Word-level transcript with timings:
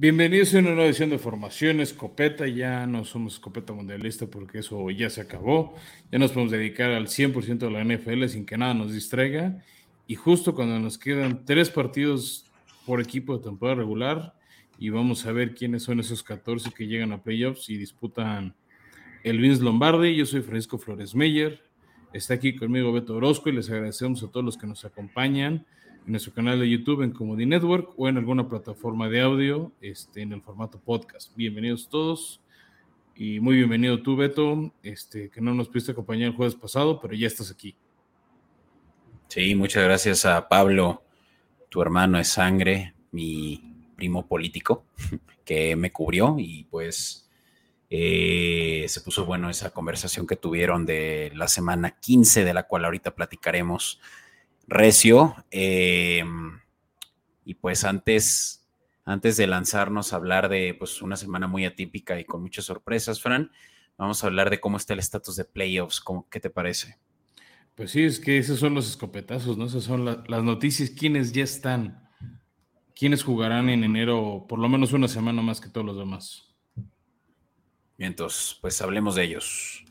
Bienvenidos 0.00 0.54
a 0.54 0.60
una 0.60 0.68
nueva 0.68 0.84
edición 0.84 1.10
de 1.10 1.18
Formación 1.18 1.80
Escopeta. 1.80 2.46
Ya 2.46 2.86
no 2.86 3.04
somos 3.04 3.34
escopeta 3.34 3.72
mundialista 3.72 4.28
porque 4.28 4.60
eso 4.60 4.88
ya 4.90 5.10
se 5.10 5.20
acabó. 5.20 5.74
Ya 6.12 6.20
nos 6.20 6.30
podemos 6.30 6.52
dedicar 6.52 6.92
al 6.92 7.08
100% 7.08 7.58
de 7.58 7.70
la 7.72 7.82
NFL 7.82 8.28
sin 8.28 8.46
que 8.46 8.56
nada 8.56 8.74
nos 8.74 8.92
distraiga. 8.92 9.60
Y 10.06 10.14
justo 10.14 10.54
cuando 10.54 10.78
nos 10.78 10.98
quedan 10.98 11.44
tres 11.44 11.68
partidos 11.70 12.46
por 12.86 13.00
equipo 13.00 13.36
de 13.36 13.42
temporada 13.42 13.80
regular 13.80 14.34
y 14.78 14.90
vamos 14.90 15.26
a 15.26 15.32
ver 15.32 15.56
quiénes 15.56 15.82
son 15.82 15.98
esos 15.98 16.22
14 16.22 16.70
que 16.70 16.86
llegan 16.86 17.10
a 17.10 17.24
playoffs 17.24 17.68
y 17.68 17.76
disputan 17.76 18.54
el 19.24 19.40
Vince 19.40 19.64
Lombardi. 19.64 20.14
Yo 20.14 20.26
soy 20.26 20.42
Francisco 20.42 20.78
Flores 20.78 21.16
Meyer. 21.16 21.60
Está 22.12 22.34
aquí 22.34 22.54
conmigo 22.54 22.92
Beto 22.92 23.16
Orozco 23.16 23.48
y 23.48 23.52
les 23.52 23.68
agradecemos 23.68 24.22
a 24.22 24.28
todos 24.30 24.46
los 24.46 24.56
que 24.56 24.68
nos 24.68 24.84
acompañan 24.84 25.66
en 26.06 26.12
nuestro 26.12 26.32
canal 26.32 26.60
de 26.60 26.68
YouTube 26.68 27.02
en 27.02 27.10
Comedy 27.10 27.46
Network 27.46 27.92
o 27.96 28.08
en 28.08 28.16
alguna 28.16 28.48
plataforma 28.48 29.08
de 29.08 29.20
audio 29.20 29.72
este, 29.80 30.22
en 30.22 30.32
el 30.32 30.42
formato 30.42 30.78
podcast. 30.78 31.34
Bienvenidos 31.36 31.88
todos 31.88 32.40
y 33.14 33.40
muy 33.40 33.56
bienvenido 33.56 34.02
tú, 34.02 34.16
Beto, 34.16 34.72
este, 34.82 35.30
que 35.30 35.40
no 35.40 35.54
nos 35.54 35.68
pudiste 35.68 35.92
acompañar 35.92 36.28
el 36.28 36.36
jueves 36.36 36.54
pasado, 36.54 37.00
pero 37.00 37.14
ya 37.14 37.26
estás 37.26 37.50
aquí. 37.50 37.76
Sí, 39.28 39.54
muchas 39.54 39.84
gracias 39.84 40.24
a 40.24 40.48
Pablo, 40.48 41.02
tu 41.68 41.82
hermano 41.82 42.18
de 42.18 42.24
sangre, 42.24 42.94
mi 43.10 43.74
primo 43.96 44.26
político, 44.26 44.84
que 45.44 45.76
me 45.76 45.92
cubrió 45.92 46.36
y 46.38 46.64
pues 46.64 47.28
eh, 47.90 48.84
se 48.88 49.00
puso 49.00 49.24
bueno 49.24 49.50
esa 49.50 49.70
conversación 49.70 50.26
que 50.26 50.36
tuvieron 50.36 50.86
de 50.86 51.32
la 51.34 51.48
semana 51.48 51.98
15, 51.98 52.44
de 52.44 52.54
la 52.54 52.64
cual 52.64 52.84
ahorita 52.84 53.14
platicaremos 53.14 54.00
recio. 54.68 55.34
Eh, 55.50 56.24
y 57.44 57.54
pues 57.54 57.84
antes, 57.84 58.68
antes 59.04 59.36
de 59.36 59.46
lanzarnos 59.46 60.12
a 60.12 60.16
hablar 60.16 60.48
de 60.48 60.74
pues, 60.78 61.02
una 61.02 61.16
semana 61.16 61.46
muy 61.46 61.64
atípica 61.64 62.20
y 62.20 62.24
con 62.24 62.42
muchas 62.42 62.66
sorpresas, 62.66 63.20
Fran, 63.20 63.50
vamos 63.96 64.22
a 64.22 64.26
hablar 64.26 64.50
de 64.50 64.60
cómo 64.60 64.76
está 64.76 64.92
el 64.92 64.98
estatus 65.00 65.36
de 65.36 65.44
playoffs. 65.44 66.02
¿Qué 66.30 66.40
te 66.40 66.50
parece? 66.50 66.98
Pues 67.74 67.92
sí, 67.92 68.02
es 68.02 68.20
que 68.20 68.38
esos 68.38 68.58
son 68.58 68.74
los 68.74 68.88
escopetazos, 68.88 69.56
¿no? 69.56 69.66
Esas 69.66 69.84
son 69.84 70.04
las 70.04 70.42
noticias, 70.42 70.90
quiénes 70.90 71.32
ya 71.32 71.44
están, 71.44 72.08
quiénes 72.94 73.22
jugarán 73.22 73.70
en 73.70 73.84
enero 73.84 74.46
por 74.48 74.58
lo 74.58 74.68
menos 74.68 74.92
una 74.92 75.06
semana 75.06 75.42
más 75.42 75.60
que 75.60 75.68
todos 75.68 75.86
los 75.86 75.96
demás. 75.96 76.54
Bien, 77.96 78.10
entonces, 78.10 78.58
pues 78.60 78.82
hablemos 78.82 79.14
de 79.14 79.24
ellos. 79.24 79.84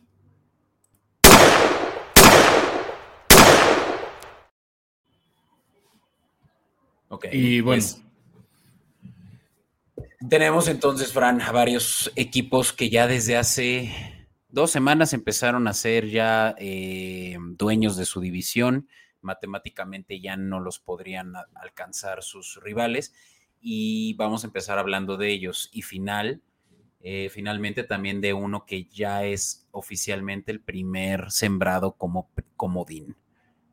Ok. 7.10 7.28
Y 7.32 7.62
bueno. 7.62 7.82
Pues, 7.82 8.04
tenemos 10.30 10.68
entonces, 10.68 11.14
Fran, 11.14 11.42
a 11.42 11.52
varios 11.52 12.12
equipos 12.16 12.74
que 12.74 12.90
ya 12.90 13.08
desde 13.08 13.38
hace 13.38 14.28
dos 14.50 14.72
semanas 14.72 15.14
empezaron 15.14 15.68
a 15.68 15.74
ser 15.74 16.10
ya 16.10 16.56
eh, 16.58 17.38
dueños 17.40 17.96
de 17.96 18.06
su 18.06 18.20
división. 18.20 18.90
Matemáticamente 19.22 20.20
ya 20.20 20.36
no 20.36 20.60
los 20.60 20.80
podrían 20.80 21.34
alcanzar 21.56 22.24
sus 22.24 22.60
rivales. 22.62 23.14
Y 23.62 24.16
vamos 24.16 24.44
a 24.44 24.48
empezar 24.48 24.80
hablando 24.80 25.18
de 25.18 25.32
ellos. 25.32 25.70
Y 25.72 25.84
final, 25.84 26.42
eh, 27.02 27.30
finalmente 27.30 27.84
también 27.84 28.20
de 28.20 28.34
uno 28.34 28.66
que 28.66 28.86
ya 28.86 29.24
es 29.24 29.68
oficialmente 29.72 30.52
el 30.52 30.62
primer 30.62 31.32
sembrado 31.32 31.94
como 31.94 32.30
comodín, 32.56 33.16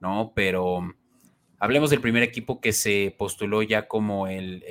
¿no? 0.01 0.33
Pero 0.35 0.95
Hablemos 1.65 1.89
del 1.89 2.03
primer 2.03 2.23
equipo 2.23 2.61
que 2.61 2.75
se 2.75 3.15
postuló 3.17 3.63
ya 3.63 3.89
como 3.89 4.27
el, 4.27 4.63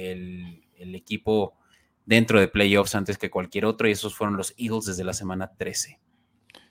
equipo 0.77 1.57
dentro 2.05 2.39
de 2.39 2.47
playoffs 2.47 2.93
antes 2.93 3.17
que 3.17 3.31
cualquier 3.31 3.65
otro, 3.65 3.89
y 3.89 3.93
esos 3.93 4.13
fueron 4.13 4.37
los 4.37 4.53
Eagles 4.59 4.85
desde 4.85 5.03
la 5.03 5.13
semana 5.13 5.55
13. 5.57 5.99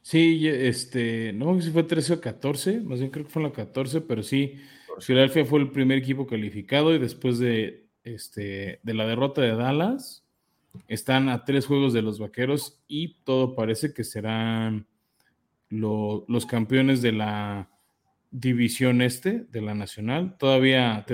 Sí, 0.00 0.46
este, 0.46 1.32
no 1.32 1.56
sé 1.56 1.66
si 1.66 1.72
fue 1.72 1.82
13 1.82 2.12
o 2.12 2.20
14, 2.20 2.82
más 2.82 3.00
bien 3.00 3.10
creo 3.10 3.26
que 3.26 3.32
fue 3.32 3.42
la 3.42 3.50
14, 3.50 4.00
pero 4.02 4.22
sí, 4.22 4.60
Filadelfia 5.00 5.44
fue 5.44 5.58
el 5.58 5.72
primer 5.72 5.98
equipo 5.98 6.24
calificado 6.24 6.94
y 6.94 7.00
después 7.00 7.40
de, 7.40 7.88
este, 8.04 8.78
de 8.80 8.94
la 8.94 9.08
derrota 9.08 9.42
de 9.42 9.56
Dallas, 9.56 10.24
están 10.86 11.30
a 11.30 11.44
tres 11.44 11.66
juegos 11.66 11.92
de 11.92 12.02
los 12.02 12.20
Vaqueros 12.20 12.80
y 12.86 13.14
todo 13.24 13.56
parece 13.56 13.92
que 13.92 14.04
serán 14.04 14.86
los 15.68 16.46
campeones 16.46 17.02
de 17.02 17.10
la 17.10 17.71
división 18.32 19.03
este 19.03 19.44
de 19.50 19.60
la 19.60 19.75
nacional. 19.75 20.37
Todavía 20.38 21.04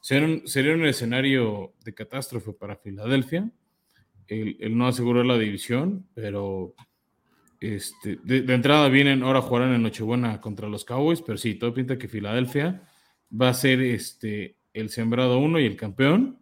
sería, 0.00 0.74
un, 0.74 0.84
escenario 0.84 1.72
de 1.84 1.94
catástrofe 1.94 2.52
para 2.52 2.76
Filadelfia. 2.76 3.50
El, 4.26 4.76
no 4.76 4.88
asegurar 4.88 5.24
la 5.24 5.38
división, 5.38 6.08
pero 6.12 6.74
este, 7.60 8.18
de, 8.24 8.52
entrada 8.52 8.88
vienen, 8.88 9.22
ahora 9.22 9.40
jugarán 9.40 9.72
en 9.72 9.82
Nochebuena 9.82 10.40
contra 10.40 10.68
los 10.68 10.84
Cowboys, 10.84 11.22
pero 11.22 11.38
sí, 11.38 11.54
todo 11.54 11.72
pinta 11.72 11.96
que 11.96 12.08
Filadelfia 12.08 12.82
va 13.30 13.48
a 13.50 13.54
ser 13.54 13.80
este, 13.80 14.58
el 14.74 14.90
sembrado 14.90 15.38
uno 15.38 15.60
y 15.60 15.64
el 15.64 15.76
campeón. 15.76 16.40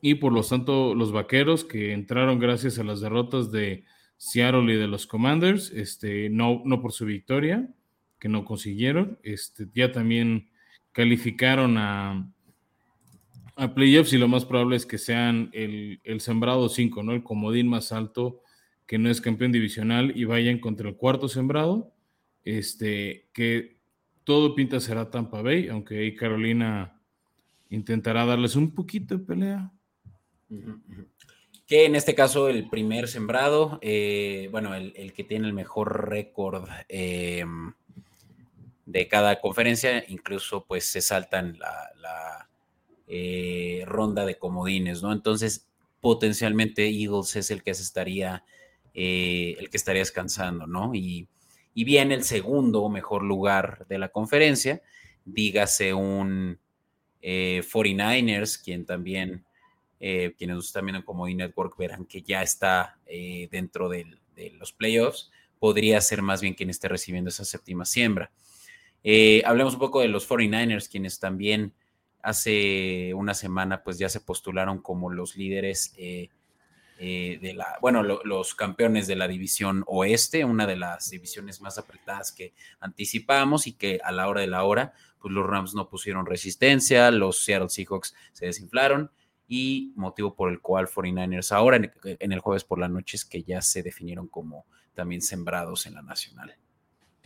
Y 0.00 0.14
por 0.14 0.32
lo 0.32 0.42
tanto, 0.42 0.94
los 0.94 1.12
vaqueros 1.12 1.64
que 1.64 1.92
entraron 1.92 2.38
gracias 2.38 2.78
a 2.78 2.84
las 2.84 3.00
derrotas 3.00 3.50
de 3.50 3.84
Seattle 4.16 4.72
y 4.72 4.76
de 4.76 4.86
los 4.86 5.06
Commanders, 5.06 5.70
este, 5.72 6.30
no, 6.30 6.62
no 6.64 6.80
por 6.80 6.92
su 6.92 7.04
victoria, 7.04 7.68
que 8.18 8.28
no 8.28 8.44
consiguieron. 8.44 9.18
Este, 9.22 9.66
ya 9.74 9.92
también 9.92 10.50
calificaron 10.92 11.76
a, 11.78 12.32
a 13.56 13.74
playoffs 13.74 14.12
y 14.12 14.18
lo 14.18 14.28
más 14.28 14.44
probable 14.44 14.76
es 14.76 14.84
que 14.84 14.98
sean 14.98 15.50
el, 15.52 16.00
sembrado 16.20 16.68
5, 16.68 17.02
¿no? 17.02 17.12
El 17.12 17.22
comodín 17.22 17.68
más 17.68 17.90
alto 17.90 18.42
que 18.86 18.98
no 18.98 19.10
es 19.10 19.20
campeón 19.20 19.50
divisional 19.50 20.12
y 20.14 20.24
vayan 20.24 20.60
contra 20.60 20.88
el 20.88 20.96
cuarto 20.96 21.28
sembrado. 21.28 21.92
Este, 22.44 23.28
que 23.32 23.78
todo 24.24 24.54
pinta 24.54 24.78
será 24.78 25.10
Tampa 25.10 25.42
Bay, 25.42 25.68
aunque 25.68 25.98
ahí 25.98 26.14
Carolina 26.14 27.00
intentará 27.70 28.24
darles 28.26 28.54
un 28.54 28.74
poquito 28.74 29.16
de 29.16 29.24
pelea. 29.24 29.72
Que 31.66 31.86
en 31.86 31.96
este 31.96 32.14
caso 32.14 32.48
el 32.48 32.68
primer 32.68 33.08
sembrado, 33.08 33.78
eh, 33.82 34.48
bueno, 34.52 34.74
el, 34.74 35.12
que 35.14 35.24
tiene 35.24 35.48
el 35.48 35.54
mejor 35.54 36.08
récord 36.08 36.68
eh, 36.88 37.44
de 38.86 39.08
cada 39.08 39.40
conferencia, 39.40 40.04
incluso 40.08 40.64
pues 40.64 40.86
se 40.86 41.02
saltan 41.02 41.58
la, 41.58 42.48
eh, 43.08 43.84
ronda 43.86 44.24
de 44.24 44.36
comodines, 44.36 45.02
¿no? 45.02 45.12
Entonces, 45.12 45.68
potencialmente 46.00 46.88
Eagles 46.88 47.36
es 47.36 47.50
el 47.50 47.62
que 47.62 47.74
se 47.74 47.82
estaría, 47.82 48.44
eh, 48.94 49.56
el 49.60 49.70
que 49.70 49.76
estaría 49.76 50.00
descansando, 50.00 50.66
¿no? 50.66 50.94
Y, 50.94 51.28
viene 51.74 52.14
el 52.14 52.24
segundo 52.24 52.88
mejor 52.88 53.22
lugar 53.22 53.86
de 53.88 53.98
la 53.98 54.08
conferencia, 54.08 54.80
dígase 55.26 55.92
un 55.92 56.58
49ers, 57.20 58.56
eh, 58.56 58.62
quien 58.64 58.86
también, 58.86 59.44
quienes 59.98 60.56
nos 60.56 60.66
están 60.66 60.86
viendo 60.86 61.04
Network 61.04 61.76
verán 61.76 62.06
que 62.06 62.22
ya 62.22 62.42
está 62.42 62.98
dentro 63.50 63.90
de 63.90 64.06
los 64.58 64.72
playoffs, 64.72 65.30
podría 65.58 66.00
ser 66.00 66.22
más 66.22 66.40
bien 66.40 66.54
quien 66.54 66.70
esté 66.70 66.88
recibiendo 66.88 67.28
esa 67.28 67.44
séptima 67.44 67.84
siembra. 67.84 68.30
Eh, 69.08 69.40
hablemos 69.46 69.74
un 69.74 69.78
poco 69.78 70.00
de 70.00 70.08
los 70.08 70.28
49ers, 70.28 70.90
quienes 70.90 71.20
también 71.20 71.72
hace 72.22 73.14
una 73.14 73.34
semana 73.34 73.84
pues 73.84 73.98
ya 73.98 74.08
se 74.08 74.18
postularon 74.18 74.82
como 74.82 75.12
los 75.12 75.36
líderes 75.36 75.94
eh, 75.96 76.28
eh, 76.98 77.38
de 77.40 77.54
la, 77.54 77.78
bueno, 77.80 78.02
los 78.02 78.56
campeones 78.56 79.06
de 79.06 79.14
la 79.14 79.28
división 79.28 79.84
oeste, 79.86 80.44
una 80.44 80.66
de 80.66 80.74
las 80.74 81.08
divisiones 81.08 81.60
más 81.60 81.78
apretadas 81.78 82.32
que 82.32 82.52
anticipábamos 82.80 83.68
y 83.68 83.74
que 83.74 84.00
a 84.02 84.10
la 84.10 84.26
hora 84.26 84.40
de 84.40 84.48
la 84.48 84.64
hora, 84.64 84.92
pues 85.20 85.32
los 85.32 85.46
Rams 85.46 85.76
no 85.76 85.88
pusieron 85.88 86.26
resistencia, 86.26 87.12
los 87.12 87.44
Seattle 87.44 87.68
Seahawks 87.68 88.12
se 88.32 88.46
desinflaron 88.46 89.12
y 89.46 89.92
motivo 89.94 90.34
por 90.34 90.50
el 90.50 90.60
cual 90.60 90.88
49ers 90.88 91.52
ahora 91.52 91.76
en, 91.76 91.92
en 92.02 92.32
el 92.32 92.40
jueves 92.40 92.64
por 92.64 92.80
la 92.80 92.88
noche 92.88 93.18
es 93.18 93.24
que 93.24 93.44
ya 93.44 93.62
se 93.62 93.84
definieron 93.84 94.26
como 94.26 94.66
también 94.94 95.22
sembrados 95.22 95.86
en 95.86 95.94
la 95.94 96.02
nacional. 96.02 96.56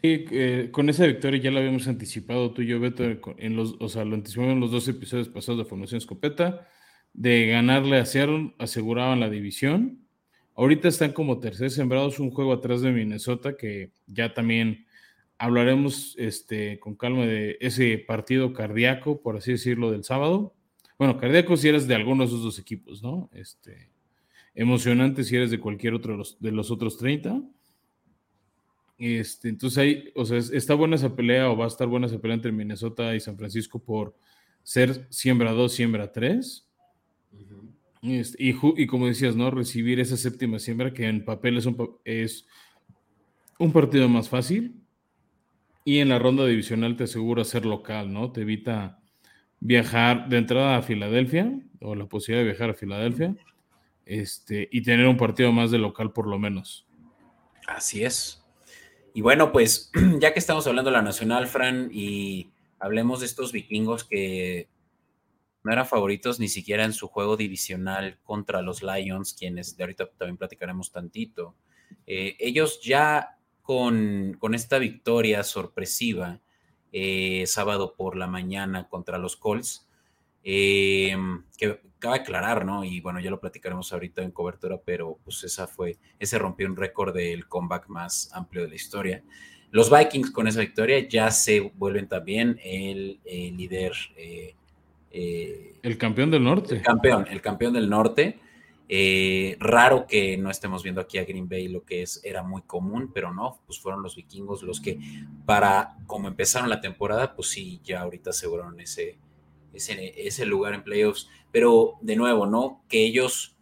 Sí, 0.03 0.25
eh, 0.31 0.71
con 0.73 0.89
esa 0.89 1.07
victoria 1.07 1.43
ya 1.43 1.51
la 1.51 1.61
habíamos 1.61 1.87
anticipado 1.87 2.53
tú 2.53 2.63
y 2.63 2.69
yo, 2.69 2.81
Beto, 2.81 3.05
en 3.37 3.55
los, 3.55 3.77
o 3.81 3.89
sea, 3.91 4.03
lo 4.07 4.15
anticipamos 4.15 4.53
en 4.53 4.61
los 4.61 4.71
dos 4.71 4.89
episodios 4.89 5.29
pasados 5.29 5.59
de 5.59 5.67
Formación 5.67 5.99
Escopeta. 5.99 6.67
De 7.13 7.49
ganarle 7.49 7.99
a 7.99 8.07
Seattle, 8.07 8.55
aseguraban 8.59 9.21
la 9.21 9.29
división. 9.29 10.07
Ahorita 10.55 10.89
están 10.89 11.13
como 11.13 11.39
tercer 11.39 11.71
sembrados, 11.71 12.19
un 12.19 12.31
juego 12.31 12.53
atrás 12.55 12.81
de 12.81 12.93
Minnesota, 12.93 13.59
que 13.59 13.93
ya 14.07 14.33
también 14.33 14.87
hablaremos 15.37 16.15
este, 16.19 16.79
con 16.81 16.95
calma 16.95 17.27
de 17.27 17.59
ese 17.61 17.99
partido 17.99 18.55
cardíaco, 18.55 19.21
por 19.21 19.37
así 19.37 19.53
decirlo, 19.53 19.91
del 19.91 20.05
sábado. 20.05 20.55
Bueno, 20.99 21.19
cardíaco 21.19 21.59
si 21.59 21.69
eres 21.69 21.87
de 21.87 21.95
alguno 21.95 22.23
de 22.23 22.29
esos 22.29 22.43
dos 22.43 22.59
equipos, 22.59 23.03
¿no? 23.03 23.29
Este, 23.35 23.91
emocionante 24.55 25.25
si 25.25 25.37
eres 25.37 25.51
de 25.51 25.61
cualquier 25.61 25.93
otro 25.93 26.13
de 26.13 26.19
los, 26.19 26.41
de 26.41 26.53
los 26.53 26.71
otros 26.71 26.97
30 26.97 27.43
este, 29.01 29.49
entonces 29.49 29.79
ahí, 29.79 30.13
o 30.15 30.27
sea, 30.27 30.37
está 30.37 30.75
buena 30.75 30.97
esa 30.97 31.17
pelea 31.17 31.51
o 31.51 31.57
va 31.57 31.65
a 31.65 31.69
estar 31.69 31.89
buena 31.89 32.07
esa 32.07 32.21
pelea 32.21 32.35
entre 32.35 32.53
Minnesota 32.53 33.15
y 33.15 33.21
San 33.21 33.39
Francisco 33.39 33.83
por 33.83 34.15
ser 34.63 35.07
siembra 35.09 35.53
2, 35.53 35.73
siembra 35.73 36.13
3. 36.13 36.69
Este, 38.03 38.45
y, 38.45 38.55
y, 38.77 38.87
como 38.87 39.07
decías, 39.07 39.37
¿no? 39.37 39.51
Recibir 39.51 40.01
esa 40.01 40.19
séptima 40.19 40.59
siembra 40.59 40.93
que 40.93 41.07
en 41.07 41.25
papel 41.25 41.57
es 41.57 41.65
un, 41.65 41.99
es 42.05 42.47
un 43.59 43.73
partido 43.73 44.07
más 44.07 44.29
fácil. 44.29 44.77
Y 45.83 46.01
en 46.01 46.11
la 46.11 46.19
ronda 46.19 46.45
divisional 46.45 46.95
te 46.95 47.05
asegura 47.05 47.43
ser 47.45 47.65
local, 47.65 48.13
¿no? 48.13 48.33
Te 48.33 48.43
evita 48.43 49.01
viajar 49.61 50.29
de 50.29 50.37
entrada 50.37 50.77
a 50.77 50.83
Filadelfia 50.83 51.59
o 51.81 51.95
la 51.95 52.05
posibilidad 52.05 52.45
de 52.45 52.51
viajar 52.51 52.71
a 52.71 52.75
Filadelfia 52.75 53.35
este, 54.05 54.69
y 54.71 54.83
tener 54.83 55.07
un 55.07 55.17
partido 55.17 55.53
más 55.53 55.71
de 55.71 55.79
local 55.79 56.13
por 56.13 56.27
lo 56.27 56.39
menos. 56.39 56.87
Así 57.67 58.05
es. 58.05 58.40
Y 59.15 59.23
bueno, 59.23 59.53
pues 59.53 59.91
ya 60.19 60.33
que 60.33 60.39
estamos 60.39 60.67
hablando 60.67 60.91
de 60.91 60.97
la 60.97 61.03
Nacional, 61.03 61.47
Fran, 61.47 61.91
y 61.93 62.51
hablemos 62.79 63.21
de 63.21 63.27
estos 63.27 63.53
vikingos 63.53 64.05
que 64.05 64.69
no 65.63 65.73
eran 65.73 65.87
favoritos 65.87 66.41
ni 66.41 66.49
siquiera 66.49 66.85
en 66.85 66.93
su 66.93 67.09
juego 67.09 67.37
divisional 67.37 68.19
contra 68.23 68.63
los 68.63 68.83
Lions, 68.83 69.35
quienes 69.35 69.77
de 69.77 69.85
ahorita 69.85 70.11
también 70.17 70.39
platicaremos 70.39 70.91
tantito. 70.91 71.55
Eh, 72.07 72.37
ellos 72.39 72.81
ya 72.83 73.39
con, 73.63 74.37
con, 74.39 74.55
esta 74.55 74.79
victoria 74.79 75.45
sorpresiva, 75.45 76.41
eh, 76.93 77.45
sábado 77.47 77.95
por 77.95 78.17
la 78.17 78.27
mañana 78.27 78.89
contra 78.89 79.19
los 79.19 79.37
Colts, 79.37 79.87
eh, 80.43 81.17
que 81.59 81.81
cabe 82.01 82.17
aclarar, 82.17 82.65
¿no? 82.65 82.83
Y 82.83 83.01
bueno, 83.01 83.21
ya 83.21 83.31
lo 83.31 83.39
platicaremos 83.39 83.93
ahorita 83.93 84.23
en 84.23 84.33
cobertura, 84.33 84.81
pero 84.85 85.19
pues 85.23 85.45
esa 85.45 85.69
fue, 85.69 85.99
ese 86.19 86.39
rompió 86.39 86.67
un 86.67 86.77
récord 86.77 87.15
del 87.15 87.47
comeback 87.47 87.89
más 87.89 88.31
amplio 88.33 88.65
de 88.65 88.71
la 88.71 88.75
historia. 88.75 89.23
Los 89.71 89.89
Vikings 89.89 90.33
con 90.33 90.49
esa 90.49 90.61
victoria 90.61 91.07
ya 91.09 91.31
se 91.31 91.61
vuelven 91.61 92.09
también 92.09 92.59
el, 92.65 93.21
líder. 93.25 93.93
Eh, 94.17 94.57
eh, 95.13 95.77
el 95.83 95.97
campeón 95.97 96.31
del 96.33 96.43
norte. 96.43 96.75
El 96.75 96.83
campeón, 96.83 97.27
el 97.31 97.41
campeón 97.41 97.75
del 97.75 97.89
norte. 97.89 98.41
Eh, 98.93 99.57
raro 99.61 100.05
que 100.09 100.37
no 100.37 100.51
estemos 100.51 100.83
viendo 100.83 101.01
aquí 101.01 101.19
a 101.19 101.25
Green 101.25 101.49
Bay 101.49 101.69
lo 101.69 101.85
que 101.85 102.03
es, 102.03 102.21
era 102.25 102.43
muy 102.43 102.63
común, 102.63 103.13
pero 103.15 103.33
no, 103.33 103.61
pues 103.65 103.79
fueron 103.79 104.03
los 104.03 104.17
vikingos 104.17 104.65
los 104.65 104.81
que 104.81 104.99
para 105.47 105.97
como 106.09 106.27
empezaron 106.27 106.69
la 106.69 106.81
temporada, 106.81 107.37
pues 107.37 107.51
sí, 107.51 107.81
ya 107.85 108.01
ahorita 108.01 108.31
aseguraron 108.31 108.81
ese, 108.81 109.17
ese, 109.73 110.27
ese 110.27 110.47
lugar 110.47 110.75
en 110.75 110.85
playoffs. 110.85 111.29
Pero 111.53 111.99
de 112.01 112.17
nuevo, 112.17 112.47
¿no? 112.47 112.85
Que 112.89 113.05
ellos 113.05 113.57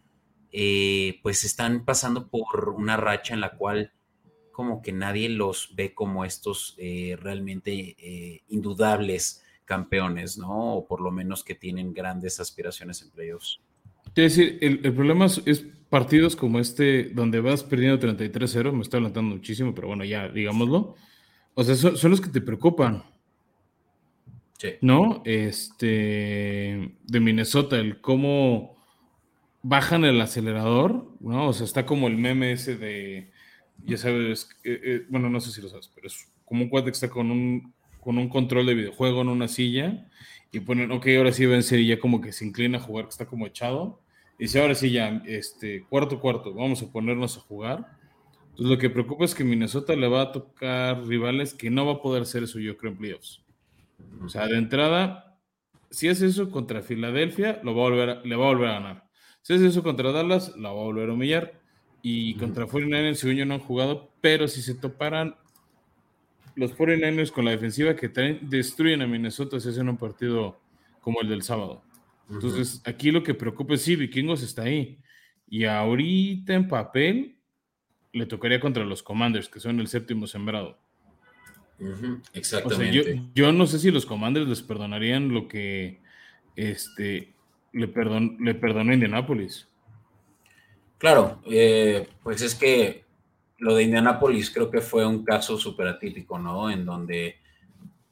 eh, 0.50 1.20
pues 1.22 1.44
están 1.44 1.84
pasando 1.84 2.28
por 2.28 2.70
una 2.70 2.96
racha 2.96 3.34
en 3.34 3.40
la 3.40 3.56
cual 3.56 3.93
como 4.50 4.82
que 4.82 4.93
nadie 4.93 5.28
los 5.28 5.75
ve 5.76 5.94
como 5.94 6.25
estos 6.25 6.75
eh, 6.78 7.16
realmente 7.20 7.94
eh, 7.99 8.43
indudables 8.49 9.44
campeones, 9.64 10.38
¿no? 10.38 10.76
O 10.76 10.87
por 10.87 11.00
lo 11.00 11.10
menos 11.10 11.44
que 11.44 11.55
tienen 11.55 11.93
grandes 11.93 12.40
aspiraciones 12.40 13.02
en 13.02 13.11
playoffs. 13.11 13.61
Quiero 14.14 14.31
decir, 14.31 14.58
el, 14.62 14.81
problema 14.94 15.26
es, 15.26 15.64
partidos 15.90 16.34
como 16.34 16.58
este, 16.58 17.11
donde 17.11 17.40
vas 17.40 17.62
perdiendo 17.62 18.00
33-0, 18.00 18.72
me 18.72 18.81
estoy 18.81 18.99
adelantando 18.99 19.37
muchísimo, 19.37 19.75
pero 19.75 19.88
bueno, 19.88 20.04
ya 20.04 20.28
digámoslo. 20.28 20.96
O 21.54 21.62
sea, 21.62 21.76
son 21.76 22.11
los 22.11 22.20
que 22.20 22.31
te 22.31 22.40
preocupan. 22.40 23.04
¿No? 24.81 25.22
Este, 25.25 26.96
de 27.05 27.20
Minnesota, 27.20 27.76
el 27.76 28.00
cómo 28.00 28.76
bajan 29.62 30.05
el 30.05 30.20
acelerador, 30.20 31.10
¿no? 31.20 31.49
O 31.49 31.52
sea, 31.52 31.64
está 31.64 31.87
como 31.87 32.08
el 32.08 32.16
meme 32.16 32.52
ese 32.52 32.76
de, 32.76 33.31
ya 33.84 33.96
sabes, 33.96 34.50
eh, 34.64 34.81
eh, 34.82 35.06
bueno, 35.08 35.31
no 35.31 35.40
sé 35.40 35.50
si 35.52 35.60
lo 35.60 35.69
sabes, 35.69 35.90
pero 35.94 36.06
es 36.06 36.28
como 36.44 36.64
un 36.64 36.70
cuate 36.70 36.87
que 36.87 36.94
está 36.94 37.10
con 37.10 37.31
un, 37.31 37.72
con 38.00 38.19
un 38.19 38.28
control 38.28 38.66
de 38.66 38.75
videojuego 38.75 39.22
en 39.22 39.28
una 39.28 39.49
silla 39.49 40.08
y 40.50 40.61
ponen, 40.61 40.90
ok, 40.93 41.06
ahora 41.16 41.32
sí 41.32 41.46
vence 41.46 41.78
y 41.78 41.87
ya 41.87 41.99
como 41.99 42.20
que 42.20 42.32
se 42.32 42.44
inclina 42.46 42.78
a 42.78 42.81
jugar, 42.81 43.04
que 43.04 43.11
está 43.11 43.26
como 43.26 43.46
echado. 43.46 44.00
Y 44.38 44.44
dice, 44.44 44.61
ahora 44.61 44.75
sí 44.75 44.90
ya, 44.90 45.22
este, 45.26 45.84
cuarto, 45.84 46.20
cuarto, 46.20 46.54
vamos 46.54 46.82
a 46.82 46.90
ponernos 46.90 47.37
a 47.37 47.40
jugar. 47.40 47.99
Entonces 48.50 48.66
lo 48.66 48.78
que 48.78 48.90
preocupa 48.90 49.25
es 49.25 49.34
que 49.34 49.44
Minnesota 49.44 49.94
le 49.94 50.08
va 50.08 50.22
a 50.22 50.32
tocar 50.32 51.06
rivales 51.06 51.54
que 51.54 51.70
no 51.70 51.87
va 51.87 51.94
a 51.94 52.02
poder 52.02 52.22
hacer 52.22 52.44
eso, 52.44 52.58
yo 52.58 52.76
creo, 52.76 52.93
en 52.93 52.99
playoffs. 52.99 53.43
O 54.24 54.28
sea, 54.28 54.46
de 54.46 54.58
entrada, 54.58 55.38
si 55.90 56.08
es 56.08 56.20
eso 56.22 56.50
contra 56.50 56.82
Filadelfia, 56.82 57.60
lo 57.62 57.74
va 57.74 57.86
a 57.86 57.90
volver 57.90 58.26
le 58.26 58.36
va 58.36 58.44
a 58.46 58.48
volver 58.48 58.68
a 58.68 58.72
ganar. 58.74 59.08
Si 59.42 59.54
es 59.54 59.62
eso 59.62 59.82
contra 59.82 60.12
Dallas, 60.12 60.56
la 60.56 60.70
va 60.70 60.80
a 60.80 60.84
volver 60.84 61.08
a 61.08 61.12
humillar. 61.14 61.58
Y 62.02 62.34
contra 62.34 62.66
49ers, 62.66 63.14
según 63.14 63.36
yo, 63.36 63.46
no 63.46 63.54
han 63.54 63.60
jugado, 63.60 64.12
pero 64.20 64.46
si 64.46 64.62
se 64.62 64.74
toparan 64.74 65.36
los 66.54 66.76
49ers 66.76 67.30
con 67.32 67.44
la 67.44 67.52
defensiva 67.52 67.96
que 67.96 68.08
destruyen 68.42 69.02
a 69.02 69.06
Minnesota, 69.06 69.58
se 69.60 69.70
hacen 69.70 69.88
un 69.88 69.96
partido 69.96 70.60
como 71.00 71.20
el 71.20 71.28
del 71.28 71.42
sábado. 71.42 71.82
Entonces, 72.30 72.82
aquí 72.84 73.10
lo 73.10 73.22
que 73.22 73.34
preocupa 73.34 73.74
es 73.74 73.82
sí, 73.82 73.96
Vikingos 73.96 74.42
está 74.42 74.62
ahí. 74.62 74.98
Y 75.48 75.64
ahorita 75.64 76.54
en 76.54 76.68
papel 76.68 77.38
le 78.12 78.26
tocaría 78.26 78.60
contra 78.60 78.84
los 78.84 79.02
Commanders, 79.02 79.48
que 79.48 79.60
son 79.60 79.80
el 79.80 79.88
séptimo 79.88 80.26
sembrado. 80.26 80.78
Exactamente. 82.32 83.22
yo, 83.34 83.52
no 83.52 83.66
sé 83.66 83.78
si 83.78 83.90
los 83.90 84.04
Commanders 84.04 84.48
les 84.48 84.62
perdonarían 84.62 85.32
lo 85.32 85.46
que 85.46 86.00
este, 86.56 87.32
le, 87.72 87.88
perdon, 87.88 88.36
le 88.40 88.54
perdonó 88.54 88.92
Indianapolis. 88.92 89.69
Claro, 90.98 91.40
eh, 91.46 92.08
pues 92.22 92.42
es 92.42 92.56
que 92.56 93.04
lo 93.58 93.76
de 93.76 93.84
Indianapolis 93.84 94.50
creo 94.50 94.70
que 94.70 94.80
fue 94.80 95.06
un 95.06 95.25
caso 95.25 95.56
súper 95.56 95.86
atípico, 95.86 96.38
¿no? 96.38 96.70
En 96.70 96.84
donde 96.84 97.36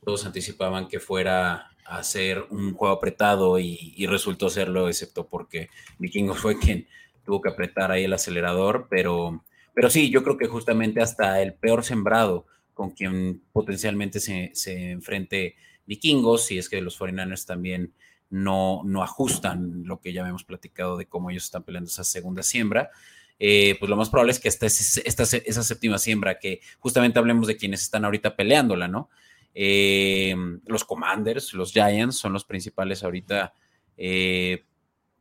todos 0.04 0.24
anticipaban 0.24 0.86
que 0.86 1.00
fuera 1.00 1.70
a 1.84 2.02
ser 2.02 2.44
un 2.50 2.74
juego 2.74 2.94
apretado 2.94 3.58
y, 3.58 3.94
y, 3.96 4.06
resultó 4.06 4.48
serlo, 4.48 4.88
excepto 4.88 5.26
porque 5.26 5.68
Vikingos 5.98 6.38
fue 6.38 6.58
quien 6.58 6.86
tuvo 7.24 7.40
que 7.40 7.48
apretar 7.48 7.90
ahí 7.90 8.04
el 8.04 8.12
acelerador, 8.12 8.86
pero, 8.88 9.44
pero 9.74 9.90
sí, 9.90 10.10
yo 10.10 10.22
creo 10.22 10.36
que 10.36 10.46
justamente 10.46 11.00
hasta 11.00 11.42
el 11.42 11.54
peor 11.54 11.84
sembrado 11.84 12.46
con 12.76 12.90
quien 12.90 13.40
potencialmente 13.55 14.20
se, 14.20 14.50
se 14.52 14.90
enfrente 14.90 15.56
vikingos, 15.87 16.44
si 16.44 16.58
es 16.58 16.69
que 16.69 16.82
los 16.82 17.00
49ers 17.00 17.46
también 17.46 17.95
no, 18.28 18.83
no 18.85 19.02
ajustan 19.02 19.85
lo 19.85 20.02
que 20.02 20.12
ya 20.12 20.28
hemos 20.28 20.45
platicado 20.45 20.99
de 20.99 21.06
cómo 21.06 21.30
ellos 21.30 21.45
están 21.45 21.62
peleando 21.62 21.88
esa 21.88 22.04
segunda 22.04 22.42
siembra, 22.42 22.90
eh, 23.38 23.76
pues 23.78 23.88
lo 23.88 23.97
más 23.97 24.11
probable 24.11 24.33
es 24.33 24.40
que 24.40 24.49
esta, 24.49 24.66
esta, 24.66 25.23
esa 25.23 25.62
séptima 25.62 25.97
siembra, 25.97 26.38
que 26.38 26.61
justamente 26.78 27.18
hablemos 27.18 27.47
de 27.47 27.56
quienes 27.56 27.80
están 27.80 28.04
ahorita 28.04 28.37
peleándola, 28.37 28.88
¿no? 28.88 29.09
Eh, 29.54 30.37
los 30.66 30.85
Commanders, 30.85 31.54
los 31.54 31.73
Giants 31.73 32.16
son 32.16 32.35
los 32.35 32.45
principales 32.45 33.02
ahorita 33.02 33.54
eh, 33.97 34.66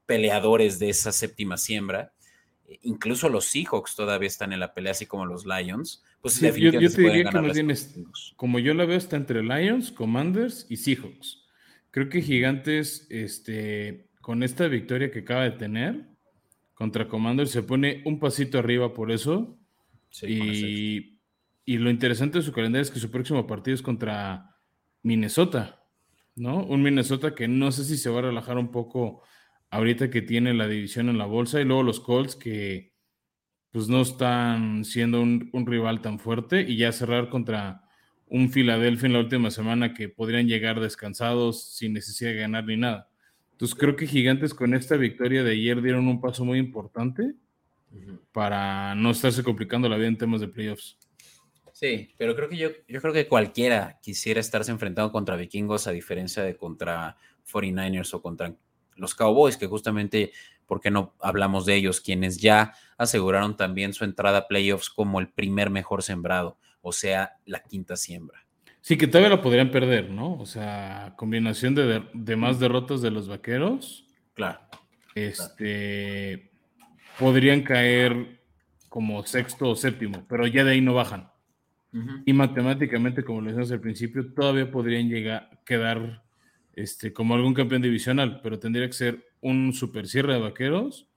peleadores 0.05 0.77
de 0.77 0.89
esa 0.89 1.13
séptima 1.13 1.55
siembra. 1.55 2.11
Incluso 2.81 3.29
los 3.29 3.45
Seahawks 3.45 3.95
todavía 3.95 4.27
están 4.27 4.53
en 4.53 4.59
la 4.59 4.73
pelea, 4.73 4.91
así 4.91 5.05
como 5.05 5.25
los 5.25 5.45
Lions. 5.45 6.03
Pues 6.21 6.39
yo, 6.39 6.51
te 6.51 7.01
diría 7.01 7.29
que 7.29 7.41
más 7.41 7.53
bien 7.53 7.73
como 8.35 8.59
yo 8.59 8.73
la 8.73 8.85
veo, 8.85 8.97
está 8.97 9.17
entre 9.17 9.43
Lions, 9.43 9.91
Commanders 9.91 10.65
y 10.69 10.77
Seahawks. 10.77 11.43
Creo 11.91 12.09
que 12.09 12.21
Gigantes, 12.21 13.07
este, 13.09 14.09
con 14.21 14.43
esta 14.43 14.67
victoria 14.67 15.11
que 15.11 15.19
acaba 15.19 15.43
de 15.43 15.51
tener 15.51 16.07
contra 16.73 17.07
Commanders, 17.07 17.51
se 17.51 17.63
pone 17.63 18.01
un 18.05 18.19
pasito 18.19 18.57
arriba 18.57 18.93
por 18.93 19.11
eso. 19.11 19.57
y, 20.23 21.19
y, 21.65 21.77
lo 21.77 21.89
interesante 21.89 22.39
de 22.39 22.43
su 22.43 22.51
calendario 22.51 22.81
es 22.81 22.91
que 22.91 22.99
su 22.99 23.11
próximo 23.11 23.45
partido 23.45 23.75
es 23.75 23.81
contra 23.81 24.57
Minnesota, 25.03 25.83
¿no? 26.35 26.65
Un 26.65 26.81
Minnesota 26.81 27.35
que 27.35 27.47
no 27.47 27.71
sé 27.71 27.83
si 27.83 27.97
se 27.97 28.09
va 28.09 28.19
a 28.19 28.23
relajar 28.23 28.57
un 28.57 28.71
poco 28.71 29.21
ahorita 29.75 30.09
que 30.09 30.21
tiene 30.21 30.53
la 30.53 30.67
división 30.67 31.09
en 31.09 31.17
la 31.17 31.25
bolsa 31.25 31.59
y 31.59 31.65
luego 31.65 31.83
los 31.83 31.99
Colts 31.99 32.35
que 32.35 32.93
pues 33.71 33.89
no 33.89 34.01
están 34.01 34.85
siendo 34.85 35.21
un, 35.21 35.65
rival 35.65 36.01
tan 36.01 36.17
fuerte 36.17 36.61
y 36.61 36.77
ya 36.77 36.93
cerrar 36.93 37.29
contra 37.29 37.83
un 38.27 38.49
Filadelfia 38.49 39.07
en 39.07 39.13
la 39.13 39.19
última 39.19 39.51
semana 39.51 39.93
que 39.93 40.07
podrían 40.07 40.47
llegar 40.47 40.79
descansados 40.79 41.75
sin 41.75 41.91
necesidad 41.91 42.31
de 42.31 42.37
ganar 42.37 42.63
ni 42.65 42.77
nada. 42.77 43.09
Entonces 43.51 43.77
creo 43.77 43.97
que 43.97 44.07
Gigantes 44.07 44.53
con 44.53 44.73
esta 44.73 44.95
victoria 44.95 45.43
de 45.43 45.51
ayer 45.51 45.81
dieron 45.81 46.07
un 46.07 46.21
paso 46.21 46.45
muy 46.45 46.57
importante 46.57 47.33
para 48.31 48.95
no 48.95 49.11
estarse 49.11 49.43
complicando 49.43 49.89
la 49.89 49.97
vida 49.97 50.07
en 50.07 50.17
temas 50.17 50.39
de 50.39 50.47
playoffs. 50.47 50.97
Sí, 51.73 52.13
pero 52.17 52.33
creo 52.33 52.47
que 52.47 52.55
yo, 52.55 52.69
yo 52.87 53.01
creo 53.01 53.13
que 53.13 53.27
cualquiera 53.27 53.99
quisiera 54.01 54.39
estarse 54.39 54.71
enfrentando 54.71 55.11
contra 55.11 55.35
vikingos 55.35 55.87
a 55.87 55.91
diferencia 55.91 56.43
de 56.43 56.55
contra 56.55 57.17
49ers 57.51 58.13
o 58.13 58.21
contra 58.21 58.55
los 58.95 59.15
Cowboys, 59.15 59.57
que 59.57 59.67
justamente, 59.67 60.31
¿por 60.65 60.81
qué 60.81 60.91
no 60.91 61.13
hablamos 61.19 61.65
de 61.65 61.75
ellos? 61.75 62.01
Quienes 62.01 62.39
ya 62.39 62.73
aseguraron 62.97 63.57
también 63.57 63.93
su 63.93 64.03
entrada 64.03 64.39
a 64.39 64.47
playoffs 64.47 64.89
como 64.89 65.19
el 65.19 65.29
primer 65.29 65.69
mejor 65.69 66.03
sembrado, 66.03 66.57
o 66.81 66.91
sea, 66.91 67.37
la 67.45 67.61
quinta 67.61 67.95
siembra. 67.95 68.45
Sí, 68.85 68.97
que 68.97 69.07
todavía 69.07 69.29
lo 69.29 69.41
podrían 69.41 69.71
perder, 69.71 70.11
¿no? 70.11 70.37
O 70.37 70.45
sea, 70.45 71.15
combinación 71.17 71.73
de, 71.73 72.35
más 72.35 72.59
derrotas 72.59 73.01
de 73.01 73.09
los 73.09 73.27
vaqueros. 73.27 74.05
Claro. 74.35 74.59
Este. 75.15 76.51
Podrían 77.17 77.63
caer 77.63 78.41
como 78.87 79.25
sexto 79.25 79.69
o 79.69 79.75
séptimo, 79.75 80.27
pero 80.29 80.45
ya 80.45 80.63
de 80.63 80.73
ahí 80.73 80.81
no 80.81 80.93
bajan. 80.93 81.31
Y 82.25 82.33
matemáticamente, 82.33 83.23
como 83.23 83.41
les 83.41 83.53
decíamos 83.55 83.71
al 83.71 83.79
principio, 83.81 84.33
todavía 84.33 84.69
podrían 84.69 85.09
llegar, 85.09 85.49
quedar 85.65 86.24
este, 86.75 87.13
como 87.13 87.35
algún 87.35 87.53
campeón 87.53 87.81
divisional, 87.81 88.41
pero 88.41 88.59
tendría 88.59 88.87
que 88.87 88.93
ser 88.93 89.25
un 89.41 89.73
super 89.73 90.07
cierre 90.07 90.33
de 90.33 90.39
vaqueros 90.39 91.07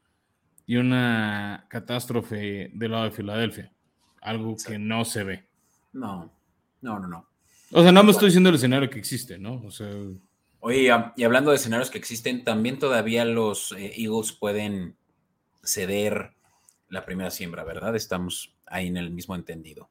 y 0.66 0.76
una 0.76 1.66
catástrofe 1.68 2.70
del 2.72 2.92
lado 2.92 3.04
de 3.04 3.10
Filadelfia. 3.10 3.72
Algo 4.20 4.56
que 4.56 4.78
no 4.78 5.04
se 5.04 5.24
ve. 5.24 5.48
No, 5.92 6.32
no, 6.80 6.98
no, 6.98 7.08
no. 7.08 7.28
O 7.72 7.82
sea, 7.82 7.92
no 7.92 8.02
me 8.02 8.12
estoy 8.12 8.26
diciendo 8.26 8.48
el 8.48 8.54
escenario 8.54 8.88
que 8.88 8.98
existe, 8.98 9.38
¿no? 9.38 9.62
O 9.64 9.70
sea. 9.70 9.90
Oye, 10.60 10.90
y 11.16 11.24
hablando 11.24 11.50
de 11.50 11.56
escenarios 11.56 11.90
que 11.90 11.98
existen, 11.98 12.44
también 12.44 12.78
todavía 12.78 13.24
los 13.24 13.72
eh, 13.72 13.92
Eagles 13.96 14.32
pueden 14.32 14.96
ceder 15.62 16.32
la 16.88 17.04
primera 17.04 17.30
siembra, 17.30 17.64
¿verdad? 17.64 17.94
Estamos 17.94 18.54
ahí 18.66 18.86
en 18.86 18.96
el 18.96 19.10
mismo 19.10 19.34
entendido. 19.34 19.90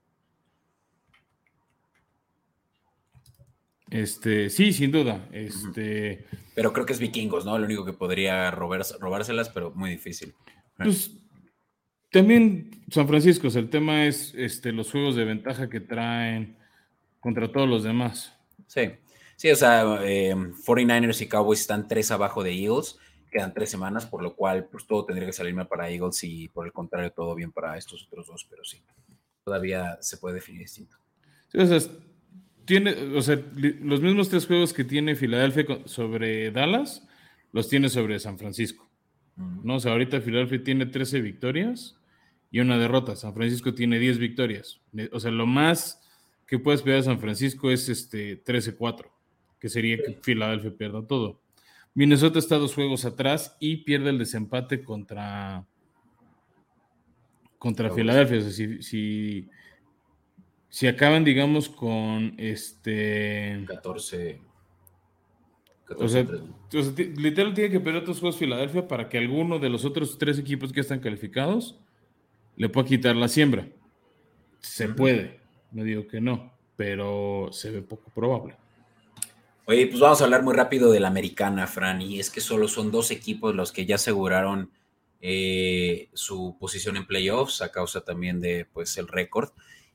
Este, 3.89 4.49
sí, 4.49 4.73
sin 4.73 4.91
duda. 4.91 5.27
Este. 5.31 6.25
Pero 6.55 6.73
creo 6.73 6.85
que 6.85 6.93
es 6.93 6.99
vikingos, 6.99 7.45
¿no? 7.45 7.57
Lo 7.57 7.65
único 7.65 7.85
que 7.85 7.93
podría 7.93 8.51
robárselas, 8.51 9.49
pero 9.49 9.71
muy 9.71 9.91
difícil. 9.91 10.33
Pues 10.77 11.11
también 12.11 12.71
San 12.89 13.07
Francisco, 13.07 13.47
el 13.47 13.69
tema 13.69 14.05
es 14.05 14.33
este, 14.35 14.71
los 14.71 14.91
juegos 14.91 15.15
de 15.15 15.25
ventaja 15.25 15.69
que 15.69 15.79
traen 15.79 16.57
contra 17.19 17.51
todos 17.51 17.67
los 17.67 17.83
demás. 17.83 18.33
Sí, 18.67 18.91
sí, 19.35 19.51
o 19.51 19.55
sea, 19.55 19.83
49ers 19.83 21.21
eh, 21.21 21.23
y 21.23 21.27
Cowboys 21.27 21.61
están 21.61 21.87
tres 21.87 22.11
abajo 22.11 22.43
de 22.43 22.51
Eagles, 22.51 22.97
quedan 23.31 23.53
tres 23.53 23.69
semanas, 23.69 24.05
por 24.05 24.23
lo 24.23 24.35
cual 24.35 24.67
pues 24.71 24.85
todo 24.87 25.05
tendría 25.05 25.27
que 25.27 25.33
salirme 25.33 25.65
para 25.65 25.89
Eagles 25.89 26.23
y 26.23 26.47
por 26.49 26.65
el 26.65 26.73
contrario 26.73 27.11
todo 27.11 27.35
bien 27.35 27.51
para 27.51 27.77
estos 27.77 28.05
otros 28.07 28.27
dos, 28.27 28.47
pero 28.49 28.63
sí, 28.63 28.81
todavía 29.43 29.97
se 30.01 30.17
puede 30.17 30.35
definir 30.35 30.61
distinto. 30.61 30.97
Sí, 31.51 31.57
o 31.57 31.65
sea, 31.65 31.91
tiene, 32.67 32.91
o 33.15 33.21
sea, 33.21 33.41
los 33.55 34.01
mismos 34.01 34.27
tres 34.27 34.45
juegos 34.45 34.73
que 34.73 34.83
tiene 34.83 35.15
Filadelfia 35.15 35.65
sobre 35.85 36.51
Dallas, 36.51 37.07
los 37.53 37.69
tiene 37.69 37.87
sobre 37.87 38.19
San 38.19 38.37
Francisco. 38.37 38.87
¿no? 39.37 39.75
O 39.75 39.79
sea, 39.79 39.93
ahorita 39.93 40.19
Filadelfia 40.19 40.61
tiene 40.61 40.85
13 40.85 41.21
victorias 41.21 41.97
y 42.51 42.59
una 42.59 42.77
derrota. 42.77 43.15
San 43.15 43.33
Francisco 43.33 43.73
tiene 43.73 43.99
10 43.99 44.17
victorias. 44.17 44.81
O 45.13 45.19
sea, 45.21 45.31
lo 45.31 45.45
más 45.45 46.01
que 46.45 46.59
puede 46.59 46.75
esperar 46.75 47.03
San 47.03 47.21
Francisco 47.21 47.71
es 47.71 47.87
este 47.87 48.43
13-4, 48.43 49.05
que 49.59 49.69
sería 49.69 49.97
que 49.97 50.19
Filadelfia 50.21 50.75
pierda 50.75 51.07
todo. 51.07 51.39
Minnesota 51.93 52.37
está 52.37 52.57
dos 52.57 52.75
juegos 52.75 53.05
atrás 53.05 53.55
y 53.61 53.77
pierde 53.77 54.09
el 54.09 54.19
desempate 54.19 54.83
contra, 54.83 55.65
contra 57.57 57.91
Filadelfia. 57.91 58.39
O 58.39 58.41
sea, 58.41 58.51
si, 58.51 58.81
si, 58.83 59.49
acaban, 60.87 61.23
digamos, 61.23 61.69
con 61.69 62.35
este. 62.37 63.63
14. 63.67 64.41
o 65.97 66.07
sea, 66.07 66.25
literal 67.15 67.53
tiene 67.53 67.69
que 67.69 67.79
perder 67.79 68.01
otros 68.01 68.19
juegos 68.19 68.37
Filadelfia 68.37 68.87
para 68.87 69.07
que 69.07 69.17
alguno 69.17 69.59
de 69.59 69.69
los 69.69 69.85
otros 69.85 70.17
tres 70.17 70.37
equipos 70.37 70.73
que 70.73 70.81
están 70.81 70.99
calificados 70.99 71.79
le 72.57 72.69
pueda 72.69 72.87
quitar 72.87 73.15
la 73.15 73.27
siembra. 73.27 73.67
Se 74.59 74.89
puede. 74.89 75.39
No 75.71 75.83
digo 75.83 76.07
que 76.07 76.19
no, 76.19 76.53
pero 76.75 77.49
se 77.51 77.71
ve 77.71 77.81
poco 77.81 78.11
probable. 78.13 78.57
Oye, 79.65 79.87
pues 79.87 79.99
vamos 79.99 80.21
a 80.21 80.23
hablar 80.23 80.43
muy 80.43 80.55
rápido 80.55 80.91
de 80.91 81.01
la 81.01 81.09
americana, 81.09 81.67
Fran, 81.67 82.01
y 82.01 82.19
es 82.19 82.29
que 82.29 82.39
solo 82.39 82.67
son 82.67 82.89
dos 82.89 83.11
equipos 83.11 83.53
los 83.53 83.73
que 83.73 83.85
ya 83.85 83.95
aseguraron 83.95 84.71
eh, 85.19 86.09
su 86.13 86.55
posición 86.59 86.95
en 86.95 87.05
playoffs 87.05 87.61
a 87.61 87.71
causa 87.71 88.01
también 88.01 88.39
de 88.39 88.65
pues 88.71 88.97
el 88.97 89.07
récord. 89.07 89.49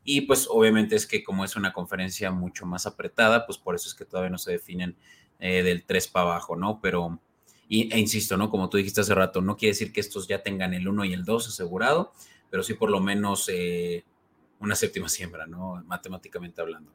Y 0.04 0.23
pues 0.23 0.47
obviamente 0.50 0.97
es 0.97 1.06
que 1.06 1.23
como 1.23 1.44
es 1.44 1.56
una 1.56 1.73
conferencia 1.73 2.30
mucho 2.30 2.66
más 2.66 2.87
apretada, 2.87 3.47
pues 3.47 3.59
por 3.59 3.75
eso 3.75 3.88
es 3.88 3.94
que 3.94 4.04
todavía 4.04 4.30
no 4.30 4.38
se 4.38 4.52
definen 4.52 4.97
eh, 5.38 5.62
del 5.62 5.85
3 5.85 6.09
para 6.09 6.26
abajo, 6.26 6.56
¿no? 6.56 6.80
Pero, 6.80 7.21
e 7.68 7.99
insisto, 7.99 8.37
¿no? 8.37 8.50
Como 8.50 8.68
tú 8.68 8.76
dijiste 8.76 9.00
hace 9.00 9.14
rato, 9.14 9.40
no 9.40 9.56
quiere 9.56 9.73
decir 9.73 9.92
que 9.92 10.00
estos 10.00 10.26
ya 10.26 10.42
tengan 10.42 10.75
el 10.75 10.88
1 10.88 11.04
y 11.04 11.12
el 11.12 11.25
2 11.25 11.49
asegurado, 11.49 12.12
pero 12.50 12.62
sí 12.62 12.75
por 12.75 12.90
lo 12.90 13.00
menos 13.00 13.49
eh, 13.49 14.04
una 14.62 14.76
séptima 14.76 15.09
siembra, 15.09 15.47
¿no? 15.47 15.82
Matemáticamente 15.87 16.61
hablando. 16.61 16.92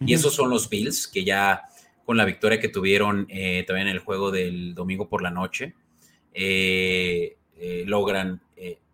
Y 0.00 0.14
esos 0.14 0.34
son 0.34 0.48
los 0.48 0.68
Bills, 0.68 1.06
que 1.06 1.24
ya 1.24 1.64
con 2.04 2.16
la 2.16 2.24
victoria 2.24 2.58
que 2.58 2.68
tuvieron 2.68 3.26
eh, 3.28 3.62
también 3.66 3.88
en 3.88 3.94
el 3.94 4.00
juego 4.00 4.30
del 4.30 4.74
domingo 4.74 5.08
por 5.08 5.22
la 5.22 5.30
noche, 5.30 5.74
eh, 6.32 7.36
eh, 7.56 7.84
logran, 7.86 8.40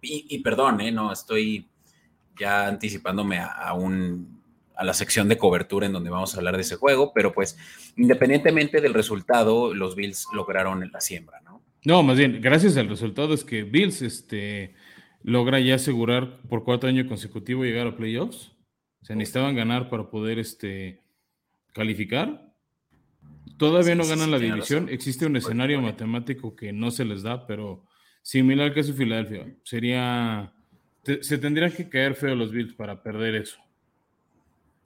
y, 0.02 0.38
perdón, 0.38 0.78
no, 0.94 1.12
estoy 1.12 1.66
ya 2.38 2.66
anticipándome 2.66 3.38
a, 3.38 3.72
un, 3.74 4.42
a 4.76 4.84
la 4.84 4.94
sección 4.94 5.28
de 5.28 5.38
cobertura 5.38 5.86
en 5.86 5.92
donde 5.92 6.10
vamos 6.10 6.34
a 6.34 6.38
hablar 6.38 6.56
de 6.56 6.62
ese 6.62 6.76
juego, 6.76 7.12
pero 7.14 7.32
pues 7.32 7.58
independientemente 7.96 8.80
del 8.80 8.94
resultado, 8.94 9.74
los 9.74 9.96
Bills 9.96 10.26
lograron 10.32 10.90
la 10.92 11.00
siembra, 11.00 11.40
¿no? 11.40 11.62
No, 11.84 12.02
más 12.02 12.18
bien, 12.18 12.40
gracias 12.40 12.76
al 12.76 12.88
resultado 12.88 13.32
es 13.32 13.44
que 13.44 13.62
Bills, 13.62 14.02
este 14.02 14.74
logra 15.26 15.58
ya 15.58 15.74
asegurar 15.74 16.40
por 16.48 16.62
cuatro 16.62 16.88
años 16.88 17.08
consecutivos 17.08 17.66
llegar 17.66 17.88
a 17.88 17.96
playoffs. 17.96 18.52
Se 19.02 19.14
necesitaban 19.16 19.56
ganar 19.56 19.90
para 19.90 20.08
poder 20.08 20.38
este, 20.38 21.02
calificar. 21.72 22.54
Todavía 23.58 23.94
no 23.94 24.06
ganan 24.06 24.30
la 24.30 24.38
división. 24.38 24.88
Existe 24.88 25.26
un 25.26 25.36
escenario 25.36 25.80
matemático 25.80 26.54
que 26.54 26.72
no 26.72 26.90
se 26.92 27.04
les 27.04 27.22
da, 27.22 27.46
pero 27.46 27.84
similar 28.22 28.72
caso 28.72 28.92
de 28.92 28.98
Filadelfia. 28.98 29.56
Sería. 29.64 30.52
Se 31.22 31.38
tendrían 31.38 31.72
que 31.72 31.88
caer 31.88 32.14
feo 32.14 32.34
los 32.34 32.52
Bills 32.52 32.74
para 32.74 33.02
perder 33.02 33.34
eso. 33.36 33.58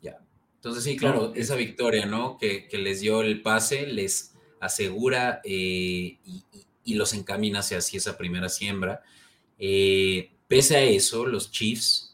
Ya. 0.00 0.18
Entonces, 0.56 0.84
sí, 0.84 0.96
claro, 0.96 1.32
esa 1.34 1.56
victoria, 1.56 2.06
¿no? 2.06 2.38
Que, 2.38 2.68
les 2.72 3.00
dio 3.00 3.22
el 3.22 3.42
pase, 3.42 3.86
les 3.86 4.34
asegura 4.60 5.40
eh, 5.44 6.18
y, 6.24 6.44
y, 6.84 6.94
los 6.94 7.14
encamina 7.14 7.60
hacia 7.60 7.78
esa 7.78 8.18
primera 8.18 8.48
siembra. 8.48 9.02
Eh, 9.58 10.32
pese 10.48 10.76
a 10.76 10.82
eso, 10.82 11.26
los 11.26 11.50
Chiefs, 11.50 12.10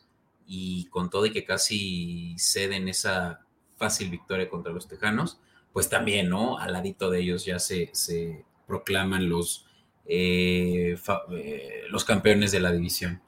y 0.46 0.86
con 0.86 1.10
todo 1.10 1.26
y 1.26 1.32
que 1.32 1.44
casi 1.44 2.36
ceden 2.38 2.88
esa 2.88 3.40
fácil 3.76 4.10
victoria 4.10 4.48
contra 4.48 4.72
los 4.72 4.88
Tejanos, 4.88 5.40
pues 5.72 5.88
también, 5.88 6.28
¿no? 6.28 6.58
Al 6.58 6.72
ladito 6.72 7.10
de 7.10 7.20
ellos 7.20 7.44
ya 7.44 7.58
se, 7.58 7.90
se 7.92 8.44
proclaman 8.66 9.28
los, 9.28 9.66
eh, 10.06 10.96
eh, 11.32 11.82
los 11.90 12.04
campeones 12.04 12.52
de 12.52 12.60
la 12.60 12.72
división, 12.72 13.20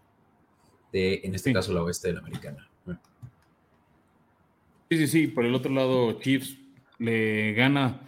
de, 0.92 1.21
en 1.25 1.35
este 1.35 1.52
caso 1.52 1.73
la 1.73 1.83
oeste 1.83 2.09
de 2.09 2.14
la 2.14 2.21
americana. 2.21 2.68
Sí, 4.90 4.97
sí, 4.97 5.07
sí, 5.07 5.26
por 5.26 5.45
el 5.45 5.54
otro 5.54 5.73
lado, 5.73 6.18
Chiefs 6.21 6.57
le 6.99 7.52
gana, 7.52 8.00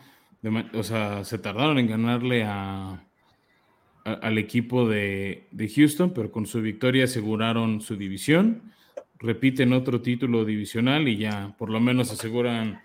o 0.73 0.83
sea, 0.83 1.25
se 1.25 1.39
tardaron 1.39 1.79
en 1.79 1.87
ganarle 1.87 2.45
a, 2.45 3.05
al 4.05 4.39
equipo 4.39 4.89
de, 4.89 5.47
Houston, 5.75 6.13
pero 6.15 6.31
con 6.31 6.47
su 6.47 6.61
victoria 6.61 7.05
aseguraron 7.05 7.81
su 7.81 7.97
división, 7.97 8.73
repiten 9.19 9.73
otro 9.73 10.01
título 10.01 10.45
divisional 10.45 11.09
y 11.09 11.19
ya 11.19 11.55
por 11.59 11.71
lo 11.71 11.81
menos 11.81 12.11
aseguran 12.11 12.81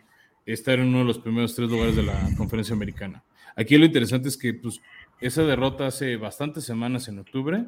estar 0.45 0.79
en 0.79 0.89
uno 0.89 0.99
de 0.99 1.05
los 1.05 1.19
primeros 1.19 1.55
tres 1.55 1.69
lugares 1.69 1.95
de 1.95 2.03
la 2.03 2.29
conferencia 2.37 2.75
americana. 2.75 3.23
Aquí 3.55 3.77
lo 3.77 3.85
interesante 3.85 4.27
es 4.27 4.37
que 4.37 4.53
pues, 4.53 4.81
esa 5.21 5.43
derrota 5.43 5.87
hace 5.87 6.17
bastantes 6.17 6.65
semanas 6.65 7.07
en 7.07 7.19
octubre 7.19 7.65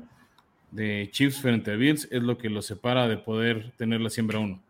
de 0.71 1.09
Chiefs 1.12 1.39
frente 1.39 1.71
a 1.71 1.75
Bills 1.75 2.07
es 2.12 2.21
lo 2.21 2.38
que 2.38 2.50
los 2.50 2.65
separa 2.65 3.07
de 3.07 3.17
poder 3.17 3.71
tener 3.77 4.01
la 4.01 4.09
siembra 4.09 4.39
uno. 4.39 4.62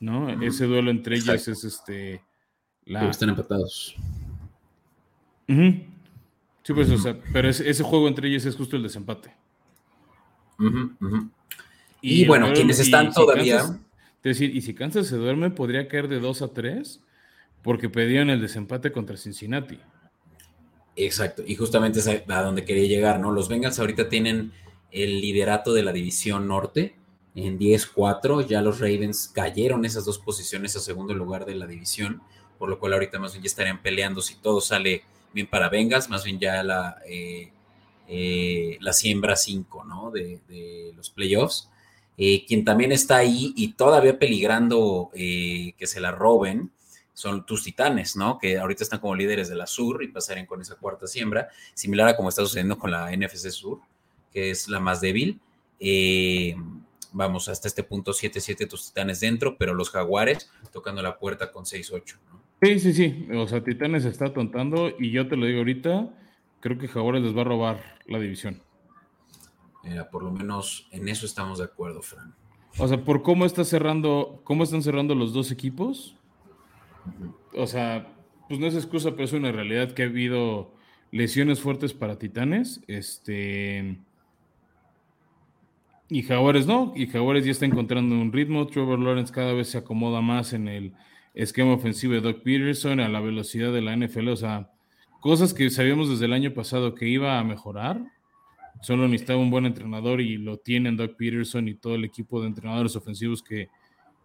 ¿No? 0.00 0.30
Ese 0.42 0.66
duelo 0.66 0.90
entre 0.90 1.16
ellos 1.16 1.48
es 1.48 1.64
este. 1.64 2.22
La... 2.84 3.08
están 3.10 3.30
empatados. 3.30 3.96
Sí, 5.48 6.74
pues, 6.74 6.90
o 6.90 6.98
sea, 6.98 7.18
pero 7.32 7.48
ese, 7.48 7.82
juego 7.82 8.08
entre 8.08 8.28
ellos 8.28 8.44
es 8.44 8.54
justo 8.54 8.76
el 8.76 8.82
desempate. 8.82 9.34
Y, 12.00 12.26
bueno, 12.26 12.52
quienes 12.52 12.78
están 12.78 13.12
todavía. 13.12 13.60
es 13.60 14.22
decir, 14.22 14.54
y 14.54 14.60
si 14.60 14.74
Kansas 14.74 15.06
se 15.06 15.16
duerme, 15.16 15.50
podría 15.50 15.88
caer 15.88 16.08
de 16.08 16.20
2 16.20 16.42
a 16.42 16.48
3 16.48 17.00
porque 17.62 17.88
pedían 17.88 18.30
el 18.30 18.40
desempate 18.40 18.92
contra 18.92 19.16
Cincinnati. 19.16 19.78
Exacto, 20.94 21.42
y 21.46 21.54
justamente 21.54 22.00
es 22.00 22.08
a 22.08 22.42
donde 22.42 22.64
quería 22.64 22.88
llegar, 22.88 23.20
¿no? 23.20 23.32
Los 23.32 23.48
Bengals 23.48 23.78
ahorita 23.78 24.08
tienen 24.08 24.52
el 24.90 25.20
liderato 25.20 25.72
de 25.72 25.82
la 25.82 25.92
división 25.92 26.48
norte 26.48 26.94
en 27.34 27.58
10-4, 27.58 28.46
ya 28.46 28.62
los 28.62 28.80
Ravens 28.80 29.30
cayeron 29.32 29.84
esas 29.84 30.04
dos 30.04 30.18
posiciones 30.18 30.74
a 30.76 30.80
segundo 30.80 31.14
lugar 31.14 31.44
de 31.44 31.54
la 31.54 31.66
división, 31.66 32.22
por 32.58 32.68
lo 32.68 32.78
cual 32.78 32.94
ahorita 32.94 33.18
más 33.18 33.32
bien 33.32 33.44
ya 33.44 33.48
estarían 33.48 33.80
peleando 33.80 34.20
si 34.20 34.34
todo 34.36 34.60
sale 34.60 35.04
bien 35.32 35.46
para 35.46 35.68
Vengas, 35.68 36.08
más 36.08 36.24
bien 36.24 36.38
ya 36.38 36.62
la, 36.62 36.96
eh, 37.06 37.52
eh, 38.08 38.76
la 38.80 38.92
siembra 38.92 39.36
5 39.36 39.84
¿no? 39.84 40.10
de, 40.10 40.92
los 40.96 41.10
playoffs. 41.10 41.70
Eh, 42.16 42.44
quien 42.46 42.64
también 42.64 42.90
está 42.90 43.18
ahí 43.18 43.52
y 43.56 43.74
todavía 43.74 44.18
peligrando 44.18 45.10
que 45.14 45.86
se 45.86 46.00
la 46.00 46.10
roben 46.10 46.72
son 47.14 47.46
tus 47.46 47.64
titanes, 47.64 48.16
¿no? 48.16 48.38
Que 48.38 48.58
ahorita 48.58 48.82
están 48.82 49.00
como 49.00 49.14
líderes 49.14 49.48
de 49.48 49.56
la 49.56 49.66
Sur 49.66 50.02
y 50.02 50.08
pasarían 50.08 50.46
con 50.46 50.60
esa 50.60 50.76
cuarta 50.76 51.06
siembra, 51.08 51.48
similar 51.74 52.08
a 52.08 52.16
como 52.16 52.28
está 52.28 52.42
sucediendo 52.42 52.78
con 52.78 52.92
la 52.92 53.10
NFC 53.10 53.50
Sur, 53.50 53.80
que 54.32 54.50
es 54.50 54.68
la 54.68 54.80
más 54.80 55.00
débil. 55.00 55.40
vamos, 57.12 57.48
hasta 57.48 57.68
este 57.68 57.82
punto 57.82 58.12
7-7 58.12 58.68
tus 58.68 58.88
titanes 58.88 59.20
dentro, 59.20 59.56
pero 59.58 59.74
los 59.74 59.90
jaguares 59.90 60.50
tocando 60.72 61.02
la 61.02 61.18
puerta 61.18 61.50
con 61.52 61.64
6-8, 61.64 62.16
¿no? 62.30 62.38
Sí, 62.62 62.80
sí, 62.80 62.92
sí. 62.92 63.28
O 63.34 63.46
sea, 63.46 63.62
Titanes 63.62 64.04
está 64.04 64.32
tontando 64.32 64.90
y 64.98 65.10
yo 65.12 65.28
te 65.28 65.36
lo 65.36 65.46
digo 65.46 65.58
ahorita, 65.58 66.10
creo 66.60 66.78
que 66.78 66.88
Jaguares 66.88 67.22
les 67.22 67.36
va 67.36 67.42
a 67.42 67.44
robar 67.44 67.98
la 68.06 68.18
división. 68.18 68.60
por 70.10 70.24
lo 70.24 70.32
menos 70.32 70.88
en 70.90 71.08
eso 71.08 71.24
estamos 71.24 71.58
de 71.58 71.64
acuerdo, 71.64 72.02
Fran. 72.02 72.34
O 72.78 72.88
sea, 72.88 73.04
por 73.04 73.22
cómo 73.22 73.44
está 73.44 73.64
cerrando, 73.64 74.40
cómo 74.44 74.64
están 74.64 74.82
cerrando 74.82 75.14
los 75.14 75.32
dos 75.32 75.50
equipos. 75.50 76.16
O 77.54 77.66
sea, 77.66 78.12
pues 78.48 78.60
no 78.60 78.66
es 78.66 78.74
excusa, 78.74 79.12
pero 79.12 79.24
es 79.24 79.32
una 79.32 79.52
realidad 79.52 79.92
que 79.92 80.02
ha 80.02 80.06
habido 80.06 80.72
lesiones 81.12 81.60
fuertes 81.60 81.94
para 81.94 82.18
Titanes. 82.18 82.80
Este. 82.88 83.98
Y 86.10 86.22
Jaguares 86.22 86.66
no, 86.66 86.92
y 86.96 87.06
Jaguares 87.06 87.44
ya 87.44 87.50
está 87.50 87.66
encontrando 87.66 88.14
un 88.14 88.32
ritmo. 88.32 88.66
Trevor 88.66 88.98
Lawrence 88.98 89.32
cada 89.32 89.52
vez 89.52 89.68
se 89.68 89.78
acomoda 89.78 90.22
más 90.22 90.54
en 90.54 90.66
el 90.68 90.94
esquema 91.34 91.74
ofensivo 91.74 92.14
de 92.14 92.22
Doug 92.22 92.42
Peterson, 92.42 93.00
a 93.00 93.08
la 93.08 93.20
velocidad 93.20 93.72
de 93.72 93.82
la 93.82 93.94
NFL. 93.94 94.28
O 94.28 94.36
sea, 94.36 94.70
cosas 95.20 95.52
que 95.52 95.68
sabíamos 95.68 96.08
desde 96.08 96.24
el 96.24 96.32
año 96.32 96.54
pasado 96.54 96.94
que 96.94 97.06
iba 97.06 97.38
a 97.38 97.44
mejorar. 97.44 98.00
Solo 98.80 99.06
necesitaba 99.06 99.40
un 99.40 99.50
buen 99.50 99.66
entrenador 99.66 100.20
y 100.20 100.38
lo 100.38 100.56
tienen 100.58 100.96
Doug 100.96 101.16
Peterson 101.16 101.68
y 101.68 101.74
todo 101.74 101.94
el 101.96 102.04
equipo 102.04 102.40
de 102.40 102.46
entrenadores 102.46 102.96
ofensivos 102.96 103.42
que 103.42 103.68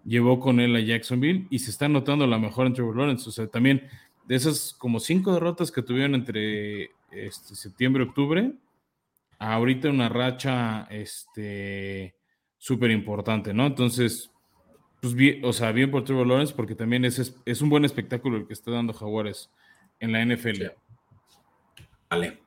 llevó 0.06 0.40
con 0.40 0.62
él 0.62 0.76
a 0.76 0.80
Jacksonville. 0.80 1.48
Y 1.50 1.60
se 1.60 1.72
está 1.72 1.90
notando 1.90 2.26
la 2.28 2.40
mejor 2.40 2.68
en 2.68 2.74
Trevor 2.74 2.96
Lawrence. 2.96 3.28
O 3.28 3.32
sea, 3.32 3.48
también 3.48 3.84
de 4.26 4.36
esas 4.36 4.74
como 4.74 5.02
cinco 5.02 5.34
derrotas 5.34 5.70
que 5.70 5.82
tuvieron 5.82 6.16
entre 6.16 6.92
este, 7.12 7.56
septiembre 7.56 8.04
y 8.04 8.08
octubre, 8.08 8.54
ahorita 9.40 9.90
una 9.90 10.10
racha 10.10 10.88
este 10.90 12.16
súper 12.58 12.92
importante, 12.92 13.54
¿no? 13.54 13.66
Entonces, 13.66 14.32
pues 15.02 15.14
bien, 15.14 15.44
o 15.44 15.52
sea, 15.52 15.72
bien 15.72 15.92
por 15.92 16.06
Trevor 16.06 16.28
Lawrence 16.28 16.54
porque 16.56 16.76
también 16.76 17.04
es, 17.04 17.36
es 17.46 17.62
un 17.62 17.70
buen 17.70 17.84
espectáculo 17.84 18.38
el 18.38 18.48
que 18.48 18.54
está 18.54 18.72
dando 18.72 18.94
Jaguares 18.94 19.50
en 20.00 20.12
la 20.14 20.24
NFL. 20.26 20.68
Vale. 22.10 22.40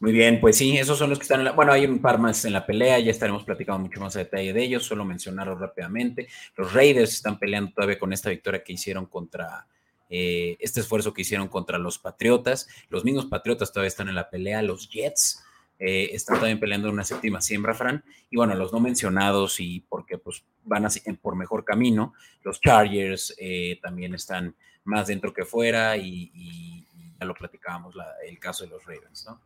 Muy 0.00 0.12
bien, 0.12 0.38
pues 0.38 0.58
sí, 0.58 0.76
esos 0.76 0.98
son 0.98 1.08
los 1.08 1.18
que 1.18 1.22
están 1.22 1.38
en 1.40 1.46
la... 1.46 1.52
Bueno, 1.52 1.72
hay 1.72 1.86
un 1.86 2.00
par 2.00 2.18
más 2.18 2.44
en 2.44 2.52
la 2.52 2.66
pelea, 2.66 2.98
ya 2.98 3.10
estaremos 3.10 3.44
platicando 3.44 3.78
mucho 3.78 4.00
más 4.00 4.14
a 4.16 4.18
detalle 4.18 4.52
de 4.52 4.62
ellos, 4.62 4.84
solo 4.84 5.04
mencionarlos 5.04 5.58
rápidamente. 5.58 6.28
Los 6.56 6.74
Raiders 6.74 7.14
están 7.14 7.38
peleando 7.38 7.72
todavía 7.72 7.98
con 7.98 8.12
esta 8.12 8.28
victoria 8.28 8.62
que 8.62 8.74
hicieron 8.74 9.06
contra 9.06 9.66
eh, 10.10 10.58
este 10.60 10.80
esfuerzo 10.80 11.14
que 11.14 11.22
hicieron 11.22 11.48
contra 11.48 11.78
los 11.78 11.98
Patriotas. 11.98 12.68
Los 12.90 13.02
mismos 13.02 13.24
Patriotas 13.26 13.72
todavía 13.72 13.88
están 13.88 14.10
en 14.10 14.16
la 14.16 14.28
pelea, 14.28 14.60
los 14.60 14.90
Jets 14.90 15.42
eh, 15.86 16.10
están 16.14 16.36
también 16.36 16.60
peleando 16.60 16.88
en 16.88 16.94
una 16.94 17.04
séptima 17.04 17.40
siembra, 17.40 17.74
Fran. 17.74 18.02
Y 18.30 18.36
bueno, 18.36 18.54
los 18.54 18.72
no 18.72 18.80
mencionados 18.80 19.60
y 19.60 19.80
porque 19.80 20.18
pues 20.18 20.44
van 20.64 20.86
así, 20.86 21.00
por 21.14 21.36
mejor 21.36 21.64
camino, 21.64 22.14
los 22.42 22.60
Chargers 22.60 23.34
eh, 23.38 23.78
también 23.82 24.14
están 24.14 24.54
más 24.84 25.08
dentro 25.08 25.32
que 25.32 25.44
fuera 25.44 25.96
y, 25.96 26.86
ya 27.18 27.26
lo 27.26 27.34
platicábamos, 27.34 27.94
el 28.26 28.38
caso 28.38 28.64
de 28.64 28.70
los 28.70 28.84
Ravens, 28.84 29.26
¿no? 29.26 29.40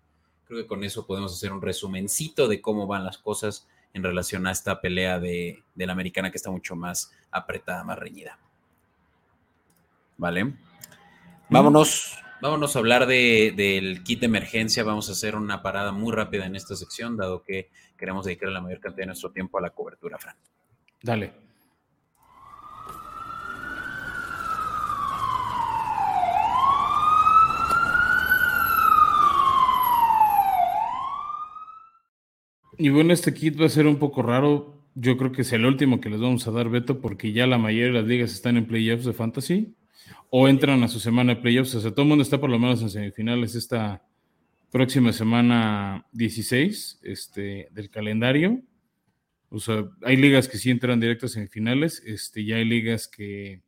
Creo 0.46 0.62
que 0.62 0.66
con 0.66 0.82
eso 0.82 1.06
podemos 1.06 1.32
hacer 1.34 1.52
un 1.52 1.60
resumencito 1.60 2.48
de 2.48 2.60
cómo 2.60 2.86
van 2.86 3.04
las 3.04 3.18
cosas 3.18 3.68
en 3.92 4.02
relación 4.02 4.46
a 4.46 4.52
esta 4.52 4.80
pelea 4.80 5.18
de, 5.18 5.62
de 5.74 5.86
la 5.86 5.92
americana 5.92 6.30
que 6.30 6.38
está 6.38 6.50
mucho 6.50 6.74
más 6.74 7.12
apretada, 7.30 7.84
más 7.84 7.98
reñida. 7.98 8.38
¿vale? 10.18 10.52
Vámonos, 11.48 12.18
vámonos 12.40 12.76
a 12.76 12.78
hablar 12.78 13.06
del 13.06 14.02
kit 14.04 14.20
de 14.20 14.26
emergencia. 14.26 14.84
Vamos 14.84 15.08
a 15.08 15.12
hacer 15.12 15.36
una 15.36 15.62
parada 15.62 15.92
muy 15.92 16.12
rápida 16.12 16.46
en 16.46 16.56
esta 16.56 16.76
sección, 16.76 17.16
dado 17.16 17.42
que 17.42 17.70
queremos 17.96 18.24
dedicar 18.24 18.50
la 18.50 18.60
mayor 18.60 18.80
cantidad 18.80 19.02
de 19.02 19.08
nuestro 19.08 19.30
tiempo 19.30 19.58
a 19.58 19.62
la 19.62 19.70
cobertura, 19.70 20.18
Fran. 20.18 20.36
Dale. 21.02 21.32
Y 32.80 32.90
bueno, 32.90 33.12
este 33.12 33.34
kit 33.34 33.60
va 33.60 33.66
a 33.66 33.70
ser 33.70 33.88
un 33.88 33.98
poco 33.98 34.22
raro. 34.22 34.84
Yo 34.94 35.16
creo 35.16 35.32
que 35.32 35.42
es 35.42 35.52
el 35.52 35.64
último 35.64 36.00
que 36.00 36.10
les 36.10 36.20
vamos 36.20 36.46
a 36.46 36.52
dar, 36.52 36.68
Beto, 36.68 37.00
porque 37.00 37.32
ya 37.32 37.46
la 37.46 37.58
mayoría 37.58 37.86
de 37.86 37.92
las 37.92 38.04
ligas 38.04 38.32
están 38.32 38.56
en 38.56 38.66
playoffs 38.66 39.04
de 39.04 39.12
fantasy 39.12 39.74
o 40.30 40.48
entran 40.48 40.82
a 40.82 40.88
su 40.88 41.00
semana 41.00 41.34
de 41.34 41.40
playoffs. 41.40 41.74
O 41.74 41.80
sea, 41.80 41.90
todo 41.90 42.02
el 42.02 42.08
mundo 42.08 42.22
está 42.22 42.38
por 42.38 42.50
lo 42.50 42.58
menos 42.58 42.82
en 42.82 42.90
semifinales 42.90 43.54
esta 43.54 44.02
próxima 44.70 45.12
semana 45.12 46.06
16 46.12 47.00
este, 47.02 47.68
del 47.70 47.90
calendario. 47.90 48.60
O 49.50 49.60
sea, 49.60 49.88
hay 50.02 50.16
ligas 50.16 50.48
que 50.48 50.58
sí 50.58 50.70
entran 50.70 51.00
directo 51.00 51.26
a 51.26 51.30
semifinales, 51.30 52.02
este, 52.04 52.44
ya 52.44 52.56
hay 52.56 52.66
ligas 52.66 53.08
que, 53.08 53.62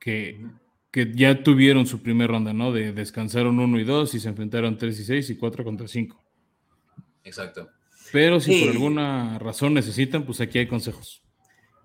que, 0.00 0.44
que 0.90 1.12
ya 1.14 1.44
tuvieron 1.44 1.86
su 1.86 2.02
primera 2.02 2.32
ronda, 2.32 2.52
¿no? 2.52 2.72
De 2.72 2.92
descansaron 2.92 3.60
uno 3.60 3.78
y 3.78 3.84
dos 3.84 4.14
y 4.14 4.20
se 4.20 4.28
enfrentaron 4.28 4.76
tres 4.76 4.98
y 4.98 5.04
seis 5.04 5.30
y 5.30 5.36
cuatro 5.36 5.62
contra 5.62 5.86
cinco. 5.86 6.20
Exacto. 7.22 7.68
Pero 8.12 8.40
si 8.40 8.60
por 8.60 8.70
alguna 8.70 9.38
razón 9.38 9.74
necesitan, 9.74 10.24
pues 10.24 10.40
aquí 10.40 10.58
hay 10.58 10.66
consejos. 10.66 11.22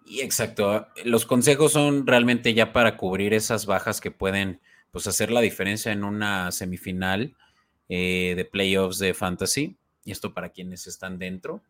Y 0.05 0.21
exacto, 0.21 0.87
los 1.05 1.25
consejos 1.25 1.73
son 1.73 2.05
realmente 2.05 2.53
ya 2.53 2.73
para 2.73 2.97
cubrir 2.97 3.33
esas 3.33 3.65
bajas 3.65 4.01
que 4.01 4.11
pueden 4.11 4.59
pues, 4.91 5.07
hacer 5.07 5.31
la 5.31 5.41
diferencia 5.41 5.91
en 5.91 6.03
una 6.03 6.51
semifinal 6.51 7.35
eh, 7.89 8.33
de 8.35 8.45
playoffs 8.45 8.99
de 8.99 9.13
fantasy. 9.13 9.77
Y 10.03 10.11
esto 10.11 10.33
para 10.33 10.49
quienes 10.49 10.87
están 10.87 11.19
dentro. 11.19 11.61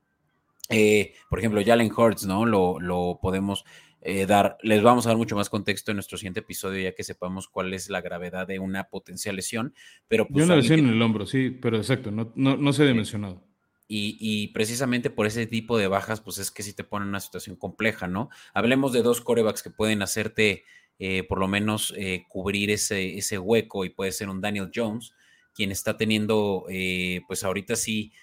Eh, 0.69 1.13
por 1.29 1.39
ejemplo, 1.39 1.61
Jalen 1.63 1.91
Hurts, 1.91 2.25
¿no? 2.25 2.45
Lo, 2.45 2.79
lo 2.79 3.19
podemos 3.21 3.65
eh, 4.03 4.25
dar, 4.25 4.57
les 4.63 4.81
vamos 4.81 5.05
a 5.05 5.09
dar 5.09 5.17
mucho 5.17 5.35
más 5.35 5.49
contexto 5.49 5.91
en 5.91 5.97
nuestro 5.97 6.17
siguiente 6.17 6.39
episodio, 6.39 6.81
ya 6.81 6.95
que 6.95 7.03
sepamos 7.03 7.47
cuál 7.47 7.73
es 7.73 7.89
la 7.89 8.01
gravedad 8.01 8.47
de 8.47 8.57
una 8.57 8.85
potencial 8.85 9.35
lesión. 9.35 9.75
Pero 10.07 10.27
pues, 10.27 10.45
una 10.45 10.55
lesión 10.55 10.79
en 10.79 10.89
el 10.89 11.01
hombro, 11.01 11.25
sí, 11.25 11.51
pero 11.51 11.77
exacto, 11.77 12.09
no, 12.09 12.31
no, 12.35 12.57
no 12.57 12.73
se 12.73 12.83
ha 12.83 12.87
dimensionado. 12.87 13.43
Y, 13.93 14.47
precisamente 14.53 15.09
por 15.09 15.25
ese 15.25 15.45
tipo 15.47 15.77
de 15.77 15.87
bajas, 15.87 16.21
pues 16.21 16.37
es 16.37 16.49
que 16.49 16.63
sí 16.63 16.71
te 16.71 16.85
pone 16.85 17.03
en 17.03 17.09
una 17.09 17.19
situación 17.19 17.57
compleja, 17.57 18.07
¿no? 18.07 18.29
Hablemos 18.53 18.93
de 18.93 19.01
dos 19.01 19.19
corebacks 19.19 19.61
que 19.61 19.69
pueden 19.69 20.01
hacerte 20.01 20.63
eh, 20.97 21.23
por 21.23 21.39
lo 21.39 21.49
menos 21.49 21.93
eh, 21.97 22.23
cubrir 22.29 22.71
ese, 22.71 23.17
ese 23.17 23.37
hueco 23.37 23.83
y 23.83 23.89
puede 23.89 24.13
ser 24.13 24.29
un 24.29 24.39
Daniel 24.39 24.71
Jones, 24.73 25.13
quien 25.53 25.71
está 25.71 25.97
teniendo, 25.97 26.65
eh, 26.69 27.21
pues 27.27 27.43
ahorita 27.43 27.75
sí, 27.75 28.13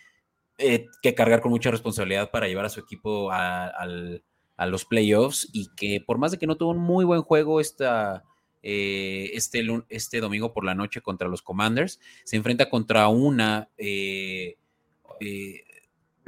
que 0.56 1.14
cargar 1.14 1.42
con 1.42 1.52
mucha 1.52 1.70
responsabilidad 1.70 2.30
para 2.30 2.48
llevar 2.48 2.64
a 2.64 2.70
su 2.70 2.80
equipo 2.80 3.30
a, 3.30 3.86
los 4.66 4.84
playoffs 4.86 5.48
y 5.52 5.68
que 5.76 6.00
por 6.00 6.18
más 6.18 6.32
de 6.32 6.38
que 6.38 6.46
no 6.46 6.56
tuvo 6.56 6.70
un 6.70 6.78
muy 6.78 7.04
buen 7.04 7.22
juego 7.22 7.60
esta, 7.60 8.24
este, 8.62 9.64
este 9.88 10.20
domingo 10.20 10.52
por 10.52 10.64
la 10.64 10.74
noche 10.74 11.02
contra 11.02 11.28
los 11.28 11.42
Commanders, 11.42 12.00
se 12.24 12.36
enfrenta 12.36 12.70
contra 12.70 13.08
una 13.08 13.68
eh, 13.76 14.56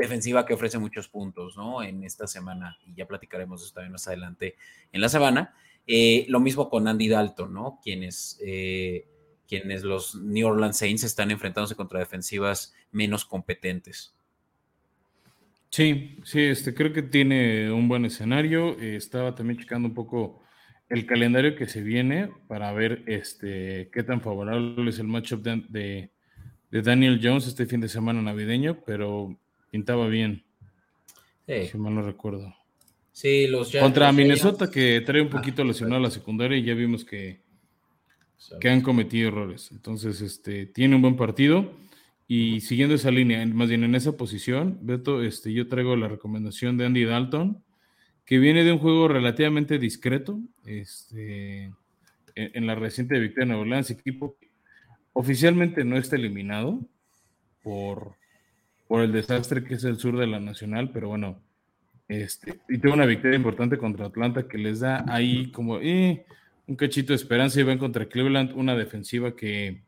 defensiva 0.00 0.46
que 0.46 0.54
ofrece 0.54 0.78
muchos 0.78 1.08
puntos, 1.08 1.56
¿no? 1.56 1.82
En 1.82 2.02
esta 2.04 2.26
semana, 2.26 2.78
y 2.86 2.94
ya 2.94 3.06
platicaremos 3.06 3.60
de 3.60 3.66
esto 3.66 3.74
también 3.76 3.92
más 3.92 4.08
adelante 4.08 4.56
en 4.92 5.00
la 5.00 5.08
semana. 5.08 5.54
Eh, 5.86 6.26
lo 6.28 6.40
mismo 6.40 6.68
con 6.68 6.88
Andy 6.88 7.08
Dalton, 7.08 7.52
¿no? 7.52 7.80
Quienes, 7.82 8.40
eh, 8.44 9.06
quienes 9.46 9.82
los 9.82 10.14
New 10.14 10.46
Orleans 10.46 10.76
Saints 10.76 11.04
están 11.04 11.30
enfrentándose 11.30 11.74
contra 11.74 11.98
defensivas 11.98 12.74
menos 12.92 13.24
competentes. 13.24 14.14
Sí, 15.68 16.18
sí, 16.24 16.40
este, 16.42 16.74
creo 16.74 16.92
que 16.92 17.02
tiene 17.02 17.70
un 17.70 17.88
buen 17.88 18.04
escenario. 18.04 18.76
estaba 18.78 19.34
también 19.34 19.58
checando 19.58 19.88
un 19.88 19.94
poco 19.94 20.42
el 20.88 21.06
calendario 21.06 21.54
que 21.54 21.66
se 21.66 21.82
viene 21.82 22.30
para 22.48 22.72
ver 22.72 23.04
este, 23.06 23.88
qué 23.92 24.02
tan 24.02 24.20
favorable 24.20 24.90
es 24.90 24.98
el 24.98 25.06
matchup 25.06 25.42
de 25.42 26.10
Daniel 26.70 27.20
Jones 27.22 27.46
este 27.46 27.66
fin 27.66 27.80
de 27.80 27.88
semana 27.88 28.22
navideño, 28.22 28.82
pero 28.84 29.36
pintaba 29.70 30.06
bien. 30.08 30.44
Si 31.46 31.76
mal 31.78 31.94
no 31.94 32.02
recuerdo. 32.02 32.54
Sí, 33.12 33.48
los 33.48 33.72
Contra 33.72 34.12
Minnesota, 34.12 34.70
que 34.70 35.00
trae 35.00 35.20
un 35.20 35.28
ah, 35.28 35.30
poquito 35.32 35.64
lesionado 35.64 35.96
a 35.96 36.04
la 36.04 36.10
secundaria 36.10 36.56
y 36.56 36.62
ya 36.62 36.74
vimos 36.74 37.04
que, 37.04 37.40
que 38.60 38.68
han 38.68 38.82
cometido 38.82 39.28
errores. 39.28 39.70
Entonces, 39.72 40.20
este, 40.20 40.66
tiene 40.66 40.96
un 40.96 41.02
buen 41.02 41.16
partido. 41.16 41.72
Y 42.28 42.60
siguiendo 42.60 42.94
esa 42.94 43.10
línea, 43.10 43.44
más 43.46 43.68
bien 43.68 43.82
en 43.82 43.96
esa 43.96 44.16
posición, 44.16 44.78
Beto, 44.82 45.24
este, 45.24 45.52
yo 45.52 45.66
traigo 45.66 45.96
la 45.96 46.06
recomendación 46.06 46.76
de 46.76 46.86
Andy 46.86 47.04
Dalton, 47.04 47.64
que 48.24 48.38
viene 48.38 48.62
de 48.62 48.70
un 48.70 48.78
juego 48.78 49.08
relativamente 49.08 49.80
discreto, 49.80 50.38
este, 50.64 51.72
en, 52.36 52.66
la 52.68 52.76
reciente 52.76 53.18
victoria 53.18 53.40
de 53.40 53.46
Nueva 53.46 53.62
Orleans, 53.62 53.90
equipo 53.90 54.36
oficialmente 55.12 55.84
no 55.84 55.96
está 55.96 56.16
eliminado 56.16 56.80
por, 57.62 58.16
por 58.88 59.02
el 59.02 59.12
desastre 59.12 59.64
que 59.64 59.74
es 59.74 59.84
el 59.84 59.98
sur 59.98 60.18
de 60.18 60.26
la 60.26 60.40
Nacional, 60.40 60.90
pero 60.92 61.08
bueno, 61.08 61.40
este, 62.08 62.60
y 62.68 62.78
tengo 62.78 62.94
una 62.94 63.06
victoria 63.06 63.36
importante 63.36 63.78
contra 63.78 64.06
Atlanta 64.06 64.48
que 64.48 64.58
les 64.58 64.80
da 64.80 65.04
ahí 65.08 65.52
como 65.52 65.78
eh, 65.78 66.24
un 66.66 66.76
cachito 66.76 67.12
de 67.12 67.16
esperanza 67.16 67.60
y 67.60 67.64
van 67.64 67.78
contra 67.78 68.06
Cleveland, 68.06 68.52
una 68.54 68.74
defensiva 68.74 69.36
que, 69.36 69.82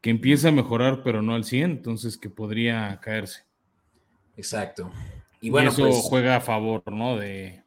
que 0.00 0.10
empieza 0.10 0.48
a 0.48 0.52
mejorar, 0.52 1.02
pero 1.02 1.22
no 1.22 1.34
al 1.34 1.44
100, 1.44 1.70
entonces 1.70 2.16
que 2.16 2.30
podría 2.30 2.98
caerse. 3.00 3.44
Exacto. 4.36 4.90
Y 5.40 5.50
bueno, 5.50 5.70
eso 5.70 5.82
pues 5.82 5.96
juega 6.02 6.36
a 6.36 6.40
favor, 6.40 6.82
¿no? 6.90 7.16
De. 7.16 7.62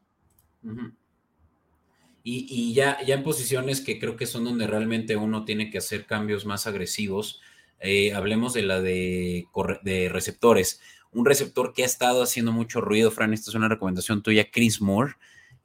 Y, 2.27 2.73
ya, 2.73 2.97
ya 3.05 3.13
en 3.13 3.21
posiciones 3.21 3.81
que 3.81 3.99
creo 3.99 4.15
que 4.15 4.25
son 4.25 4.45
donde 4.45 4.65
realmente 4.65 5.15
uno 5.15 5.45
tiene 5.45 5.69
que 5.69 5.77
hacer 5.77 6.07
cambios 6.07 6.43
más 6.47 6.65
agresivos. 6.65 7.39
eh, 7.79 8.13
hablemos 8.15 8.53
de 8.53 8.63
la 8.63 8.81
de, 8.81 9.47
de 9.83 10.09
receptores. 10.09 10.81
Un 11.11 11.25
receptor 11.25 11.71
que 11.71 11.83
ha 11.83 11.85
estado 11.85 12.23
haciendo 12.23 12.51
mucho 12.51 12.81
ruido, 12.81 13.11
Fran, 13.11 13.31
esta 13.31 13.51
es 13.51 13.55
una 13.55 13.69
recomendación 13.69 14.23
tuya, 14.23 14.49
Chris 14.49 14.81
Moore. 14.81 15.13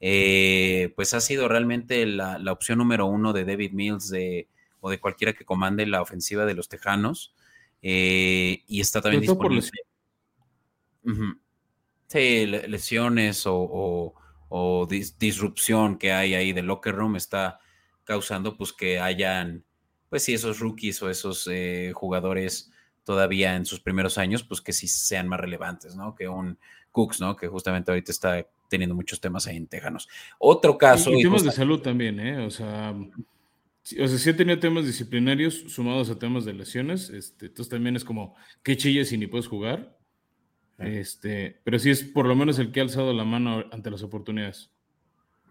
Eh, 0.01 0.93
pues 0.97 1.15
ha 1.15 1.21
sido 1.23 1.49
realmente 1.49 2.05
la, 2.05 2.41
opción 2.53 2.77
número 2.77 3.07
uno 3.07 3.33
de 3.33 3.47
David 3.47 3.73
Mills 3.73 4.11
de, 4.11 4.47
o 4.81 4.91
de 4.91 5.01
cualquiera 5.01 5.33
que 5.33 5.47
comande 5.47 5.87
la 5.87 6.03
ofensiva 6.03 6.45
de 6.45 6.55
los 6.55 6.69
Tejanos. 6.69 7.35
Eh, 7.81 8.65
y 8.67 8.83
está 8.83 9.01
también 9.01 9.23
disponible. 9.23 9.67
Sí, 12.07 12.47
lesiones 12.47 13.45
o, 13.47 14.15
disrupción 15.19 15.99
que 15.99 16.13
hay 16.13 16.35
ahí 16.35 16.53
del 16.53 16.67
locker 16.67 16.95
room 16.95 17.17
está 17.17 17.61
causando 18.05 18.57
pues 18.57 18.73
que 18.73 18.99
hayan, 18.99 19.65
pues 20.09 20.25
sí, 20.25 20.35
esos 20.35 20.59
rookies 20.59 21.03
o 21.03 21.11
esos 21.11 21.49
eh, 21.51 21.93
jugadores 21.95 22.71
todavía 23.05 23.57
en 23.57 23.65
sus 23.65 23.81
primeros 23.81 24.19
años, 24.19 24.43
pues 24.43 24.61
que 24.61 24.73
sí 24.73 24.89
sean 24.89 25.29
más 25.29 25.41
relevantes, 25.41 25.97
¿no? 25.97 26.15
Que 26.15 26.29
un 26.29 26.59
Cooks, 26.93 27.21
¿no? 27.21 27.37
Que 27.37 27.49
justamente 27.49 27.91
ahorita 27.91 28.11
está 28.11 28.47
teniendo 28.69 28.95
muchos 28.95 29.21
temas 29.21 29.47
ahí 29.47 29.57
en 29.57 29.67
Tejanos. 29.67 30.09
Otro 30.39 30.77
caso. 30.77 31.13
Y, 31.13 31.23
temas 31.23 31.45
de 31.45 31.53
salud 31.53 31.81
también, 31.81 32.21
¿eh? 32.21 32.45
O 32.45 32.51
sea, 32.51 32.93
o 32.93 34.09
sea, 34.09 34.19
sí 34.19 34.31
ha 34.31 34.37
tenido 34.37 34.59
temas 34.59 34.87
disciplinarios 34.87 35.65
sumados 35.69 36.11
a 36.11 36.19
temas 36.19 36.45
de 36.45 36.53
lesiones. 36.53 37.11
Este, 37.11 37.47
entonces 37.47 37.71
también 37.71 37.97
es 37.97 38.05
como, 38.05 38.37
¿qué 38.63 38.77
chilles 38.77 39.13
y 39.13 39.19
ni 39.19 39.27
puedes 39.27 39.49
jugar? 39.49 39.99
Este, 40.81 41.61
pero 41.63 41.79
sí 41.79 41.91
es 41.91 42.03
por 42.03 42.27
lo 42.27 42.35
menos 42.35 42.59
el 42.59 42.73
que 42.73 42.81
ha 42.81 42.83
alzado 42.83 43.13
la 43.13 43.25
mano 43.25 43.65
ante 43.71 43.91
las 43.91 44.03
oportunidades. 44.03 44.71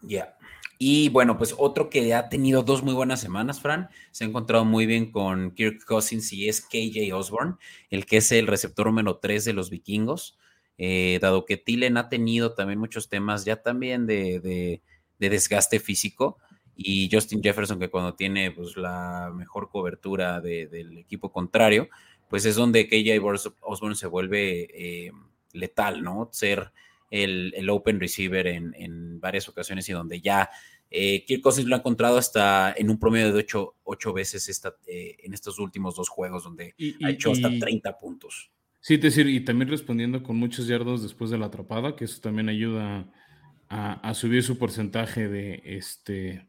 Ya. 0.01 0.35
Y 0.81 1.09
bueno, 1.09 1.37
pues 1.37 1.53
otro 1.57 1.89
que 1.89 2.13
ha 2.13 2.29
tenido 2.29 2.63
dos 2.63 2.83
muy 2.83 2.93
buenas 2.93 3.19
semanas, 3.19 3.59
Fran, 3.59 3.89
se 4.11 4.23
ha 4.23 4.27
encontrado 4.27 4.63
muy 4.63 4.85
bien 4.85 5.11
con 5.11 5.51
Kirk 5.51 5.83
Cousins 5.85 6.31
y 6.31 6.47
es 6.47 6.61
KJ 6.61 7.13
Osborne, 7.13 7.55
el 7.89 8.05
que 8.05 8.17
es 8.17 8.31
el 8.31 8.47
receptor 8.47 8.87
número 8.87 9.17
3 9.17 9.43
de 9.43 9.53
los 9.53 9.69
vikingos. 9.69 10.39
Eh, 10.77 11.19
dado 11.21 11.43
que 11.43 11.57
Tillen 11.57 11.97
ha 11.97 12.07
tenido 12.07 12.53
también 12.53 12.79
muchos 12.79 13.09
temas 13.09 13.43
ya 13.43 13.61
también 13.61 14.07
de, 14.07 14.81
desgaste 15.17 15.81
físico 15.81 16.37
y 16.73 17.09
Justin 17.11 17.43
Jefferson 17.43 17.77
que 17.77 17.89
cuando 17.89 18.15
tiene 18.15 18.51
pues 18.51 18.77
la 18.77 19.29
mejor 19.35 19.69
cobertura 19.69 20.39
del 20.39 20.97
equipo 20.97 21.33
contrario, 21.33 21.89
pues 22.29 22.45
es 22.45 22.55
donde 22.55 22.87
KJ 22.87 23.19
Osborne 23.61 23.95
se 23.95 24.07
vuelve 24.07 24.67
eh, 24.73 25.11
letal, 25.53 26.03
¿no? 26.03 26.29
Ser 26.31 26.71
el, 27.09 27.69
open 27.69 27.99
receiver 27.99 28.47
en, 28.47 29.19
varias 29.19 29.49
ocasiones 29.49 29.89
y 29.89 29.93
donde 29.93 30.21
ya 30.21 30.49
eh, 30.91 31.25
Kirk 31.25 31.41
Cousins 31.41 31.67
lo 31.67 31.75
ha 31.75 31.79
encontrado 31.79 32.17
hasta 32.17 32.73
en 32.77 32.89
un 32.89 32.99
promedio 32.99 33.33
de 33.33 33.45
ocho, 33.83 34.13
veces 34.13 34.47
esta, 34.47 34.75
en 34.87 35.33
estos 35.33 35.59
últimos 35.59 35.95
dos 35.95 36.07
juegos 36.09 36.43
donde 36.43 36.75
ha 37.03 37.09
hecho 37.09 37.31
hasta 37.31 37.49
30 37.49 37.99
puntos. 37.99 38.51
Sí, 38.81 38.97
te 38.97 39.07
decir, 39.07 39.27
y 39.27 39.41
también 39.41 39.69
respondiendo 39.69 40.23
con 40.23 40.37
muchos 40.37 40.67
yardos 40.67 41.03
después 41.03 41.29
de 41.29 41.37
la 41.37 41.47
atrapada, 41.47 41.95
que 41.95 42.05
eso 42.05 42.21
también 42.21 42.47
ayuda 42.47 43.11
a, 43.67 44.13
subir 44.13 44.43
su 44.43 44.57
porcentaje 44.57 45.27
de 45.27 45.61
este. 45.65 46.47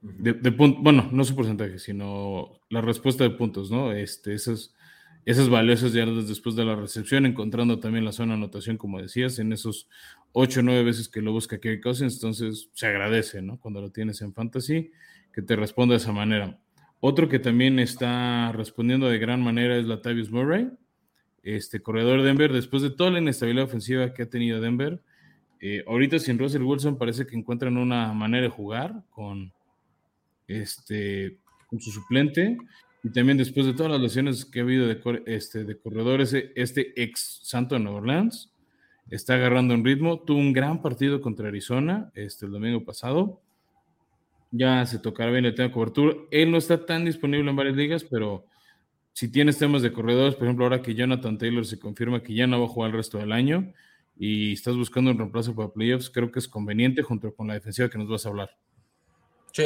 De, 0.00 0.32
bueno, 0.50 1.08
no 1.10 1.24
su 1.24 1.34
porcentaje, 1.34 1.78
sino 1.80 2.60
la 2.70 2.80
respuesta 2.80 3.24
de 3.24 3.30
puntos, 3.30 3.70
¿no? 3.70 3.92
Este, 3.92 4.32
esas, 4.34 4.74
esas 5.30 5.48
valiosas 5.48 5.92
yardas 5.92 6.28
después 6.28 6.56
de 6.56 6.64
la 6.64 6.76
recepción, 6.76 7.26
encontrando 7.26 7.78
también 7.80 8.04
la 8.04 8.12
zona 8.12 8.34
de 8.34 8.38
anotación, 8.38 8.76
como 8.76 9.00
decías, 9.00 9.38
en 9.38 9.52
esos 9.52 9.88
ocho 10.32 10.60
o 10.60 10.62
nueve 10.62 10.84
veces 10.84 11.08
que 11.08 11.20
lo 11.20 11.32
busca 11.32 11.58
Kerry 11.58 11.80
Cousins, 11.80 12.14
entonces 12.14 12.70
se 12.72 12.86
agradece, 12.86 13.42
¿no? 13.42 13.58
Cuando 13.58 13.80
lo 13.80 13.90
tienes 13.90 14.22
en 14.22 14.32
fantasy, 14.32 14.90
que 15.32 15.42
te 15.42 15.56
responda 15.56 15.92
de 15.94 15.98
esa 15.98 16.12
manera. 16.12 16.58
Otro 17.00 17.28
que 17.28 17.38
también 17.38 17.78
está 17.78 18.52
respondiendo 18.52 19.08
de 19.08 19.18
gran 19.18 19.42
manera 19.42 19.76
es 19.76 19.84
la 19.84 20.00
Tavius 20.00 20.30
Murray 20.30 20.70
este 21.42 21.80
corredor 21.80 22.22
Denver, 22.22 22.52
después 22.52 22.82
de 22.82 22.90
toda 22.90 23.10
la 23.10 23.18
inestabilidad 23.18 23.64
ofensiva 23.64 24.12
que 24.12 24.22
ha 24.22 24.30
tenido 24.30 24.60
Denver, 24.60 25.00
eh, 25.60 25.82
ahorita 25.86 26.18
sin 26.18 26.38
Russell 26.38 26.62
Wilson 26.62 26.98
parece 26.98 27.26
que 27.26 27.36
encuentran 27.36 27.76
una 27.76 28.12
manera 28.12 28.44
de 28.44 28.48
jugar 28.48 29.02
con, 29.10 29.52
este, 30.46 31.38
con 31.66 31.80
su 31.80 31.90
suplente. 31.90 32.58
Y 33.02 33.10
también 33.10 33.38
después 33.38 33.66
de 33.66 33.74
todas 33.74 33.92
las 33.92 34.00
lesiones 34.00 34.44
que 34.44 34.60
ha 34.60 34.62
habido 34.62 34.86
de, 34.86 35.00
este, 35.26 35.64
de 35.64 35.78
corredores, 35.78 36.32
este 36.32 37.00
ex 37.00 37.40
Santo 37.42 37.74
de 37.74 37.80
Nueva 37.80 37.98
Orleans 37.98 38.52
está 39.08 39.34
agarrando 39.34 39.74
un 39.74 39.84
ritmo. 39.84 40.20
Tuvo 40.20 40.38
un 40.38 40.52
gran 40.52 40.82
partido 40.82 41.20
contra 41.20 41.48
Arizona 41.48 42.10
este, 42.14 42.46
el 42.46 42.52
domingo 42.52 42.84
pasado. 42.84 43.40
Ya 44.50 44.84
se 44.86 44.98
tocará 44.98 45.30
bien 45.30 45.44
el 45.44 45.54
tema 45.54 45.68
de 45.68 45.74
cobertura. 45.74 46.16
Él 46.30 46.50
no 46.50 46.58
está 46.58 46.84
tan 46.84 47.04
disponible 47.04 47.48
en 47.48 47.56
varias 47.56 47.76
ligas, 47.76 48.04
pero 48.04 48.46
si 49.12 49.30
tienes 49.30 49.58
temas 49.58 49.82
de 49.82 49.92
corredores, 49.92 50.34
por 50.34 50.44
ejemplo, 50.44 50.64
ahora 50.64 50.82
que 50.82 50.94
Jonathan 50.94 51.38
Taylor 51.38 51.66
se 51.66 51.78
confirma 51.78 52.22
que 52.22 52.34
ya 52.34 52.46
no 52.46 52.60
va 52.60 52.66
a 52.66 52.68
jugar 52.68 52.90
el 52.90 52.96
resto 52.96 53.18
del 53.18 53.32
año 53.32 53.72
y 54.16 54.52
estás 54.52 54.74
buscando 54.76 55.10
un 55.10 55.18
reemplazo 55.18 55.54
para 55.54 55.72
playoffs, 55.72 56.10
creo 56.10 56.30
que 56.30 56.38
es 56.38 56.48
conveniente 56.48 57.02
junto 57.02 57.34
con 57.34 57.46
la 57.46 57.54
defensiva 57.54 57.88
que 57.88 57.98
nos 57.98 58.08
vas 58.08 58.26
a 58.26 58.30
hablar. 58.30 58.50
Sí, 59.52 59.64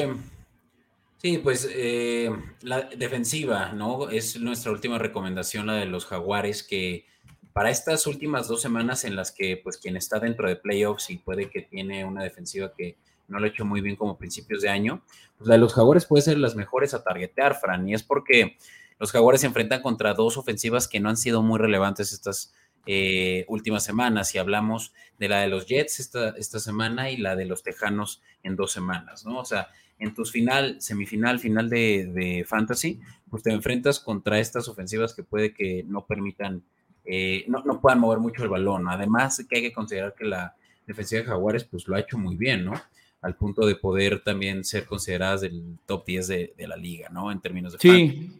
sí 1.22 1.38
pues 1.38 1.68
eh, 1.72 2.30
la 2.62 2.82
defensiva, 2.82 3.72
¿no? 3.72 4.11
Es 4.11 4.38
nuestra 4.40 4.72
última 4.72 4.98
recomendación, 4.98 5.68
la 5.68 5.74
de 5.74 5.87
los 5.87 6.04
jaguares, 6.04 6.64
que 6.64 7.06
para 7.52 7.70
estas 7.70 8.06
últimas 8.06 8.48
dos 8.48 8.61
semanas 8.61 9.04
en 9.04 9.14
las 9.14 9.30
que, 9.30 9.56
pues, 9.56 9.76
quien 9.76 9.96
está 9.96 10.18
dentro 10.18 10.48
de 10.48 10.56
playoffs 10.56 11.11
y 11.11 11.18
puede 11.18 11.48
que 11.48 11.62
tiene 11.62 12.04
una 12.04 12.24
defensiva 12.24 12.72
que 12.76 12.96
no 13.28 13.38
lo 13.38 13.44
ha 13.44 13.48
hecho 13.48 13.64
muy 13.64 13.80
bien 13.80 13.94
como 13.94 14.18
principios 14.18 14.62
de 14.62 14.68
año, 14.68 15.02
pues 15.38 15.48
la 15.48 15.54
de 15.54 15.61
los 15.61 15.74
jaguares 15.74 16.06
puede 16.06 16.22
ser 16.22 16.38
las 16.38 16.56
mejores 16.56 16.92
a 16.92 17.04
targetear, 17.04 17.54
Fran, 17.54 17.88
y 17.88 17.94
es 17.94 18.02
porque 18.02 18.56
los 19.02 19.11
Jaguares 19.11 19.40
se 19.40 19.48
enfrentan 19.48 19.82
contra 19.82 20.14
dos 20.14 20.37
ofensivas 20.37 20.87
que 20.87 21.00
no 21.00 21.08
han 21.08 21.16
sido 21.16 21.42
muy 21.42 21.58
relevantes 21.58 22.12
estas 22.12 22.54
eh, 22.87 23.44
últimas 23.48 23.82
semanas. 23.82 24.32
Y 24.32 24.38
hablamos 24.38 24.92
de 25.18 25.28
la 25.28 25.40
de 25.40 25.48
los 25.48 25.66
Jets 25.66 25.98
esta, 25.98 26.30
esta 26.38 26.61
semana 26.61 27.11
y 27.11 27.16
la 27.16 27.35
de 27.35 27.44
los 27.44 27.64
Tejanos 27.64 28.22
en 28.44 28.54
dos 28.54 28.70
semanas, 28.70 29.24
¿no? 29.26 29.40
O 29.40 29.44
sea, 29.44 29.70
en 30.03 30.15
tus 30.15 30.33
final, 30.33 30.81
semifinal, 30.81 31.38
final 31.38 31.71
de, 31.71 32.45
Fantasy, 32.47 33.01
pues 33.31 33.43
te 33.43 33.53
enfrentas 33.53 34.01
contra 34.01 34.38
estas 34.38 34.69
ofensivas 34.69 35.15
que 35.15 35.23
puede 35.23 35.55
que 35.55 35.85
no 35.87 36.05
permitan, 36.05 36.62
eh, 37.05 37.45
no, 37.49 37.62
no, 37.65 37.81
puedan 37.81 38.01
mover 38.01 38.19
mucho 38.19 38.43
el 38.43 38.49
balón. 38.49 38.88
Además, 38.88 39.45
que 39.49 39.57
hay 39.57 39.62
que 39.62 39.73
considerar 39.73 40.15
que 40.15 40.25
la 40.25 40.57
defensiva 40.87 41.23
de 41.23 41.29
Jaguares, 41.29 41.65
pues 41.65 41.87
lo 41.87 41.95
ha 41.95 42.01
hecho 42.01 42.19
muy 42.19 42.37
bien, 42.37 42.65
¿no? 42.65 42.73
Al 43.21 43.37
punto 43.37 43.65
de 43.65 43.77
poder 43.77 44.23
también 44.25 44.65
ser 44.65 44.85
consideradas 44.85 45.43
del 45.43 45.79
top 45.87 46.05
10 46.05 46.27
de, 46.29 46.55
la 46.59 46.77
liga, 46.77 47.09
¿no? 47.11 47.31
En 47.31 47.41
términos 47.41 47.73
de. 47.73 47.79
Sí, 47.79 48.38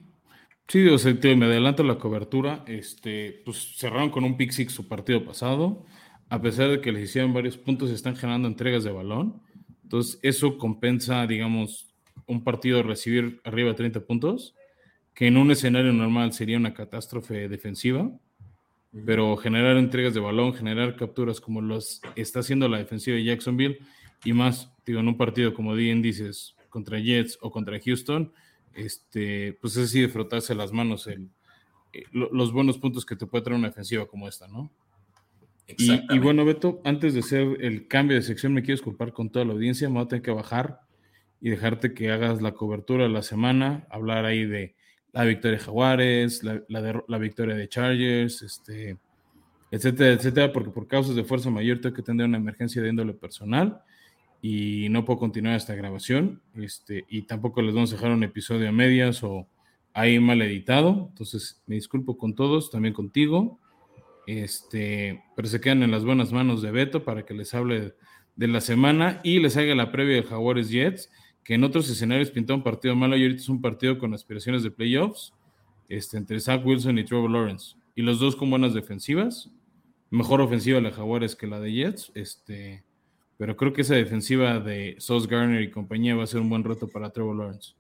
Sí, 0.68 0.88
o 0.88 0.96
sea, 0.96 1.12
me 1.37 1.46
adelanto 1.46 1.83
la 1.83 1.98
cobertura. 1.98 2.64
Este, 2.66 3.42
pues 3.44 3.77
cerraron 3.77 4.11
con 4.11 4.25
un 4.25 4.37
pick 4.37 4.53
six 4.53 4.72
su 4.72 4.88
partido 4.88 5.25
pasado. 5.25 5.85
A 6.31 6.40
pesar 6.40 6.70
de 6.70 6.81
que 6.81 6.92
les 6.92 7.11
hicieron 7.11 7.35
varios 7.35 7.59
puntos, 7.59 7.90
están 7.90 8.16
generando 8.16 8.48
entregas 8.48 8.85
de 8.85 8.90
balón. 8.90 9.42
Entonces, 9.92 10.18
eso 10.22 10.57
compensa, 10.57 11.26
digamos, 11.26 11.87
un 12.26 12.42
partido 12.42 12.83
recibir 12.83 13.42
arriba 13.44 13.68
de 13.68 13.74
30 13.74 14.00
puntos, 14.00 14.55
que 15.12 15.26
en 15.26 15.37
un 15.37 15.50
escenario 15.50 15.92
normal 15.92 16.33
sería 16.33 16.57
una 16.57 16.72
catástrofe 16.72 17.46
defensiva. 17.46 18.11
Pero 19.05 19.37
generar 19.37 19.76
entregas 19.76 20.14
de 20.14 20.20
balón, 20.20 20.55
generar 20.55 20.96
capturas 20.96 21.42
como 21.42 21.61
los 21.61 22.00
está 22.16 22.40
haciendo 22.40 22.68
la 22.68 22.78
defensiva 22.78 23.18
de 23.18 23.24
Jacksonville, 23.24 23.81
y 24.24 24.33
más, 24.33 24.72
digo, 24.87 25.00
en 25.00 25.09
un 25.09 25.18
partido 25.18 25.52
como 25.52 25.74
bien 25.74 26.00
dices, 26.00 26.57
contra 26.70 26.98
Jets 26.98 27.37
o 27.42 27.50
contra 27.50 27.78
Houston, 27.78 28.33
este, 28.72 29.59
pues 29.61 29.76
es 29.76 29.90
así 29.90 30.00
de 30.00 30.09
frotarse 30.09 30.55
las 30.55 30.72
manos 30.72 31.07
el, 31.07 31.28
eh, 31.92 32.05
los 32.12 32.50
buenos 32.50 32.78
puntos 32.78 33.05
que 33.05 33.16
te 33.16 33.26
puede 33.26 33.44
traer 33.44 33.59
una 33.59 33.68
defensiva 33.68 34.07
como 34.07 34.26
esta, 34.26 34.48
¿no? 34.48 34.70
Y, 35.66 36.18
bueno, 36.18 36.44
Beto, 36.44 36.81
antes 36.85 37.14
de 37.14 37.20
hacer 37.20 37.57
el 37.61 37.88
cambio 37.88 38.16
de 38.16 38.22
sección, 38.22 38.53
me 38.53 38.62
quiero 38.62 38.77
disculpar 38.77 39.12
con 39.12 39.31
toda 39.31 39.44
la 39.44 39.53
audiencia, 39.53 39.88
me 39.88 39.94
voy 39.94 40.05
a 40.05 40.09
tener 40.09 40.22
que 40.22 40.31
bajar 40.31 40.81
y 41.40 41.51
dejarte 41.51 41.94
que 41.94 42.11
hagas 42.11 42.42
la 42.42 42.53
cobertura 42.53 43.05
de 43.05 43.11
la 43.11 43.22
semana, 43.22 43.87
hablar 43.90 44.25
ahí 44.25 44.44
de 44.44 44.75
la 45.12 45.25
victoria 45.25 45.59
de 45.59 45.64
Jaguares, 45.64 46.42
la, 46.42 46.62
la, 46.68 47.18
victoria 47.18 47.55
de 47.55 47.68
Chargers, 47.68 48.42
este, 48.42 48.96
etcétera, 49.70 50.12
etcétera, 50.12 50.53
porque 50.53 50.70
por 50.70 50.87
causas 50.87 51.14
de 51.14 51.25
fuerza 51.25 51.51
mayor 51.51 51.81
tengo 51.81 51.94
que 51.94 52.03
tener 52.03 52.27
una 52.27 52.38
emergencia 52.38 52.83
de 52.83 52.88
índole 52.88 53.14
personal 53.14 53.83
y 54.42 54.88
no 54.90 55.05
puedo 55.05 55.20
continuar 55.20 55.57
esta 55.57 55.75
grabación. 55.75 56.42
Este, 56.57 57.05
y 57.09 57.22
tampoco 57.22 57.62
les 57.62 57.75
vamos 57.75 57.92
a 57.92 57.96
dejar 57.96 58.11
un 58.11 58.25
episodio 58.25 58.68
a 58.68 58.72
medias 58.72 59.22
o 59.22 59.46
ahí 59.94 60.18
mal 60.18 60.42
editado. 60.42 61.07
Entonces, 61.11 61.62
me 61.66 61.77
disculpo 61.77 62.18
con 62.18 62.35
todos, 62.35 62.70
también 62.70 62.92
contigo. 62.92 63.61
Este, 64.26 65.22
pero 65.35 65.48
se 65.48 65.61
quedan 65.61 65.82
en 65.82 65.90
las 65.90 66.04
buenas 66.04 66.32
manos 66.32 66.62
de 66.62 66.70
Beto 66.70 67.04
para 67.04 67.24
que 67.24 67.35
les 67.35 67.54
hable 67.54 67.94
de 68.37 68.48
la 68.48 68.61
semana 68.61 69.20
y 69.22 69.40
les 69.40 69.56
haga 69.56 69.74
la 69.74 69.92
previa 69.92 70.16
de 70.16 70.22
Jaguares 70.22 70.70
Jets, 70.70 71.11
que 71.44 71.54
en 71.54 71.64
otros 71.64 71.90
escenarios 71.90 72.30
pintó 72.30 72.54
un 72.54 72.62
partido 72.62 72.94
malo 72.94 73.16
y 73.16 73.22
ahorita 73.22 73.42
es 73.42 73.48
un 73.48 73.61
partido 73.61 73.98
con 73.98 74.14
aspiraciones 74.14 74.62
de 74.62 74.70
playoffs 74.70 75.35
este, 75.88 76.16
entre 76.16 76.40
Zach 76.40 76.64
Wilson 76.64 76.98
y 76.98 77.04
Trevor 77.04 77.30
Lawrence. 77.30 77.76
Y 77.94 78.02
los 78.02 78.20
dos 78.20 78.37
con 78.37 78.48
buenas 78.48 78.74
defensivas. 78.74 79.50
Mejor 80.11 80.40
ofensiva 80.40 80.80
la 80.80 80.90
Jaguares 80.90 81.37
que 81.37 81.46
la 81.46 81.61
de 81.61 81.72
Jets. 81.72 82.12
Este, 82.14 82.85
pero 83.37 83.56
creo 83.56 83.72
que 83.72 83.82
esa 83.82 83.94
defensiva 83.94 84.61
de 84.61 84.96
Sauce 84.98 85.26
Garner 85.28 85.62
y 85.62 85.70
compañía 85.70 86.14
va 86.14 86.24
a 86.24 86.26
ser 86.26 86.40
un 86.40 86.48
buen 86.48 86.64
reto 86.64 86.88
para 86.88 87.11
Trevor 87.11 87.37
Lawrence. 87.37 87.74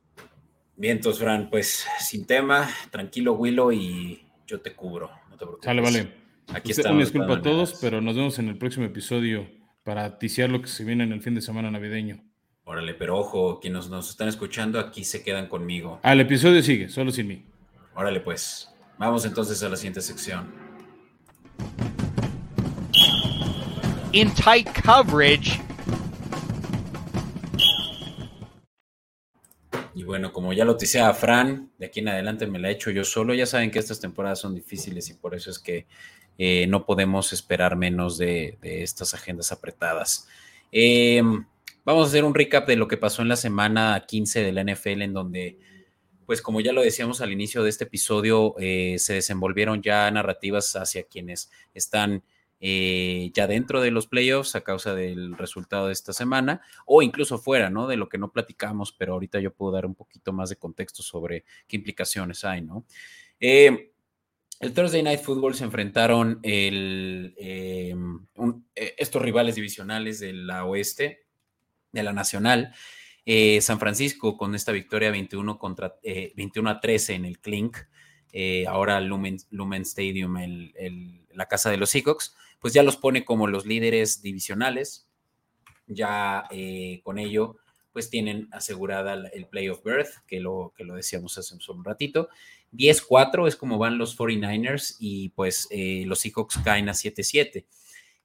Vientos, 0.76 1.18
Fran, 1.18 1.48
pues 1.50 1.86
sin 2.00 2.26
tema, 2.26 2.68
tranquilo, 2.90 3.34
Willow, 3.34 3.72
y 3.72 4.24
yo 4.46 4.60
te 4.60 4.74
cubro. 4.74 5.10
No 5.30 5.36
te 5.36 5.44
preocupes. 5.44 5.64
Sale, 5.64 5.80
vale. 5.80 6.21
Aquí 6.48 6.72
está. 6.72 6.90
Una 6.90 7.00
disculpa 7.00 7.34
a 7.34 7.42
todos, 7.42 7.78
pero 7.80 8.00
nos 8.00 8.16
vemos 8.16 8.38
en 8.38 8.48
el 8.48 8.58
próximo 8.58 8.86
episodio 8.86 9.48
para 9.84 10.18
ticiar 10.18 10.50
lo 10.50 10.60
que 10.62 10.68
se 10.68 10.84
viene 10.84 11.04
en 11.04 11.12
el 11.12 11.22
fin 11.22 11.34
de 11.34 11.40
semana 11.40 11.70
navideño. 11.70 12.22
Órale, 12.64 12.94
pero 12.94 13.18
ojo, 13.18 13.58
quienes 13.60 13.88
nos 13.88 14.10
están 14.10 14.28
escuchando 14.28 14.78
aquí 14.78 15.04
se 15.04 15.22
quedan 15.22 15.48
conmigo. 15.48 15.98
Ah, 16.02 16.12
el 16.12 16.20
episodio 16.20 16.62
sigue, 16.62 16.88
solo 16.88 17.10
sin 17.10 17.26
mí. 17.26 17.44
Órale, 17.94 18.20
pues. 18.20 18.72
Vamos 18.98 19.24
entonces 19.24 19.62
a 19.62 19.68
la 19.68 19.76
siguiente 19.76 20.00
sección. 20.00 20.52
In 24.12 24.30
tight 24.34 24.68
coverage. 24.84 25.60
Y 29.94 30.04
bueno, 30.04 30.32
como 30.32 30.52
ya 30.52 30.64
lo 30.64 30.76
a 30.76 31.14
Fran, 31.14 31.70
de 31.78 31.86
aquí 31.86 32.00
en 32.00 32.08
adelante 32.08 32.46
me 32.46 32.58
la 32.58 32.68
he 32.68 32.72
hecho 32.72 32.90
yo 32.90 33.04
solo. 33.04 33.34
Ya 33.34 33.46
saben 33.46 33.70
que 33.70 33.78
estas 33.78 34.00
temporadas 34.00 34.40
son 34.40 34.54
difíciles 34.54 35.10
y 35.10 35.14
por 35.14 35.34
eso 35.34 35.50
es 35.50 35.58
que 35.58 35.86
eh, 36.38 36.66
no 36.66 36.86
podemos 36.86 37.32
esperar 37.32 37.76
menos 37.76 38.18
de, 38.18 38.58
estas 38.62 39.14
agendas 39.14 39.52
apretadas. 39.52 40.28
Em, 40.70 41.44
vamos 41.84 42.06
a 42.06 42.08
hacer 42.08 42.24
un 42.24 42.34
recap 42.34 42.66
de 42.66 42.76
lo 42.76 42.88
que 42.88 42.96
pasó 42.96 43.22
en 43.22 43.28
la 43.28 43.36
semana 43.36 44.04
15 44.06 44.42
de 44.42 44.52
la 44.52 44.62
NFL, 44.62 45.02
en 45.02 45.12
donde, 45.12 45.58
pues 46.26 46.42
como 46.42 46.60
ya 46.60 46.72
lo 46.72 46.82
decíamos 46.82 47.20
al 47.20 47.32
inicio 47.32 47.62
de 47.62 47.70
este 47.70 47.84
episodio, 47.84 48.54
eh, 48.58 48.96
se 48.98 49.14
desenvolvieron 49.14 49.82
ya 49.82 50.10
narrativas 50.10 50.74
hacia 50.76 51.04
quienes 51.04 51.50
están 51.74 52.22
eh, 52.64 53.32
ya 53.34 53.48
dentro 53.48 53.80
de 53.80 53.90
los 53.90 54.06
playoffs 54.06 54.54
a 54.54 54.60
causa 54.60 54.94
del 54.94 55.36
resultado 55.36 55.88
de 55.88 55.92
esta 55.92 56.12
semana 56.12 56.60
o 56.86 57.02
incluso 57.02 57.36
fuera, 57.38 57.70
¿no? 57.70 57.88
De 57.88 57.96
lo 57.96 58.08
que 58.08 58.18
no 58.18 58.30
platicamos, 58.30 58.92
pero 58.92 59.14
ahorita 59.14 59.40
yo 59.40 59.52
puedo 59.52 59.72
dar 59.72 59.84
un 59.84 59.96
poquito 59.96 60.32
más 60.32 60.48
de 60.48 60.54
contexto 60.54 61.02
sobre 61.02 61.44
qué 61.66 61.76
implicaciones 61.76 62.44
hay, 62.44 62.62
¿no? 62.62 62.84
Eh, 63.40 63.91
el 64.62 64.72
Thursday 64.72 65.02
Night 65.02 65.20
Football 65.20 65.54
se 65.54 65.64
enfrentaron 65.64 66.40
el, 66.42 67.34
eh, 67.36 67.94
estos 68.96 69.20
rivales 69.20 69.56
divisionales 69.56 70.18
de 70.20 70.32
la 70.32 70.64
oeste, 70.64 71.26
de 71.92 72.02
la 72.02 72.14
nacional. 72.14 72.74
San 73.60 73.78
Francisco 73.78 74.36
con 74.36 74.54
esta 74.54 74.72
victoria 74.72 75.10
21, 75.10 75.58
contra, 75.58 75.94
21 76.02 76.70
a 76.70 76.80
13 76.80 77.14
en 77.14 77.24
el 77.24 77.38
Clink, 77.38 77.76
ahora 78.66 79.00
Lumen, 79.00 79.36
Lumen 79.50 79.82
Stadium, 79.82 80.36
la 81.32 81.46
casa 81.46 81.70
de 81.70 81.76
los 81.76 81.90
Seahawks 81.90 82.34
pues 82.62 82.72
ya 82.72 82.84
los 82.84 82.96
pone 82.96 83.24
como 83.24 83.48
los 83.48 83.66
líderes 83.66 84.22
divisionales. 84.22 85.08
Ya 85.88 86.44
eh, 86.50 87.00
con 87.02 87.18
ello, 87.18 87.56
pues 87.92 88.10
tienen 88.10 88.48
asegurada 88.52 89.14
el 89.32 89.46
playoff 89.46 89.82
berth, 89.82 90.24
que 90.26 90.40
lo, 90.40 90.72
que 90.76 90.84
lo 90.84 90.94
decíamos 90.94 91.36
hace 91.38 91.54
un 91.68 91.84
ratito. 91.84 92.28
10-4 92.72 93.46
es 93.48 93.56
como 93.56 93.78
van 93.78 93.98
los 93.98 94.18
49ers 94.18 94.96
y 94.98 95.28
pues 95.30 95.68
eh, 95.70 96.04
los 96.06 96.20
Seahawks 96.20 96.58
caen 96.64 96.88
a 96.88 96.92
7-7. 96.92 97.66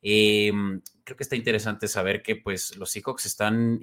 Em, 0.01 0.82
creo 1.03 1.17
que 1.17 1.23
está 1.23 1.36
interesante 1.36 1.88
saber 1.88 2.21
que 2.21 2.38
pues 2.38 2.77
los 2.77 2.91
Seahawks 2.91 3.25
están 3.25 3.80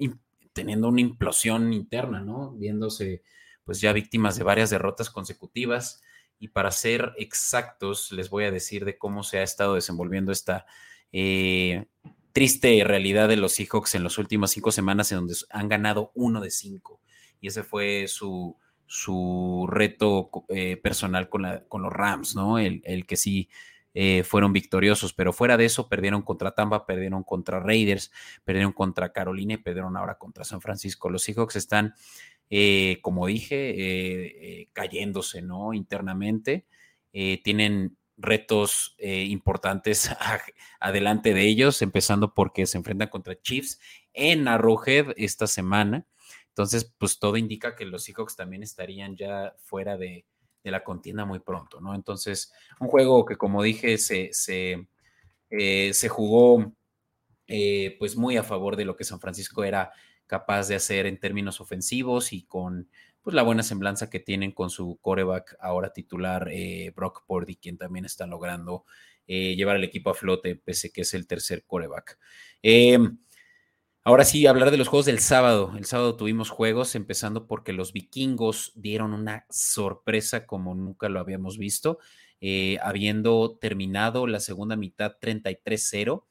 teniendo 0.53 0.87
una 0.87 1.01
implosión 1.01 1.71
interna, 1.73 2.21
¿no? 2.21 2.51
Viéndose 2.53 3.21
pues 3.63 3.81
ya 3.81 3.93
víctimas 3.93 4.37
de 4.37 4.43
varias 4.43 4.69
derrotas 4.69 5.09
consecutivas. 5.09 6.01
Y 6.39 6.49
para 6.49 6.71
ser 6.71 7.13
exactos, 7.17 8.11
les 8.11 8.29
voy 8.29 8.45
a 8.45 8.51
decir 8.51 8.85
de 8.85 8.97
cómo 8.97 9.23
se 9.23 9.39
ha 9.39 9.43
estado 9.43 9.75
desenvolviendo 9.75 10.31
esta 10.31 10.65
eh, 11.11 11.85
triste 12.35 12.83
realidad 12.83 13.29
de 13.29 13.37
los 13.37 13.53
Seahawks 13.53 13.95
en 13.95 14.03
las 14.03 14.17
últimas 14.17 14.51
cinco 14.51 14.69
semanas, 14.73 15.09
en 15.09 15.19
donde 15.19 15.35
han 15.51 15.69
ganado 15.69 16.11
uno 16.15 16.41
de 16.41 16.51
cinco. 16.51 16.99
Y 17.39 17.47
ese 17.47 17.63
fue 17.63 18.09
su, 18.09 18.57
su 18.85 19.65
reto 19.69 20.29
eh, 20.49 20.75
personal 20.75 21.29
con, 21.29 21.43
la, 21.43 21.63
con, 21.63 21.81
los 21.81 21.93
Rams, 21.93 22.35
¿no? 22.35 22.59
El, 22.59 23.05
que 23.07 23.15
sí 23.15 23.47
eh, 23.93 24.23
fueron 24.23 24.51
victoriosos, 24.51 25.13
pero 25.13 25.31
fuera 25.31 25.55
de 25.55 25.63
eso 25.63 25.87
perdieron 25.87 26.23
contra 26.23 26.51
Tampa, 26.51 26.85
perdieron 26.85 27.23
contra 27.23 27.61
Raiders, 27.61 28.11
perdieron 28.43 28.73
contra 28.73 29.13
Carolina 29.13 29.53
y 29.53 29.57
perdieron 29.57 29.95
ahora 29.95 30.17
contra 30.17 30.43
San 30.43 30.59
Francisco. 30.59 31.09
Los 31.09 31.23
Seahawks 31.23 31.55
están 31.55 31.93
eh, 32.49 32.99
como 33.01 33.27
dije, 33.27 33.75
eh, 33.77 34.69
cayéndose, 34.73 35.41
¿no? 35.41 35.73
Internamente. 35.73 36.65
tienen 37.13 37.95
retos 38.17 38.95
importantes 38.99 40.09
adelante 40.79 41.33
de 41.33 41.41
ellos, 41.43 41.81
empezando 41.81 42.33
porque 42.33 42.65
se 42.65 42.77
enfrentan 42.77 43.09
contra 43.09 43.39
Chiefs 43.41 43.79
en 44.13 44.47
Arrowhead 44.47 45.13
esta 45.17 45.47
semana. 45.47 46.05
Entonces, 46.49 46.93
pues 46.97 47.19
todo 47.19 47.35
indica 47.37 47.75
que 47.75 47.85
los 47.85 48.03
Seahawks 48.03 48.35
también 48.35 48.63
estarían 48.63 49.15
ya 49.15 49.53
fuera 49.57 49.97
de, 49.97 50.25
la 50.63 50.83
contienda 50.83 51.25
muy 51.25 51.39
pronto, 51.39 51.79
¿no? 51.79 51.93
Entonces, 51.93 52.51
un 52.79 52.87
juego 52.87 53.23
que, 53.23 53.35
como 53.35 53.61
dije, 53.61 53.99
se, 53.99 54.29
se, 54.33 54.87
se 55.49 56.09
jugó 56.09 56.73
pues 57.99 58.15
muy 58.15 58.37
a 58.37 58.43
favor 58.43 58.75
de 58.75 58.85
lo 58.85 58.95
que 58.95 59.03
San 59.03 59.19
Francisco 59.19 59.63
era 59.63 59.91
capaz 60.27 60.67
de 60.67 60.75
hacer 60.75 61.05
en 61.05 61.19
términos 61.19 61.61
ofensivos 61.61 62.33
y 62.33 62.43
con 62.43 62.89
pues, 63.25 63.33
la 63.33 63.41
buena 63.41 63.63
semblanza 63.63 64.07
que 64.07 64.19
tienen 64.19 64.51
con 64.51 64.69
su 64.69 64.99
coreback 65.01 65.57
ahora 65.59 65.91
titular, 65.91 66.47
eh, 66.51 66.93
Brock 66.95 67.25
Purdy, 67.25 67.55
quien 67.55 67.75
también 67.75 68.05
está 68.05 68.27
logrando 68.27 68.85
eh, 69.25 69.55
llevar 69.55 69.77
al 69.77 69.83
equipo 69.83 70.11
a 70.11 70.13
flote, 70.13 70.55
pese 70.55 70.91
que 70.91 71.01
es 71.01 71.13
el 71.15 71.25
tercer 71.25 71.65
coreback. 71.65 72.19
Em, 72.61 73.17
ahora 74.03 74.25
sí, 74.25 74.45
hablar 74.45 74.69
de 74.69 74.77
los 74.77 74.87
juegos 74.89 75.07
del 75.07 75.17
sábado. 75.17 75.73
El 75.75 75.85
sábado 75.85 76.15
tuvimos 76.15 76.51
juegos, 76.51 76.93
empezando 76.93 77.47
porque 77.47 77.73
los 77.73 77.93
vikingos 77.93 78.71
dieron 78.75 79.11
una 79.11 79.47
sorpresa 79.49 80.45
como 80.45 80.75
nunca 80.75 81.09
lo 81.09 81.19
habíamos 81.19 81.57
visto, 81.57 81.97
eh, 82.41 82.77
habiendo 82.83 83.57
terminado 83.59 84.27
la 84.27 84.39
segunda 84.39 84.75
mitad 84.75 85.17
33-0 85.19 86.25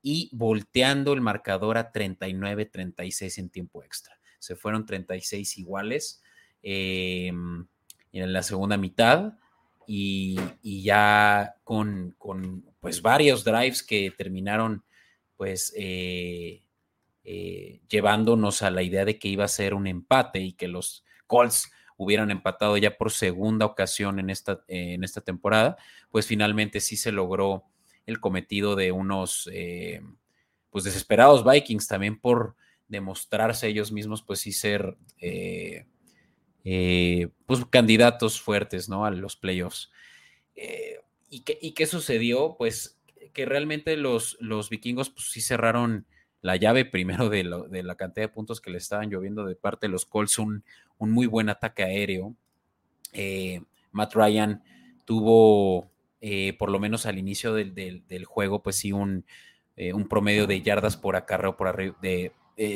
y 0.00 0.30
volteando 0.32 1.12
el 1.12 1.20
marcador 1.20 1.76
a 1.76 1.92
39-36 1.92 3.36
en 3.36 3.50
tiempo 3.50 3.84
extra. 3.84 4.18
Se 4.38 4.56
fueron 4.56 4.86
36 4.86 5.58
iguales 5.58 6.22
em, 6.62 7.66
en 8.12 8.32
la 8.32 8.42
segunda 8.42 8.76
mitad 8.76 9.34
y, 9.86 10.38
ya 10.62 11.56
con, 11.64 12.14
pues 12.80 13.00
varios 13.00 13.42
drives 13.42 13.82
que 13.82 14.10
terminaron 14.10 14.84
pues 15.36 15.72
eh, 15.76 16.62
eh, 17.24 17.80
llevándonos 17.88 18.62
a 18.62 18.70
la 18.70 18.82
idea 18.82 19.04
de 19.04 19.18
que 19.18 19.28
iba 19.28 19.44
a 19.44 19.48
ser 19.48 19.72
un 19.72 19.86
empate 19.86 20.40
y 20.40 20.52
que 20.52 20.68
los 20.68 21.04
Colts 21.26 21.72
hubieran 21.96 22.30
empatado 22.30 22.76
ya 22.76 22.96
por 22.96 23.10
segunda 23.10 23.66
ocasión 23.66 24.18
en 24.18 24.30
esta, 24.30 24.62
en 24.68 25.04
esta 25.04 25.20
temporada, 25.20 25.76
pues 26.10 26.26
finalmente 26.26 26.80
sí 26.80 26.96
se 26.96 27.12
logró 27.12 27.64
el 28.06 28.20
cometido 28.20 28.76
de 28.76 28.92
unos 28.92 29.48
eh, 29.52 30.02
pues 30.70 30.84
desesperados 30.84 31.44
Vikings 31.44 31.88
también 31.88 32.20
por 32.20 32.56
demostrarse 32.88 33.68
ellos 33.68 33.92
mismos 33.92 34.22
pues 34.22 34.40
sí 34.40 34.52
ser 34.52 34.96
eh, 36.70 37.22
eh, 37.22 37.28
pues 37.46 37.64
candidatos 37.66 38.40
fuertes 38.40 38.88
¿no? 38.88 39.04
a 39.04 39.10
los 39.10 39.36
playoffs. 39.36 39.90
¿y, 41.30 41.40
qué, 41.40 41.58
¿y, 41.60 41.72
qué, 41.72 41.86
sucedió? 41.86 42.56
Pues 42.58 43.00
que 43.32 43.46
realmente 43.46 43.96
los, 43.96 44.36
los 44.40 44.70
vikingos 44.70 45.10
pues 45.10 45.30
sí 45.30 45.40
cerraron 45.40 46.06
la 46.40 46.56
llave 46.56 46.84
primero 46.84 47.28
de, 47.28 47.44
la 47.44 47.94
cantidad 47.96 48.26
de 48.26 48.32
puntos 48.32 48.60
que 48.60 48.70
le 48.70 48.78
estaban 48.78 49.10
lloviendo 49.10 49.44
de 49.44 49.54
parte 49.54 49.86
de 49.86 49.92
los 49.92 50.04
Colts, 50.04 50.38
un, 50.38 50.64
un 50.98 51.10
muy 51.10 51.26
buen 51.26 51.48
ataque 51.48 51.84
aéreo. 51.84 52.34
Matt 53.92 54.14
Ryan 54.14 54.62
tuvo 55.04 55.90
eh, 56.20 56.54
por 56.58 56.70
lo 56.70 56.80
menos 56.80 57.06
al 57.06 57.18
inicio 57.18 57.54
del, 57.54 58.24
juego, 58.24 58.62
pues 58.62 58.76
sí, 58.76 58.92
un, 58.92 59.24
eh, 59.76 59.92
un, 59.92 60.08
promedio 60.08 60.48
de 60.48 60.62
yardas 60.62 60.96
por 60.96 61.14
acarreo, 61.14 61.56
por 61.56 61.68
arriba, 61.68 61.96
de 62.02 62.32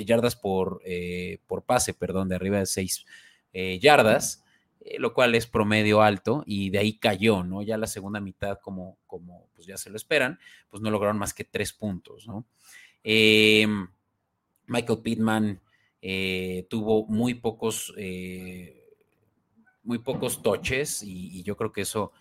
yardas 0.07 0.37
por, 0.37 0.81
eh, 0.85 1.38
por 1.48 1.64
pase, 1.64 1.92
perdón, 1.92 2.28
de 2.28 2.37
arriba 2.37 2.59
de 2.59 2.66
6 2.66 3.05
yardas, 3.53 4.45
lo 4.99 5.15
cual 5.15 5.35
es 5.35 5.47
promedio 5.47 6.03
alto, 6.03 6.43
y 6.47 6.71
de 6.71 6.79
ahí 6.79 6.99
cayó, 6.99 7.45
¿no? 7.45 7.62
Ya 7.62 7.77
la 7.77 7.87
segunda 7.87 8.21
mitad, 8.21 8.59
como, 8.61 8.99
como 9.07 9.49
pues 9.55 9.67
ya 9.67 9.77
se 9.77 9.91
lo 9.91 9.97
esperan, 9.97 10.38
pues 10.71 10.83
no 10.83 10.91
lograron 10.91 11.19
más 11.19 11.35
que 11.35 11.45
tres 11.45 11.73
puntos, 11.73 12.27
¿no? 12.27 12.47
Michael 13.05 14.99
Pittman 15.03 15.61
tuvo 16.69 17.07
muy 17.07 17.35
pocos, 17.35 17.95
muy 19.83 19.99
pocos 19.99 20.43
toches, 20.43 21.03
y 21.03 21.43
yo 21.43 21.57
creo 21.57 21.73
que 21.73 21.83
eso 21.83 22.12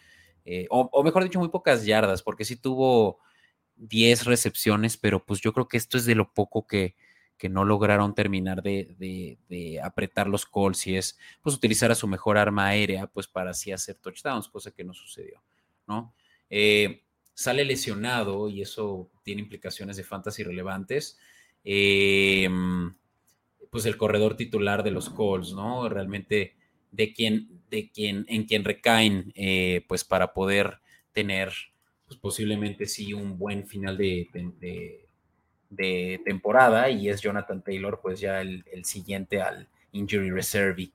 eh, 0.46 0.68
o, 0.70 1.04
mejor 1.04 1.24
dicho, 1.24 1.40
muy 1.40 1.50
pocas 1.50 1.86
yardas, 1.86 2.24
porque 2.24 2.46
sí 2.46 2.56
tuvo 2.56 3.20
10 3.76 4.26
recepciones, 4.26 4.98
pero 4.98 5.24
pues 5.24 5.42
yo 5.42 5.54
creo 5.54 5.68
que 5.68 5.78
esto 5.78 5.98
es 5.98 6.06
de 6.06 6.16
lo 6.16 6.34
poco 6.34 6.66
que, 6.66 6.96
que 7.42 7.50
no 7.50 7.66
lograron 7.66 8.14
terminar 8.14 8.62
de, 8.62 9.80
apretar 9.84 10.28
los 10.28 10.46
calls 10.46 10.86
y 10.86 10.96
es 10.96 11.18
pues 11.42 11.56
utilizar 11.56 11.90
a 11.90 11.96
su 11.96 12.08
mejor 12.08 12.38
arma 12.38 12.68
aérea 12.68 13.08
pues 13.08 13.26
para 13.26 13.50
así 13.50 13.72
hacer 13.72 13.96
touchdowns, 13.96 14.48
cosa 14.48 14.70
que 14.70 14.84
no 14.84 14.94
sucedió, 14.94 15.42
¿no? 15.88 16.14
Eh, 16.52 17.02
sale 17.34 17.66
lesionado 17.66 18.48
y 18.48 18.62
eso 18.62 19.10
tiene 19.24 19.42
implicaciones 19.42 19.98
de 19.98 20.04
fantasy 20.04 20.44
relevantes. 20.44 21.18
Eh, 21.64 22.48
pues 23.72 23.88
el 23.88 23.98
corredor 23.98 24.38
titular 24.38 24.84
de 24.84 24.92
los 24.92 25.10
calls, 25.10 25.54
¿no? 25.54 25.90
Realmente 25.90 26.54
de 26.92 27.12
quien, 27.12 27.64
de 27.72 27.90
quien, 27.90 28.24
en 28.28 28.44
quien 28.44 28.64
recaen, 28.64 29.34
eh, 29.34 29.84
pues 29.88 30.04
para 30.04 30.32
poder 30.32 30.78
tener, 31.12 31.52
pues 32.06 32.20
posiblemente 32.20 32.86
sí, 32.86 33.14
un 33.14 33.40
buen 33.40 33.66
final 33.66 33.98
de, 33.98 34.28
de, 34.60 35.08
temporada 35.76 36.90
y 36.90 37.10
es 37.10 37.22
Jonathan 37.22 37.62
Taylor, 37.62 38.00
pues 38.02 38.20
ya 38.20 38.42
el, 38.42 38.64
siguiente 38.84 39.42
al 39.42 39.68
injury 39.92 40.32
reserve 40.32 40.92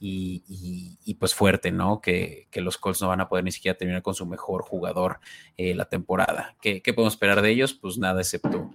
y, 0.00 1.16
pues 1.18 1.34
fuerte, 1.34 1.72
¿no? 1.72 2.00
Que, 2.00 2.48
los 2.54 2.78
Colts 2.78 3.00
no 3.02 3.08
van 3.08 3.20
a 3.20 3.28
poder 3.28 3.44
ni 3.44 3.52
siquiera 3.52 3.76
terminar 3.76 4.02
con 4.02 4.14
su 4.14 4.26
mejor 4.26 4.62
jugador 4.62 5.20
eh, 5.56 5.74
la 5.74 5.86
temporada. 5.86 6.56
¿Qué, 6.60 6.82
¿Qué, 6.82 6.92
podemos 6.92 7.14
esperar 7.14 7.42
de 7.42 7.50
ellos? 7.50 7.74
Pues 7.74 7.98
nada, 7.98 8.20
excepto 8.20 8.70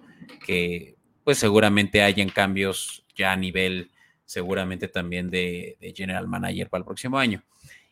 que 0.46 0.96
pues 1.24 1.38
seguramente 1.38 2.02
hayan 2.02 2.30
cambios 2.30 3.06
ya 3.16 3.32
a 3.32 3.38
nivel 3.38 3.92
seguramente 4.26 4.88
también 4.88 5.30
de, 5.30 5.78
general 5.96 6.28
manager 6.28 6.70
para 6.70 6.80
el 6.80 6.86
próximo 6.86 7.18
año. 7.18 7.44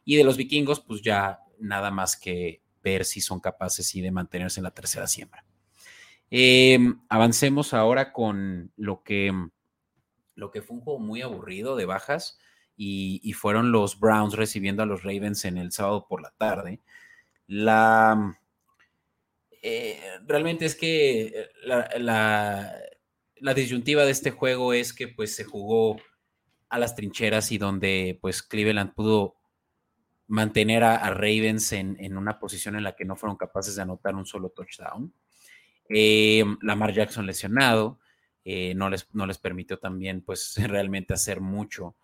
Y 0.04 0.16
de 0.16 0.24
los 0.24 0.38
vikingos, 0.38 0.80
pues 0.80 1.02
ya 1.02 1.40
nada 1.60 1.92
más 1.92 2.18
que 2.18 2.62
ver 2.84 3.06
si 3.06 3.22
son 3.22 3.40
capaces 3.40 3.94
y 3.96 4.02
de 4.02 4.12
mantenerse 4.12 4.60
en 4.60 4.64
la 4.64 4.72
tercera 4.72 5.06
siembra. 5.08 5.46
Em, 6.34 7.02
avancemos 7.10 7.74
ahora 7.74 8.14
con 8.14 8.72
lo 8.78 9.04
que, 9.04 9.34
lo 10.36 10.50
que 10.50 10.62
fue 10.62 10.78
un 10.78 10.82
juego 10.82 11.00
muy 11.00 11.22
aburrido 11.22 11.76
de 11.76 11.86
bajas 11.86 12.40
y, 12.78 13.34
fueron 13.34 13.72
los 13.72 14.00
Browns 14.00 14.36
recibiendo 14.36 14.82
a 14.82 14.86
los 14.86 15.04
Ravens 15.04 15.46
en 15.46 15.58
el 15.58 15.72
sábado 15.72 16.08
por 16.08 16.22
la 16.22 16.32
tarde. 16.32 16.82
La, 17.48 18.40
eh, 19.62 20.00
realmente 20.26 20.66
es 20.66 20.76
que 20.76 21.50
la, 21.66 21.90
la, 22.00 23.54
disyuntiva 23.54 24.06
de 24.06 24.12
este 24.12 24.32
juego 24.32 24.74
es 24.74 24.94
que 24.94 25.10
pues 25.10 25.36
se 25.36 25.44
jugó 25.44 25.98
a 26.70 26.80
las 26.80 26.96
trincheras 26.96 27.52
y 27.52 27.58
donde 27.58 28.18
pues 28.22 28.42
Cleveland 28.42 28.94
pudo 28.94 29.36
mantener 30.28 30.86
a, 30.86 31.10
Ravens 31.10 31.74
en, 31.74 32.18
una 32.18 32.40
posición 32.40 32.78
en 32.78 32.84
la 32.84 32.96
que 32.96 33.04
no 33.04 33.18
fueron 33.18 33.36
capaces 33.36 33.76
de 33.76 33.82
anotar 33.82 34.16
un 34.16 34.26
solo 34.26 34.50
touchdown. 34.50 35.14
Eh, 35.94 36.44
Lamar 36.62 36.94
Jackson 36.94 37.26
lesionado, 37.26 38.00
eh, 38.44 38.74
no, 38.76 38.90
les, 38.90 39.08
no 39.14 39.26
les 39.26 39.38
permitió 39.38 39.78
también 39.78 40.22
pues 40.22 40.56
realmente 40.68 41.14
hacer 41.14 41.42
mucho 41.42 41.96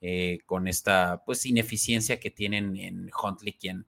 eh, 0.00 0.40
con 0.46 0.68
esta 0.68 1.22
pues 1.24 1.46
ineficiencia 1.46 2.20
que 2.20 2.30
tienen 2.30 2.76
en 2.76 3.10
Huntley, 3.22 3.54
quien 3.54 3.86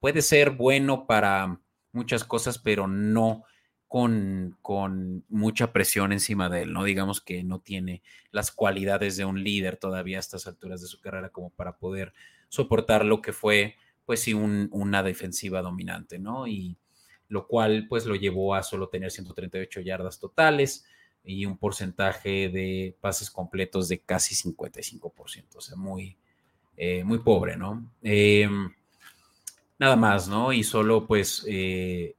puede 0.00 0.22
ser 0.22 0.50
bueno 0.50 1.06
para 1.06 1.60
muchas 1.92 2.24
cosas, 2.24 2.58
pero 2.58 2.86
no 2.86 3.44
con, 3.88 4.56
con, 4.62 5.24
mucha 5.28 5.72
presión 5.72 6.12
encima 6.12 6.48
de 6.48 6.62
él, 6.62 6.72
¿no? 6.72 6.84
Digamos 6.84 7.20
que 7.22 7.42
no 7.42 7.60
tiene 7.60 8.02
las 8.30 8.52
cualidades 8.52 9.16
de 9.16 9.24
un 9.24 9.42
líder 9.42 9.78
todavía 9.78 10.18
a 10.18 10.20
estas 10.20 10.46
alturas 10.46 10.82
de 10.82 10.88
su 10.88 11.00
carrera 11.00 11.30
como 11.30 11.50
para 11.50 11.78
poder 11.78 12.12
soportar 12.50 13.04
lo 13.04 13.22
que 13.22 13.32
fue, 13.32 13.76
pues 14.04 14.20
sí, 14.20 14.34
una 14.34 15.02
defensiva 15.02 15.62
dominante, 15.62 16.18
¿no? 16.18 16.46
Y 16.46 16.76
lo 17.28 17.46
cual, 17.46 17.86
pues 17.88 18.06
lo 18.06 18.14
llevó 18.14 18.54
a 18.54 18.62
solo 18.62 18.88
tener 18.88 19.10
138 19.10 19.80
yardas 19.80 20.18
totales 20.18 20.84
y 21.24 21.44
un 21.44 21.58
porcentaje 21.58 22.48
de 22.48 22.96
pases 23.00 23.30
completos 23.30 23.88
de 23.88 24.00
casi 24.00 24.34
55%, 24.34 25.56
o 25.56 25.60
sea, 25.60 25.76
muy, 25.76 26.16
eh, 26.76 27.04
muy 27.04 27.18
pobre, 27.18 27.56
¿no? 27.56 27.90
Em, 28.02 28.70
nada 29.78 29.96
más, 29.96 30.28
¿no? 30.28 30.52
Y 30.52 30.64
solo, 30.64 31.06
pues, 31.06 31.44
eh, 31.46 32.14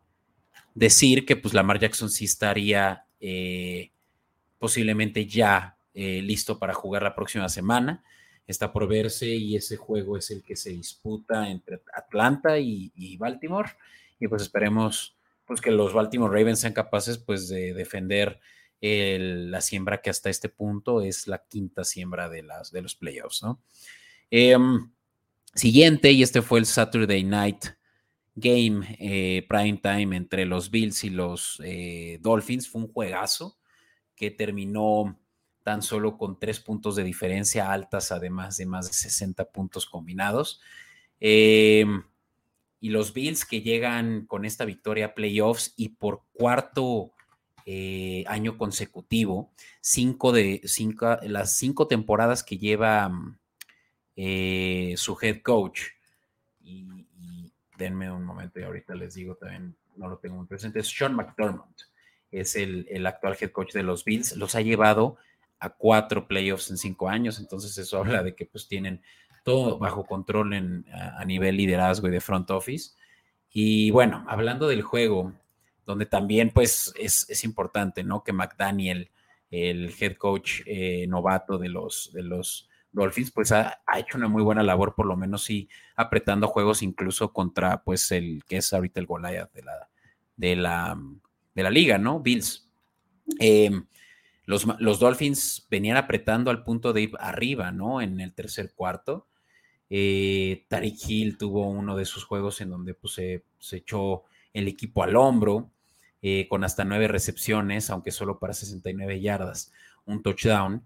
decir 0.80 1.26
que 1.26 1.36
pues 1.36 1.54
Lamar 1.54 1.80
Jackson 1.80 2.10
sí 2.10 2.26
estaría 2.26 3.06
eh, 3.20 3.92
posiblemente 4.58 5.26
ya 5.26 5.78
eh, 5.94 6.22
listo 6.22 6.58
para 6.58 6.74
jugar 6.74 7.04
la 7.04 7.16
próxima 7.16 7.50
semana. 7.50 8.04
Está 8.48 8.72
por 8.72 8.88
verse 8.88 9.28
y 9.28 9.56
ese 9.56 9.78
juego 9.78 10.18
es 10.18 10.32
el 10.32 10.42
que 10.42 10.56
se 10.56 10.72
disputa 10.72 11.50
entre 11.50 11.82
Atlanta 11.94 12.58
y, 12.58 13.18
Baltimore. 13.18 13.70
Y 14.20 14.28
pues 14.28 14.44
esperemos 14.44 15.18
pues 15.46 15.62
que 15.62 15.72
los 15.72 15.94
Baltimore 15.94 16.32
Ravens 16.32 16.60
sean 16.60 16.74
capaces 16.74 17.18
pues 17.18 17.50
de 17.50 17.74
defender 17.74 18.40
la 18.82 19.62
siembra 19.62 20.02
que 20.02 20.10
hasta 20.10 20.30
este 20.30 20.48
punto 20.50 21.02
es 21.02 21.28
la 21.28 21.44
quinta 21.50 21.84
siembra 21.84 22.30
de, 22.30 22.44
las, 22.44 22.72
de 22.72 22.82
los 22.82 22.96
playoffs, 22.96 23.44
¿no? 23.44 23.62
Em, 24.32 24.92
siguiente, 25.54 26.12
y 26.12 26.24
este 26.24 26.42
fue 26.42 26.60
el 26.60 26.66
Saturday 26.66 27.24
Night 27.24 27.66
game 28.36 28.96
eh, 29.00 29.46
prime 29.50 29.80
time 29.84 30.16
entre 30.16 30.46
los 30.46 30.72
Bills 30.72 31.04
y 31.04 31.10
los 31.10 31.62
eh, 31.64 32.20
Dolphins. 32.22 32.70
Fue 32.70 32.82
un 32.82 32.94
juegazo 32.94 33.58
que 34.16 34.32
terminó 34.32 35.20
tan 35.64 35.82
solo 35.82 36.18
con 36.18 36.40
tres 36.40 36.60
puntos 36.60 36.96
de 36.96 37.04
diferencia 37.04 37.72
altas, 37.72 38.12
además 38.12 38.58
de 38.58 38.66
más 38.66 38.88
de 38.88 38.94
60 38.94 39.52
puntos 39.52 39.86
combinados. 39.86 40.62
Em, 41.20 42.04
y 42.80 42.90
los 42.90 43.14
Bills 43.14 43.46
que 43.46 43.62
llegan 43.62 44.26
con 44.26 44.46
esta 44.46 44.66
victoria 44.66 45.08
a 45.08 45.14
playoffs 45.14 45.74
y 45.76 45.90
por 45.90 46.24
cuarto 46.34 47.12
eh, 47.66 48.24
año 48.28 48.58
consecutivo, 48.58 49.52
cinco 49.82 50.32
de 50.32 50.62
cinco, 50.64 51.18
las 51.24 51.56
cinco 51.58 51.88
temporadas 51.88 52.44
que 52.44 52.58
lleva 52.58 53.12
su 54.16 55.18
head 55.22 55.42
coach. 55.42 55.82
Y, 56.62 57.06
denme 57.78 58.12
un 58.12 58.26
momento 58.26 58.60
y 58.60 58.64
ahorita 58.64 58.94
les 58.94 59.14
digo 59.14 59.36
también, 59.36 59.74
no 59.96 60.10
lo 60.10 60.18
tengo 60.18 60.36
muy 60.36 60.46
presente, 60.46 60.80
es 60.80 60.88
Sean 60.88 61.16
McDermott, 61.16 61.84
es 62.30 62.58
el, 62.58 63.06
actual 63.06 63.38
head 63.40 63.52
coach 63.52 63.72
de 63.72 63.84
los 63.84 64.04
Bills, 64.04 64.36
los 64.36 64.56
ha 64.56 64.62
llevado 64.62 65.18
a 65.60 65.70
cuatro 65.70 66.28
playoffs 66.28 66.70
en 66.72 66.78
cinco 66.78 67.08
años, 67.08 67.40
entonces 67.40 67.78
eso 67.78 68.00
habla 68.00 68.22
de 68.22 68.36
que 68.36 68.46
pues 68.46 68.68
tienen 68.68 69.02
todo 69.44 69.78
bajo 69.78 70.06
control 70.06 70.54
en, 70.54 70.86
a, 70.92 71.24
nivel 71.26 71.58
liderazgo 71.58 72.08
y 72.08 72.12
de 72.12 72.22
front 72.22 72.50
office. 72.52 72.92
Y 73.52 73.92
bueno, 73.92 74.26
hablando 74.28 74.68
del 74.68 74.82
juego, 74.82 75.34
donde 75.86 76.06
también 76.06 76.52
pues 76.52 76.94
es, 76.98 77.44
importante, 77.44 78.04
¿no? 78.04 78.24
Que 78.24 78.34
McDaniel, 78.34 79.10
el 79.50 79.94
head 80.00 80.18
coach 80.18 80.62
eh, 80.66 81.08
novato 81.08 81.58
de 81.58 81.70
los, 81.70 82.12
de 82.14 82.24
los 82.24 82.70
Dolphins, 82.92 83.32
pues 83.32 83.52
ha, 83.52 83.82
hecho 83.98 84.18
una 84.18 84.28
muy 84.28 84.44
buena 84.44 84.64
labor, 84.64 84.96
por 84.96 85.06
lo 85.06 85.16
menos 85.16 85.44
sí, 85.44 85.70
apretando 85.96 86.48
juegos 86.48 86.82
incluso 86.82 87.32
contra, 87.34 87.84
pues, 87.84 88.12
el 88.12 88.44
que 88.48 88.58
es 88.58 88.74
ahorita 88.74 89.00
el 89.00 89.06
Goliath 89.06 89.52
de 89.54 89.64
la, 89.64 89.90
de 90.36 90.56
la, 90.56 91.00
de 91.56 91.64
la 91.64 91.70
liga, 91.70 91.98
¿no? 91.98 92.20
Bills. 92.20 92.70
Em, 93.40 93.86
los, 94.46 94.66
los, 94.80 95.00
Dolphins 95.00 95.68
venían 95.70 95.98
apretando 95.98 96.50
al 96.50 96.64
punto 96.64 96.94
de 96.94 97.02
ir 97.02 97.12
arriba, 97.20 97.72
¿no? 97.72 98.02
En 98.02 98.20
el 98.20 98.34
tercer 98.34 98.74
cuarto. 98.74 99.28
Eh, 99.90 100.66
Tariq 100.68 101.10
Hill 101.10 101.38
tuvo 101.38 101.68
uno 101.68 101.96
de 101.96 102.06
sus 102.06 102.24
juegos 102.24 102.62
en 102.62 102.70
donde 102.70 102.94
pues, 102.94 103.14
se, 103.14 103.44
echó 103.72 104.24
el 104.54 104.68
equipo 104.68 105.04
al 105.04 105.16
hombro, 105.16 105.72
eh, 106.22 106.48
con 106.48 106.64
hasta 106.64 106.84
nueve 106.86 107.08
recepciones, 107.08 107.90
aunque 107.90 108.12
solo 108.12 108.40
para 108.40 108.54
69 108.54 109.22
yardas, 109.22 109.72
un 110.06 110.22
touchdown. 110.22 110.84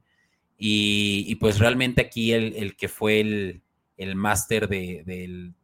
Y, 0.58 1.36
pues 1.36 1.60
realmente 1.60 2.02
aquí 2.02 2.32
el, 2.32 2.78
que 2.78 2.88
fue 2.88 3.20
el, 3.20 3.64
el 3.98 4.16
máster 4.16 4.68
del, 4.70 5.56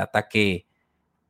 ataque 0.00 0.66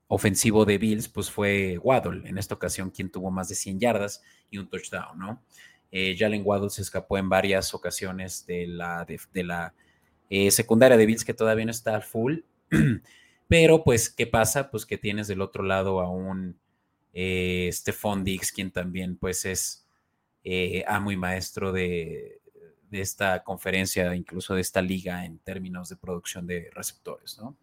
ofensivo 0.09 0.65
de 0.65 0.79
Bills, 0.79 1.09
pues 1.09 1.31
fue 1.31 1.79
Waddle, 1.79 2.29
en 2.29 2.39
esta 2.39 2.55
ocasión 2.55 2.91
quien 2.91 3.11
tuvo 3.11 3.31
más 3.31 3.49
de 3.49 3.55
100 3.55 3.81
yardas 3.81 4.23
y 4.51 4.59
un 4.59 4.69
touchdown, 4.69 5.19
¿no? 5.19 5.43
Eh, 5.91 6.17
Jalen 6.19 6.43
Waddle 6.45 6.71
se 6.71 6.83
escapó 6.83 7.19
en 7.19 7.29
varias 7.29 7.75
ocasiones 7.75 8.47
de 8.47 8.67
la, 8.67 9.05
de, 9.05 9.45
la 9.45 9.75
eh, 10.35 10.51
secundaria 10.51 10.97
de 10.97 11.05
Bills 11.05 11.27
que 11.27 11.35
todavía 11.35 11.67
no 11.67 11.71
está 11.71 12.01
full, 12.01 12.39
pero 13.49 13.85
pues, 13.85 14.09
¿qué 14.09 14.27
pasa? 14.27 14.71
Pues 14.71 14.87
que 14.87 14.97
tienes 14.97 15.29
del 15.29 15.43
otro 15.43 15.63
lado 15.63 16.01
a 16.01 16.09
un 16.09 16.59
eh, 17.13 17.69
Stephon 17.71 18.25
Diggs, 18.25 18.51
quien 18.51 18.71
también 18.71 19.19
pues 19.19 19.45
es 19.45 19.87
eh, 20.43 20.85
amo 20.89 21.13
y 21.13 21.19
maestro 21.19 21.71
de, 21.71 22.41
de 22.91 23.01
esta 23.03 23.45
conferencia, 23.45 24.15
incluso 24.15 24.55
de 24.55 24.63
esta 24.63 24.81
liga 24.81 25.27
en 25.27 25.39
términos 25.39 25.91
de 25.91 25.97
producción 25.97 26.47
de 26.47 26.71
receptores, 26.73 27.37
¿no? 27.39 27.55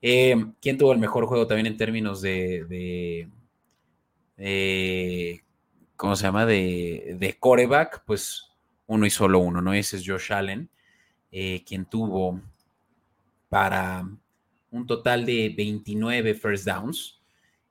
Eh, 0.00 0.36
¿Quién 0.62 0.78
tuvo 0.78 0.92
el 0.92 1.00
mejor 1.00 1.26
juego 1.26 1.48
también 1.48 1.66
en 1.66 1.76
términos 1.76 2.22
de, 2.22 3.28
¿cómo 5.96 6.14
se 6.14 6.22
llama? 6.22 6.46
De, 6.46 7.16
de, 7.18 7.36
coreback, 7.40 8.04
pues 8.06 8.44
uno 8.86 9.04
y 9.04 9.10
solo 9.10 9.40
uno, 9.40 9.60
¿no? 9.60 9.74
Ese 9.74 9.96
es 9.96 10.04
Josh 10.06 10.32
Allen, 10.32 10.70
eh, 11.30 11.62
quien 11.64 11.86
tuvo 11.86 12.40
para 13.48 14.08
un 14.70 14.86
total 14.86 15.24
de 15.24 15.54
29 15.56 16.34
first 16.34 16.66
downs 16.66 17.20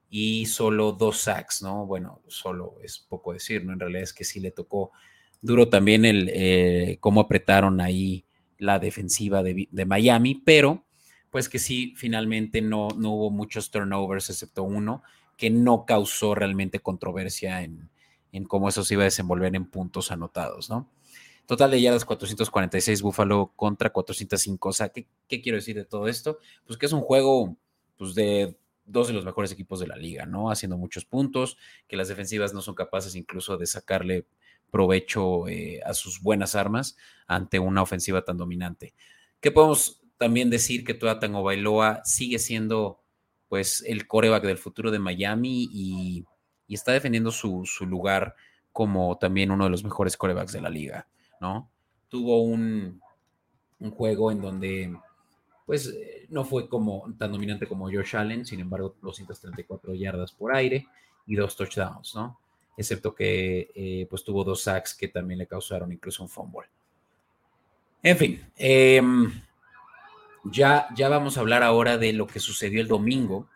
y 0.09 0.45
solo 0.45 0.91
dos 0.93 1.17
sacks, 1.19 1.61
¿no? 1.61 1.85
Bueno, 1.85 2.21
solo 2.27 2.75
es 2.83 2.97
poco 2.99 3.33
decir, 3.33 3.63
¿no? 3.65 3.73
En 3.73 3.79
realidad 3.79 4.03
es 4.03 4.13
que 4.13 4.23
sí 4.23 4.39
le 4.39 4.51
tocó 4.51 4.91
Duro 5.41 5.69
también 5.69 6.05
el 6.05 6.29
eh, 6.33 6.97
cómo 6.99 7.21
apretaron 7.21 7.79
ahí 7.79 8.25
la 8.57 8.79
defensiva 8.79 9.43
de, 9.43 9.85
Miami, 9.85 10.35
pero 10.43 10.83
pues 11.29 11.47
que 11.47 11.59
sí, 11.59 11.93
finalmente 11.95 12.61
no, 12.61 12.87
no 12.97 13.11
hubo 13.11 13.29
muchos 13.29 13.69
turnovers, 13.69 14.29
excepto 14.29 14.63
uno, 14.63 15.03
que 15.35 15.51
no 15.51 15.85
causó 15.85 16.33
realmente 16.33 16.79
controversia 16.79 17.61
en, 17.61 17.89
cómo 18.47 18.69
eso 18.69 18.83
se 18.83 18.95
iba 18.95 19.03
a 19.03 19.05
desenvolver 19.05 19.55
en 19.55 19.65
puntos 19.65 20.11
anotados, 20.11 20.69
¿no? 20.69 20.89
Total 21.47 21.71
de 21.71 21.81
yardas 21.81 22.03
446 22.03 23.01
Buffalo 23.01 23.53
contra 23.55 23.89
405. 23.89 24.69
O 24.69 24.73
sea, 24.73 24.89
¿qué, 24.89 25.07
quiero 25.29 25.55
decir 25.55 25.77
de 25.77 25.85
todo 25.85 26.09
esto? 26.09 26.39
Pues 26.65 26.77
que 26.77 26.85
es 26.85 26.91
un 26.91 26.99
juego 26.99 27.55
pues, 27.97 28.13
de 28.15 28.57
dos 28.85 29.07
de 29.07 29.13
los 29.13 29.23
mejores 29.23 29.51
equipos 29.53 29.79
de 29.79 29.87
la 29.87 29.95
liga, 29.95 30.25
¿no? 30.25 30.51
Haciendo 30.51 30.77
muchos 30.77 31.05
puntos, 31.05 31.57
que 31.87 31.95
las 31.95 32.09
defensivas 32.09 32.53
no 32.53 32.61
son 32.61 32.75
capaces 32.75 33.15
incluso 33.15 33.57
de 33.57 33.65
sacarle 33.65 34.25
provecho 34.69 35.47
eh, 35.47 35.79
a 35.85 35.93
sus 35.93 36.21
buenas 36.21 36.53
armas 36.53 36.97
ante 37.27 37.59
una 37.59 37.81
ofensiva 37.81 38.25
tan 38.25 38.35
dominante. 38.35 38.93
¿Qué 39.39 39.49
podemos 39.49 40.01
también 40.17 40.49
decir 40.49 40.83
que 40.83 40.93
Tua 40.93 41.19
Tango 41.19 41.43
Bailoa 41.43 42.01
sigue 42.03 42.39
siendo 42.39 42.99
pues 43.47 43.85
el 43.87 44.05
coreback 44.05 44.43
del 44.43 44.57
futuro 44.57 44.91
de 44.91 44.99
Miami 44.99 45.69
y, 45.71 46.25
está 46.67 46.91
defendiendo 46.91 47.31
su, 47.31 47.63
su, 47.65 47.85
lugar 47.85 48.35
como 48.73 49.17
también 49.17 49.51
uno 49.51 49.63
de 49.63 49.69
los 49.69 49.85
mejores 49.85 50.17
corebacks 50.17 50.51
de 50.51 50.59
la 50.59 50.69
liga. 50.69 51.07
¿No? 51.39 51.69
Tuvo 52.09 52.41
un, 52.41 53.01
juego 53.91 54.31
en 54.31 54.41
donde, 54.41 54.97
pues, 55.65 55.87
eh, 55.87 56.25
no 56.29 56.45
fue 56.45 56.67
como 56.67 57.13
tan 57.17 57.31
dominante 57.31 57.67
como 57.67 57.85
Josh 57.85 58.15
Allen, 58.15 58.45
sin 58.45 58.59
embargo, 58.59 58.95
234 59.01 59.93
yardas 59.93 60.31
por 60.31 60.55
aire 60.55 60.87
y 61.25 61.35
dos 61.35 61.55
touchdowns, 61.55 62.15
¿no? 62.15 62.39
Excepto 62.75 63.13
que, 63.13 63.69
eh, 63.75 64.07
pues, 64.09 64.23
tuvo 64.23 64.43
dos 64.43 64.61
sacks 64.61 64.95
que 64.95 65.07
también 65.07 65.39
le 65.39 65.47
causaron 65.47 65.91
incluso 65.91 66.23
un 66.23 66.29
fumble. 66.29 66.67
En 68.03 68.17
fin, 68.17 68.41
em, 68.55 69.31
ya, 70.45 70.87
ya 70.95 71.09
vamos 71.09 71.37
a 71.37 71.41
hablar 71.41 71.63
ahora 71.63 71.97
de 71.97 72.13
lo 72.13 72.27
que 72.27 72.39
sucedió 72.39 72.81
el 72.81 72.87
domingo. 72.87 73.47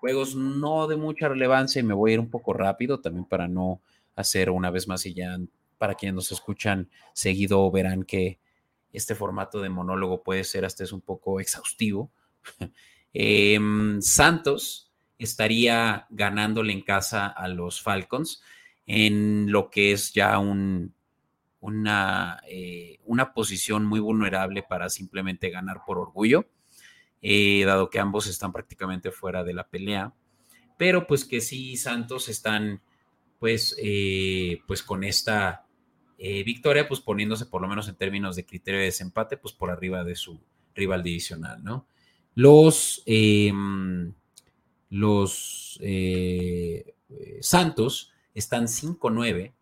Juegos 0.00 0.34
no 0.34 0.86
de 0.88 0.96
mucha 0.96 1.28
relevancia 1.28 1.80
y 1.80 1.82
me 1.82 1.94
voy 1.94 2.10
a 2.10 2.14
ir 2.14 2.20
un 2.20 2.30
poco 2.30 2.52
rápido 2.52 3.00
también 3.00 3.26
para 3.26 3.46
no 3.46 3.80
hacer 4.16 4.50
una 4.50 4.70
vez 4.70 4.88
más 4.88 5.04
y 5.06 5.14
ya 5.14 5.38
para 5.80 5.94
quienes 5.94 6.14
nos 6.14 6.30
escuchan 6.30 6.90
seguido 7.14 7.70
verán 7.70 8.02
que 8.02 8.38
este 8.92 9.14
formato 9.14 9.62
de 9.62 9.70
monólogo 9.70 10.22
puede 10.22 10.44
ser 10.44 10.66
hasta 10.66 10.84
es 10.84 10.92
un 10.92 11.00
poco 11.00 11.40
exhaustivo. 11.40 12.12
Em, 13.12 14.00
Santos 14.00 14.92
estaría 15.18 16.06
ganándole 16.10 16.72
en 16.72 16.82
casa 16.82 17.26
a 17.26 17.48
los 17.48 17.82
Falcons 17.82 18.40
en 18.86 19.50
lo 19.50 19.68
que 19.68 19.90
es 19.90 20.12
ya 20.12 20.38
un, 20.38 20.94
una, 21.60 22.40
eh, 22.46 23.00
una 23.06 23.32
posición 23.32 23.84
muy 23.84 23.98
vulnerable 23.98 24.62
para 24.62 24.90
simplemente 24.90 25.50
ganar 25.50 25.78
por 25.84 25.98
orgullo, 25.98 26.46
eh, 27.20 27.64
dado 27.64 27.90
que 27.90 27.98
ambos 27.98 28.28
están 28.28 28.52
prácticamente 28.52 29.10
fuera 29.10 29.42
de 29.42 29.54
la 29.54 29.66
pelea, 29.66 30.14
pero 30.78 31.08
pues 31.08 31.24
que 31.24 31.40
sí 31.40 31.76
Santos 31.76 32.28
están 32.28 32.80
pues, 33.40 33.74
eh, 33.82 34.60
pues 34.68 34.84
con 34.84 35.02
esta 35.02 35.66
eh, 36.22 36.44
victoria, 36.44 36.86
pues 36.86 37.00
poniéndose 37.00 37.46
por 37.46 37.62
lo 37.62 37.68
menos 37.68 37.88
en 37.88 37.94
términos 37.94 38.36
de 38.36 38.44
criterio 38.44 38.78
de 38.78 38.84
desempate, 38.84 39.38
pues 39.38 39.54
por 39.54 39.70
arriba 39.70 40.04
de 40.04 40.14
su 40.14 40.38
rival 40.74 41.02
divisional, 41.02 41.64
¿no? 41.64 41.86
Los, 42.34 43.02
em, 43.06 44.12
los 44.90 45.78
eh, 45.80 46.92
Santos 47.40 48.12
están 48.34 48.68
5-9, 48.68 49.54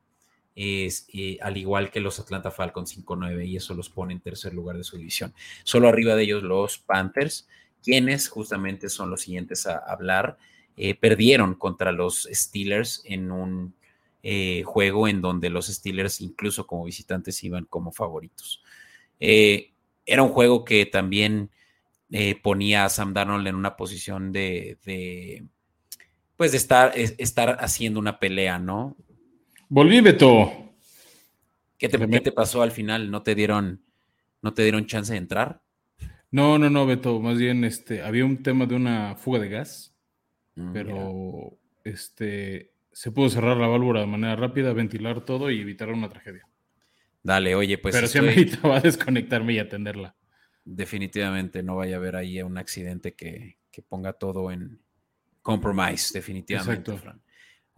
eh, 0.56 1.38
al 1.42 1.56
igual 1.56 1.92
que 1.92 2.00
los 2.00 2.18
Atlanta 2.18 2.50
Falcons 2.50 2.90
5-9, 2.90 3.46
y 3.46 3.54
eso 3.54 3.72
los 3.74 3.88
pone 3.88 4.14
en 4.14 4.20
tercer 4.20 4.52
lugar 4.52 4.76
de 4.76 4.82
su 4.82 4.98
división. 4.98 5.32
Solo 5.62 5.86
arriba 5.86 6.16
de 6.16 6.24
ellos 6.24 6.42
los 6.42 6.78
Panthers, 6.78 7.46
quienes 7.84 8.28
justamente 8.28 8.88
son 8.88 9.10
los 9.10 9.20
siguientes 9.20 9.64
a 9.68 9.78
hablar, 9.78 10.38
perdieron 11.00 11.54
contra 11.54 11.92
los 11.92 12.28
Steelers 12.32 13.02
en 13.04 13.30
un 13.30 13.74
eh, 14.22 14.62
juego 14.64 15.06
en 15.06 15.20
donde 15.20 15.50
los 15.50 15.68
Steelers, 15.68 16.20
incluso 16.20 16.66
como 16.66 16.84
visitantes, 16.84 17.42
iban 17.44 17.64
como 17.66 17.92
favoritos. 17.92 18.62
Eh, 19.20 19.72
era 20.04 20.22
un 20.22 20.30
juego 20.30 20.64
que 20.64 20.86
también 20.86 21.50
eh, 22.10 22.34
ponía 22.40 22.84
a 22.84 22.88
Sam 22.88 23.14
Darnold 23.14 23.46
en 23.46 23.54
una 23.54 23.76
posición 23.76 24.32
de, 24.32 25.46
pues 26.36 26.52
de 26.52 26.58
estar, 26.58 26.92
estar 26.96 27.58
haciendo 27.60 28.00
una 28.00 28.18
pelea, 28.18 28.58
¿no? 28.58 28.96
Volví, 29.68 30.00
Beto. 30.00 30.50
¿Qué 31.76 31.88
te, 31.88 31.98
¿Qué 32.08 32.20
te, 32.20 32.32
pasó 32.32 32.62
al 32.62 32.72
final? 32.72 33.10
¿No 33.10 33.22
te 33.22 33.34
dieron, 33.34 33.82
no 34.42 34.52
te 34.52 34.62
dieron 34.62 34.86
chance 34.86 35.12
de 35.12 35.18
entrar? 35.18 35.60
No, 36.30 36.58
no, 36.58 36.68
no, 36.70 36.86
Beto. 36.86 37.20
Más 37.20 37.38
bien, 37.38 37.64
este, 37.64 38.02
había 38.02 38.24
un 38.24 38.42
tema 38.42 38.66
de 38.66 38.74
una 38.74 39.14
fuga 39.14 39.38
de 39.38 39.48
gas, 39.48 39.94
mm, 40.56 40.72
pero 40.72 41.56
este, 41.84 42.72
se 42.92 43.10
pudo 43.10 43.28
cerrar 43.28 43.56
la 43.56 43.66
válvula 43.66 44.00
de 44.00 44.06
manera 44.06 44.36
rápida, 44.36 44.72
ventilar 44.72 45.20
todo 45.22 45.50
y 45.50 45.60
evitar 45.60 45.90
una 45.90 46.08
tragedia. 46.08 46.48
Dale, 47.22 47.54
oye, 47.54 47.78
pues. 47.78 47.94
Pero 47.94 48.06
estoy... 48.06 48.48
sí 48.48 48.58
va 48.66 48.78
a 48.78 48.80
desconectarme 48.82 49.54
y 49.54 49.58
atenderla. 49.58 50.16
Definitivamente 50.64 51.62
no 51.62 51.76
vaya 51.76 51.96
a 51.96 51.98
haber 51.98 52.16
ahí 52.16 52.42
un 52.42 52.58
accidente 52.58 53.14
que, 53.14 53.56
ponga 53.88 54.12
todo 54.12 54.50
en 54.50 54.80
compromise, 55.40 56.12
definitivamente, 56.12 56.90
Exacto. 56.90 57.22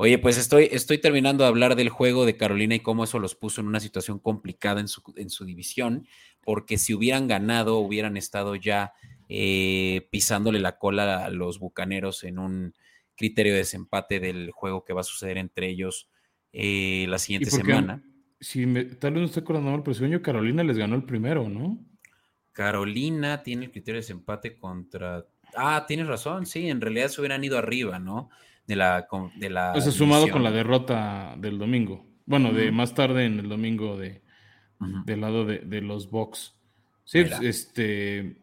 Oye, 0.03 0.17
pues 0.17 0.39
estoy, 0.39 0.67
estoy 0.73 0.97
terminando 0.97 1.45
de 1.45 1.49
hablar 1.49 1.77
del 1.77 1.91
juego 1.91 2.25
de 2.25 2.39
Carolina 2.39 2.75
y 2.75 2.81
cómo 2.81 3.05
eso 3.05 3.19
los 3.19 3.35
puso 3.35 3.61
en 3.61 3.67
una 3.67 3.81
situación 3.81 4.19
complicada 4.19 4.81
en 4.81 4.89
su, 4.89 5.03
en 5.17 5.29
su 5.29 5.45
división, 5.45 6.07
porque 6.41 6.79
si 6.79 6.95
hubieran 6.95 7.29
ganado, 7.29 7.77
hubieran 7.77 8.17
estado 8.17 8.55
ya 8.57 8.95
eh, 9.29 10.09
pisándole 10.11 10.59
la 10.59 10.79
cola 10.79 11.27
a 11.27 11.29
los 11.29 11.59
bucaneros 11.59 12.25
en 12.25 12.39
un 12.39 12.75
criterio 13.21 13.53
de 13.53 13.59
desempate 13.59 14.19
del 14.19 14.51
juego 14.51 14.83
que 14.83 14.95
va 14.95 15.03
a 15.03 15.05
suceder 15.05 15.37
entre 15.37 15.69
ellos 15.69 16.09
eh, 16.55 17.05
la 17.07 17.19
siguiente 17.19 17.51
semana. 17.51 18.03
Si 18.41 18.65
tal 18.99 19.13
vez 19.13 19.21
no 19.21 19.27
estoy 19.27 19.43
acordando 19.43 19.71
mal, 19.71 19.83
pero 19.83 19.93
sueño 19.93 20.23
Carolina 20.23 20.65
les 20.65 20.79
ganó 20.79 20.97
el 20.97 21.05
primero, 21.05 21.47
¿no? 21.47 21.79
Carolina 22.53 23.43
tiene 23.43 23.67
el 23.67 23.73
criterio 23.73 23.97
de 23.97 24.07
desempate 24.07 24.57
contra. 24.57 25.27
Ah, 25.55 25.85
tienes 25.87 26.07
razón, 26.07 26.47
sí, 26.47 26.71
en 26.71 26.81
realidad 26.81 27.09
se 27.09 27.21
hubieran 27.21 27.45
ido 27.45 27.59
arriba, 27.59 27.99
¿no? 27.99 28.31
De 28.67 28.77
la. 28.77 29.07
De 29.37 29.51
la 29.51 29.73
pues 29.75 29.85
sumado 29.85 30.31
con 30.31 30.43
la 30.43 30.51
derrota 30.51 31.35
del 31.37 31.59
domingo. 31.59 32.07
Bueno, 32.25 32.55
de 32.55 32.73
más 32.73 32.95
tarde 32.95 33.27
en 33.27 33.39
el 33.39 33.51
domingo 33.51 33.99
de, 33.99 34.23
del 35.05 35.21
lado 35.21 35.45
de, 35.45 35.81
los 35.83 36.11
Bucks. 36.11 36.57
Sí, 37.05 37.19
este. 37.43 38.39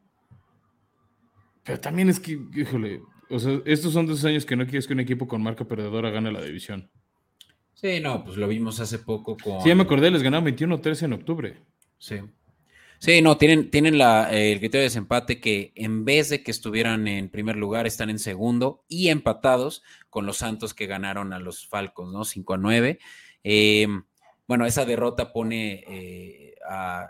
Pero 1.64 1.80
también 1.80 2.10
es 2.10 2.20
que, 2.20 2.40
híjole, 2.54 3.02
o 3.30 3.40
sea, 3.40 3.60
estos 3.66 3.94
son 3.94 4.06
dos 4.06 4.24
años 4.26 4.46
que 4.46 4.56
no 4.56 4.66
quieres 4.66 4.88
que 4.88 4.94
un 4.94 5.00
equipo 5.00 5.28
con 5.28 5.42
marca 5.42 5.66
perdedora 5.66 6.10
gane 6.10 6.32
la 6.32 6.42
división. 6.42 6.90
Sí, 7.74 8.00
no, 8.00 8.24
pues 8.24 8.38
lo 8.38 8.48
vimos 8.48 8.80
hace 8.80 9.00
poco 9.00 9.38
con. 9.38 9.62
Sí, 9.62 9.70
ya 9.70 9.76
me 9.76 9.84
acordé, 9.84 10.10
les 10.10 10.24
ganaron 10.24 10.48
21-13 10.48 11.04
en 11.04 11.14
octubre. 11.14 11.58
Sí. 12.00 12.22
Sí, 13.00 13.22
no, 13.22 13.38
tienen, 13.38 13.70
tienen 13.70 14.00
la, 14.00 14.32
el 14.32 14.58
criterio 14.58 14.82
de 14.82 14.86
desempate 14.86 15.40
que 15.40 15.72
en 15.76 16.04
vez 16.04 16.30
de 16.30 16.42
que 16.42 16.50
estuvieran 16.50 17.08
en 17.08 17.30
primer 17.30 17.56
lugar, 17.56 17.86
están 17.86 18.10
en 18.10 18.18
segundo 18.18 18.84
y 18.88 19.10
empatados 19.10 19.84
con 20.10 20.26
los 20.26 20.38
Santos 20.38 20.74
que 20.74 20.88
ganaron 20.88 21.32
a 21.32 21.40
los 21.40 21.68
Falcons, 21.68 22.12
¿no? 22.12 22.26
5 22.26 22.56
a 22.56 22.58
9. 22.58 23.00
Em, 23.44 24.04
bueno, 24.48 24.66
esa 24.66 24.86
derrota 24.86 25.32
pone 25.32 25.84
eh, 25.88 26.56
a, 26.68 27.08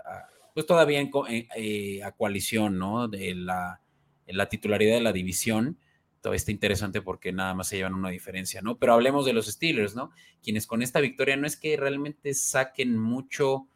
pues 0.54 0.66
todavía 0.66 1.00
en, 1.00 1.10
eh, 1.56 2.04
a 2.04 2.12
coalición, 2.12 2.78
¿no? 2.78 3.08
De 3.08 3.34
la, 3.34 3.80
la 4.26 4.50
titularidad 4.50 4.96
de 4.96 5.02
la 5.02 5.14
división 5.14 5.80
todavía 6.22 6.38
está 6.38 6.52
interesante 6.52 7.02
porque 7.02 7.32
nada 7.32 7.54
más 7.54 7.68
se 7.68 7.78
llevan 7.78 7.94
una 7.94 8.10
diferencia, 8.10 8.62
¿no? 8.62 8.78
Pero 8.78 8.94
hablemos 8.94 9.26
de 9.26 9.34
los 9.34 9.48
Steelers, 9.48 9.96
¿no? 9.96 10.12
Quienes 10.44 10.68
con 10.68 10.82
esta 10.82 11.00
victoria 11.00 11.38
no 11.38 11.48
es 11.48 11.58
que 11.58 11.78
realmente 11.78 12.34
saquen 12.34 12.98
mucho 12.98 13.68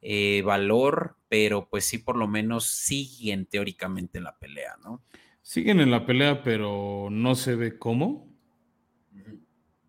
eh, 0.00 0.42
valor, 0.44 1.16
pero 1.28 1.68
pues 1.68 1.84
sí 1.84 1.98
por 1.98 2.16
lo 2.16 2.28
menos 2.28 2.66
siguen 2.66 3.46
teóricamente 3.46 4.18
en 4.18 4.24
la 4.24 4.38
pelea, 4.38 4.76
¿no? 4.82 5.02
Siguen 5.42 5.80
en 5.80 5.90
la 5.90 6.06
pelea, 6.06 6.42
pero 6.42 7.08
no 7.10 7.34
se 7.34 7.54
ve 7.54 7.78
cómo. 7.78 8.28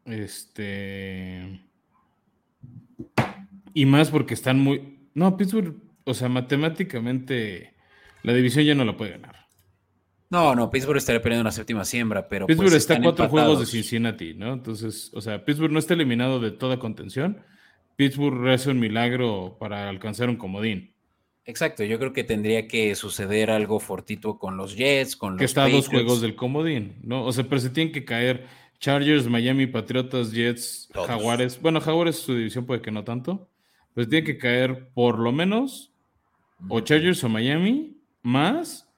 Este. 0.06 1.62
Y 3.74 3.86
más 3.86 4.10
porque 4.10 4.34
están 4.34 4.60
muy. 4.60 5.10
No, 5.14 5.38
Pittsburgh, 5.38 5.76
o 6.06 6.14
sea, 6.14 6.30
matemáticamente 6.30 7.76
la 8.24 8.34
división 8.34 8.66
ya 8.66 8.76
no 8.76 8.86
la 8.86 8.98
puede 8.98 9.12
ganar. 9.12 9.39
No, 10.30 10.54
no, 10.54 10.70
Pittsburgh 10.70 10.98
estaría 10.98 11.22
perdiendo 11.22 11.44
la 11.44 11.52
séptima 11.52 11.84
siembra, 11.84 12.28
pero. 12.28 12.46
Pues, 12.46 12.58
Pittsburgh 12.58 12.78
está 12.78 12.96
a 12.96 13.02
cuatro 13.02 13.30
juegos 13.30 13.60
de 13.60 13.66
Cincinnati, 13.66 14.36
¿no? 14.36 14.54
Entonces, 14.54 15.12
o 15.14 15.22
sea, 15.22 15.44
Pittsburgh 15.44 15.72
no 15.72 15.80
está 15.80 15.96
eliminado 15.96 16.40
de 16.40 16.52
toda 16.52 16.78
contención. 16.78 17.42
Pittsburgh 17.96 18.48
hace 18.50 18.70
un 18.70 18.80
milagro 18.80 19.58
para 19.60 19.90
alcanzar 19.90 20.30
un 20.30 20.38
comodín. 20.38 20.94
Exacto, 21.46 21.84
yo 21.84 21.98
creo 21.98 22.14
que 22.14 22.24
tendría 22.24 22.68
que 22.68 22.94
suceder 22.94 23.50
algo 23.50 23.80
fortito 23.80 24.38
con 24.38 24.56
los 24.56 24.76
Jets, 24.76 25.16
con 25.16 25.34
los. 25.34 25.40
Que 25.40 25.46
está 25.46 25.64
a 25.64 25.70
dos 25.70 25.88
juegos 25.88 26.22
del 26.22 26.36
comodín, 26.36 27.00
¿no? 27.02 27.26
O 27.26 27.32
sea, 27.32 27.44
pero 27.46 27.60
se 27.60 27.72
tienen 27.72 27.92
que 27.92 28.06
caer 28.06 28.46
Chargers, 28.80 29.28
Miami, 29.28 29.66
Patriotas, 29.66 30.32
Jets, 30.32 30.90
Jaguares. 30.94 31.60
Bueno, 31.60 31.82
Jaguares 31.82 32.18
su 32.18 32.36
división 32.36 32.68
puede 32.68 32.82
que 32.82 32.92
no 32.92 33.04
tanto. 33.04 33.50
Pues 33.96 34.08
tiene 34.08 34.26
que 34.26 34.38
caer 34.38 34.90
por 34.94 35.18
lo 35.18 35.32
menos 35.32 35.92
o 36.68 36.80
Chargers 36.82 37.24
o 37.24 37.30
Miami, 37.30 37.98
más 38.22 38.89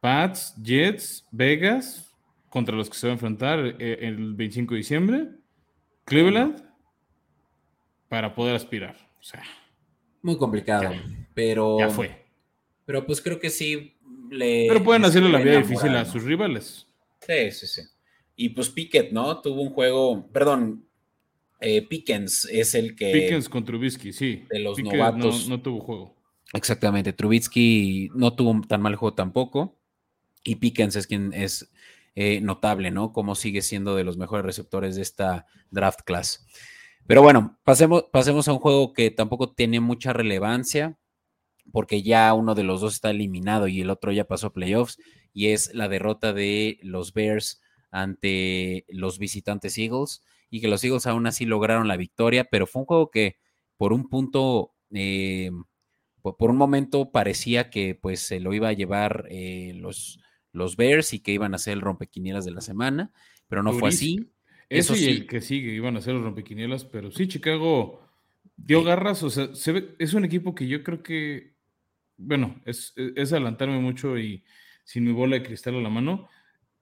Pats, 0.00 0.54
Jets, 0.62 1.26
Vegas, 1.30 2.14
contra 2.48 2.76
los 2.76 2.88
que 2.88 2.96
se 2.96 3.06
va 3.06 3.12
a 3.12 3.14
enfrentar 3.14 3.76
eh, 3.78 3.98
el 4.02 4.34
25 4.34 4.74
de 4.74 4.78
diciembre, 4.78 5.28
Cleveland, 6.04 6.62
para 8.08 8.34
poder 8.34 8.56
aspirar. 8.56 8.96
O 9.18 9.22
sea. 9.22 9.42
Muy 10.22 10.36
complicado, 10.38 10.94
pero... 11.34 11.78
Ya 11.78 11.90
fue. 11.90 12.24
Pero 12.84 13.04
pues 13.04 13.20
creo 13.20 13.38
que 13.40 13.50
sí 13.50 13.96
le... 14.30 14.66
Pero 14.68 14.82
pueden 14.82 15.04
hacerle 15.04 15.30
la 15.30 15.38
vida 15.38 15.58
difícil 15.58 15.94
a 15.96 16.04
sus 16.04 16.22
rivales. 16.22 16.86
Sí, 17.20 17.50
sí, 17.50 17.66
sí. 17.66 17.82
Y 18.36 18.50
pues 18.50 18.68
Pickett, 18.68 19.12
¿no? 19.12 19.40
Tuvo 19.40 19.62
un 19.62 19.70
juego, 19.70 20.28
perdón, 20.32 20.86
eh, 21.60 21.82
Pickens 21.82 22.46
es 22.50 22.74
el 22.74 22.94
que... 22.94 23.12
Pickens 23.12 23.48
con 23.48 23.64
Trubisky, 23.64 24.12
sí. 24.12 24.44
De 24.50 24.60
los 24.60 24.78
novatos. 24.78 25.48
No, 25.48 25.60
tuvo 25.60 25.80
juego. 25.80 26.16
Exactamente, 26.52 27.12
Trubisky 27.12 28.10
no 28.14 28.34
tuvo 28.34 28.60
tan 28.66 28.82
mal 28.82 28.94
juego 28.94 29.14
tampoco. 29.14 29.75
Y 30.46 30.56
Pickens 30.56 30.96
es 30.96 31.06
quien 31.06 31.32
es 31.32 31.70
eh, 32.14 32.40
notable, 32.40 32.90
¿no? 32.90 33.12
Como 33.12 33.34
sigue 33.34 33.60
siendo 33.60 33.94
de 33.96 34.04
los 34.04 34.16
mejores 34.16 34.46
receptores 34.46 34.96
de 34.96 35.02
esta 35.02 35.46
draft 35.70 36.00
class. 36.04 36.46
Pero 37.06 37.20
bueno, 37.20 37.58
pasemos, 37.64 38.04
pasemos 38.12 38.48
a 38.48 38.52
un 38.52 38.58
juego 38.58 38.92
que 38.92 39.10
tampoco 39.10 39.52
tiene 39.52 39.80
mucha 39.80 40.12
relevancia, 40.12 40.98
porque 41.72 42.02
ya 42.02 42.32
uno 42.32 42.54
de 42.54 42.62
los 42.62 42.80
dos 42.80 42.94
está 42.94 43.10
eliminado 43.10 43.68
y 43.68 43.80
el 43.80 43.90
otro 43.90 44.12
ya 44.12 44.24
pasó 44.24 44.48
a 44.48 44.52
playoffs, 44.52 44.98
y 45.32 45.48
es 45.48 45.74
la 45.74 45.88
derrota 45.88 46.32
de 46.32 46.78
los 46.82 47.12
Bears 47.12 47.60
ante 47.90 48.86
los 48.88 49.18
visitantes 49.18 49.76
Eagles 49.76 50.22
y 50.48 50.60
que 50.60 50.68
los 50.68 50.82
Eagles 50.84 51.06
aún 51.06 51.26
así 51.26 51.44
lograron 51.44 51.88
la 51.88 51.96
victoria, 51.96 52.44
pero 52.50 52.66
fue 52.66 52.80
un 52.80 52.86
juego 52.86 53.10
que 53.10 53.36
por 53.76 53.92
un 53.92 54.08
punto, 54.08 54.72
eh, 54.92 55.50
por 56.22 56.50
un 56.50 56.56
momento 56.56 57.12
parecía 57.12 57.68
que 57.68 57.94
pues 57.94 58.20
se 58.20 58.40
lo 58.40 58.54
iba 58.54 58.68
a 58.68 58.72
llevar 58.72 59.26
eh, 59.28 59.72
los, 59.76 60.18
los 60.56 60.76
Bears 60.76 61.12
y 61.12 61.20
que 61.20 61.32
iban 61.32 61.54
a 61.54 61.58
ser 61.58 61.74
el 61.74 61.80
rompequinielas 61.80 62.44
de 62.44 62.50
la 62.50 62.60
semana, 62.60 63.12
pero 63.48 63.62
no 63.62 63.72
fue 63.72 63.90
así. 63.90 64.30
Eso, 64.68 64.94
sí, 64.96 65.08
el 65.08 65.26
que 65.26 65.40
sigue 65.40 65.72
iban 65.72 65.96
a 65.96 66.00
ser 66.00 66.14
los 66.14 66.24
rompequinielas, 66.24 66.84
pero 66.84 67.12
sí, 67.12 67.28
Chicago 67.28 68.00
dio 68.56 68.82
garras, 68.82 69.22
o 69.22 69.30
sea, 69.30 69.50
es 69.98 70.14
un 70.14 70.24
equipo 70.24 70.54
que 70.54 70.66
yo 70.66 70.82
creo 70.82 71.02
que, 71.02 71.54
bueno, 72.16 72.60
es, 72.64 72.92
es 72.96 73.32
adelantarme 73.32 73.78
mucho 73.78 74.18
y 74.18 74.44
sin 74.84 75.04
mi 75.04 75.12
bola 75.12 75.36
de 75.36 75.42
cristal 75.42 75.76
a 75.76 75.80
la 75.80 75.90
mano, 75.90 76.28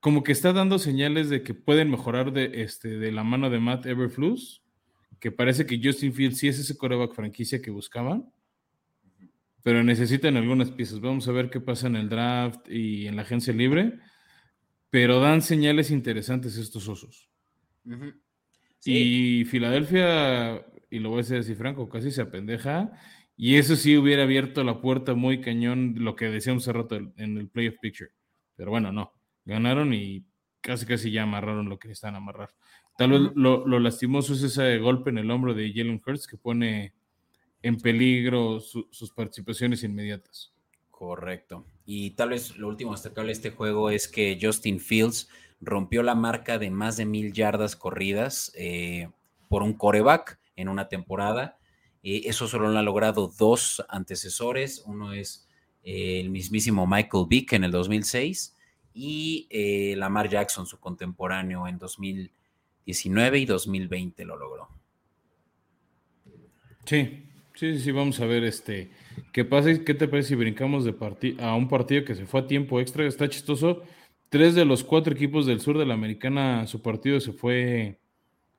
como 0.00 0.22
que 0.22 0.32
está 0.32 0.52
dando 0.52 0.78
señales 0.78 1.28
de 1.30 1.42
que 1.42 1.54
pueden 1.54 1.90
mejorar 1.90 2.32
de, 2.32 2.62
este, 2.62 2.98
de 2.98 3.10
la 3.10 3.24
mano 3.24 3.50
de 3.50 3.58
Matt 3.58 3.86
Everflus, 3.86 4.62
que 5.18 5.32
parece 5.32 5.66
que 5.66 5.80
Justin 5.82 6.12
Fields 6.12 6.38
sí 6.38 6.48
es 6.48 6.58
ese 6.58 6.76
coreback 6.76 7.14
franquicia 7.14 7.60
que 7.60 7.70
buscaban, 7.70 8.30
pero 9.64 9.82
necesitan 9.82 10.36
algunas 10.36 10.70
piezas. 10.70 11.00
Vamos 11.00 11.26
a 11.26 11.32
ver 11.32 11.50
qué 11.50 11.60
pasa 11.60 11.88
en 11.88 11.96
el 11.96 12.08
draft 12.08 12.68
y 12.68 13.08
en 13.08 13.16
la 13.16 13.22
agencia 13.22 13.52
libre, 13.52 13.98
pero 14.90 15.18
dan 15.18 15.42
señales 15.42 15.90
interesantes 15.90 16.56
estos 16.56 16.86
osos. 16.86 17.28
Y 18.84 19.44
Filadelfia, 19.46 20.64
y 20.88 21.00
lo 21.00 21.08
voy 21.08 21.18
a 21.18 21.22
decir 21.22 21.38
así 21.38 21.54
franco, 21.56 21.88
casi 21.88 22.12
se 22.12 22.22
apendeja. 22.22 22.92
Y 23.36 23.56
eso 23.56 23.74
sí 23.74 23.96
hubiera 23.96 24.22
abierto 24.22 24.62
la 24.62 24.80
puerta 24.80 25.14
muy 25.14 25.40
cañón, 25.40 25.96
lo 25.98 26.14
que 26.14 26.26
decíamos 26.26 26.62
hace 26.62 26.72
rato 26.72 26.96
en 27.16 27.38
el 27.38 27.48
playoff 27.48 27.74
picture. 27.80 28.10
Pero 28.54 28.70
bueno, 28.70 28.92
no 28.92 29.12
ganaron 29.44 29.92
y 29.92 30.24
casi 30.60 30.86
casi 30.86 31.10
ya 31.10 31.22
amarraron 31.22 31.68
lo 31.68 31.78
que 31.78 31.88
necesitan 31.88 32.16
amarrar. 32.16 32.50
Tal 32.96 33.10
vez 33.10 33.20
lo, 33.34 33.66
lastimoso 33.78 34.34
es 34.34 34.42
ese 34.42 34.78
golpe 34.78 35.10
en 35.10 35.18
el 35.18 35.30
hombro 35.30 35.52
de 35.52 35.72
Jalen 35.72 36.00
Hurts 36.04 36.26
que 36.26 36.36
pone 36.36 36.94
en 37.64 37.78
peligro 37.78 38.60
sus 38.60 39.10
participaciones 39.10 39.82
inmediatas. 39.82 40.52
Correcto. 40.90 41.64
Y 41.86 42.10
tal 42.10 42.30
vez 42.30 42.56
lo 42.58 42.68
último 42.68 42.92
destacable 42.92 43.28
de 43.28 43.32
este 43.32 43.50
juego 43.50 43.90
es 43.90 44.06
que 44.06 44.38
Justin 44.40 44.78
Fields 44.78 45.28
rompió 45.60 46.02
la 46.02 46.14
marca 46.14 46.58
de 46.58 46.70
más 46.70 46.98
de 46.98 47.06
mil 47.06 47.32
yardas 47.32 47.74
corridas 47.74 48.52
eh, 48.54 49.08
por 49.48 49.62
un 49.62 49.72
coreback 49.72 50.38
en 50.56 50.68
una 50.68 50.88
temporada. 50.88 51.58
Eh, 52.02 52.22
eso 52.26 52.46
solo 52.46 52.70
lo 52.70 52.78
han 52.78 52.84
logrado 52.84 53.32
dos 53.38 53.82
antecesores. 53.88 54.84
Uno 54.86 55.14
es 55.14 55.48
eh, 55.82 56.20
el 56.20 56.28
mismísimo 56.28 56.86
Michael 56.86 57.24
Vick 57.28 57.54
en 57.54 57.64
el 57.64 57.70
2006 57.70 58.54
y 58.92 59.48
eh, 59.50 59.94
Lamar 59.96 60.28
Jackson, 60.28 60.66
su 60.66 60.78
contemporáneo, 60.78 61.66
en 61.66 61.78
2019 61.78 63.38
y 63.38 63.46
2020 63.46 64.24
lo 64.26 64.36
logró. 64.36 64.68
Sí, 66.84 67.26
sí, 67.54 67.78
sí, 67.78 67.90
vamos 67.92 68.20
a 68.20 68.26
ver 68.26 68.44
este 68.44 68.90
qué 69.32 69.44
pasa 69.44 69.70
y 69.70 69.84
qué 69.84 69.94
te 69.94 70.08
parece 70.08 70.30
si 70.30 70.34
brincamos 70.34 70.84
de 70.84 70.94
a 71.40 71.54
un 71.54 71.68
partido 71.68 72.04
que 72.04 72.14
se 72.14 72.26
fue 72.26 72.40
a 72.40 72.46
tiempo 72.46 72.80
extra. 72.80 73.06
Está 73.06 73.28
chistoso. 73.28 73.82
Tres 74.28 74.54
de 74.54 74.64
los 74.64 74.82
cuatro 74.82 75.14
equipos 75.14 75.46
del 75.46 75.60
sur 75.60 75.78
de 75.78 75.86
la 75.86 75.94
americana, 75.94 76.66
su 76.66 76.82
partido 76.82 77.20
se 77.20 77.32
fue 77.32 78.00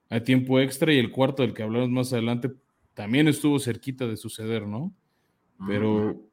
a 0.10 0.20
tiempo 0.22 0.60
extra 0.60 0.93
y 0.93 1.00
el 1.00 1.12
cuarto 1.12 1.43
del 1.43 1.54
que 1.54 1.64
hablamos 1.64 1.89
más 1.89 2.14
adelante 2.14 2.52
también 2.93 3.28
estuvo 3.28 3.60
cerquita 3.60 4.08
de 4.08 4.16
suceder, 4.16 4.66
¿no? 4.66 4.93
Pero 5.68 6.30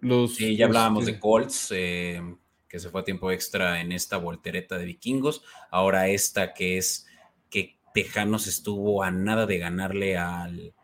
los... 0.00 0.36
Sí, 0.36 0.56
ya 0.56 0.66
hablábamos 0.66 1.06
de 1.06 1.12
este 1.12 1.20
Colts, 1.20 1.72
eh, 1.74 2.20
que 2.68 2.78
se 2.78 2.90
fue 2.90 3.00
a 3.00 3.04
tiempo 3.04 3.30
extra 3.30 3.80
en 3.80 3.90
esta 3.90 4.16
voltereta 4.16 4.78
de 4.78 4.84
vikingos. 4.84 5.42
Ahora 5.70 6.08
esta 6.08 6.54
que 6.54 6.76
es 6.76 7.06
que 7.50 7.78
Tejanos 7.92 8.46
estuvo 8.46 9.02
a 9.02 9.10
nada 9.10 9.46
de 9.46 9.58
ganarle 9.58 10.16
al 10.16 10.74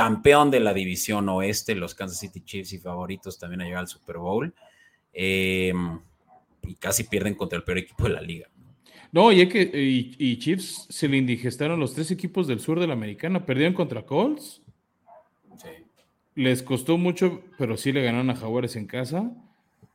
campeón 0.00 0.50
de 0.50 0.60
la 0.60 0.72
división 0.72 1.28
oeste, 1.28 1.74
los 1.74 1.94
Kansas 1.94 2.18
City 2.18 2.40
Chiefs 2.40 2.72
y 2.72 2.78
favoritos 2.78 3.38
también 3.38 3.60
a 3.60 3.64
llegar 3.64 3.80
al 3.80 3.86
Super 3.86 4.16
Bowl. 4.16 4.54
Em, 5.12 6.00
y 6.62 6.74
casi 6.76 7.04
pierden 7.04 7.34
contra 7.34 7.58
el 7.58 7.64
peor 7.64 7.78
equipo 7.78 8.04
de 8.04 8.10
la 8.14 8.22
liga. 8.22 8.48
No, 9.12 9.30
y, 9.30 9.46
que, 9.46 9.70
y, 10.18 10.38
Chiefs 10.38 10.86
se 10.88 11.06
le 11.06 11.18
indigestaron 11.18 11.78
los 11.78 11.92
tres 11.92 12.10
equipos 12.10 12.46
del 12.46 12.60
sur 12.60 12.80
de 12.80 12.86
la 12.86 12.94
americana. 12.94 13.44
Perdieron 13.44 13.74
contra 13.74 14.06
Colts. 14.06 14.62
Sí. 15.58 15.68
Les 16.34 16.62
costó 16.62 16.96
mucho, 16.96 17.42
pero 17.58 17.76
sí 17.76 17.92
le 17.92 18.02
ganaron 18.02 18.30
a 18.30 18.36
Jaguares 18.36 18.76
en 18.76 18.86
casa. 18.86 19.30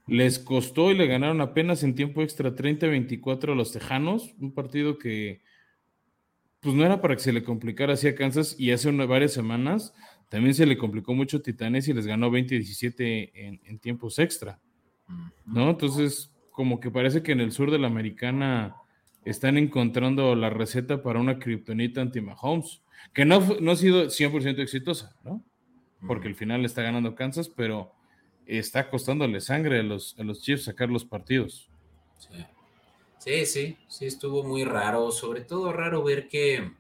Les 0.06 0.38
costó 0.38 0.92
y 0.92 0.96
le 0.96 1.08
ganaron 1.08 1.42
apenas 1.42 1.82
en 1.82 1.96
tiempo 1.96 2.22
extra 2.22 2.56
30-24 2.56 3.54
a 3.54 3.56
los 3.56 3.72
Tejanos, 3.72 4.36
un 4.40 4.52
partido 4.52 5.00
que 5.00 5.42
pues 6.66 6.76
no 6.76 6.84
era 6.84 7.00
para 7.00 7.16
que 7.16 7.22
se 7.22 7.32
le 7.32 7.44
complicara 7.44 7.94
así 7.94 8.08
a 8.08 8.16
Kansas 8.16 8.56
y 8.58 8.72
hace 8.72 8.92
varias 8.92 9.34
semanas 9.34 9.94
también 10.30 10.56
se 10.56 10.66
le 10.66 10.80
complicó 10.80 11.14
mucho 11.14 11.38
a 11.38 11.42
Titanes 11.42 11.88
y 11.88 11.94
les 11.94 12.08
ganó 12.08 12.32
20-17 12.32 13.60
en, 13.64 13.80
tiempos 13.80 14.18
extra, 14.18 14.60
¿no? 15.46 15.70
Entonces, 15.70 16.34
como 16.50 16.80
que 16.80 16.90
parece 16.90 17.22
que 17.22 17.34
en 17.34 17.40
el 17.40 17.52
sur 17.52 17.70
de 17.70 17.78
la 17.78 17.86
americana 17.86 18.78
están 19.26 19.60
encontrando 19.60 20.36
la 20.36 20.50
receta 20.50 21.04
para 21.04 21.20
una 21.20 21.38
kriptonita 21.38 22.02
anti-Mahomes, 22.02 22.82
que 23.14 23.26
no, 23.26 23.42
no 23.62 23.72
ha 23.72 23.76
sido 23.76 24.06
100% 24.06 24.60
exitosa, 24.60 25.16
¿no? 25.24 25.44
Porque 26.08 26.28
al 26.28 26.36
final 26.36 26.66
está 26.66 26.82
ganando 26.82 27.14
Kansas, 27.14 27.48
pero 27.48 27.94
está 28.48 28.90
costándole 28.90 29.40
sangre 29.40 29.82
a 29.82 29.84
los, 29.84 30.18
a 30.18 30.24
los 30.24 30.42
Chiefs 30.42 30.64
sacar 30.64 30.90
los 30.90 31.06
partidos. 31.06 31.70
Sí. 32.18 32.44
Sí, 33.26 33.78
sí, 33.88 34.06
estuvo 34.06 34.44
muy 34.44 34.64
raro. 34.64 35.12
Sobre 35.12 35.42
todo 35.42 35.74
raro 35.74 36.04
ver 36.04 36.28
que, 36.28 36.74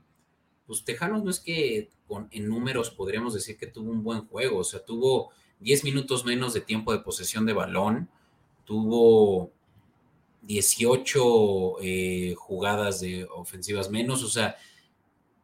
pues 0.68 0.84
Tejanos 0.84 1.24
no 1.24 1.32
es 1.32 1.40
que 1.40 1.90
en 2.30 2.48
números 2.48 2.92
podríamos 2.92 3.34
decir 3.34 3.58
que 3.58 3.66
tuvo 3.66 3.90
un 3.90 4.04
buen 4.04 4.28
juego. 4.28 4.60
O 4.60 4.64
sea, 4.64 4.86
tuvo 4.86 5.32
10 5.62 5.84
minutos 5.84 6.24
menos 6.24 6.54
de 6.54 6.62
tiempo 6.62 6.92
de 6.92 7.00
posesión 7.00 7.48
de 7.48 7.54
balón, 7.54 8.10
tuvo 8.64 9.52
18 10.44 11.82
eh, 11.82 12.36
jugadas 12.38 13.00
de 13.02 13.26
ofensivas 13.26 13.90
menos. 13.90 14.24
O 14.24 14.28
sea, 14.28 14.56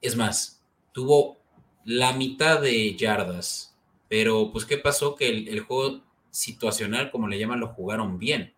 es 0.02 0.16
más, 0.16 0.62
tuvo 0.91 1.38
la 1.84 2.14
mitad 2.14 2.62
de 2.62 2.95
yardas. 2.95 3.76
Pero, 4.08 4.52
pues, 4.52 4.66
¿qué 4.66 4.78
pasó? 4.78 5.16
Que 5.16 5.30
el 5.30 5.62
juego 5.62 6.02
situacional, 6.30 7.12
como 7.12 7.28
le 7.28 7.39
llaman, 7.39 7.60
lo 7.60 7.70
jugaron 7.70 8.20
bien, 8.20 8.54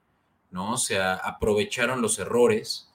¿no? 0.54 0.74
O 0.74 0.78
sea, 0.78 1.16
aprovecharon 1.16 2.02
los 2.02 2.20
errores 2.20 2.88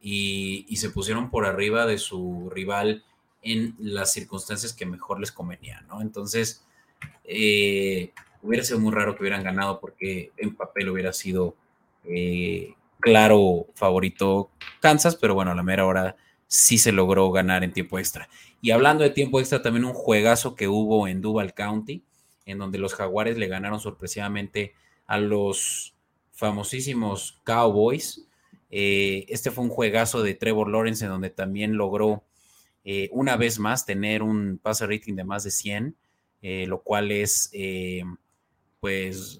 y, 0.00 0.66
se 0.76 0.90
pusieron 0.90 1.30
por 1.30 1.44
arriba 1.46 1.86
de 1.86 1.98
su 1.98 2.50
rival 2.50 3.04
en 3.42 3.76
las 3.78 4.12
circunstancias 4.12 4.72
que 4.72 4.86
mejor 4.86 5.20
les 5.20 5.30
convenían, 5.30 5.86
¿no? 5.86 6.00
Entonces, 6.00 6.64
eh, 7.24 8.12
hubiera 8.40 8.64
sido 8.64 8.80
muy 8.80 8.92
raro 8.92 9.14
que 9.14 9.22
hubieran 9.22 9.44
ganado 9.44 9.78
porque 9.78 10.32
en 10.38 10.56
papel 10.56 10.88
hubiera 10.88 11.12
sido 11.12 11.54
eh, 12.04 12.74
claro 12.98 13.66
favorito 13.74 14.50
Kansas, 14.80 15.14
pero 15.14 15.34
bueno, 15.34 15.52
a 15.52 15.54
la 15.54 15.62
mera 15.62 15.86
hora 15.86 16.16
sí 16.46 16.78
se 16.78 16.92
logró 16.92 17.30
ganar 17.30 17.62
en 17.62 17.72
tiempo 17.72 17.98
extra. 17.98 18.28
Y 18.62 18.70
hablando 18.70 19.04
de 19.04 19.10
tiempo 19.10 19.38
extra, 19.38 19.62
también 19.62 19.84
un 19.84 19.92
juegazo 19.92 20.54
que 20.54 20.68
hubo 20.68 21.06
en 21.06 21.20
Duval 21.20 21.52
County, 21.52 22.02
en 22.46 22.58
donde 22.58 22.78
los 22.78 22.94
Jaguares 22.94 23.36
le 23.36 23.48
ganaron 23.48 23.80
sorpresivamente 23.80 24.74
a 25.06 25.18
los 25.18 25.94
famosísimos 26.32 27.40
Cowboys. 27.44 28.26
Eh, 28.70 29.26
este 29.28 29.50
fue 29.50 29.64
un 29.64 29.70
juegazo 29.70 30.22
de 30.22 30.34
Trevor 30.34 30.68
Lawrence 30.68 31.04
en 31.04 31.10
donde 31.10 31.30
también 31.30 31.76
logró 31.76 32.24
eh, 32.84 33.10
una 33.12 33.36
vez 33.36 33.58
más 33.58 33.86
tener 33.86 34.22
un 34.22 34.58
pase 34.60 34.86
rating 34.86 35.14
de 35.14 35.24
más 35.24 35.44
de 35.44 35.50
100, 35.50 35.94
eh, 36.40 36.66
lo 36.66 36.82
cual 36.82 37.12
es, 37.12 37.52
pues, 38.80 39.38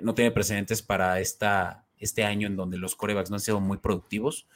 no 0.00 0.14
tiene 0.14 0.32
precedentes 0.32 0.82
para 0.82 1.20
esta, 1.20 1.84
este 1.98 2.24
año 2.24 2.48
en 2.48 2.56
donde 2.56 2.78
los 2.78 2.96
corebacks 2.96 3.30
no 3.30 3.36
han 3.36 3.40
sido 3.40 3.60
muy 3.60 3.78
productivos. 3.78 4.48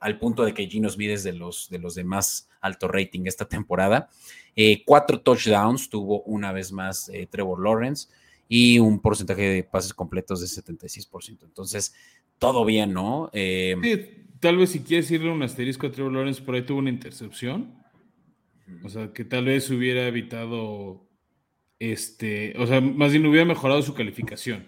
al 0.00 0.18
punto 0.20 0.44
de 0.44 0.54
que 0.54 0.68
Gino 0.68 0.88
Smith 0.88 1.10
es 1.10 1.24
de 1.24 1.32
los, 1.32 1.68
de 1.70 1.80
los 1.80 1.96
de 1.96 2.04
más 2.04 2.48
alto 2.60 2.86
rating 2.86 3.22
esta 3.24 3.48
temporada. 3.48 4.08
Cuatro 4.86 5.20
touchdowns 5.22 5.88
tuvo 5.90 6.22
una 6.22 6.52
vez 6.52 6.70
más 6.70 7.10
Trevor 7.30 7.60
Lawrence 7.64 8.08
y 8.50 8.80
un 8.80 9.00
porcentaje 9.00 9.42
de 9.42 9.62
pases 9.62 9.94
completos 9.94 10.40
de 10.40 10.46
76%. 10.46 11.44
Entonces, 11.44 11.94
todo 12.38 12.64
bien, 12.64 12.92
¿no? 12.92 13.30
sí, 13.32 13.78
tal 14.40 14.56
vez 14.56 14.70
si 14.70 14.80
quieres 14.80 15.10
irle 15.10 15.30
un 15.30 15.42
asterisco 15.42 15.86
a 15.86 15.90
Trevor 15.92 16.12
Lawrence, 16.12 16.42
por 16.42 16.56
ahí 16.56 16.62
tuvo 16.62 16.80
una 16.80 16.90
intercepción. 16.90 17.80
O 18.82 18.88
sea, 18.88 19.12
que 19.12 19.24
tal 19.24 19.44
vez 19.44 19.70
hubiera 19.70 20.06
evitado 20.06 21.08
este, 21.80 22.54
o 22.58 22.66
sea, 22.66 22.80
más 22.80 23.10
bien 23.10 23.24
hubiera 23.24 23.46
mejorado 23.46 23.80
su 23.82 23.94
calificación, 23.94 24.66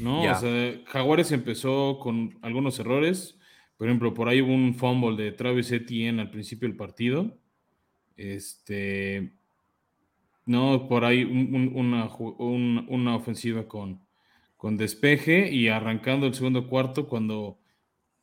¿no? 0.00 0.22
O 0.22 0.34
sea, 0.34 0.80
Jaguares 0.86 1.30
empezó 1.30 1.98
con 2.00 2.36
algunos 2.42 2.78
errores, 2.80 3.38
por 3.76 3.86
ejemplo, 3.86 4.12
por 4.14 4.28
ahí 4.28 4.42
hubo 4.42 4.52
un 4.52 4.74
fumble 4.74 5.22
de 5.22 5.30
Travis 5.30 5.70
Etienne 5.70 6.20
al 6.20 6.30
principio 6.30 6.68
del 6.68 6.76
partido, 6.76 7.38
este, 8.16 9.32
no, 10.46 10.88
por 10.88 11.04
ahí 11.04 11.24
una, 11.24 12.08
una, 12.16 13.16
ofensiva 13.16 13.66
con, 13.66 14.00
con 14.56 14.76
despeje 14.76 15.50
y 15.50 15.68
arrancando 15.68 16.26
el 16.26 16.34
segundo 16.34 16.68
cuarto 16.68 17.08
cuando 17.08 17.58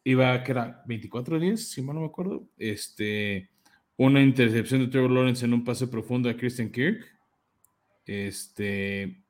iba, 0.03 0.43
que 0.43 0.51
era 0.51 0.83
24-10, 0.85 1.57
si 1.57 1.81
mal 1.81 1.95
no 1.95 2.01
me 2.01 2.07
acuerdo, 2.07 2.47
este, 2.57 3.49
una 3.97 4.21
intercepción 4.21 4.81
de 4.81 4.87
Trevor 4.87 5.11
Lawrence 5.11 5.45
en 5.45 5.53
un 5.53 5.63
pase 5.63 5.87
profundo 5.87 6.29
a 6.29 6.37
Christian 6.37 6.71
Kirk 6.71 7.21
este, 8.05 9.21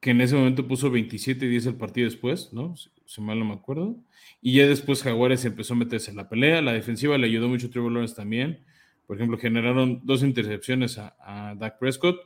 que 0.00 0.10
en 0.10 0.20
ese 0.20 0.36
momento 0.36 0.66
puso 0.66 0.90
27 0.90 1.46
y 1.46 1.48
10 1.48 1.66
el 1.66 1.74
partido 1.76 2.06
después, 2.06 2.52
¿no? 2.52 2.74
Si, 2.76 3.20
mal 3.20 3.38
no 3.38 3.44
me 3.44 3.54
acuerdo. 3.54 3.96
Y 4.40 4.54
ya 4.54 4.66
después 4.66 5.02
Jaguares 5.02 5.44
empezó 5.44 5.74
a 5.74 5.78
meterse 5.78 6.10
en 6.10 6.16
la 6.16 6.28
pelea. 6.28 6.62
La 6.62 6.72
defensiva 6.72 7.16
le 7.16 7.26
ayudó 7.26 7.48
mucho 7.48 7.68
a 7.68 7.70
Trevor 7.70 7.92
Lawrence 7.92 8.14
también. 8.14 8.64
Por 9.06 9.16
ejemplo, 9.16 9.38
generaron 9.38 10.00
dos 10.04 10.22
intercepciones 10.22 10.98
a, 10.98 11.16
a 11.20 11.54
Dak 11.54 11.78
Prescott. 11.78 12.16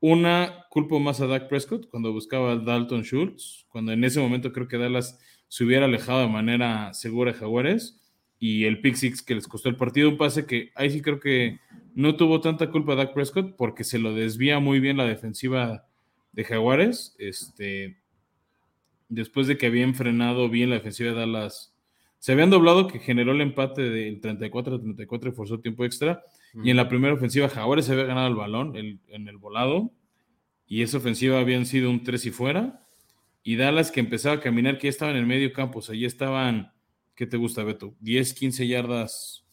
Una, 0.00 0.66
culpo 0.70 1.00
más 1.00 1.20
a 1.20 1.26
Dak 1.26 1.48
Prescott 1.48 1.88
cuando 1.88 2.12
buscaba 2.12 2.52
a 2.52 2.56
Dalton 2.56 3.02
Schultz, 3.02 3.66
cuando 3.68 3.92
en 3.92 4.04
ese 4.04 4.20
momento 4.20 4.52
creo 4.52 4.68
que 4.68 4.78
Dallas 4.78 5.18
se 5.48 5.64
hubiera 5.64 5.86
alejado 5.86 6.20
de 6.20 6.28
manera 6.28 6.92
segura 6.94 7.32
de 7.32 7.38
Jaguares. 7.38 8.00
Y 8.38 8.64
el 8.64 8.80
pick 8.80 8.94
six 8.94 9.22
que 9.22 9.34
les 9.34 9.48
costó 9.48 9.68
el 9.68 9.76
partido, 9.76 10.08
un 10.08 10.16
pase 10.16 10.46
que 10.46 10.70
ahí 10.76 10.90
sí 10.90 11.02
creo 11.02 11.18
que 11.18 11.58
no 11.94 12.14
tuvo 12.14 12.40
tanta 12.40 12.70
culpa 12.70 12.94
Dak 12.94 13.12
Prescott 13.12 13.56
porque 13.56 13.82
se 13.82 13.98
lo 13.98 14.14
desvía 14.14 14.60
muy 14.60 14.78
bien 14.78 14.96
la 14.96 15.04
defensiva 15.04 15.88
de 16.32 16.44
Jaguares. 16.44 17.16
Este, 17.18 17.98
después 19.08 19.48
de 19.48 19.58
que 19.58 19.66
habían 19.66 19.96
frenado 19.96 20.48
bien 20.48 20.70
la 20.70 20.76
defensiva 20.76 21.10
de 21.10 21.16
Dallas, 21.16 21.74
se 22.18 22.32
habían 22.32 22.50
doblado 22.50 22.88
que 22.88 22.98
generó 22.98 23.32
el 23.32 23.40
empate 23.40 23.82
del 23.82 24.20
34 24.20 24.76
a 24.76 24.80
34 24.80 25.30
y 25.30 25.32
forzó 25.32 25.60
tiempo 25.60 25.84
extra. 25.84 26.22
Y 26.64 26.70
en 26.70 26.76
la 26.76 26.88
primera 26.88 27.14
ofensiva, 27.14 27.48
Jaguares 27.48 27.84
se 27.84 27.92
había 27.92 28.04
ganado 28.04 28.28
el 28.28 28.34
balón 28.34 28.76
en 28.76 29.28
el 29.28 29.36
volado. 29.36 29.92
Y 30.66 30.82
esa 30.82 30.98
ofensiva 30.98 31.40
habían 31.40 31.64
sido 31.64 31.90
un 31.90 32.02
3 32.02 32.26
y 32.26 32.30
fuera. 32.30 32.84
Y 33.42 33.56
Dallas 33.56 33.90
que 33.90 34.00
empezaba 34.00 34.36
a 34.36 34.40
caminar, 34.40 34.78
que 34.78 34.88
ya 34.88 34.90
estaba 34.90 35.10
en 35.10 35.16
el 35.16 35.26
medio 35.26 35.52
campo, 35.52 35.78
o 35.78 35.82
sea, 35.82 35.94
ya 35.94 36.06
estaban, 36.06 36.72
¿qué 37.14 37.26
te 37.26 37.38
gusta, 37.38 37.64
Beto? 37.64 37.94
10, 38.00 38.34
15 38.34 38.66
yardas 38.66 39.46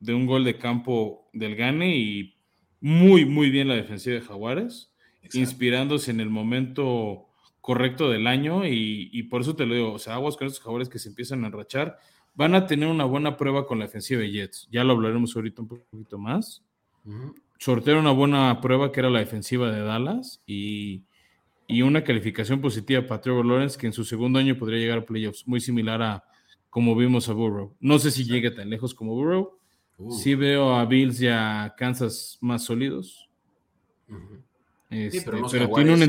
de 0.00 0.14
un 0.14 0.26
gol 0.26 0.42
de 0.42 0.58
campo 0.58 1.28
del 1.32 1.54
Gane 1.54 1.96
y 1.96 2.34
muy, 2.80 3.24
muy 3.24 3.50
bien 3.50 3.68
la 3.68 3.76
defensiva 3.76 4.16
de 4.16 4.22
Jaguares, 4.22 4.92
inspirándose 5.34 6.10
en 6.10 6.18
el 6.18 6.30
momento 6.30 7.28
correcto 7.62 8.10
del 8.10 8.26
año 8.26 8.66
y, 8.66 9.22
por 9.30 9.40
eso 9.40 9.56
te 9.56 9.64
lo 9.64 9.74
digo, 9.74 9.92
o 9.94 9.98
sea, 9.98 10.14
aguas 10.14 10.36
con 10.36 10.46
estos 10.46 10.62
Jaguares 10.62 10.90
que 10.90 10.98
se 10.98 11.08
empiezan 11.08 11.44
a 11.44 11.46
enrachar, 11.46 11.96
van 12.34 12.54
a 12.54 12.66
tener 12.66 12.88
una 12.88 13.04
buena 13.04 13.38
prueba 13.38 13.66
con 13.66 13.78
la 13.78 13.86
defensiva 13.86 14.20
de 14.20 14.30
Jets, 14.30 14.68
ya 14.70 14.84
lo 14.84 14.92
hablaremos 14.92 15.34
ahorita 15.34 15.62
un 15.62 15.68
poquito 15.68 16.18
más. 16.18 16.62
Sortearon 17.58 18.02
una 18.02 18.12
buena 18.12 18.60
prueba 18.60 18.92
que 18.92 19.00
era 19.00 19.08
la 19.08 19.20
defensiva 19.20 19.72
de 19.72 19.80
Dallas 19.80 20.42
y, 20.46 21.04
una 21.82 22.04
calificación 22.04 22.60
positiva 22.60 23.06
para 23.06 23.22
Trevor 23.22 23.46
Lawrence 23.46 23.78
que 23.78 23.86
en 23.86 23.94
su 23.94 24.04
segundo 24.04 24.38
año 24.38 24.58
podría 24.58 24.78
llegar 24.78 24.98
a 24.98 25.06
playoffs, 25.06 25.48
muy 25.48 25.58
similar 25.58 26.02
a 26.02 26.22
como 26.68 26.94
vimos 26.94 27.30
a 27.30 27.32
Burrow. 27.32 27.74
No 27.80 27.98
sé 27.98 28.10
si 28.10 28.24
llegue 28.24 28.50
tan 28.50 28.68
lejos 28.68 28.92
como 28.92 29.14
Burrow, 29.14 29.58
Uh. 29.98 30.12
Sí 30.12 30.34
veo 30.34 30.74
a 30.74 30.84
Bills 30.84 31.20
y 31.20 31.28
a 31.28 31.74
Kansas 31.76 32.38
más 32.40 32.64
sólidos. 32.64 33.28
Este, 34.90 35.22
pero, 35.30 35.48
tiene 35.74 35.94
un, 35.94 36.02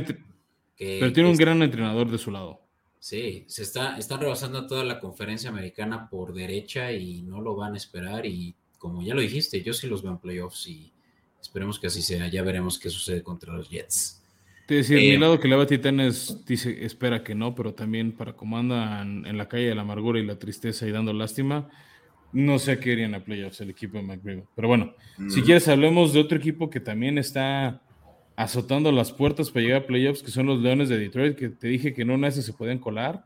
pero 0.77 1.13
tiene 1.13 1.29
un 1.29 1.37
gran 1.37 1.61
entrenador 1.61 2.09
de 2.09 2.17
su 2.17 2.31
lado. 2.31 2.63
Sí, 2.99 3.43
se 3.47 3.63
está, 3.63 3.97
están 3.97 4.21
rebasando 4.21 4.65
toda 4.65 4.85
la 4.85 4.99
conferencia 4.99 5.49
americana 5.49 6.09
por 6.09 6.33
derecha 6.33 6.93
y 6.93 7.21
no 7.21 7.41
lo 7.41 7.55
van 7.55 7.73
a 7.73 7.77
esperar. 7.77 8.25
Y 8.25 8.55
como 8.77 9.03
ya 9.03 9.13
lo 9.13 9.19
dijiste, 9.19 9.61
yo 9.61 9.73
sí 9.73 9.87
los 9.87 10.01
veo 10.01 10.13
en 10.13 10.19
playoffs 10.19 10.67
y 10.67 10.93
esperemos 11.41 11.79
que 11.79 11.87
así 11.87 12.01
sea. 12.01 12.27
Ya 12.29 12.43
veremos 12.43 12.79
qué 12.79 12.89
sucede 12.89 13.21
contra 13.21 13.53
los 13.53 13.69
Jets. 13.69 14.23
Te 14.65 14.75
decía, 14.75 14.95
mi 14.95 15.09
eh, 15.09 15.19
lado 15.19 15.39
que 15.39 15.49
le 15.49 15.57
va 15.57 15.63
a 15.63 15.67
Titanes 15.67 16.45
dice, 16.45 16.85
espera 16.85 17.23
que 17.23 17.35
no, 17.35 17.53
pero 17.53 17.73
también 17.73 18.13
para 18.13 18.33
como 18.33 18.57
andan 18.57 19.25
en 19.25 19.37
la 19.37 19.49
calle 19.49 19.65
de 19.65 19.75
la 19.75 19.81
amargura 19.81 20.19
y 20.19 20.25
la 20.25 20.39
tristeza 20.39 20.87
y 20.87 20.91
dando 20.91 21.11
lástima, 21.11 21.69
no 22.31 22.57
sé 22.57 22.71
a 22.71 22.79
qué 22.79 22.93
irían 22.93 23.15
a 23.15 23.23
playoffs 23.23 23.59
el 23.59 23.69
equipo 23.69 23.97
de 23.97 24.03
McGregor. 24.03 24.47
Pero 24.55 24.69
bueno, 24.69 24.95
si 25.27 25.41
mm. 25.41 25.43
quieres 25.43 25.67
hablemos 25.67 26.13
de 26.13 26.21
otro 26.21 26.37
equipo 26.37 26.69
que 26.69 26.79
también 26.79 27.17
está 27.17 27.81
azotando 28.35 28.91
las 28.91 29.11
puertas 29.11 29.51
para 29.51 29.63
llegar 29.63 29.81
a 29.83 29.87
playoffs, 29.87 30.23
que 30.23 30.31
son 30.31 30.47
los 30.47 30.59
Leones 30.59 30.89
de 30.89 30.97
Detroit, 30.97 31.37
que 31.37 31.49
te 31.49 31.67
dije 31.67 31.93
que 31.93 32.05
no 32.05 32.15
una 32.15 32.31
se 32.31 32.53
pueden 32.53 32.79
colar. 32.79 33.25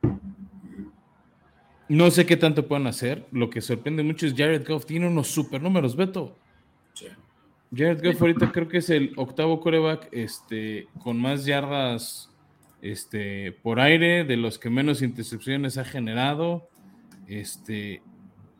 No 1.89 2.11
sé 2.11 2.25
qué 2.25 2.35
tanto 2.35 2.67
puedan 2.67 2.87
hacer. 2.87 3.25
Lo 3.31 3.49
que 3.49 3.61
sorprende 3.61 4.03
mucho 4.03 4.27
es 4.27 4.33
Jared 4.33 4.67
Goff. 4.67 4.85
Tiene 4.85 5.07
unos 5.07 5.27
super 5.27 5.61
números, 5.61 5.95
Beto. 5.95 6.37
Jared 7.75 8.03
Goff 8.03 8.21
ahorita 8.21 8.51
creo 8.51 8.67
que 8.67 8.77
es 8.77 8.89
el 8.89 9.13
octavo 9.17 9.59
coreback 9.59 10.07
este, 10.11 10.87
con 10.99 11.19
más 11.19 11.45
yardas 11.45 12.29
este, 12.81 13.51
por 13.51 13.79
aire, 13.79 14.23
de 14.23 14.37
los 14.37 14.57
que 14.57 14.69
menos 14.69 15.01
intercepciones 15.01 15.77
ha 15.77 15.85
generado. 15.85 16.69
Este, 17.27 18.01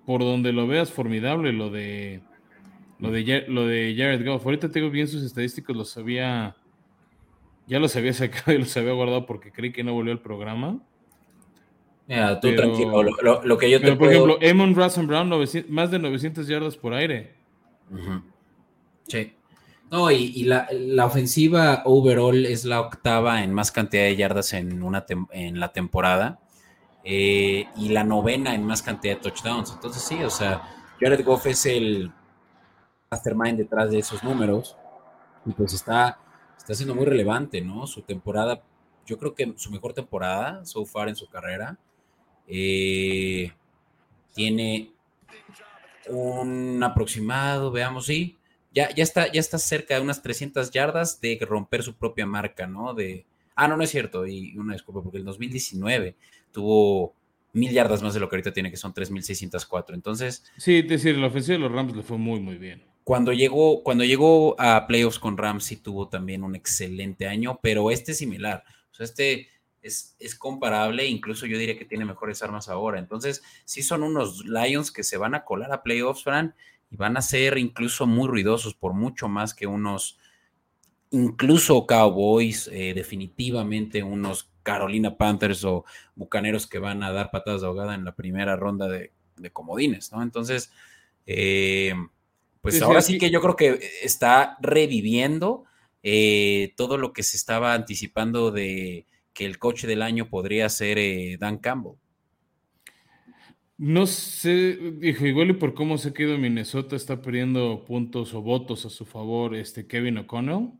por 0.05 0.21
donde 0.21 0.53
lo 0.53 0.67
veas 0.67 0.91
formidable 0.91 1.51
lo 1.51 1.69
de 1.69 2.21
lo 2.99 3.11
de, 3.11 3.45
lo 3.47 3.65
de 3.65 3.95
Jared 3.97 4.25
Goff. 4.25 4.45
Ahorita 4.45 4.69
tengo 4.69 4.89
bien 4.89 5.07
sus 5.07 5.23
estadísticos, 5.23 5.75
los 5.75 5.97
había 5.97 6.55
ya 7.67 7.79
los 7.79 7.95
había 7.95 8.13
sacado 8.13 8.53
y 8.53 8.59
los 8.59 8.75
había 8.77 8.93
guardado 8.93 9.25
porque 9.25 9.51
creí 9.51 9.71
que 9.71 9.83
no 9.83 9.93
volvió 9.93 10.13
al 10.13 10.21
programa. 10.21 10.79
Mira, 12.07 12.39
tú 12.39 12.55
tranquilo, 12.55 13.03
lo, 13.03 13.57
que 13.57 13.69
yo 13.69 13.81
te 13.81 13.93
por 13.97 14.09
ejemplo, 14.09 14.37
Emon 14.39 14.73
Russell 14.73 15.05
Brown, 15.05 15.29
más 15.67 15.91
de 15.91 15.99
900 15.99 16.47
yardas 16.47 16.77
por 16.77 16.93
aire. 16.93 17.35
Sí. 19.07 19.33
No, 19.91 20.09
y, 20.09 20.43
la, 20.43 20.67
la, 20.71 21.05
ofensiva 21.05 21.81
overall 21.83 22.45
es 22.45 22.63
la 22.63 22.79
octava 22.79 23.43
en 23.43 23.53
más 23.53 23.73
cantidad 23.73 24.03
de 24.03 24.15
yardas 24.15 24.53
en, 24.53 24.83
una 24.83 25.05
en 25.31 25.59
la 25.59 25.73
temporada. 25.73 26.39
Eh, 27.03 27.67
y 27.77 27.89
la 27.89 28.03
novena 28.03 28.53
en 28.53 28.65
más 28.65 28.81
cantidad 28.81 29.15
de 29.15 29.21
touchdowns. 29.21 29.71
Entonces 29.71 30.01
sí, 30.01 30.21
o 30.23 30.29
sea, 30.29 30.61
Jared 30.99 31.23
Goff 31.23 31.45
es 31.45 31.65
el 31.65 32.11
mastermind 33.09 33.57
detrás 33.57 33.91
de 33.91 33.99
esos 33.99 34.23
números 34.23 34.75
y 35.45 35.51
pues 35.51 35.73
está, 35.73 36.19
está 36.57 36.73
siendo 36.73 36.95
muy 36.95 37.05
relevante, 37.05 37.61
¿no? 37.61 37.87
Su 37.87 38.01
temporada, 38.01 38.61
yo 39.05 39.17
creo 39.17 39.33
que 39.33 39.53
su 39.57 39.71
mejor 39.71 39.93
temporada 39.93 40.65
so 40.65 40.85
far 40.85 41.09
en 41.09 41.15
su 41.15 41.27
carrera. 41.27 41.77
Eh, 42.47 43.51
tiene 44.33 44.91
un 46.09 46.81
aproximado, 46.83 47.71
veamos, 47.71 48.05
sí, 48.05 48.37
ya, 48.73 48.93
ya, 48.93 49.03
está, 49.03 49.31
ya 49.31 49.39
está 49.39 49.57
cerca 49.57 49.95
de 49.95 50.01
unas 50.01 50.21
300 50.21 50.71
yardas 50.71 51.19
de 51.19 51.37
romper 51.41 51.83
su 51.83 51.95
propia 51.95 52.25
marca, 52.25 52.67
¿no? 52.67 52.93
De, 52.93 53.25
ah, 53.55 53.67
no, 53.67 53.77
no 53.77 53.83
es 53.83 53.89
cierto, 53.89 54.27
y 54.27 54.57
una 54.57 54.73
disculpa, 54.73 55.01
porque 55.01 55.17
el 55.17 55.25
2019 55.25 56.15
tuvo 56.51 57.15
mil 57.53 57.71
yardas 57.71 58.01
más 58.03 58.13
de 58.13 58.19
lo 58.19 58.29
que 58.29 58.35
ahorita 58.35 58.53
tiene, 58.53 58.69
que 58.69 58.77
son 58.77 58.93
3.604. 58.93 59.93
Entonces. 59.93 60.45
Sí, 60.57 60.77
es 60.77 60.87
decir, 60.87 61.17
la 61.17 61.27
ofensiva 61.27 61.57
de 61.57 61.63
los 61.63 61.71
Rams 61.71 61.95
le 61.95 62.03
fue 62.03 62.17
muy, 62.17 62.39
muy 62.39 62.57
bien. 62.57 62.83
Cuando 63.07 63.31
llegó, 63.31 63.83
cuando 63.83 64.03
llegó 64.03 64.59
a 64.59 64.85
playoffs 64.85 65.17
con 65.17 65.37
Rams, 65.37 65.63
sí 65.63 65.77
tuvo 65.77 66.09
también 66.09 66.43
un 66.43 66.57
excelente 66.57 67.25
año, 67.25 67.57
pero 67.63 67.89
este 67.89 68.11
es 68.11 68.17
similar. 68.17 68.65
O 68.91 68.95
sea, 68.95 69.05
este 69.05 69.47
es, 69.81 70.17
es, 70.19 70.35
comparable, 70.35 71.05
incluso 71.05 71.45
yo 71.45 71.57
diría 71.57 71.77
que 71.77 71.85
tiene 71.85 72.03
mejores 72.03 72.43
armas 72.43 72.67
ahora. 72.67 72.99
Entonces, 72.99 73.43
sí 73.63 73.81
son 73.81 74.03
unos 74.03 74.43
Lions 74.43 74.91
que 74.91 75.03
se 75.03 75.15
van 75.15 75.35
a 75.35 75.45
colar 75.45 75.71
a 75.71 75.83
playoffs, 75.83 76.25
Fran, 76.25 76.53
y 76.91 76.97
van 76.97 77.15
a 77.15 77.21
ser 77.21 77.57
incluso 77.57 78.07
muy 78.07 78.27
ruidosos 78.27 78.73
por 78.73 78.91
mucho 78.91 79.29
más 79.29 79.53
que 79.53 79.67
unos, 79.67 80.19
incluso 81.11 81.87
Cowboys, 81.87 82.69
eh, 82.73 82.91
definitivamente 82.93 84.03
unos 84.03 84.49
Carolina 84.63 85.15
Panthers 85.15 85.63
o 85.63 85.85
Bucaneros 86.13 86.67
que 86.67 86.79
van 86.79 87.03
a 87.03 87.13
dar 87.13 87.31
patadas 87.31 87.61
de 87.61 87.67
ahogada 87.67 87.95
en 87.95 88.03
la 88.03 88.15
primera 88.15 88.57
ronda 88.57 88.89
de, 88.89 89.13
comodines, 89.53 90.11
¿no? 90.11 90.21
Entonces, 90.21 90.73
eh, 91.25 91.93
pues 92.61 92.81
ahora 92.81 93.01
sí, 93.01 93.17
que 93.17 93.29
yo 93.29 93.41
creo 93.41 93.55
que 93.55 93.79
está 94.03 94.57
reviviendo 94.61 95.65
eh, 96.03 96.73
todo 96.77 96.97
lo 96.97 97.13
que 97.13 97.23
se 97.23 97.37
estaba 97.37 97.73
anticipando 97.73 98.51
de 98.51 99.05
que 99.33 99.45
el 99.45 99.59
coche 99.59 99.87
del 99.87 100.01
año 100.01 100.29
podría 100.29 100.69
ser 100.69 100.97
eh, 100.97 101.37
Dan 101.39 101.57
Campbell. 101.57 101.93
No 103.77 104.07
sé, 104.07 104.77
dijo, 104.99 105.27
igual 105.27 105.51
y 105.51 105.53
por 105.53 105.75
cómo 105.75 105.99
se 105.99 106.11
quedó 106.11 106.37
Minnesota 106.37 106.95
está 106.95 107.21
perdiendo 107.21 107.85
puntos 107.85 108.33
o 108.33 108.41
votos 108.41 108.85
a 108.87 108.89
su 108.89 109.05
favor 109.05 109.55
este 109.55 109.85
Kevin 109.85 110.17
O'Connell. 110.17 110.71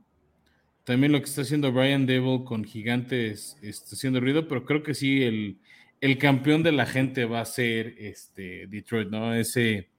También 0.84 1.12
lo 1.12 1.20
que 1.20 1.26
está 1.26 1.42
haciendo 1.42 1.72
Brian 1.72 2.06
Devil 2.08 2.44
con 2.44 2.64
Gigantes 2.64 3.58
está 3.62 3.96
haciendo 3.96 4.20
ruido, 4.20 4.48
pero 4.48 4.66
creo 4.66 4.82
que 4.82 4.96
sí, 4.96 5.22
el, 5.22 5.60
el 6.02 6.18
campeón 6.18 6.64
de 6.64 6.72
la 6.72 6.86
gente 6.86 7.26
va 7.26 7.42
a 7.42 7.46
ser 7.46 7.96
este 8.00 8.66
Detroit, 8.68 9.10
¿no? 9.10 9.36
Ese, 9.36 9.90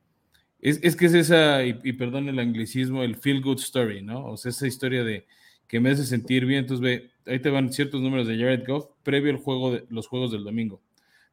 es, 0.60 0.80
es 0.82 0.96
que 0.96 1.06
es 1.06 1.14
esa, 1.14 1.64
y, 1.64 1.92
perdón 1.92 2.28
el 2.28 2.38
anglicismo, 2.38 3.02
el 3.02 3.16
feel 3.16 3.40
good 3.40 3.58
story, 3.60 4.02
¿no? 4.02 4.26
O 4.26 4.36
sea, 4.36 4.50
esa 4.50 4.66
historia 4.66 5.04
de 5.04 5.26
que 5.68 5.80
me 5.80 5.90
hace 5.90 6.04
sentir 6.04 6.46
bien. 6.46 6.60
Entonces, 6.60 6.82
ve, 6.82 7.10
ahí 7.26 7.38
te 7.38 7.50
van 7.50 7.72
ciertos 7.72 8.00
números 8.00 8.26
de 8.26 8.36
Jared 8.36 8.66
Goff 8.66 8.86
previo 9.02 9.30
al 9.30 9.38
juego 9.38 9.72
de 9.72 9.84
los 9.90 10.08
juegos 10.08 10.32
del 10.32 10.42
domingo. 10.42 10.82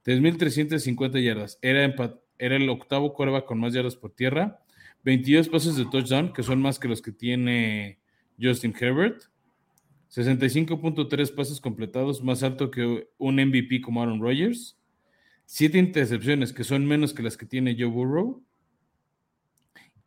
3.350 0.05 1.23
yardas. 1.23 1.57
Era, 1.61 1.95
era 2.38 2.55
el 2.55 2.69
octavo 2.69 3.13
cuerva 3.13 3.45
con 3.45 3.59
más 3.59 3.73
yardas 3.73 3.95
por 3.95 4.11
tierra. 4.11 4.59
22 5.03 5.49
pases 5.49 5.76
de 5.76 5.86
touchdown, 5.86 6.34
que 6.34 6.43
son 6.43 6.61
más 6.61 6.78
que 6.80 6.88
los 6.88 7.01
que 7.01 7.11
tiene 7.11 7.99
Justin 8.39 8.76
Herbert. 8.80 9.23
65.3 10.13 11.36
pases 11.36 11.59
completados, 11.59 12.23
más 12.23 12.43
alto 12.43 12.69
que 12.69 13.07
un 13.17 13.36
MVP 13.36 13.82
como 13.82 14.01
Aaron 14.01 14.21
Rodgers. 14.21 14.78
7 15.45 15.78
intercepciones, 15.78 16.53
que 16.53 16.63
son 16.63 16.86
menos 16.86 17.13
que 17.13 17.23
las 17.23 17.38
que 17.38 17.45
tiene 17.45 17.76
Joe 17.78 17.89
Burrow. 17.89 18.43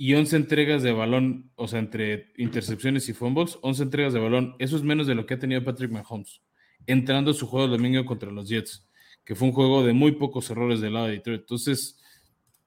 Y 0.01 0.14
11 0.14 0.36
entregas 0.36 0.84
de 0.84 0.92
balón, 0.92 1.51
o 1.57 1.66
sea, 1.66 1.80
entre 1.80 2.32
intercepciones 2.36 3.09
y 3.09 3.14
fumbles, 3.14 3.59
11 3.62 3.82
entregas 3.82 4.12
de 4.12 4.20
balón. 4.20 4.55
Eso 4.61 4.76
es 4.76 4.84
menos 4.84 5.09
de 5.09 5.16
lo 5.16 5.26
que 5.26 5.34
ha 5.34 5.38
tenido 5.40 5.64
Patrick 5.64 5.90
Mahomes, 5.90 6.40
entrando 6.86 7.34
su 7.34 7.49
juego 7.49 7.66
el 7.66 7.72
domingo 7.72 8.07
contra 8.07 8.30
los 8.30 8.49
Jets, 8.49 8.88
que 9.24 9.34
fue 9.34 9.49
un 9.49 9.55
juego 9.55 9.84
de 9.84 9.92
muy 9.92 10.12
pocos 10.12 10.49
errores 10.51 10.80
del 10.80 10.94
lado 10.94 11.07
de 11.07 11.14
Detroit. 11.14 11.40
Entonces, 11.40 12.01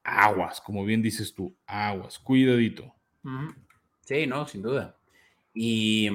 aguas, 0.04 0.60
como 0.60 0.84
bien 0.84 1.02
dices 1.02 1.34
tú, 1.34 1.56
aguas, 1.66 2.20
cuidadito. 2.20 2.94
Sí, 4.02 4.28
no, 4.28 4.46
sin 4.46 4.62
duda. 4.62 4.98
Y 5.54 6.10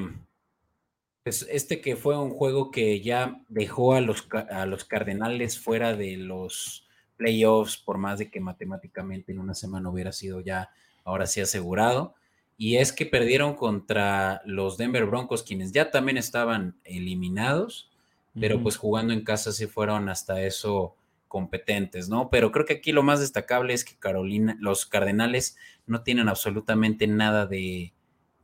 pues 1.22 1.46
este 1.50 1.80
que 1.80 1.96
fue 1.96 2.16
un 2.18 2.30
juego 2.30 2.70
que 2.70 3.00
ya 3.00 3.42
dejó 3.48 3.94
a 3.94 4.00
los, 4.00 4.28
a 4.50 4.66
los 4.66 4.84
Cardenales 4.84 5.58
fuera 5.58 5.96
de 5.96 6.18
los 6.18 6.86
playoffs, 7.16 7.78
por 7.78 7.98
más 7.98 8.18
de 8.18 8.30
que 8.30 8.38
matemáticamente 8.38 9.32
en 9.32 9.38
una 9.38 9.54
semana 9.54 9.90
hubiera 9.90 10.12
sido 10.12 10.40
ya 10.40 10.70
ahora 11.06 11.26
sí 11.26 11.40
asegurado. 11.40 12.14
Y 12.58 12.76
es 12.76 12.92
que 12.92 13.06
perdieron 13.06 13.54
contra 13.54 14.42
los 14.44 14.76
Denver 14.76 15.06
Broncos, 15.06 15.42
quienes 15.42 15.72
ya 15.72 15.90
también 15.90 16.18
estaban 16.18 16.76
eliminados, 16.84 17.90
pero 18.38 18.62
pues 18.62 18.76
jugando 18.76 19.14
en 19.14 19.24
casa 19.24 19.52
sí 19.52 19.66
fueron 19.66 20.10
hasta 20.10 20.42
eso 20.42 20.94
competentes, 21.28 22.08
¿no? 22.08 22.28
Pero 22.30 22.52
creo 22.52 22.66
que 22.66 22.74
aquí 22.74 22.92
lo 22.92 23.02
más 23.02 23.20
destacable 23.20 23.74
es 23.74 23.84
que 23.84 23.96
Carolina, 23.96 24.56
los 24.60 24.86
Cardenales 24.86 25.56
no 25.86 26.02
tienen 26.02 26.28
absolutamente 26.28 27.06
nada 27.06 27.46
de, 27.46 27.92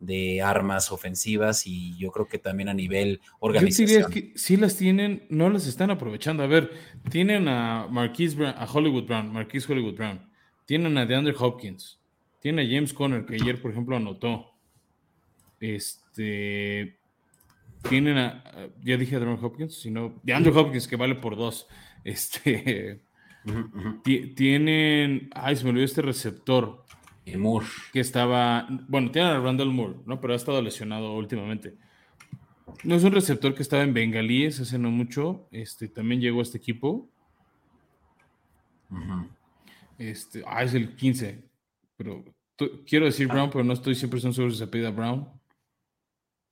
de 0.03 0.43
armas 0.43 0.91
ofensivas 0.91 1.67
y 1.67 1.97
yo 1.97 2.11
creo 2.11 2.27
que 2.27 2.39
también 2.39 2.69
a 2.69 2.75
nivel 2.75 3.21
organización. 3.39 3.89
Yo 3.89 4.09
diría 4.09 4.31
que 4.33 4.39
sí 4.39 4.57
las 4.57 4.77
tienen, 4.77 5.25
no 5.31 5.49
las 5.49 5.67
están 5.67 5.91
aprovechando. 5.91 6.43
A 6.43 6.49
ver, 6.49 6.73
tienen 7.11 7.49
a 7.49 7.87
Marquise 7.89 8.37
Brown, 8.37 8.55
a 8.57 8.67
Hollywood 8.67 9.05
Brown, 9.05 9.33
Marquise 9.33 9.73
Hollywood 9.73 9.95
Brown, 9.95 10.29
tienen 10.67 10.99
a 10.99 11.07
DeAndre 11.07 11.35
Hopkins, 11.39 12.01
tienen 12.43 12.67
a 12.67 12.69
James 12.69 12.93
Conner, 12.93 13.25
que 13.25 13.37
ayer, 13.37 13.59
por 13.63 13.71
ejemplo, 13.71 13.97
anotó. 13.97 14.51
Este, 15.61 16.99
tienen 17.89 18.19
a, 18.19 18.43
ya 18.83 18.97
dije 18.97 19.17
a 19.17 19.21
DeAndre 19.21 19.47
Hopkins, 19.47 19.75
sino 19.81 20.21
DeAndre 20.25 20.53
Hopkins, 20.53 20.89
que 20.89 20.97
vale 20.97 21.15
por 21.15 21.37
dos. 21.37 21.67
Este, 22.05 23.01
tienen, 24.35 25.31
ay, 25.35 25.55
se 25.55 25.63
me 25.63 25.71
olvidó 25.71 25.85
este 25.85 26.03
receptor. 26.03 26.85
Moore. 27.39 27.67
Que 27.93 28.01
estaba, 28.01 28.67
bueno, 28.89 29.13
tiene 29.13 29.29
a 29.29 29.39
Randall 29.39 29.71
Moore, 29.71 30.01
¿no? 30.07 30.21
Pero 30.21 30.33
ha 30.33 30.37
estado 30.37 30.61
lesionado 30.61 31.15
últimamente. 31.15 31.77
No 32.83 32.97
es 32.97 33.05
un 33.05 33.13
receptor 33.13 33.55
que 33.55 33.63
estaba 33.63 33.85
en 33.85 33.95
Bengalíes 33.95 34.59
hace 34.61 34.79
no 34.79 34.91
mucho. 34.91 35.47
Este, 35.53 35.89
también 35.89 36.21
llegó 36.21 36.41
a 36.41 36.43
este 36.43 36.59
equipo. 36.59 37.09
Este, 39.99 40.43
ah, 40.47 40.65
es 40.65 40.75
el 40.75 40.97
15. 40.97 41.52
Pero 41.97 42.25
quiero 42.87 43.07
decir 43.07 43.29
Brown, 43.29 43.51
pero 43.51 43.65
no 43.65 43.73
estoy 43.73 43.95
siempre 43.95 44.21
seguro 44.21 44.51
si 44.51 44.59
se 44.59 44.67
pide 44.67 44.91
Brown. 44.91 45.29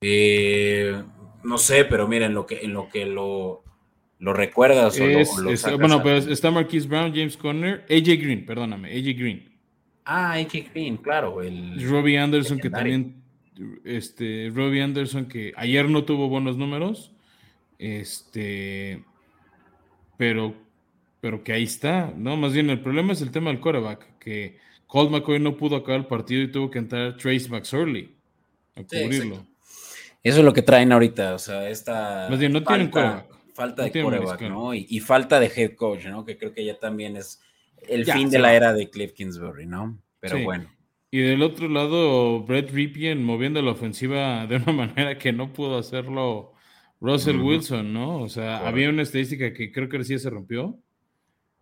Eh, 0.02 1.02
no 1.44 1.58
sé, 1.58 1.84
pero 1.84 2.08
mira, 2.08 2.26
en 2.26 2.34
lo 2.34 2.46
que, 2.46 2.60
en 2.60 2.72
lo, 2.72 2.88
que 2.88 3.06
lo, 3.06 3.64
lo 4.18 4.32
recuerdas 4.32 4.98
Bueno, 5.78 6.02
pero 6.02 6.16
está 6.16 6.50
Marquise 6.50 6.88
Brown, 6.88 7.12
James 7.14 7.36
Conner, 7.36 7.84
AJ 7.90 8.20
Green, 8.20 8.46
perdóname, 8.46 8.90
AJ 8.90 9.18
Green. 9.18 9.50
Ah, 10.04 10.32
AJ 10.32 10.70
Green, 10.72 10.96
claro. 10.96 11.42
El 11.42 11.88
Robbie 11.88 12.18
Anderson, 12.18 12.58
que 12.58 12.70
también. 12.70 13.16
Este, 13.84 14.50
Robbie 14.54 14.82
Anderson, 14.82 15.26
que 15.26 15.52
ayer 15.56 15.88
no 15.88 16.04
tuvo 16.04 16.28
buenos 16.28 16.56
números. 16.56 17.12
Este. 17.78 19.04
Pero, 20.16 20.54
pero 21.20 21.44
que 21.44 21.52
ahí 21.52 21.64
está, 21.64 22.12
¿no? 22.16 22.36
Más 22.36 22.52
bien 22.52 22.70
el 22.70 22.80
problema 22.80 23.12
es 23.12 23.22
el 23.22 23.30
tema 23.30 23.50
del 23.50 23.60
coreback, 23.60 24.18
que 24.18 24.58
Colt 24.90 25.12
McCoy 25.12 25.38
no 25.38 25.56
pudo 25.56 25.76
acabar 25.76 26.00
el 26.00 26.06
partido 26.06 26.42
y 26.42 26.50
tuvo 26.50 26.68
que 26.68 26.80
entrar 26.80 27.16
Trace 27.16 27.48
McSorley 27.48 28.12
a 28.74 28.82
cubrirlo. 28.82 29.46
Eso 30.22 30.38
es 30.40 30.44
lo 30.44 30.52
que 30.52 30.62
traen 30.62 30.90
ahorita, 30.90 31.34
o 31.34 31.38
sea, 31.38 31.70
esta. 31.70 32.28
No 32.28 32.36
falta, 32.36 32.90
tienen. 32.90 32.90
Falta 33.54 33.84
de 33.84 34.02
coreback, 34.02 34.42
¿no? 34.42 34.74
Y, 34.74 34.86
y, 34.90 34.98
falta 34.98 35.38
de 35.38 35.46
head 35.54 35.76
coach, 35.76 36.06
¿no? 36.06 36.24
Que 36.24 36.36
creo 36.36 36.52
que 36.52 36.64
ya 36.64 36.76
también 36.76 37.16
es 37.16 37.40
el 37.86 38.04
fin 38.04 38.30
de 38.30 38.40
la 38.40 38.52
era 38.52 38.72
de 38.72 38.90
Cliff 38.90 39.12
Kingsbury, 39.12 39.66
¿no? 39.66 39.96
Pero 40.18 40.42
bueno. 40.42 40.68
Y 41.12 41.20
del 41.20 41.42
otro 41.42 41.68
lado, 41.68 42.42
Brett 42.42 42.70
Ripien 42.70 43.22
moviendo 43.22 43.62
la 43.62 43.70
ofensiva 43.70 44.46
de 44.48 44.56
una 44.56 44.72
manera 44.72 45.18
que 45.18 45.32
no 45.32 45.52
pudo 45.52 45.78
hacerlo 45.78 46.52
Russell 47.00 47.36
Wilson, 47.36 47.92
¿no? 47.92 48.18
O 48.22 48.28
sea, 48.28 48.66
había 48.66 48.88
una 48.88 49.02
estadística 49.02 49.52
que 49.52 49.70
creo 49.70 49.88
que 49.88 50.02
sí 50.02 50.18
se 50.18 50.30
rompió. 50.30 50.76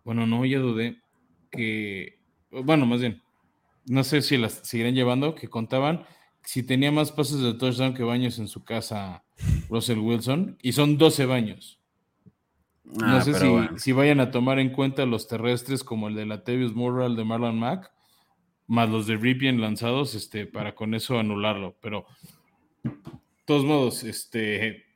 Bueno, 0.03 0.27
no, 0.27 0.47
ya 0.47 0.59
dudé. 0.59 1.03
Que, 1.51 2.18
bueno, 2.51 2.87
más 2.87 3.01
bien, 3.01 3.23
no 3.87 4.05
sé 4.05 4.23
si 4.23 4.37
las 4.37 4.61
seguirán 4.63 4.95
llevando, 4.95 5.35
que 5.35 5.49
contaban 5.49 6.05
si 6.49 6.63
tenía 6.63 6.91
más 6.91 7.13
pases 7.13 7.41
de 7.41 7.55
touchdown 7.55 7.93
que 7.93 8.03
baños 8.03 8.39
en 8.39 8.49
su 8.49 8.65
casa 8.65 9.23
Russell 9.69 9.99
Wilson, 9.99 10.57
y 10.63 10.73
son 10.73 10.97
12 10.97 11.27
baños. 11.27 11.79
No 12.85 13.17
ah, 13.17 13.21
sé 13.21 13.35
si, 13.77 13.93
vayan 13.93 14.21
a 14.21 14.31
tomar 14.31 14.59
en 14.59 14.71
cuenta 14.71 15.05
los 15.05 15.29
terrestres 15.29 15.85
como 15.85 16.09
el 16.09 16.15
de 16.15 16.25
Latavius 16.25 16.75
Murray, 16.75 17.07
el 17.07 17.17
de 17.17 17.25
Marlon 17.25 17.59
Mack, 17.59 17.93
más 18.67 18.89
los 18.89 19.07
de 19.07 19.17
Ripien 19.17 19.61
lanzados, 19.61 20.15
este, 20.15 20.47
para 20.47 20.75
con 20.75 20.95
eso 20.95 21.19
anularlo. 21.19 21.77
Pero, 21.83 22.07
de 22.83 22.93
todos 23.45 23.65
modos, 23.67 24.05
este, 24.05 24.87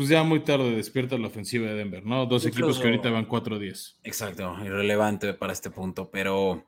pues 0.00 0.08
ya 0.08 0.22
muy 0.22 0.40
tarde 0.40 0.74
despierta 0.74 1.18
la 1.18 1.26
ofensiva 1.26 1.68
de 1.68 1.74
Denver, 1.74 2.06
¿no? 2.06 2.24
Dos 2.24 2.46
equipos 2.46 2.78
que 2.78 2.86
ahorita 2.86 3.10
van 3.10 3.28
4-10. 3.28 3.96
Exacto, 4.02 4.56
irrelevante 4.64 5.34
para 5.34 5.52
este 5.52 5.68
punto, 5.68 6.10
pero 6.10 6.64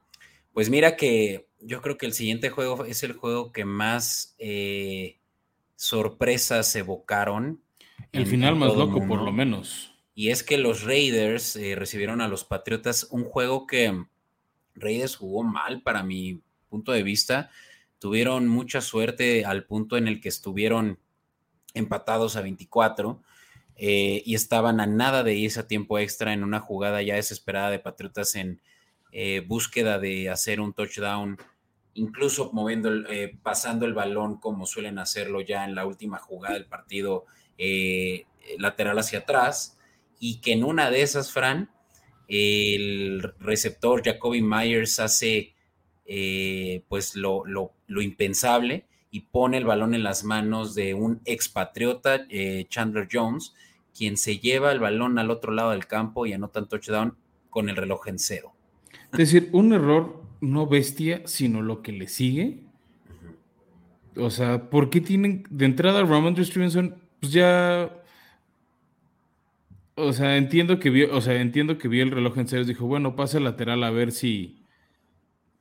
pues 0.52 0.68
mira 0.68 0.96
que 0.96 1.48
yo 1.58 1.80
creo 1.80 1.96
que 1.96 2.04
el 2.04 2.12
siguiente 2.12 2.50
juego 2.50 2.84
es 2.84 3.02
el 3.02 3.14
juego 3.14 3.50
que 3.50 3.64
más 3.64 4.34
eh, 4.38 5.16
sorpresas 5.76 6.76
evocaron. 6.76 7.62
El 8.12 8.26
final 8.26 8.54
más 8.54 8.76
loco, 8.76 9.02
por 9.08 9.22
lo 9.22 9.32
menos. 9.32 9.94
Y 10.14 10.28
es 10.28 10.42
que 10.42 10.58
los 10.58 10.82
Raiders 10.82 11.56
eh, 11.56 11.74
recibieron 11.74 12.20
a 12.20 12.28
los 12.28 12.44
Patriotas 12.44 13.08
un 13.12 13.24
juego 13.24 13.66
que 13.66 13.98
Raiders 14.74 15.16
jugó 15.16 15.42
mal 15.42 15.80
para 15.80 16.02
mi 16.02 16.42
punto 16.68 16.92
de 16.92 17.02
vista. 17.02 17.48
Tuvieron 17.98 18.46
mucha 18.46 18.82
suerte 18.82 19.46
al 19.46 19.64
punto 19.64 19.96
en 19.96 20.06
el 20.06 20.20
que 20.20 20.28
estuvieron 20.28 20.98
empatados 21.74 22.36
a 22.36 22.42
24 22.42 23.20
eh, 23.76 24.22
y 24.24 24.34
estaban 24.34 24.80
a 24.80 24.86
nada 24.86 25.22
de 25.22 25.34
irse 25.34 25.60
a 25.60 25.66
tiempo 25.66 25.98
extra 25.98 26.32
en 26.32 26.44
una 26.44 26.60
jugada 26.60 27.02
ya 27.02 27.16
desesperada 27.16 27.70
de 27.70 27.78
Patriotas 27.78 28.34
en 28.34 28.60
eh, 29.12 29.44
búsqueda 29.46 29.98
de 29.98 30.30
hacer 30.30 30.60
un 30.60 30.72
touchdown, 30.72 31.38
incluso 31.94 32.50
moviendo, 32.52 32.90
pasando 33.42 33.86
el 33.86 33.94
balón 33.94 34.38
como 34.38 34.66
suelen 34.66 34.98
hacerlo 34.98 35.40
ya 35.40 35.64
en 35.64 35.74
la 35.74 35.86
última 35.86 36.18
jugada 36.18 36.54
del 36.54 36.66
partido 36.66 37.26
lateral 38.58 38.98
hacia 38.98 39.20
atrás 39.20 39.78
y 40.18 40.40
que 40.40 40.52
en 40.52 40.64
una 40.64 40.90
de 40.90 41.02
esas, 41.02 41.32
Fran, 41.32 41.70
el 42.28 43.22
receptor 43.40 44.02
Jacoby 44.02 44.40
Myers 44.40 45.00
hace 45.00 45.54
eh, 46.06 46.84
pues 46.88 47.14
lo, 47.14 47.44
impensable 47.88 48.86
y 49.12 49.20
pone 49.20 49.58
el 49.58 49.66
balón 49.66 49.94
en 49.94 50.02
las 50.02 50.24
manos 50.24 50.74
de 50.74 50.94
un 50.94 51.20
expatriota, 51.26 52.24
eh, 52.30 52.64
Chandler 52.70 53.06
Jones, 53.12 53.54
quien 53.96 54.16
se 54.16 54.38
lleva 54.38 54.72
el 54.72 54.80
balón 54.80 55.18
al 55.18 55.30
otro 55.30 55.52
lado 55.52 55.70
del 55.70 55.86
campo 55.86 56.24
y 56.24 56.32
anota 56.32 56.60
un 56.60 56.66
touchdown 56.66 57.14
con 57.50 57.68
el 57.68 57.76
reloj 57.76 58.08
en 58.08 58.18
cero. 58.18 58.54
Es 59.12 59.18
decir, 59.18 59.50
un 59.52 59.74
error 59.74 60.22
no 60.40 60.66
bestia, 60.66 61.20
sino 61.26 61.60
lo 61.60 61.82
que 61.82 61.92
le 61.92 62.08
sigue. 62.08 62.60
O 64.16 64.30
sea, 64.30 64.70
¿por 64.70 64.88
qué 64.88 65.02
tienen 65.02 65.44
de 65.50 65.66
entrada 65.66 66.02
Ramondre 66.02 66.44
Stevenson? 66.46 66.96
Pues 67.20 67.32
ya 67.32 67.92
O 69.94 70.14
sea, 70.14 70.38
entiendo 70.38 70.78
que 70.78 70.88
vio, 70.88 71.14
o 71.14 71.20
sea, 71.20 71.38
entiendo 71.38 71.76
que 71.76 71.88
vio 71.88 72.02
el 72.02 72.10
reloj 72.12 72.38
en 72.38 72.48
serio. 72.48 72.64
Dijo, 72.64 72.86
bueno, 72.86 73.14
pasa 73.14 73.40
lateral 73.40 73.84
a 73.84 73.90
ver 73.90 74.10
si, 74.10 74.61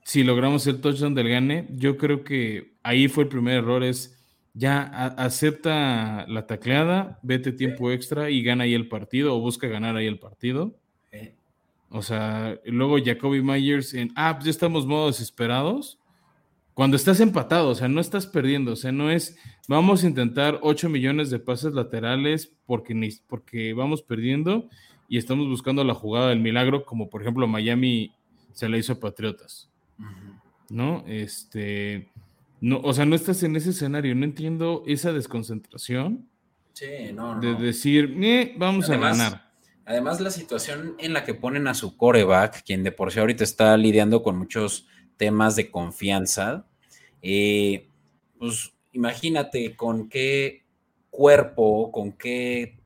si 0.03 0.23
logramos 0.23 0.65
el 0.67 0.81
touchdown 0.81 1.15
del 1.15 1.29
gane. 1.29 1.67
Yo 1.71 1.97
creo 1.97 2.23
que 2.23 2.73
ahí 2.83 3.07
fue 3.07 3.23
el 3.23 3.29
primer 3.29 3.55
error. 3.57 3.83
Es 3.83 4.21
ya 4.53 4.81
acepta 5.17 6.25
la 6.27 6.45
tacleada, 6.45 7.19
vete 7.23 7.51
tiempo 7.51 7.91
extra 7.91 8.29
y 8.29 8.43
gana 8.43 8.65
ahí 8.65 8.73
el 8.73 8.89
partido 8.89 9.35
o 9.35 9.39
busca 9.39 9.67
ganar 9.67 9.95
ahí 9.95 10.07
el 10.07 10.19
partido. 10.19 10.75
O 11.89 12.01
sea, 12.01 12.57
luego 12.65 12.97
Jacoby 13.03 13.41
Myers 13.41 13.93
en, 13.93 14.11
ah, 14.15 14.33
pues 14.35 14.45
ya 14.45 14.51
estamos 14.51 14.85
modo 14.85 15.07
desesperados. 15.07 15.99
Cuando 16.73 16.95
estás 16.95 17.19
empatado, 17.19 17.69
o 17.69 17.75
sea, 17.75 17.89
no 17.89 17.99
estás 17.99 18.25
perdiendo, 18.25 18.71
o 18.71 18.75
sea, 18.77 18.93
no 18.93 19.11
es, 19.11 19.37
vamos 19.67 20.03
a 20.03 20.07
intentar 20.07 20.59
8 20.61 20.87
millones 20.87 21.29
de 21.29 21.39
pases 21.39 21.73
laterales 21.73 22.53
porque, 22.65 22.95
porque 23.27 23.73
vamos 23.73 24.01
perdiendo 24.01 24.69
y 25.09 25.17
estamos 25.17 25.49
buscando 25.49 25.83
la 25.83 25.93
jugada 25.93 26.29
del 26.29 26.39
milagro, 26.39 26.85
como 26.85 27.09
por 27.09 27.21
ejemplo 27.21 27.45
Miami 27.45 28.13
se 28.53 28.69
la 28.69 28.77
hizo 28.77 28.93
a 28.93 28.99
Patriotas. 28.99 29.70
¿No? 30.71 31.03
Este, 31.05 32.09
no, 32.61 32.79
o 32.81 32.93
sea, 32.93 33.05
no 33.05 33.15
estás 33.15 33.43
en 33.43 33.55
ese 33.55 33.71
escenario, 33.71 34.15
no 34.15 34.23
entiendo 34.23 34.83
esa 34.87 35.11
desconcentración. 35.11 36.29
Sí, 36.73 37.11
no, 37.13 37.35
no. 37.35 37.41
De 37.41 37.55
decir, 37.55 38.15
eh, 38.21 38.55
vamos 38.57 38.89
a 38.89 38.97
ganar. 38.97 39.51
Además, 39.85 40.21
la 40.21 40.29
situación 40.29 40.95
en 40.99 41.13
la 41.13 41.23
que 41.23 41.33
ponen 41.33 41.67
a 41.67 41.73
su 41.73 41.97
coreback, 41.97 42.63
quien 42.63 42.83
de 42.83 42.91
por 42.91 43.11
sí 43.11 43.19
ahorita 43.19 43.43
está 43.43 43.75
lidiando 43.75 44.23
con 44.23 44.37
muchos 44.37 44.87
temas 45.17 45.55
de 45.55 45.69
confianza, 45.69 46.65
eh, 47.21 47.89
pues 48.39 48.73
imagínate 48.93 49.75
con 49.75 50.07
qué 50.07 50.63
cuerpo, 51.09 51.91
con 51.91 52.13
qué 52.13 52.79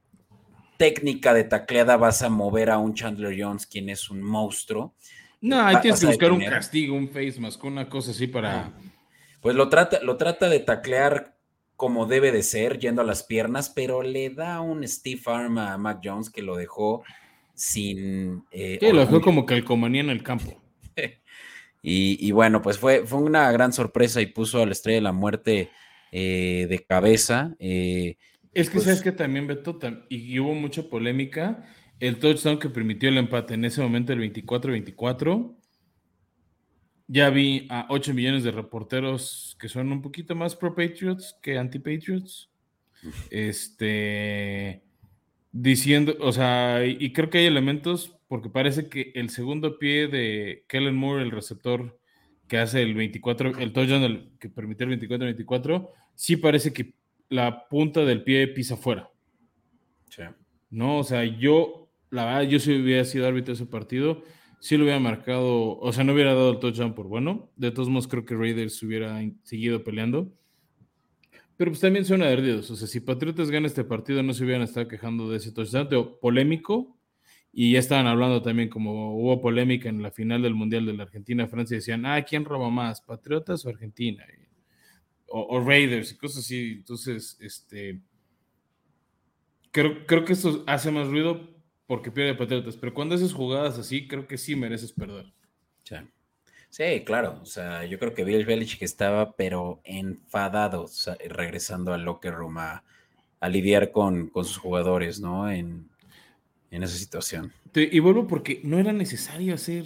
técnica 0.78 1.34
de 1.34 1.44
tacleada 1.44 1.98
vas 1.98 2.22
a 2.22 2.30
mover 2.30 2.70
a 2.70 2.78
un 2.78 2.94
Chandler 2.94 3.36
Jones, 3.38 3.68
quien 3.68 3.90
es 3.90 4.10
un 4.10 4.22
monstruo. 4.24 4.96
No, 5.42 5.62
hay 5.62 5.80
que 5.82 5.92
buscar 5.92 6.32
un 6.32 6.44
castigo, 6.44 6.96
un 6.96 7.10
face 7.10 7.40
mask, 7.40 7.64
una 7.64 7.90
cosa 7.90 8.12
así 8.12 8.28
para. 8.28 8.74
Pues 9.42 9.56
lo 9.56 9.70
trata, 9.70 10.02
lo 10.02 10.18
trata 10.18 10.50
de 10.50 10.60
taclear 10.60 11.36
como 11.76 12.06
debe 12.06 12.32
de 12.32 12.42
ser, 12.42 12.80
yendo 12.80 13.02
a 13.02 13.06
las 13.06 13.24
piernas, 13.24 13.70
pero 13.70 14.02
le 14.02 14.30
da 14.30 14.62
un 14.62 14.88
stiff 14.88 15.28
arm 15.28 15.58
a 15.58 15.78
Mac 15.78 16.00
Jones 16.04 16.30
que 16.30 16.42
lo 16.42 16.56
dejó 16.56 17.04
sin. 17.54 18.46
Eh, 18.52 18.80
lo 18.82 19.02
dejó 19.02 19.22
como 19.22 19.46
calcomanía 19.46 20.02
en 20.02 20.10
el 20.10 20.24
campo. 20.24 20.62
y, 21.82 22.32
bueno, 22.32 22.62
pues 22.62 22.78
fue, 22.78 23.06
fue 23.06 23.20
una 23.20 23.52
gran 23.52 23.74
sorpresa 23.74 24.22
y 24.22 24.28
puso 24.28 24.62
a 24.62 24.66
la 24.66 24.72
estrella 24.72 24.98
de 24.98 25.02
la 25.02 25.12
muerte 25.12 25.70
eh, 26.12 26.66
de 26.70 26.86
cabeza. 26.86 27.56
Eh, 27.60 28.18
es 28.54 28.70
que 28.70 28.76
pues 28.76 28.86
sabes 28.86 29.02
que 29.02 29.12
también, 29.12 29.48
Beto, 29.48 29.78
y 30.08 30.40
hubo 30.40 30.54
mucha 30.54 30.84
polémica. 30.84 31.66
El 32.00 32.20
touchdown 32.20 32.60
que 32.60 32.70
permitió 32.70 33.10
el 33.10 33.18
empate 33.18 33.54
en 33.54 33.66
ese 33.66 33.82
momento, 33.82 34.14
el 34.14 34.20
24-24 34.20 35.56
ya 37.08 37.30
vi 37.30 37.68
a 37.70 37.86
8 37.90 38.14
millones 38.14 38.44
de 38.44 38.52
reporteros 38.52 39.56
que 39.60 39.70
son 39.70 39.92
un 39.92 40.02
poquito 40.02 40.36
más 40.36 40.56
pro 40.56 40.74
Patriots 40.74 41.38
que 41.42 41.58
anti 41.58 41.80
Patriots. 41.80 42.50
Este 43.30 44.82
diciendo, 45.52 46.18
o 46.20 46.34
sea, 46.34 46.86
y 46.86 47.14
creo 47.14 47.30
que 47.30 47.38
hay 47.38 47.46
elementos 47.46 48.18
porque 48.28 48.50
parece 48.50 48.90
que 48.90 49.12
el 49.16 49.30
segundo 49.30 49.80
pie 49.80 50.08
de 50.08 50.66
Kellen 50.68 50.96
Moore, 50.96 51.24
el 51.24 51.32
receptor 51.32 51.98
que 52.48 52.58
hace 52.58 52.82
el 52.82 52.94
24, 52.94 53.58
el 53.60 53.72
touchdown 53.72 54.32
que 54.40 54.50
permite 54.50 54.84
el 54.84 55.00
24-24, 55.00 55.90
sí 56.14 56.36
parece 56.36 56.74
que 56.74 56.94
la 57.30 57.68
punta 57.70 58.04
del 58.04 58.24
pie 58.24 58.48
pisa 58.48 58.76
fuera. 58.76 59.10
Sí. 60.10 60.24
No, 60.70 61.00
o 61.00 61.04
sea, 61.04 61.24
yo, 61.24 61.85
la 62.10 62.26
verdad, 62.26 62.42
yo 62.44 62.60
si 62.60 62.74
hubiera 62.74 63.06
sido 63.06 63.28
árbitro 63.28 63.54
de 63.54 63.62
ese 63.62 63.66
partido, 63.66 64.24
sí 64.60 64.78
lo 64.78 64.84
hubiera 64.84 65.00
marcado, 65.00 65.78
o 65.78 65.94
sea, 65.94 66.04
no 66.04 66.14
hubiera 66.14 66.34
dado 66.34 66.52
el 66.52 66.60
touchdown 66.60 66.96
por 66.96 67.08
bueno. 67.08 67.52
De 67.56 67.72
todos 67.72 67.90
modos, 67.90 68.08
creo 68.08 68.26
que 68.26 68.36
Raiders 68.36 68.82
hubiera 68.84 69.22
seguido 69.44 69.84
peleando. 69.84 70.34
Pero 71.58 71.72
pues 71.72 71.80
también 71.80 72.04
son 72.04 72.22
ardidos. 72.22 72.70
O 72.72 72.76
sea, 72.76 72.88
si 72.88 73.00
Patriotas 73.00 73.50
gana 73.50 73.68
este 73.68 73.84
partido, 73.84 74.24
no 74.24 74.34
se 74.34 74.44
hubieran 74.44 74.64
estado 74.64 74.88
quejando 74.88 75.30
de 75.30 75.38
ese 75.38 75.52
touchdown 75.52 75.88
polémico. 76.20 76.98
Y 77.54 77.74
ya 77.74 77.80
estaban 77.80 78.08
hablando 78.08 78.42
también, 78.42 78.68
como 78.68 79.16
hubo 79.18 79.40
polémica 79.40 79.88
en 79.88 80.02
la 80.02 80.12
final 80.12 80.42
del 80.42 80.56
Mundial 80.56 80.86
de 80.86 80.94
la 80.94 81.04
Argentina-Francia, 81.04 81.78
decían, 81.78 82.06
ah, 82.06 82.22
¿quién 82.24 82.44
roba 82.44 82.70
más? 82.70 83.02
¿Patriotas 83.02 83.66
o 83.66 83.70
Argentina? 83.70 84.26
O, 85.28 85.62
Raiders 85.62 86.12
y 86.12 86.18
cosas 86.18 86.40
así. 86.40 86.74
Entonces, 86.78 87.38
este. 87.40 88.02
Creo, 89.72 90.06
creo 90.06 90.26
que 90.26 90.34
esto 90.34 90.64
hace 90.68 90.92
más 90.92 91.08
ruido 91.08 91.55
porque 91.88 92.12
pierde 92.12 92.36
Patriotas, 92.36 92.78
pero 92.78 92.94
cuando 92.94 93.16
haces 93.16 93.34
jugadas 93.34 93.78
así, 93.78 94.08
creo 94.08 94.28
que 94.28 94.38
sí 94.38 94.56
mereces 94.56 94.92
perder. 94.92 95.26
Sí, 96.70 97.04
claro. 97.06 97.40
O 97.42 97.46
sea, 97.46 97.86
yo 97.86 98.00
creo 98.00 98.14
que 98.14 98.24
Bill 98.24 98.46
Belichick 98.46 98.82
estaba, 98.82 99.36
pero 99.36 99.82
enfadado, 99.84 100.90
regresando 101.30 101.94
al 101.94 102.04
locker 102.04 102.34
room 102.34 102.58
a, 102.58 102.84
lidiar 103.50 103.92
con, 103.92 104.32
sus 104.34 104.58
jugadores, 104.58 105.20
¿no? 105.20 105.50
En, 105.52 105.90
esa 106.72 106.88
situación. 106.88 107.54
y 107.74 108.00
vuelvo 108.00 108.28
porque 108.28 108.60
no 108.64 108.78
era 108.80 108.92
necesario 108.92 109.54
hacer 109.54 109.86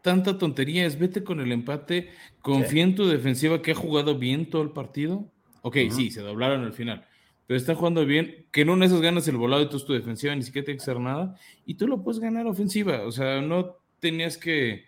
tanta 0.00 0.38
tontería. 0.38 0.86
Es 0.86 0.98
vete 0.98 1.22
con 1.22 1.40
el 1.40 1.52
empate, 1.52 2.08
confía 2.40 2.84
en 2.84 2.94
tu 2.94 3.06
defensiva 3.06 3.60
que 3.60 3.72
ha 3.72 3.74
jugado 3.74 4.16
bien 4.16 4.48
todo 4.48 4.62
el 4.62 4.70
partido. 4.70 5.30
Ok, 5.60 5.76
sí, 5.90 6.10
se 6.10 6.22
doblaron 6.22 6.64
al 6.64 6.72
final 6.72 7.04
pero 7.46 7.58
está 7.58 7.74
jugando 7.74 8.04
bien, 8.04 8.46
que 8.50 8.62
en 8.62 8.70
una 8.70 8.80
de 8.80 8.86
esas 8.86 9.00
ganas 9.00 9.28
el 9.28 9.36
volado 9.36 9.62
y 9.62 9.68
tú 9.68 9.78
tu 9.80 9.92
defensiva, 9.92 10.34
ni 10.34 10.42
siquiera 10.42 10.66
tiene 10.66 10.78
que 10.78 10.82
hacer 10.82 11.00
nada, 11.00 11.36
y 11.64 11.74
tú 11.74 11.86
lo 11.86 12.02
puedes 12.02 12.20
ganar 12.20 12.46
ofensiva, 12.46 13.02
o 13.02 13.12
sea, 13.12 13.40
no 13.40 13.76
tenías 14.00 14.36
que 14.36 14.84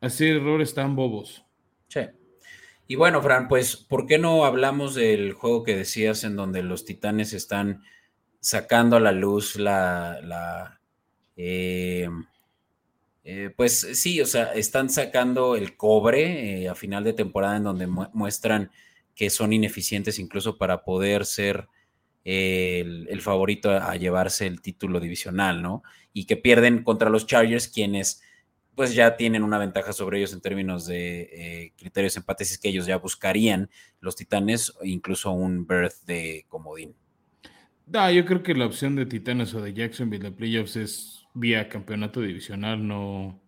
hacer 0.00 0.36
errores 0.36 0.74
tan 0.74 0.96
bobos. 0.96 1.44
Sí. 1.88 2.00
Y 2.86 2.96
bueno, 2.96 3.22
Fran, 3.22 3.46
pues, 3.46 3.76
¿por 3.76 4.06
qué 4.06 4.18
no 4.18 4.44
hablamos 4.44 4.94
del 4.94 5.32
juego 5.32 5.62
que 5.62 5.76
decías 5.76 6.24
en 6.24 6.36
donde 6.36 6.62
los 6.62 6.84
titanes 6.84 7.32
están 7.32 7.82
sacando 8.40 8.96
a 8.96 9.00
la 9.00 9.12
luz 9.12 9.56
la, 9.56 10.20
la 10.22 10.80
eh, 11.36 12.08
eh, 13.22 13.50
pues 13.56 13.80
sí, 13.94 14.20
o 14.20 14.26
sea, 14.26 14.52
están 14.54 14.90
sacando 14.90 15.54
el 15.54 15.76
cobre 15.76 16.62
eh, 16.62 16.68
a 16.68 16.74
final 16.74 17.04
de 17.04 17.12
temporada 17.12 17.56
en 17.56 17.64
donde 17.64 17.86
muestran 17.86 18.70
que 19.14 19.30
son 19.30 19.52
ineficientes 19.52 20.18
incluso 20.18 20.56
para 20.56 20.82
poder 20.82 21.26
ser 21.26 21.68
el, 22.24 23.20
favorito 23.20 23.70
a, 23.70 23.96
llevarse 23.96 24.46
el 24.46 24.60
título 24.60 25.00
divisional, 25.00 25.62
¿no? 25.62 25.82
Y 26.12 26.24
que 26.26 26.36
pierden 26.36 26.82
contra 26.82 27.10
los 27.10 27.26
Chargers, 27.26 27.68
quienes 27.68 28.22
pues 28.74 28.94
ya 28.94 29.16
tienen 29.16 29.42
una 29.42 29.58
ventaja 29.58 29.92
sobre 29.92 30.18
ellos 30.18 30.32
en 30.32 30.40
términos 30.40 30.86
de 30.86 31.20
eh, 31.32 31.72
criterios 31.76 32.16
empates, 32.16 32.52
es 32.52 32.58
que 32.58 32.68
ellos 32.68 32.86
ya 32.86 32.96
buscarían 32.96 33.68
los 34.00 34.16
Titanes 34.16 34.72
incluso 34.82 35.32
un 35.32 35.66
berth 35.66 36.04
de 36.06 36.46
comodín. 36.48 36.94
No, 37.86 38.10
yo 38.10 38.24
creo 38.24 38.42
que 38.42 38.54
la 38.54 38.66
opción 38.66 38.96
de 38.96 39.04
Titanes 39.04 39.52
o 39.54 39.60
de 39.60 39.74
Jacksonville 39.74 40.22
de 40.22 40.32
playoffs 40.32 40.76
es 40.76 41.26
vía 41.34 41.68
campeonato 41.68 42.20
divisional, 42.20 42.86
no, 42.86 43.40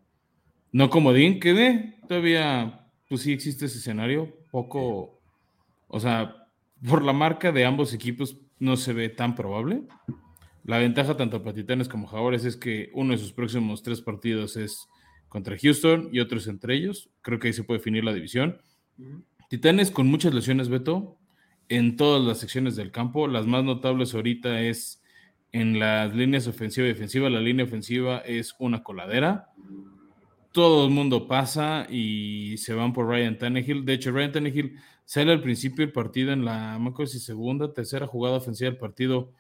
no 0.73 0.91
comodín, 0.91 1.41
que 1.41 1.53
ve, 1.53 1.95
todavía, 2.09 2.89
pues 3.09 3.23
sí 3.23 3.33
existe 3.33 3.67
ese 3.67 3.79
escenario, 3.79 4.37
poco, 4.51 5.21
o 5.89 6.01
sea, 6.01 6.49
por 6.87 7.03
la 7.05 7.13
marca 7.13 7.53
de 7.53 7.65
ambos 7.65 7.95
equipos, 7.95 8.37
no 8.63 8.77
se 8.77 8.93
ve 8.93 9.09
tan 9.09 9.35
probable. 9.35 9.83
La 10.63 10.79
ventaja 10.79 11.17
tanto 11.17 11.43
para 11.43 11.53
Titanes 11.55 11.89
como 11.89 12.07
Jaguares 12.07 12.45
es 12.45 12.57
que 12.57 12.91
uno 12.95 13.11
de 13.11 13.19
sus 13.19 13.33
próximos 13.33 13.83
tres 13.83 14.01
partidos 14.01 14.57
es 14.57 14.87
contra 15.29 15.59
Houston 15.59 16.11
y 16.13 16.21
otros 16.21 16.47
entre 16.47 16.77
ellos. 16.77 17.11
Creo 17.23 17.41
que 17.41 17.49
ahí 17.49 17.53
se 17.53 17.65
puede 17.65 17.79
definir 17.79 18.05
la 18.05 18.15
división. 18.15 18.63
Titanes 19.49 19.91
con 19.91 20.07
muchas 20.07 20.33
lesiones, 20.33 20.69
Beto, 20.69 21.19
en 21.69 21.97
todas 21.97 22.25
las 22.25 22.39
secciones 22.39 22.77
del 22.77 22.93
campo. 22.93 23.27
Las 23.27 23.49
más 23.49 23.65
notables 23.65 24.15
ahorita 24.15 24.61
es 24.61 25.03
en 25.51 25.81
las 25.81 26.15
líneas 26.15 26.47
ofensiva 26.47 26.87
y 26.87 26.91
defensiva. 26.91 27.29
La 27.29 27.41
línea 27.41 27.67
ofensiva 27.67 28.19
es 28.19 28.55
una 28.61 28.85
coladera. 28.85 29.49
Todo 30.53 30.87
el 30.87 30.93
mundo 30.93 31.27
pasa 31.27 31.85
y 31.91 32.59
se 32.59 32.75
van 32.75 32.93
por 32.93 33.09
Ryan 33.09 33.39
Tannehill. 33.39 33.85
De 33.85 33.95
hecho, 33.95 34.13
Ryan 34.13 34.31
Tannehill 34.31 34.79
sale 35.05 35.33
al 35.33 35.43
principio 35.43 35.85
del 35.85 35.93
partido 35.93 36.33
en 36.33 36.45
la, 36.45 36.79
no 36.79 37.07
si 37.07 37.19
segunda, 37.19 37.73
tercera 37.73 38.07
jugada 38.07 38.37
ofensiva 38.37 38.71
del 38.71 38.79
partido, 38.79 39.33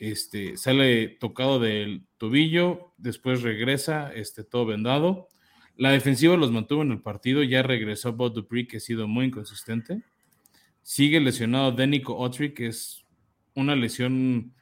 este, 0.00 0.56
sale 0.56 1.08
tocado 1.08 1.60
del 1.60 2.06
tobillo, 2.16 2.94
después 2.96 3.42
regresa, 3.42 4.10
este, 4.12 4.44
todo 4.44 4.64
vendado. 4.64 5.28
La 5.76 5.92
defensiva 5.92 6.36
los 6.36 6.50
mantuvo 6.50 6.82
en 6.82 6.92
el 6.92 7.02
partido, 7.02 7.42
ya 7.42 7.62
regresó 7.62 8.14
Bob 8.14 8.32
Dupree, 8.32 8.66
que 8.66 8.78
ha 8.78 8.80
sido 8.80 9.06
muy 9.06 9.26
inconsistente. 9.26 10.02
Sigue 10.82 11.20
lesionado 11.20 11.72
Denico 11.72 12.16
Otri, 12.16 12.54
que 12.54 12.68
es 12.68 13.04
una 13.54 13.76
lesión, 13.76 14.54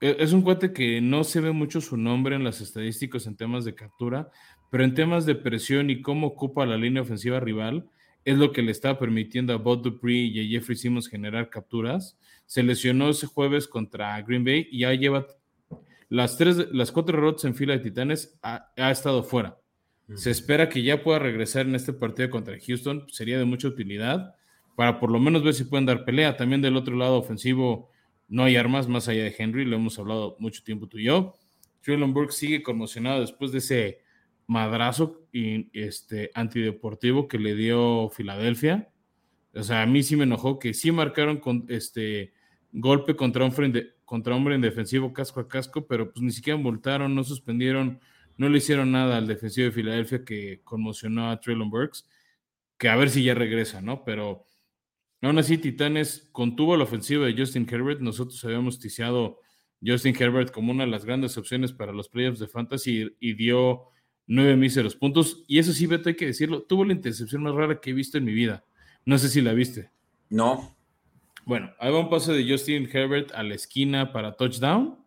e, 0.00 0.16
es 0.20 0.32
un 0.32 0.42
cuate 0.42 0.72
que 0.72 1.00
no 1.00 1.24
se 1.24 1.40
ve 1.40 1.50
mucho 1.50 1.80
su 1.80 1.96
nombre 1.96 2.36
en 2.36 2.44
las 2.44 2.60
estadísticas 2.60 3.26
en 3.26 3.36
temas 3.36 3.64
de 3.64 3.74
captura, 3.74 4.30
pero 4.70 4.84
en 4.84 4.94
temas 4.94 5.26
de 5.26 5.34
presión 5.34 5.90
y 5.90 6.02
cómo 6.02 6.28
ocupa 6.28 6.66
la 6.66 6.76
línea 6.76 7.02
ofensiva 7.02 7.40
rival, 7.40 7.90
es 8.28 8.36
lo 8.36 8.52
que 8.52 8.60
le 8.60 8.72
está 8.72 8.98
permitiendo 8.98 9.54
a 9.54 9.56
Bob 9.56 9.80
Dupree 9.80 10.26
y 10.26 10.38
a 10.38 10.46
Jeffrey 10.46 10.76
Simmons 10.76 11.08
generar 11.08 11.48
capturas. 11.48 12.18
Se 12.44 12.62
lesionó 12.62 13.08
ese 13.08 13.26
jueves 13.26 13.66
contra 13.66 14.20
Green 14.20 14.44
Bay 14.44 14.68
y 14.70 14.80
ya 14.80 14.92
lleva, 14.92 15.26
las, 16.10 16.36
tres, 16.36 16.68
las 16.70 16.92
cuatro 16.92 17.16
derrotas 17.16 17.46
en 17.46 17.54
fila 17.54 17.72
de 17.72 17.78
Titanes 17.78 18.38
ha, 18.42 18.70
estado 18.90 19.22
fuera. 19.22 19.56
Se 20.14 20.30
espera 20.30 20.68
que 20.68 20.82
ya 20.82 21.02
pueda 21.02 21.18
regresar 21.18 21.64
en 21.66 21.74
este 21.74 21.94
partido 21.94 22.28
contra 22.28 22.58
Houston. 22.60 23.06
Sería 23.08 23.38
de 23.38 23.46
mucha 23.46 23.66
utilidad 23.66 24.34
para 24.76 25.00
por 25.00 25.10
lo 25.10 25.18
menos 25.18 25.42
ver 25.42 25.54
si 25.54 25.64
pueden 25.64 25.86
dar 25.86 26.04
pelea. 26.04 26.36
También 26.36 26.60
del 26.60 26.76
otro 26.76 26.96
lado 26.96 27.16
ofensivo 27.16 27.88
no 28.28 28.44
hay 28.44 28.56
armas 28.56 28.88
más 28.88 29.08
allá 29.08 29.24
de 29.24 29.34
Henry, 29.38 29.64
lo 29.64 29.76
hemos 29.76 29.98
hablado 29.98 30.36
mucho 30.38 30.62
tiempo 30.62 30.86
tú 30.86 30.98
y 30.98 31.04
yo. 31.04 31.34
Traylon 31.80 32.12
Burke 32.12 32.32
sigue 32.32 32.62
conmocionado 32.62 33.22
después 33.22 33.52
de 33.52 33.58
ese 33.58 34.00
madrazo 34.48 35.28
y, 35.32 35.70
este, 35.78 36.32
antideportivo 36.34 37.28
que 37.28 37.38
le 37.38 37.54
dio 37.54 38.10
Filadelfia. 38.10 38.90
O 39.54 39.62
sea, 39.62 39.82
a 39.82 39.86
mí 39.86 40.02
sí 40.02 40.16
me 40.16 40.24
enojó 40.24 40.58
que 40.58 40.74
sí 40.74 40.90
marcaron 40.90 41.38
con 41.38 41.66
este 41.68 42.32
golpe 42.72 43.14
contra 43.14 43.44
hombre, 43.44 43.94
contra 44.04 44.34
hombre 44.34 44.56
en 44.56 44.62
defensivo 44.62 45.12
casco 45.12 45.40
a 45.40 45.48
casco, 45.48 45.86
pero 45.86 46.12
pues 46.12 46.22
ni 46.22 46.32
siquiera 46.32 46.58
multaron, 46.58 47.14
no 47.14 47.24
suspendieron, 47.24 48.00
no 48.36 48.48
le 48.48 48.58
hicieron 48.58 48.90
nada 48.90 49.18
al 49.18 49.26
defensivo 49.26 49.66
de 49.66 49.72
Filadelfia 49.72 50.24
que 50.24 50.62
conmocionó 50.64 51.30
a 51.30 51.40
Traylon 51.40 51.70
Burks, 51.70 52.08
que 52.78 52.88
a 52.88 52.96
ver 52.96 53.10
si 53.10 53.22
ya 53.24 53.34
regresa, 53.34 53.82
¿no? 53.82 54.04
Pero 54.04 54.46
aún 55.22 55.38
así, 55.38 55.58
Titanes 55.58 56.28
contuvo 56.32 56.76
la 56.76 56.84
ofensiva 56.84 57.26
de 57.26 57.36
Justin 57.36 57.66
Herbert. 57.70 58.00
Nosotros 58.00 58.42
habíamos 58.44 58.78
ticiado 58.78 59.40
Justin 59.84 60.16
Herbert 60.18 60.52
como 60.52 60.72
una 60.72 60.84
de 60.84 60.90
las 60.90 61.04
grandes 61.04 61.36
opciones 61.36 61.72
para 61.72 61.92
los 61.92 62.08
playoffs 62.08 62.38
de 62.38 62.48
Fantasy 62.48 63.08
y, 63.20 63.34
dio 63.34 63.88
nueve 64.28 64.56
míseros 64.56 64.94
puntos. 64.94 65.42
Y 65.48 65.58
eso 65.58 65.72
sí, 65.72 65.86
Beto, 65.86 66.08
hay 66.08 66.14
que 66.14 66.26
decirlo, 66.26 66.62
tuvo 66.62 66.84
la 66.84 66.92
intercepción 66.92 67.42
más 67.42 67.54
rara 67.54 67.80
que 67.80 67.90
he 67.90 67.92
visto 67.92 68.16
en 68.16 68.24
mi 68.24 68.32
vida. 68.32 68.64
No 69.04 69.18
sé 69.18 69.28
si 69.28 69.40
la 69.40 69.52
viste. 69.54 69.90
No. 70.30 70.76
Bueno, 71.44 71.72
ahí 71.80 71.90
va 71.90 71.98
un 71.98 72.10
pase 72.10 72.32
de 72.32 72.48
Justin 72.48 72.88
Herbert 72.92 73.32
a 73.32 73.42
la 73.42 73.54
esquina 73.54 74.12
para 74.12 74.36
touchdown. 74.36 74.98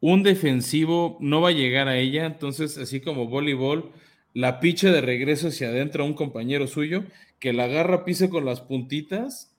Un 0.00 0.22
defensivo 0.22 1.18
no 1.20 1.42
va 1.42 1.50
a 1.50 1.52
llegar 1.52 1.88
a 1.88 1.98
ella, 1.98 2.24
entonces, 2.24 2.78
así 2.78 3.00
como 3.00 3.26
voleibol, 3.26 3.92
la 4.32 4.60
picha 4.60 4.90
de 4.90 5.00
regreso 5.00 5.48
hacia 5.48 5.68
adentro 5.68 6.04
a 6.04 6.06
un 6.06 6.14
compañero 6.14 6.66
suyo 6.66 7.04
que 7.38 7.52
la 7.52 7.64
agarra, 7.64 8.04
pisa 8.04 8.30
con 8.30 8.44
las 8.44 8.60
puntitas, 8.60 9.56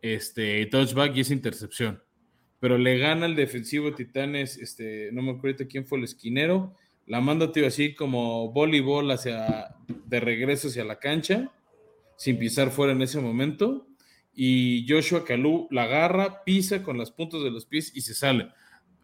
este, 0.00 0.66
touchback 0.66 1.16
y 1.16 1.20
es 1.20 1.30
intercepción 1.30 2.02
pero 2.62 2.78
le 2.78 2.96
gana 2.96 3.26
el 3.26 3.34
defensivo 3.34 3.92
Titanes, 3.92 4.56
este, 4.56 5.10
no 5.10 5.20
me 5.20 5.32
acuerdo 5.32 5.66
quién 5.68 5.84
fue 5.84 5.98
el 5.98 6.04
esquinero, 6.04 6.76
la 7.06 7.20
manda 7.20 7.52
tío 7.52 7.66
así 7.66 7.94
como 7.94 8.52
voleibol 8.52 9.10
hacia 9.10 9.74
de 10.06 10.20
regreso 10.20 10.68
hacia 10.68 10.84
la 10.84 10.98
cancha, 10.98 11.50
sin 12.16 12.38
pisar 12.38 12.70
fuera 12.70 12.92
en 12.92 13.02
ese 13.02 13.20
momento, 13.20 13.86
y 14.34 14.86
Joshua 14.88 15.24
Kalú 15.24 15.68
la 15.70 15.84
agarra, 15.84 16.44
pisa 16.44 16.82
con 16.82 16.98
las 16.98 17.10
puntas 17.10 17.42
de 17.42 17.50
los 17.50 17.66
pies 17.66 17.92
y 17.94 18.00
se 18.00 18.14
sale. 18.14 18.48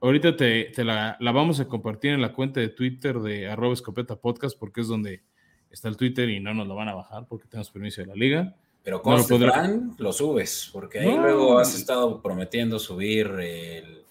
Ahorita 0.01 0.37
te, 0.37 0.73
la, 0.85 1.17
la, 1.19 1.33
vamos 1.33 1.59
a 1.61 1.67
compartir 1.67 2.13
en 2.13 2.23
la 2.23 2.33
cuenta 2.33 2.61
de 2.61 2.69
Twitter 2.69 3.19
de 3.19 3.49
arroba 3.49 3.75
escopeta 3.75 4.17
podcast 4.17 4.57
porque 4.59 4.81
es 4.81 4.89
donde 4.89 5.23
está 5.71 5.89
el 5.89 5.97
Twitter 5.97 6.29
y 6.31 6.41
no 6.41 6.55
nos 6.55 6.67
lo 6.67 6.77
van 6.77 6.89
a 6.89 6.95
bajar 6.95 7.27
porque 7.29 7.49
tenemos 7.49 7.71
permiso 7.71 8.01
de 8.01 8.07
la 8.07 8.15
liga. 8.15 8.55
Pero 8.83 9.03
con 9.03 9.17
no 9.17 9.95
lo, 9.99 10.13
subes, 10.13 10.71
porque 10.73 11.01
ahí 11.01 11.15
luego 11.15 11.59
has 11.59 11.75
estado 11.75 12.23
prometiendo 12.23 12.79
subir 12.79 13.27
el... 13.27 14.03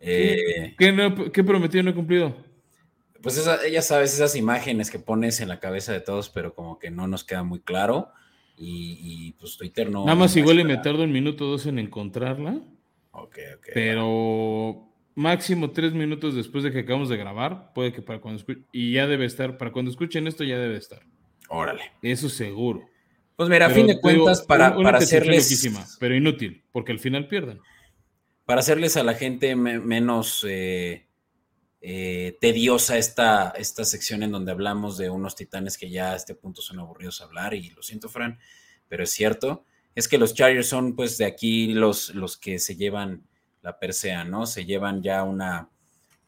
Eh, 0.00 0.74
¿Qué, 0.76 1.44
prometido 1.44 1.84
no 1.84 1.90
he 1.90 1.94
cumplido? 1.94 2.34
Pues 3.22 3.38
esa, 3.38 3.66
ya 3.68 3.82
sabes, 3.82 4.14
esas 4.14 4.36
imágenes 4.36 4.90
que 4.90 4.98
pones 4.98 5.40
en 5.40 5.48
la 5.48 5.60
cabeza 5.60 5.92
de 5.92 6.00
todos, 6.00 6.28
pero 6.28 6.54
como 6.54 6.78
que 6.78 6.90
no 6.90 7.06
nos 7.06 7.24
queda 7.24 7.42
muy 7.42 7.60
claro. 7.60 8.10
Y, 8.58 9.32
pues 9.38 9.56
Twitter 9.58 9.90
no... 9.90 10.04
Nada 10.04 10.16
más 10.16 10.34
igual 10.36 10.60
y 10.60 10.64
me 10.64 10.78
tardo 10.78 11.04
un 11.04 11.12
minuto 11.12 11.46
o 11.46 11.50
dos 11.50 11.66
en 11.66 11.78
encontrarla. 11.78 12.58
Ok, 13.10 13.38
ok. 13.56 13.68
Pero 13.74 14.88
máximo 15.14 15.70
tres 15.70 15.92
minutos 15.92 16.34
después 16.34 16.64
de 16.64 16.72
que 16.72 16.80
acabamos 16.80 17.08
de 17.08 17.16
grabar, 17.16 17.72
puede 17.74 17.92
que 17.92 18.02
para 18.02 18.20
cuando 18.20 18.38
escuchen, 18.38 18.64
y 18.72 18.92
ya 18.92 19.06
debe 19.06 19.26
estar, 19.26 19.58
para 19.58 19.72
cuando 19.72 19.90
escuchen 19.90 20.26
esto 20.26 20.44
ya 20.44 20.58
debe 20.58 20.76
estar. 20.76 21.02
Órale. 21.48 21.92
Eso 22.02 22.28
seguro. 22.28 22.88
Pues 23.36 23.50
mira, 23.50 23.66
a 23.66 23.70
fin 23.70 23.86
de 23.86 24.00
cuentas, 24.00 24.42
para, 24.42 24.74
para 24.74 24.98
hacerles. 24.98 25.96
pero 26.00 26.14
inútil, 26.14 26.62
porque 26.72 26.92
al 26.92 26.98
final 26.98 27.28
pierden. 27.28 27.60
Para 28.46 28.60
hacerles 28.60 28.96
a 28.96 29.02
la 29.02 29.14
gente 29.14 29.54
menos 29.56 30.46
eh, 30.48 31.06
eh, 31.88 32.36
tediosa 32.40 32.98
esta, 32.98 33.50
esta 33.50 33.84
sección 33.84 34.24
en 34.24 34.32
donde 34.32 34.50
hablamos 34.50 34.98
de 34.98 35.08
unos 35.08 35.36
titanes 35.36 35.78
que 35.78 35.88
ya 35.88 36.14
a 36.14 36.16
este 36.16 36.34
punto 36.34 36.60
son 36.60 36.80
aburridos 36.80 37.20
hablar, 37.20 37.54
y 37.54 37.70
lo 37.70 37.80
siento, 37.80 38.08
Fran, 38.08 38.40
pero 38.88 39.04
es 39.04 39.10
cierto. 39.10 39.64
Es 39.94 40.08
que 40.08 40.18
los 40.18 40.34
Chargers 40.34 40.66
son, 40.66 40.96
pues, 40.96 41.16
de 41.16 41.26
aquí 41.26 41.68
los, 41.68 42.12
los 42.12 42.38
que 42.38 42.58
se 42.58 42.74
llevan 42.74 43.22
la 43.62 43.78
persea, 43.78 44.24
¿no? 44.24 44.46
Se 44.46 44.64
llevan 44.64 45.00
ya 45.00 45.22
una. 45.22 45.68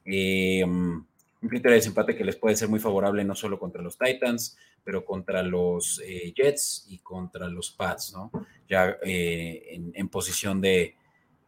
Eh, 0.05 0.63
un 0.65 1.09
criterio 1.41 1.73
de 1.73 1.79
desempate 1.79 2.15
que 2.15 2.25
les 2.25 2.37
puede 2.37 2.55
ser 2.55 2.69
muy 2.69 2.79
favorable 2.79 3.25
no 3.25 3.35
solo 3.35 3.59
contra 3.59 3.83
los 3.83 3.99
Titans, 3.99 4.57
pero 4.85 5.05
contra 5.05 5.43
los 5.43 6.01
eh, 6.05 6.33
Jets 6.37 6.87
y 6.89 6.99
contra 6.99 7.49
los 7.49 7.73
Pats, 7.73 8.13
¿no? 8.13 8.31
Ya 8.69 8.97
en, 9.03 10.09
posición 10.09 10.61
de, 10.61 10.95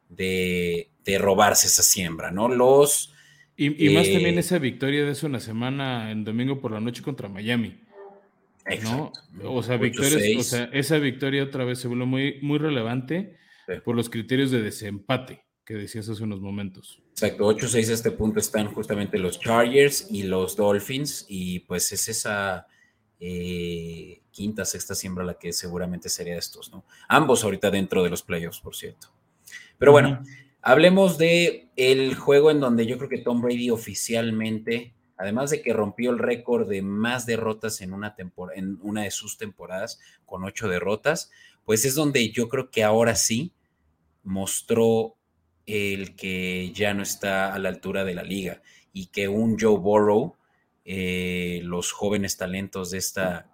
de, 0.09 0.89
robarse 1.17 1.69
esa 1.69 1.85
siembra, 1.85 2.33
¿no? 2.33 2.49
Los... 2.49 3.15
Y, 3.63 3.91
más 3.91 4.09
eh, 4.09 4.15
también 4.15 4.39
esa 4.39 4.59
victoria 4.59 5.05
de 5.05 5.11
hace 5.11 5.27
una 5.27 5.39
semana 5.39 6.11
en 6.11 6.25
domingo 6.25 6.63
por 6.63 6.73
la 6.73 6.81
noche 6.81 7.03
contra 7.03 7.29
Miami. 7.29 7.79
¿no? 8.83 9.13
O 9.45 9.63
sea, 9.63 9.79
o 9.79 10.43
sea, 10.43 10.71
esa 10.73 10.97
victoria 10.97 11.45
otra 11.45 11.65
vez 11.65 11.79
se 11.79 11.87
volvió 11.87 12.07
muy, 12.07 12.39
muy 12.41 12.59
relevante 12.59 13.37
por 13.85 13.95
los 13.95 14.09
criterios 14.09 14.51
de 14.51 14.63
desempate 14.63 15.45
que 15.67 15.75
decías 15.75 16.09
hace 16.09 16.23
unos 16.23 16.41
momentos. 16.41 17.03
Exacto, 17.11 17.45
8-6 17.55 17.91
a 17.91 17.93
este 17.93 18.11
punto 18.13 18.41
están 18.41 18.73
justamente 18.73 19.19
los 19.19 19.39
Chargers 19.39 20.07
y 20.11 20.23
los 20.23 20.57
Dolphins 20.57 21.27
y 21.29 21.61
pues 21.61 21.93
es 21.93 22.09
esa 22.09 22.67
eh, 23.19 24.23
quinta, 24.31 24.65
sexta 24.65 24.95
siembra 24.95 25.23
la 25.23 25.35
que 25.35 25.53
seguramente 25.53 26.09
sería 26.09 26.39
estos, 26.39 26.73
¿no? 26.73 26.87
Ambos 27.09 27.45
ahorita 27.45 27.71
dentro 27.71 28.03
de 28.03 28.09
los 28.09 28.23
playoffs, 28.23 28.61
por 28.61 28.75
cierto. 28.75 29.13
Pero 29.77 29.93
bueno, 29.93 30.23
hablemos 30.63 31.19
de 31.19 31.69
el 31.77 32.15
juego 32.15 32.51
en 32.51 32.61
donde 32.61 32.87
yo 32.87 32.99
creo 32.99 33.09
que 33.09 33.19
Tom 33.19 33.41
Brady 33.41 33.71
oficialmente, 33.71 34.95
además 35.17 35.51
de 35.51 35.63
que 35.63 35.73
rompió 35.73 36.11
el 36.11 36.19
récord 36.19 36.69
de 36.69 36.83
más 36.83 37.27
derrotas 37.27 37.81
en 37.81 37.93
una, 37.93 38.15
en 38.55 38.79
una 38.83 39.03
de 39.05 39.11
sus 39.11 39.39
temporadas, 39.39 40.01
con 40.27 40.45
ocho 40.45 40.69
derrotas, 40.69 41.31
pues 41.65 41.85
es 41.85 41.95
donde 41.95 42.31
yo 42.31 42.49
creo 42.49 42.71
que 42.71 42.85
ahora 42.85 43.15
sí 43.15 43.53
mostró 44.23 45.17
el 45.67 46.17
que 46.17 46.73
ya 46.73 46.95
no 46.95 47.03
está 47.03 47.55
a 47.55 47.59
la 47.59 47.69
altura 47.69 48.05
de 48.05 48.15
la 48.15 48.23
liga 48.23 48.63
y 48.93 49.07
que 49.07 49.29
un 49.29 49.59
Joe 49.59 49.79
Burrow 49.79 50.37
eh, 50.85 51.61
los 51.63 51.93
jóvenes 51.93 52.37
talentos 52.37 52.91
de 52.91 52.99
esta 52.99 53.47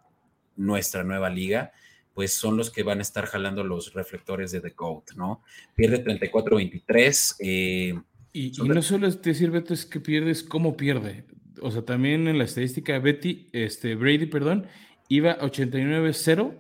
nuestra 0.57 1.05
nueva 1.05 1.29
liga, 1.29 1.73
pues 2.17 2.33
son 2.33 2.57
los 2.57 2.71
que 2.71 2.83
van 2.83 3.01
a 3.01 3.03
estar 3.03 3.27
jalando 3.27 3.63
los 3.63 3.93
reflectores 3.93 4.51
de 4.51 4.63
The 4.63 4.71
GOAT, 4.71 5.13
¿no? 5.17 5.43
Pierde 5.75 6.03
34-23. 6.03 7.37
Eh, 7.41 8.01
y, 8.33 8.53
no 8.65 8.81
solo 8.81 9.11
decir, 9.11 9.51
Beto, 9.51 9.75
es 9.75 9.85
que 9.85 10.01
pierdes, 10.01 10.43
¿cómo 10.43 10.79
pierde? 10.79 11.27
O 11.61 11.71
sea, 11.71 11.83
también 11.83 12.27
en 12.27 12.39
la 12.39 12.45
estadística, 12.45 12.99
Betty, 12.99 13.49
este, 13.53 13.97
Brady, 13.97 14.25
perdón, 14.25 14.67
iba 15.11 15.39
89-0 15.41 16.55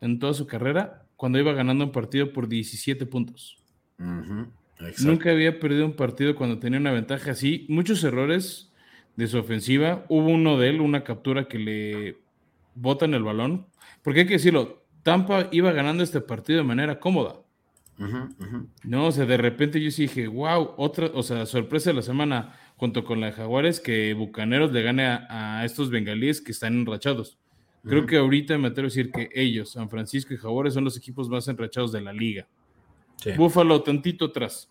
en 0.00 0.18
toda 0.18 0.32
su 0.32 0.46
carrera 0.46 1.04
cuando 1.16 1.38
iba 1.38 1.52
ganando 1.52 1.84
un 1.84 1.92
partido 1.92 2.32
por 2.32 2.48
17 2.48 3.04
puntos. 3.04 3.58
Nunca 3.98 5.30
había 5.32 5.60
perdido 5.60 5.84
un 5.84 5.96
partido 5.96 6.34
cuando 6.34 6.60
tenía 6.60 6.80
una 6.80 6.92
ventaja 6.92 7.32
así. 7.32 7.66
Muchos 7.68 8.02
errores 8.04 8.72
de 9.16 9.26
su 9.26 9.36
ofensiva. 9.36 10.06
Hubo 10.08 10.28
uno 10.28 10.56
de 10.56 10.70
él, 10.70 10.80
una 10.80 11.04
captura 11.04 11.46
que 11.46 11.58
le 11.58 12.27
botan 12.80 13.14
el 13.14 13.22
balón. 13.22 13.66
Porque 14.02 14.20
hay 14.20 14.26
que 14.26 14.34
decirlo, 14.34 14.84
Tampa 15.02 15.48
iba 15.52 15.72
ganando 15.72 16.02
este 16.02 16.20
partido 16.20 16.58
de 16.58 16.64
manera 16.64 17.00
cómoda. 17.00 17.40
No, 18.84 19.06
o 19.06 19.12
sea, 19.12 19.26
de 19.26 19.36
repente 19.36 19.80
yo 19.80 19.90
sí 19.90 20.02
dije, 20.02 20.28
wow, 20.28 20.74
otra, 20.76 21.10
o 21.14 21.22
sea, 21.22 21.46
sorpresa 21.46 21.90
de 21.90 21.94
la 21.94 22.02
semana 22.02 22.54
junto 22.76 23.04
con 23.04 23.20
la 23.20 23.26
de 23.26 23.32
Jaguares 23.32 23.80
que 23.80 24.14
Bucaneros 24.14 24.70
le 24.72 24.82
gane 24.82 25.04
a, 25.04 25.64
estos 25.64 25.90
bengalíes 25.90 26.40
que 26.40 26.52
están 26.52 26.74
enrachados. 26.74 27.38
Creo 27.84 28.06
que 28.06 28.18
ahorita 28.18 28.58
me 28.58 28.68
atrevo 28.68 28.86
a 28.86 28.90
decir 28.90 29.10
que 29.10 29.30
ellos, 29.34 29.72
San 29.72 29.88
Francisco 29.88 30.34
y 30.34 30.36
Jaguares, 30.36 30.74
son 30.74 30.84
los 30.84 30.96
equipos 30.96 31.28
más 31.28 31.48
enrachados 31.48 31.90
de 31.90 32.02
la 32.02 32.12
liga. 32.12 32.46
Búfalo 33.36 33.82
tantito 33.82 34.26
atrás. 34.26 34.68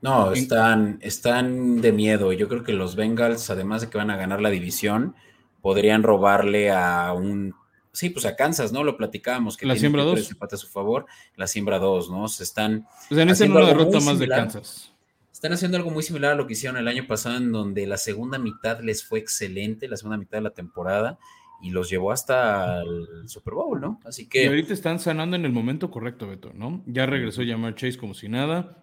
No, 0.00 0.32
están, 0.32 0.98
están 1.02 1.82
de 1.82 1.92
miedo. 1.92 2.32
Yo 2.32 2.48
creo 2.48 2.64
que 2.64 2.72
los 2.72 2.96
Bengals, 2.96 3.50
además 3.50 3.82
de 3.82 3.90
que 3.90 3.98
van 3.98 4.10
a 4.10 4.16
ganar 4.16 4.40
la 4.40 4.48
división, 4.48 5.14
podrían 5.60 6.02
robarle 6.02 6.70
a 6.70 7.12
un. 7.12 7.54
Sí, 7.92 8.10
pues 8.10 8.24
a 8.24 8.36
Kansas, 8.36 8.72
¿no? 8.72 8.84
Lo 8.84 8.96
platicábamos. 8.96 9.56
Que 9.56 9.66
la 9.66 9.76
siembra 9.76 10.04
2. 10.04 10.36
a 10.40 10.56
su 10.56 10.68
favor. 10.68 11.06
La 11.36 11.46
siembra 11.46 11.78
2, 11.78 12.10
¿no? 12.10 12.28
Se 12.28 12.44
están. 12.44 12.86
Sea, 13.08 13.22
en 13.22 13.28
derrota 13.28 14.00
más 14.00 14.18
de 14.18 14.28
Kansas. 14.28 14.92
Están 15.32 15.52
haciendo 15.54 15.78
algo 15.78 15.90
muy 15.90 16.02
similar 16.02 16.32
a 16.32 16.34
lo 16.34 16.46
que 16.46 16.52
hicieron 16.52 16.76
el 16.76 16.86
año 16.86 17.06
pasado, 17.06 17.38
en 17.38 17.50
donde 17.50 17.86
la 17.86 17.96
segunda 17.96 18.38
mitad 18.38 18.80
les 18.80 19.04
fue 19.04 19.18
excelente, 19.18 19.88
la 19.88 19.96
segunda 19.96 20.18
mitad 20.18 20.36
de 20.36 20.42
la 20.42 20.50
temporada, 20.50 21.18
y 21.62 21.70
los 21.70 21.88
llevó 21.88 22.12
hasta 22.12 22.82
el 22.82 23.26
Super 23.26 23.54
Bowl, 23.54 23.80
¿no? 23.80 24.00
Así 24.04 24.28
que. 24.28 24.44
Y 24.44 24.46
ahorita 24.46 24.74
están 24.74 25.00
sanando 25.00 25.36
en 25.36 25.46
el 25.46 25.52
momento 25.52 25.90
correcto, 25.90 26.26
Beto, 26.26 26.52
¿no? 26.54 26.82
Ya 26.86 27.06
regresó 27.06 27.42
Jamar 27.42 27.74
Chase 27.74 27.96
como 27.96 28.12
si 28.12 28.28
nada 28.28 28.80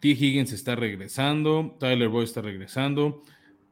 T. 0.00 0.08
Higgins 0.08 0.52
está 0.52 0.74
regresando, 0.74 1.76
Tyler 1.78 2.08
Boyd 2.08 2.24
está 2.24 2.42
regresando, 2.42 3.22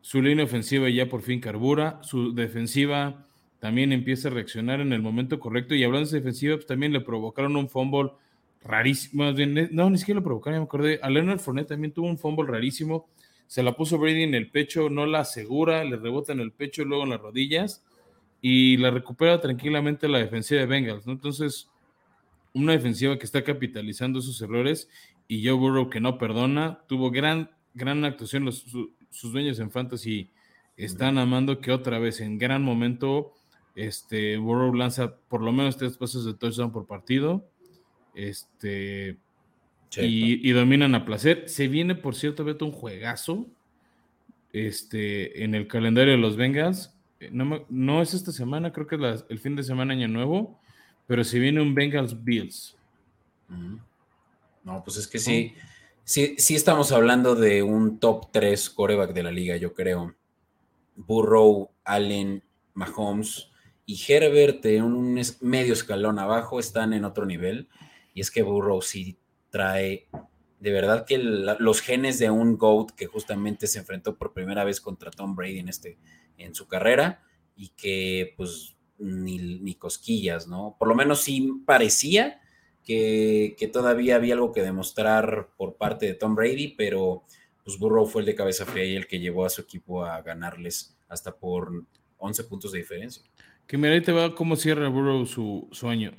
su 0.05 0.21
línea 0.21 0.45
ofensiva 0.45 0.91
ya 0.91 1.09
por 1.09 1.23
fin 1.23 1.41
carbura, 1.41 1.99
su 2.03 2.35
defensiva 2.35 3.27
también 3.59 3.91
empieza 3.91 4.29
a 4.29 4.33
reaccionar 4.33 4.83
en 4.83 4.93
el 4.93 5.01
momento 5.01 5.41
correcto. 5.41 5.75
Y 5.75 5.83
hablando 5.83 6.07
de 6.11 6.19
defensiva, 6.19 6.57
pues 6.57 6.67
también 6.67 6.93
le 6.93 7.01
provocaron 7.01 7.57
un 7.57 7.71
fumble 7.71 8.11
rarísimo. 8.63 9.25
no, 9.71 9.89
ni 9.89 9.97
siquiera 9.97 10.21
lo 10.21 10.25
provocaron, 10.25 10.59
me 10.59 10.65
acordé. 10.67 11.01
A 11.03 11.09
Leonard 11.09 11.39
Fournette 11.39 11.69
también 11.69 11.95
tuvo 11.95 12.07
un 12.07 12.19
fumble 12.19 12.47
rarísimo. 12.47 13.09
Se 13.47 13.63
la 13.63 13.73
puso 13.73 13.97
Brady 13.97 14.25
en 14.25 14.35
el 14.35 14.51
pecho, 14.51 14.91
no 14.91 15.07
la 15.07 15.21
asegura, 15.21 15.83
le 15.85 15.97
rebota 15.97 16.35
en 16.35 16.41
el 16.41 16.53
pecho 16.53 16.85
luego 16.85 17.05
en 17.05 17.11
las 17.11 17.23
rodillas. 17.23 17.83
Y 18.43 18.77
la 18.77 18.91
recupera 18.91 19.41
tranquilamente 19.41 20.07
la 20.07 20.19
defensiva 20.19 20.61
de 20.61 20.67
Bengals, 20.67 21.07
¿no? 21.07 21.15
Entonces, 21.15 21.71
una 22.53 22.73
defensiva 22.73 23.19
que 23.19 23.25
está 23.25 23.43
capitalizando 23.43 24.21
sus 24.21 24.43
errores 24.43 24.91
y 25.29 25.47
Joe 25.47 25.55
Burrow 25.55 25.89
que 25.89 26.01
no 26.01 26.19
perdona, 26.19 26.81
tuvo 26.89 27.11
gran, 27.11 27.51
gran 27.73 28.05
actuación, 28.05 28.45
los, 28.45 28.67
sus 29.15 29.33
dueños 29.33 29.59
en 29.61 29.71
fantasy 29.71 30.29
están 30.77 31.19
amando 31.19 31.61
que 31.61 31.71
otra 31.71 31.99
vez 31.99 32.21
en 32.21 32.37
gran 32.37 32.63
momento 32.63 33.33
este 33.77 34.37
Burrow 34.37 34.75
lanza 34.75 35.17
por 35.29 35.41
lo 35.41 35.53
menos 35.53 35.77
tres 35.77 35.97
pasos 35.97 36.25
de 36.25 36.35
touchdown 36.35 36.73
por 36.73 36.87
partido. 36.87 37.49
Este 38.15 39.19
y, 39.97 40.51
dominan 40.51 40.95
a 40.95 41.05
placer. 41.05 41.49
Se 41.49 41.69
viene, 41.69 41.95
por 41.95 42.15
cierto, 42.15 42.45
Beto, 42.45 42.65
un 42.65 42.73
juegazo 42.73 43.47
este, 44.53 45.45
en 45.45 45.55
el 45.55 45.69
calendario 45.69 46.13
de 46.13 46.19
los 46.19 46.37
Bengals. 46.37 46.93
Eh, 47.21 47.31
no, 47.33 48.03
es 48.03 48.15
esta 48.15 48.33
semana, 48.33 48.73
creo 48.73 48.87
que 48.87 48.97
es 48.97 49.25
el 49.29 49.39
fin 49.39 49.55
de 49.55 49.63
semana 49.63 49.93
año 49.93 50.09
nuevo, 50.09 50.59
pero 51.07 51.23
se 51.23 51.39
viene 51.39 51.61
un 51.61 51.75
Bengals 51.75 52.25
Bills. 52.25 52.77
No, 54.65 54.83
pues 54.83 54.97
es 54.97 55.07
que 55.07 55.19
sí, 55.19 55.55
sí, 55.55 55.55
sí 56.05 56.55
estamos 56.55 56.93
hablando 56.93 57.35
de 57.35 57.63
un 57.63 57.99
top 57.99 58.31
3 58.33 58.71
coreback 58.71 59.13
de 59.13 59.23
la 59.23 59.31
liga, 59.31 59.57
yo 59.57 59.75
creo. 59.75 60.15
Burrow, 60.97 61.71
Allen, 61.85 62.45
Mahomes 62.75 63.51
y 63.87 64.01
Herbert 64.07 64.65
en 64.67 64.83
un 64.83 65.21
medio 65.41 65.73
escalón 65.73 66.19
abajo 66.19 66.61
están 66.61 66.93
en 66.93 67.05
otro 67.05 67.27
nivel. 67.27 67.69
Y 68.13 68.21
es 68.21 68.31
que 68.31 68.43
Burrow 68.43 68.81
sí 68.83 69.19
trae 69.51 70.09
de 70.65 70.73
verdad 70.73 71.05
que 71.05 71.19
los 71.19 71.83
genes 71.83 72.19
de 72.19 72.31
un 72.31 72.57
GOAT 72.57 72.93
que 72.93 73.05
justamente 73.05 73.67
se 73.67 73.81
enfrentó 73.81 74.17
por 74.17 74.33
primera 74.33 74.65
vez 74.65 74.81
contra 74.81 75.11
Tom 75.11 75.37
Brady 75.37 75.59
en, 75.59 75.69
este, 75.69 75.99
en 76.39 76.55
su 76.55 76.67
carrera 76.67 77.23
y 77.55 77.69
que 77.77 78.33
pues 78.37 78.75
ni, 78.99 79.37
ni 79.39 79.75
cosquillas, 79.75 80.49
¿no? 80.49 80.77
Por 80.79 80.89
lo 80.89 80.95
menos 80.95 81.21
sí 81.21 81.53
parecía 81.67 82.41
que, 82.85 83.71
todavía 83.73 84.17
había 84.17 84.35
algo 84.35 84.53
que 84.53 84.63
demostrar 84.63 85.49
por 85.57 85.77
parte 85.77 86.07
de 86.07 86.15
Tom 86.15 86.35
Brady, 86.35 86.75
pero 86.77 87.25
pues 87.65 87.79
Burrow 87.79 88.07
fue 88.07 88.23
el 88.23 88.27
de 88.27 88.35
cabeza 88.35 88.67
fría 88.67 88.85
y 88.85 88.97
el 88.97 89.07
que 89.07 89.19
llevó 89.19 89.47
a 89.47 89.51
su 89.51 89.63
equipo 89.63 90.05
a 90.05 90.21
ganarles 90.23 90.97
hasta 91.09 91.35
por 91.35 91.85
11 92.19 92.45
puntos 92.45 92.73
de 92.73 92.79
diferencia. 92.79 93.23
Que 93.67 93.79
mira, 93.79 93.95
ahí 93.95 94.03
te 94.03 94.13
va 94.13 94.35
cómo 94.35 94.57
cierra 94.57 94.89
Burrow 94.89 95.25
su, 95.25 95.69
sueño. 95.73 96.13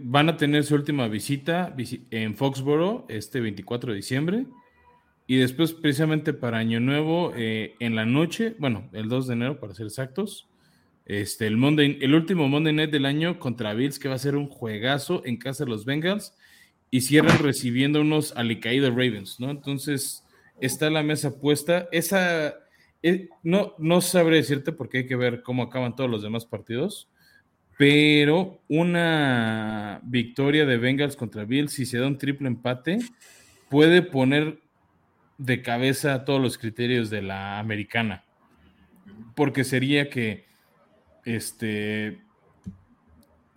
Van 0.00 0.28
a 0.28 0.36
tener 0.36 0.64
su 0.64 0.74
última 0.74 1.08
visita 1.08 1.74
en 2.10 2.36
Foxborough 2.36 3.04
este 3.08 3.40
24 3.40 3.92
de 3.92 3.96
diciembre. 3.96 4.46
Y 5.26 5.36
después, 5.36 5.74
precisamente 5.74 6.32
para 6.32 6.58
Año 6.58 6.80
Nuevo, 6.80 7.32
eh, 7.36 7.74
en 7.80 7.94
la 7.94 8.06
noche, 8.06 8.56
bueno, 8.58 8.88
el 8.92 9.08
2 9.08 9.26
de 9.26 9.34
enero 9.34 9.60
para 9.60 9.74
ser 9.74 9.86
exactos, 9.86 10.48
este, 11.08 11.46
el, 11.46 11.58
el 12.00 12.14
último 12.14 12.48
Monday 12.48 12.72
Night 12.72 12.90
del 12.90 13.06
año 13.06 13.40
contra 13.40 13.74
Bills, 13.74 13.98
que 13.98 14.08
va 14.08 14.14
a 14.14 14.18
ser 14.18 14.36
un 14.36 14.46
juegazo 14.46 15.22
en 15.24 15.38
casa 15.38 15.64
de 15.64 15.70
los 15.70 15.84
Bengals. 15.84 16.34
Y 16.90 17.02
cierran 17.02 17.38
recibiendo 17.40 18.00
unos 18.00 18.34
alicaídos 18.34 18.90
Ravens, 18.90 19.38
¿no? 19.40 19.50
Entonces, 19.50 20.24
está 20.60 20.88
la 20.88 21.02
mesa 21.02 21.38
puesta. 21.38 21.86
Esa 21.92 22.54
eh, 23.02 23.28
no, 23.42 23.74
no 23.78 24.00
sabré 24.00 24.36
decirte 24.36 24.72
porque 24.72 24.98
hay 24.98 25.06
que 25.06 25.16
ver 25.16 25.42
cómo 25.42 25.62
acaban 25.62 25.94
todos 25.94 26.10
los 26.10 26.22
demás 26.22 26.46
partidos, 26.46 27.08
pero 27.76 28.60
una 28.68 30.00
victoria 30.02 30.66
de 30.66 30.78
Bengals 30.78 31.14
contra 31.14 31.44
Bills, 31.44 31.72
si 31.72 31.86
se 31.86 31.98
da 31.98 32.06
un 32.06 32.18
triple 32.18 32.48
empate, 32.48 32.98
puede 33.68 34.02
poner 34.02 34.60
de 35.36 35.62
cabeza 35.62 36.24
todos 36.24 36.40
los 36.40 36.58
criterios 36.58 37.10
de 37.10 37.22
la 37.22 37.60
americana. 37.60 38.24
Porque 39.36 39.62
sería 39.62 40.10
que 40.10 40.47
este 41.36 42.20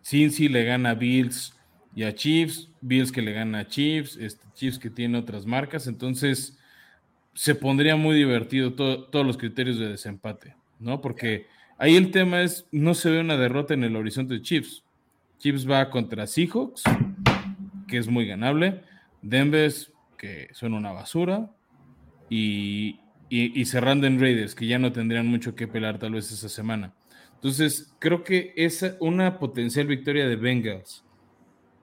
Cincy 0.03 0.49
le 0.49 0.63
gana 0.63 0.91
a 0.91 0.95
Bills 0.95 1.55
y 1.95 2.03
a 2.03 2.13
Chiefs, 2.13 2.69
Bills 2.81 3.11
que 3.11 3.21
le 3.21 3.33
gana 3.33 3.59
a 3.59 3.67
Chiefs, 3.67 4.17
este, 4.17 4.45
Chiefs 4.53 4.79
que 4.79 4.89
tiene 4.89 5.17
otras 5.17 5.45
marcas, 5.45 5.87
entonces 5.87 6.57
se 7.33 7.55
pondría 7.55 7.95
muy 7.95 8.15
divertido 8.15 8.73
todos 8.73 9.25
los 9.25 9.37
criterios 9.37 9.77
de 9.77 9.87
desempate, 9.87 10.55
¿no? 10.79 11.01
Porque 11.01 11.47
ahí 11.77 11.95
el 11.95 12.11
tema 12.11 12.41
es, 12.41 12.67
no 12.71 12.93
se 12.93 13.09
ve 13.09 13.21
una 13.21 13.37
derrota 13.37 13.73
en 13.73 13.83
el 13.83 13.95
horizonte 13.95 14.33
de 14.35 14.41
Chiefs. 14.41 14.83
Chiefs 15.39 15.69
va 15.69 15.89
contra 15.89 16.27
Seahawks, 16.27 16.83
que 17.87 17.97
es 17.97 18.07
muy 18.07 18.27
ganable, 18.27 18.81
Denver, 19.21 19.71
que 20.17 20.49
son 20.53 20.73
una 20.73 20.91
basura, 20.91 21.49
y, 22.29 22.99
y, 23.29 23.63
en 23.75 24.19
Raiders, 24.19 24.55
que 24.55 24.67
ya 24.67 24.79
no 24.79 24.91
tendrían 24.91 25.27
mucho 25.27 25.55
que 25.55 25.67
pelar 25.67 25.99
tal 25.99 26.13
vez 26.13 26.31
esa 26.31 26.49
semana. 26.49 26.93
Entonces, 27.41 27.91
creo 27.97 28.23
que 28.23 28.53
es 28.55 28.85
una 28.99 29.39
potencial 29.39 29.87
victoria 29.87 30.27
de 30.27 30.35
Bengals 30.35 31.03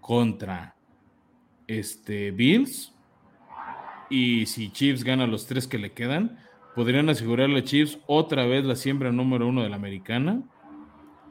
contra 0.00 0.76
este, 1.66 2.30
Bills 2.30 2.94
y 4.08 4.46
si 4.46 4.70
Chiefs 4.70 5.02
gana 5.02 5.26
los 5.26 5.46
tres 5.46 5.66
que 5.66 5.78
le 5.78 5.90
quedan, 5.90 6.38
podrían 6.76 7.08
asegurarle 7.08 7.58
a 7.58 7.64
Chiefs 7.64 7.98
otra 8.06 8.46
vez 8.46 8.64
la 8.64 8.76
siembra 8.76 9.10
número 9.10 9.48
uno 9.48 9.64
de 9.64 9.68
la 9.68 9.74
americana. 9.74 10.42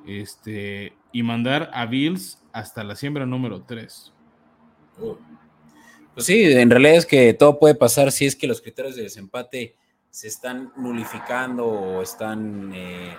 Este, 0.06 0.94
y 1.14 1.24
mandar 1.24 1.70
a 1.74 1.86
Bills 1.86 2.44
hasta 2.52 2.84
la 2.84 2.98
siembra 2.98 3.26
número 3.26 3.62
tres. 3.62 4.12
Pues 6.14 6.26
sí, 6.26 6.44
en 6.44 6.70
realidad 6.70 6.96
es 6.96 7.06
que 7.06 7.34
todo 7.34 7.60
puede 7.60 7.76
pasar 7.76 8.12
si 8.12 8.26
es 8.26 8.36
que 8.36 8.48
los 8.48 8.60
criterios 8.60 8.98
de 8.98 9.04
desempate 9.04 9.76
se 10.10 10.28
están 10.28 10.74
nulificando 10.76 11.66
o 11.66 12.02
están 12.02 12.74
eh, 12.74 13.16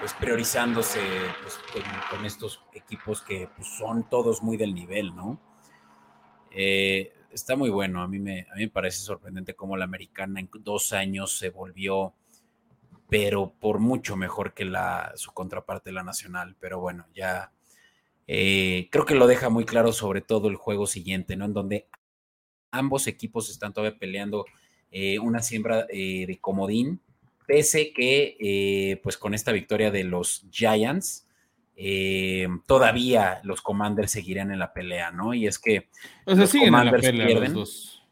pues 0.00 0.12
priorizándose 0.14 1.00
pues, 1.42 1.58
con, 2.10 2.24
estos 2.24 2.62
equipos 2.74 3.22
que 3.22 3.48
pues, 3.56 3.68
son 3.68 4.08
todos 4.08 4.42
muy 4.42 4.56
del 4.56 4.74
nivel, 4.74 5.14
¿no? 5.14 5.40
Eh, 6.50 7.12
está 7.30 7.56
muy 7.56 7.70
bueno. 7.70 8.02
A 8.02 8.08
mí, 8.08 8.18
me, 8.18 8.46
a 8.52 8.56
mí 8.56 8.66
parece 8.66 8.98
sorprendente 8.98 9.54
cómo 9.54 9.76
la 9.76 9.84
americana 9.84 10.40
en 10.40 10.50
dos 10.60 10.92
años 10.92 11.38
se 11.38 11.50
volvió, 11.50 12.14
pero 13.08 13.54
por 13.58 13.78
mucho 13.78 14.16
mejor 14.16 14.54
que 14.54 14.64
la, 14.64 15.12
su 15.16 15.32
contraparte, 15.32 15.92
la 15.92 16.02
nacional. 16.02 16.56
Pero 16.60 16.80
bueno, 16.80 17.06
ya 17.14 17.52
eh, 18.26 18.88
creo 18.90 19.06
que 19.06 19.14
lo 19.14 19.26
deja 19.26 19.48
muy 19.48 19.64
claro 19.64 19.92
sobre 19.92 20.20
todo 20.20 20.48
el 20.48 20.56
juego 20.56 20.86
siguiente, 20.86 21.36
¿no? 21.36 21.46
En 21.46 21.54
donde 21.54 21.88
ambos 22.70 23.06
equipos 23.06 23.50
están 23.50 23.72
todavía 23.72 23.98
peleando 23.98 24.44
eh, 24.90 25.18
una 25.18 25.40
siembra 25.40 25.86
de 25.86 26.38
comodín, 26.40 27.00
pese 27.46 27.92
que, 27.92 29.00
pues 29.02 29.16
con 29.16 29.34
esta 29.34 29.52
victoria 29.52 29.90
de 29.90 30.04
los 30.04 30.46
Giants, 30.50 31.26
eh, 31.78 32.48
todavía 32.66 33.40
los 33.44 33.60
Commanders 33.60 34.10
seguirán 34.10 34.50
en 34.50 34.58
la 34.58 34.72
pelea, 34.72 35.10
¿no? 35.10 35.34
Y 35.34 35.46
es 35.46 35.58
que 35.58 35.88
los 36.24 36.50
Commanders 36.50 37.10
pierden. 37.10 37.52
Los 37.52 38.02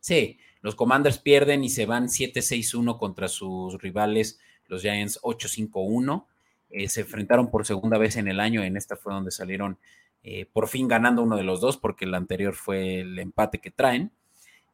Sí, 0.00 0.38
los 0.62 0.74
Commanders 0.74 1.18
pierden 1.18 1.62
y 1.62 1.68
se 1.68 1.84
van 1.84 2.08
7-6-1 2.08 2.98
contra 2.98 3.28
sus 3.28 3.80
rivales, 3.80 4.40
los 4.66 4.80
Giants 4.80 5.20
8-5-1. 5.22 6.26
Eh, 6.70 6.88
se 6.88 7.02
enfrentaron 7.02 7.50
por 7.50 7.66
segunda 7.66 7.98
vez 7.98 8.16
en 8.16 8.28
el 8.28 8.40
año, 8.40 8.62
en 8.62 8.78
esta 8.78 8.96
fue 8.96 9.12
donde 9.12 9.30
salieron 9.30 9.78
eh, 10.22 10.46
por 10.50 10.68
fin 10.68 10.88
ganando 10.88 11.22
uno 11.22 11.36
de 11.36 11.44
los 11.44 11.60
dos, 11.60 11.76
porque 11.76 12.06
el 12.06 12.14
anterior 12.14 12.54
fue 12.54 13.00
el 13.00 13.18
empate 13.18 13.58
que 13.58 13.70
traen. 13.70 14.12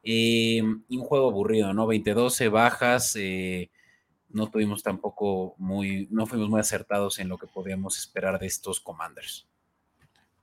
y 0.01 0.61
un 0.61 1.01
juego 1.01 1.29
aburrido, 1.29 1.73
¿no? 1.73 1.85
20-12 1.87 2.49
bajas, 2.49 3.17
no 4.37 4.49
tuvimos 4.49 4.83
tampoco 4.83 5.55
muy, 5.57 6.07
no 6.11 6.27
fuimos 6.27 6.47
muy 6.47 6.59
acertados 6.59 7.19
en 7.19 7.27
lo 7.27 7.37
que 7.37 7.47
podíamos 7.47 7.97
esperar 7.97 8.39
de 8.39 8.45
estos 8.45 8.79
commanders. 8.79 9.47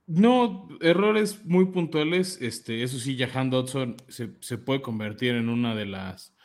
No, 0.05 0.67
errores 0.81 1.43
muy 1.45 1.65
puntuales. 1.65 2.39
Este, 2.41 2.83
eso 2.83 2.99
sí, 2.99 3.17
Jahan 3.17 3.49
Dodson 3.49 3.95
se, 4.07 4.57
puede 4.57 4.81
convertir 4.81 5.33
en 5.33 5.49
una 5.49 5.73
de 5.73 5.85
las 5.85 6.35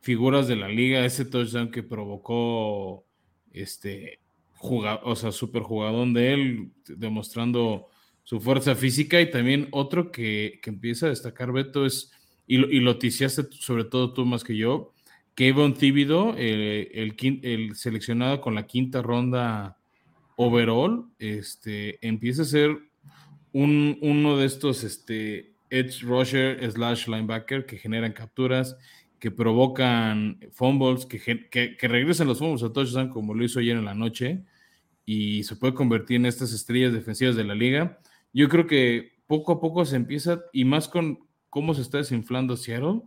figuras 0.00 0.48
de 0.48 0.56
la 0.56 0.68
liga. 0.68 1.04
Ese 1.04 1.24
touchdown 1.24 1.70
que 1.70 1.82
provocó 1.82 3.06
este 3.52 4.20
o 4.60 5.14
sea, 5.14 5.30
super 5.30 5.62
jugadón 5.62 6.12
de 6.12 6.32
él, 6.34 6.72
demostrando 6.88 7.88
su 8.24 8.40
fuerza 8.40 8.74
física. 8.74 9.20
Y 9.20 9.30
también 9.30 9.68
otro 9.70 10.10
que, 10.10 10.60
empieza 10.64 11.06
a 11.06 11.10
destacar, 11.10 11.52
Beto, 11.52 11.86
es, 11.86 12.10
y 12.46 12.58
lo, 12.58 12.68
y 12.68 12.80
lo 12.80 12.98
ticiaste 12.98 13.44
sobre 13.52 13.84
todo 13.84 14.12
tú 14.12 14.26
más 14.26 14.42
que 14.42 14.56
yo, 14.56 14.92
Kevin 15.38 15.72
Tíbido, 15.72 16.34
el, 16.36 17.14
seleccionado 17.76 18.40
con 18.40 18.56
la 18.56 18.66
quinta 18.66 19.02
ronda 19.02 19.78
overall, 20.34 21.06
este, 21.20 22.04
empieza 22.04 22.42
a 22.42 22.44
ser 22.44 22.76
un, 23.52 23.98
uno 24.02 24.36
de 24.36 24.46
estos 24.46 24.82
este, 24.82 25.52
edge 25.70 26.02
rusher 26.02 26.68
slash 26.72 27.06
linebacker 27.06 27.66
que 27.66 27.78
generan 27.78 28.14
capturas, 28.14 28.76
que 29.20 29.30
provocan 29.30 30.40
fumbles, 30.50 31.06
que, 31.06 31.20
que, 31.48 31.76
regresan 31.86 32.26
los 32.26 32.40
fumbles 32.40 32.64
a 32.64 32.72
touchdown 32.72 33.10
como 33.10 33.32
lo 33.32 33.44
hizo 33.44 33.60
ayer 33.60 33.76
en 33.76 33.84
la 33.84 33.94
noche 33.94 34.42
y 35.06 35.44
se 35.44 35.54
puede 35.54 35.72
convertir 35.72 36.16
en 36.16 36.26
estas 36.26 36.52
estrellas 36.52 36.92
defensivas 36.92 37.36
de 37.36 37.44
la 37.44 37.54
liga. 37.54 38.00
Yo 38.32 38.48
creo 38.48 38.66
que 38.66 39.12
poco 39.28 39.52
a 39.52 39.60
poco 39.60 39.84
se 39.84 39.94
empieza, 39.94 40.40
y 40.52 40.64
más 40.64 40.88
con 40.88 41.20
cómo 41.48 41.74
se 41.74 41.82
está 41.82 41.98
desinflando 41.98 42.56
Seattle, 42.56 43.02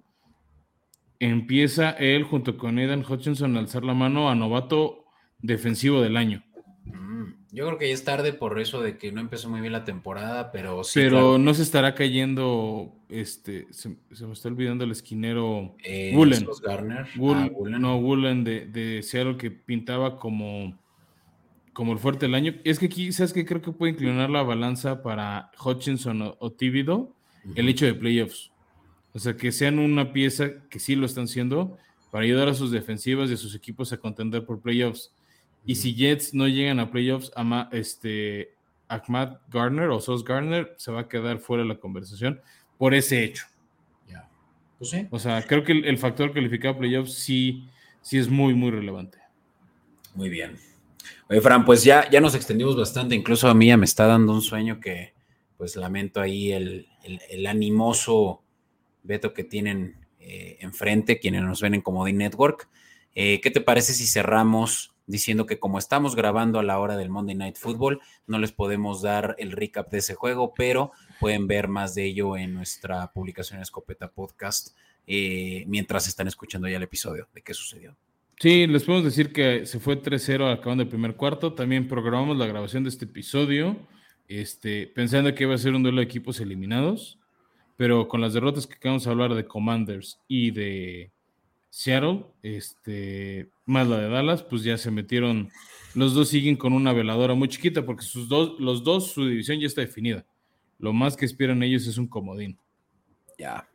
empieza 1.21 1.91
él 1.91 2.23
junto 2.23 2.57
con 2.57 2.79
Aidan 2.79 3.05
Hutchinson 3.07 3.55
a 3.55 3.59
alzar 3.59 3.83
la 3.83 3.93
mano 3.93 4.29
a 4.29 4.35
novato 4.35 5.05
defensivo 5.39 6.01
del 6.01 6.17
año. 6.17 6.43
Mm, 6.85 7.33
yo 7.51 7.67
creo 7.67 7.77
que 7.77 7.87
ya 7.87 7.93
es 7.93 8.03
tarde 8.03 8.33
por 8.33 8.59
eso 8.59 8.81
de 8.81 8.97
que 8.97 9.11
no 9.11 9.21
empezó 9.21 9.47
muy 9.47 9.61
bien 9.61 9.71
la 9.71 9.85
temporada, 9.85 10.51
pero 10.51 10.83
sí. 10.83 10.99
Pero 10.99 11.37
no 11.37 11.53
se 11.53 11.61
estará 11.61 11.93
cayendo, 11.93 12.95
este, 13.07 13.67
se, 13.69 13.89
me 13.89 14.33
está 14.33 14.49
olvidando 14.49 14.83
el 14.83 14.91
esquinero 14.91 15.75
eh, 15.83 16.11
Woolen. 16.15 16.47
Garner. 16.63 17.05
Ah, 17.35 17.49
no, 17.79 17.97
Woolen 17.97 18.43
de, 18.43 18.65
de 18.65 19.03
Seattle 19.03 19.37
que 19.37 19.51
pintaba 19.51 20.17
como, 20.17 20.75
como 21.73 21.93
el 21.93 21.99
fuerte 21.99 22.25
del 22.25 22.33
año. 22.33 22.55
Es 22.63 22.79
que 22.79 22.87
aquí, 22.87 23.11
¿sabes 23.11 23.31
qué? 23.31 23.45
Creo 23.45 23.61
que 23.61 23.71
puede 23.71 23.93
inclinar 23.93 24.31
la 24.31 24.41
balanza 24.41 25.03
para 25.03 25.51
Hutchinson 25.63 26.21
o, 26.23 26.37
o 26.39 26.51
Tíbido 26.51 27.15
el 27.55 27.69
hecho 27.69 27.85
de 27.85 27.93
playoffs. 27.93 28.51
O 29.13 29.19
sea, 29.19 29.35
que 29.35 29.51
sean 29.51 29.79
una 29.79 30.13
pieza 30.13 30.49
que 30.69 30.79
sí 30.79 30.95
lo 30.95 31.05
están 31.05 31.27
siendo 31.27 31.77
para 32.11 32.23
ayudar 32.23 32.49
a 32.49 32.53
sus 32.53 32.71
defensivas 32.71 33.29
y 33.29 33.33
a 33.33 33.37
sus 33.37 33.55
equipos 33.55 33.91
a 33.93 33.97
contender 33.97 34.45
por 34.45 34.61
playoffs. 34.61 35.13
Y 35.65 35.75
si 35.75 35.93
Jets 35.93 36.33
no 36.33 36.47
llegan 36.47 36.79
a 36.79 36.91
playoffs, 36.91 37.31
ama, 37.35 37.69
este, 37.71 38.53
Ahmad 38.87 39.37
Garner 39.49 39.89
o 39.89 39.99
Sos 39.99 40.23
Garner 40.23 40.73
se 40.77 40.91
va 40.91 41.01
a 41.01 41.07
quedar 41.07 41.39
fuera 41.39 41.63
de 41.63 41.69
la 41.69 41.79
conversación 41.79 42.41
por 42.77 42.93
ese 42.93 43.23
hecho. 43.23 43.45
Ya. 44.09 44.29
Pues 44.77 44.89
sí. 44.89 45.07
O 45.11 45.19
sea, 45.19 45.41
creo 45.43 45.63
que 45.63 45.71
el, 45.71 45.97
factor 45.97 46.33
calificado 46.33 46.75
a 46.75 46.77
playoffs 46.79 47.13
sí, 47.13 47.67
sí 48.01 48.17
es 48.17 48.29
muy, 48.29 48.53
muy 48.53 48.71
relevante. 48.71 49.19
Muy 50.15 50.29
bien. 50.29 50.57
Oye, 51.29 51.41
Fran, 51.41 51.63
pues 51.63 51.83
ya, 51.83 52.09
ya 52.09 52.19
nos 52.19 52.35
extendimos 52.35 52.75
bastante. 52.75 53.15
Incluso 53.15 53.47
a 53.47 53.53
mí 53.53 53.67
ya 53.67 53.77
me 53.77 53.85
está 53.85 54.05
dando 54.07 54.33
un 54.33 54.41
sueño 54.41 54.79
que, 54.79 55.13
pues 55.57 55.75
lamento 55.75 56.19
ahí 56.19 56.51
el, 56.51 56.87
el 57.03 57.47
animoso 57.47 58.43
Beto, 59.03 59.33
que 59.33 59.43
tienen 59.43 59.95
eh, 60.19 60.57
enfrente, 60.61 61.19
quienes 61.19 61.43
nos 61.43 61.61
ven 61.61 61.73
en 61.73 61.81
Comodín 61.81 62.17
Network. 62.17 62.69
Eh, 63.15 63.41
¿Qué 63.41 63.51
te 63.51 63.61
parece 63.61 63.93
si 63.93 64.07
cerramos 64.07 64.91
diciendo 65.07 65.45
que 65.45 65.59
como 65.59 65.77
estamos 65.77 66.15
grabando 66.15 66.59
a 66.59 66.63
la 66.63 66.79
hora 66.79 66.95
del 66.95 67.09
Monday 67.09 67.35
Night 67.35 67.57
Football, 67.57 67.99
no 68.27 68.39
les 68.39 68.51
podemos 68.51 69.01
dar 69.01 69.35
el 69.39 69.51
recap 69.51 69.91
de 69.91 69.97
ese 69.97 70.15
juego, 70.15 70.53
pero 70.55 70.91
pueden 71.19 71.47
ver 71.47 71.67
más 71.67 71.95
de 71.95 72.05
ello 72.05 72.37
en 72.37 72.53
nuestra 72.53 73.11
publicación 73.11 73.61
Escopeta 73.61 74.09
Podcast 74.09 74.75
eh, 75.05 75.65
mientras 75.67 76.07
están 76.07 76.27
escuchando 76.27 76.67
ya 76.67 76.77
el 76.77 76.83
episodio 76.83 77.27
de 77.33 77.41
qué 77.41 77.53
sucedió. 77.53 77.95
Sí, 78.39 78.65
les 78.65 78.83
podemos 78.83 79.05
decir 79.05 79.33
que 79.33 79.65
se 79.65 79.79
fue 79.79 80.01
3-0 80.01 80.49
al 80.49 80.61
cabo 80.61 80.75
del 80.75 80.87
primer 80.87 81.15
cuarto. 81.15 81.53
También 81.53 81.87
programamos 81.87 82.37
la 82.37 82.47
grabación 82.47 82.83
de 82.83 82.89
este 82.89 83.05
episodio, 83.05 83.77
este, 84.27 84.87
pensando 84.87 85.35
que 85.35 85.43
iba 85.43 85.53
a 85.53 85.59
ser 85.59 85.73
un 85.73 85.83
duelo 85.83 85.99
de 85.99 86.05
equipos 86.05 86.39
eliminados 86.39 87.19
pero 87.81 88.07
con 88.07 88.21
las 88.21 88.33
derrotas 88.33 88.67
que 88.67 88.75
acabamos 88.75 89.05
de 89.05 89.09
hablar 89.09 89.33
de 89.33 89.47
Commanders 89.47 90.19
y 90.27 90.51
de 90.51 91.11
Seattle, 91.71 92.27
este, 92.43 93.49
más 93.65 93.87
la 93.87 93.97
de 93.97 94.07
Dallas, 94.07 94.43
pues 94.43 94.61
ya 94.61 94.77
se 94.77 94.91
metieron, 94.91 95.49
los 95.95 96.13
dos 96.13 96.29
siguen 96.29 96.57
con 96.57 96.73
una 96.73 96.93
veladora 96.93 97.33
muy 97.33 97.47
chiquita 97.47 97.83
porque 97.83 98.03
sus 98.03 98.29
dos, 98.29 98.53
los 98.59 98.83
dos, 98.83 99.13
su 99.13 99.25
división 99.25 99.59
ya 99.59 99.65
está 99.65 99.81
definida. 99.81 100.23
Lo 100.77 100.93
más 100.93 101.17
que 101.17 101.25
esperan 101.25 101.63
ellos 101.63 101.87
es 101.87 101.97
un 101.97 102.05
comodín. 102.05 102.59
Ya. 103.39 103.67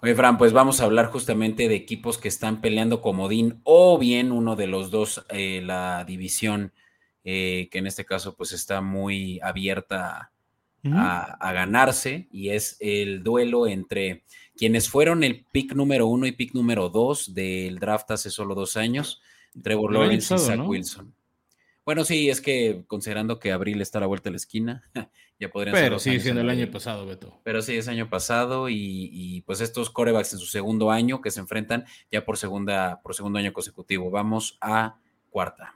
Oye, 0.00 0.14
Fran, 0.14 0.38
pues 0.38 0.54
vamos 0.54 0.80
a 0.80 0.84
hablar 0.84 1.08
justamente 1.08 1.68
de 1.68 1.74
equipos 1.74 2.16
que 2.16 2.28
están 2.28 2.62
peleando 2.62 3.02
comodín 3.02 3.60
o 3.64 3.98
bien 3.98 4.32
uno 4.32 4.56
de 4.56 4.66
los 4.66 4.90
dos, 4.90 5.26
eh, 5.28 5.60
la 5.62 6.06
división, 6.06 6.72
eh, 7.24 7.68
que 7.70 7.80
en 7.80 7.86
este 7.86 8.06
caso 8.06 8.34
pues 8.34 8.52
está 8.52 8.80
muy 8.80 9.40
abierta 9.42 10.29
a, 10.84 11.52
ganarse 11.52 12.28
y 12.32 12.50
es 12.50 12.76
el 12.80 13.22
duelo 13.22 13.66
entre 13.66 14.24
quienes 14.56 14.88
fueron 14.88 15.24
el 15.24 15.44
pick 15.50 15.74
número 15.74 16.06
uno 16.06 16.26
y 16.26 16.32
pick 16.32 16.54
número 16.54 16.88
dos 16.88 17.34
del 17.34 17.78
draft 17.78 18.10
hace 18.10 18.30
solo 18.30 18.54
dos 18.54 18.76
años, 18.76 19.20
Trevor 19.62 19.92
Lawrence 19.92 20.34
y 20.34 20.38
Zach 20.38 20.66
Wilson. 20.66 21.14
Bueno, 21.84 22.04
sí, 22.04 22.30
es 22.30 22.40
que 22.40 22.84
considerando 22.86 23.38
que 23.38 23.52
abril 23.52 23.80
está 23.80 23.98
a 23.98 24.02
la 24.02 24.06
vuelta 24.06 24.24
de 24.24 24.32
la 24.32 24.36
esquina, 24.36 24.84
ya 25.40 25.50
podrían 25.50 25.74
Pero 25.74 25.98
ser. 25.98 26.12
sigue 26.12 26.22
siendo 26.22 26.40
el 26.42 26.50
año 26.50 26.70
pasado, 26.70 27.06
Beto. 27.06 27.40
Pero 27.42 27.62
sí, 27.62 27.76
es 27.76 27.88
año 27.88 28.08
pasado 28.08 28.68
y, 28.68 29.42
pues 29.46 29.60
estos 29.60 29.90
corebacks 29.90 30.34
en 30.34 30.38
su 30.38 30.46
segundo 30.46 30.90
año 30.90 31.20
que 31.20 31.30
se 31.30 31.40
enfrentan 31.40 31.86
ya 32.10 32.24
por, 32.24 32.36
segunda, 32.36 33.00
por 33.02 33.14
segundo 33.14 33.38
año 33.38 33.52
consecutivo. 33.52 34.10
Vamos 34.10 34.58
a 34.60 34.96
cuarta. 35.30 35.72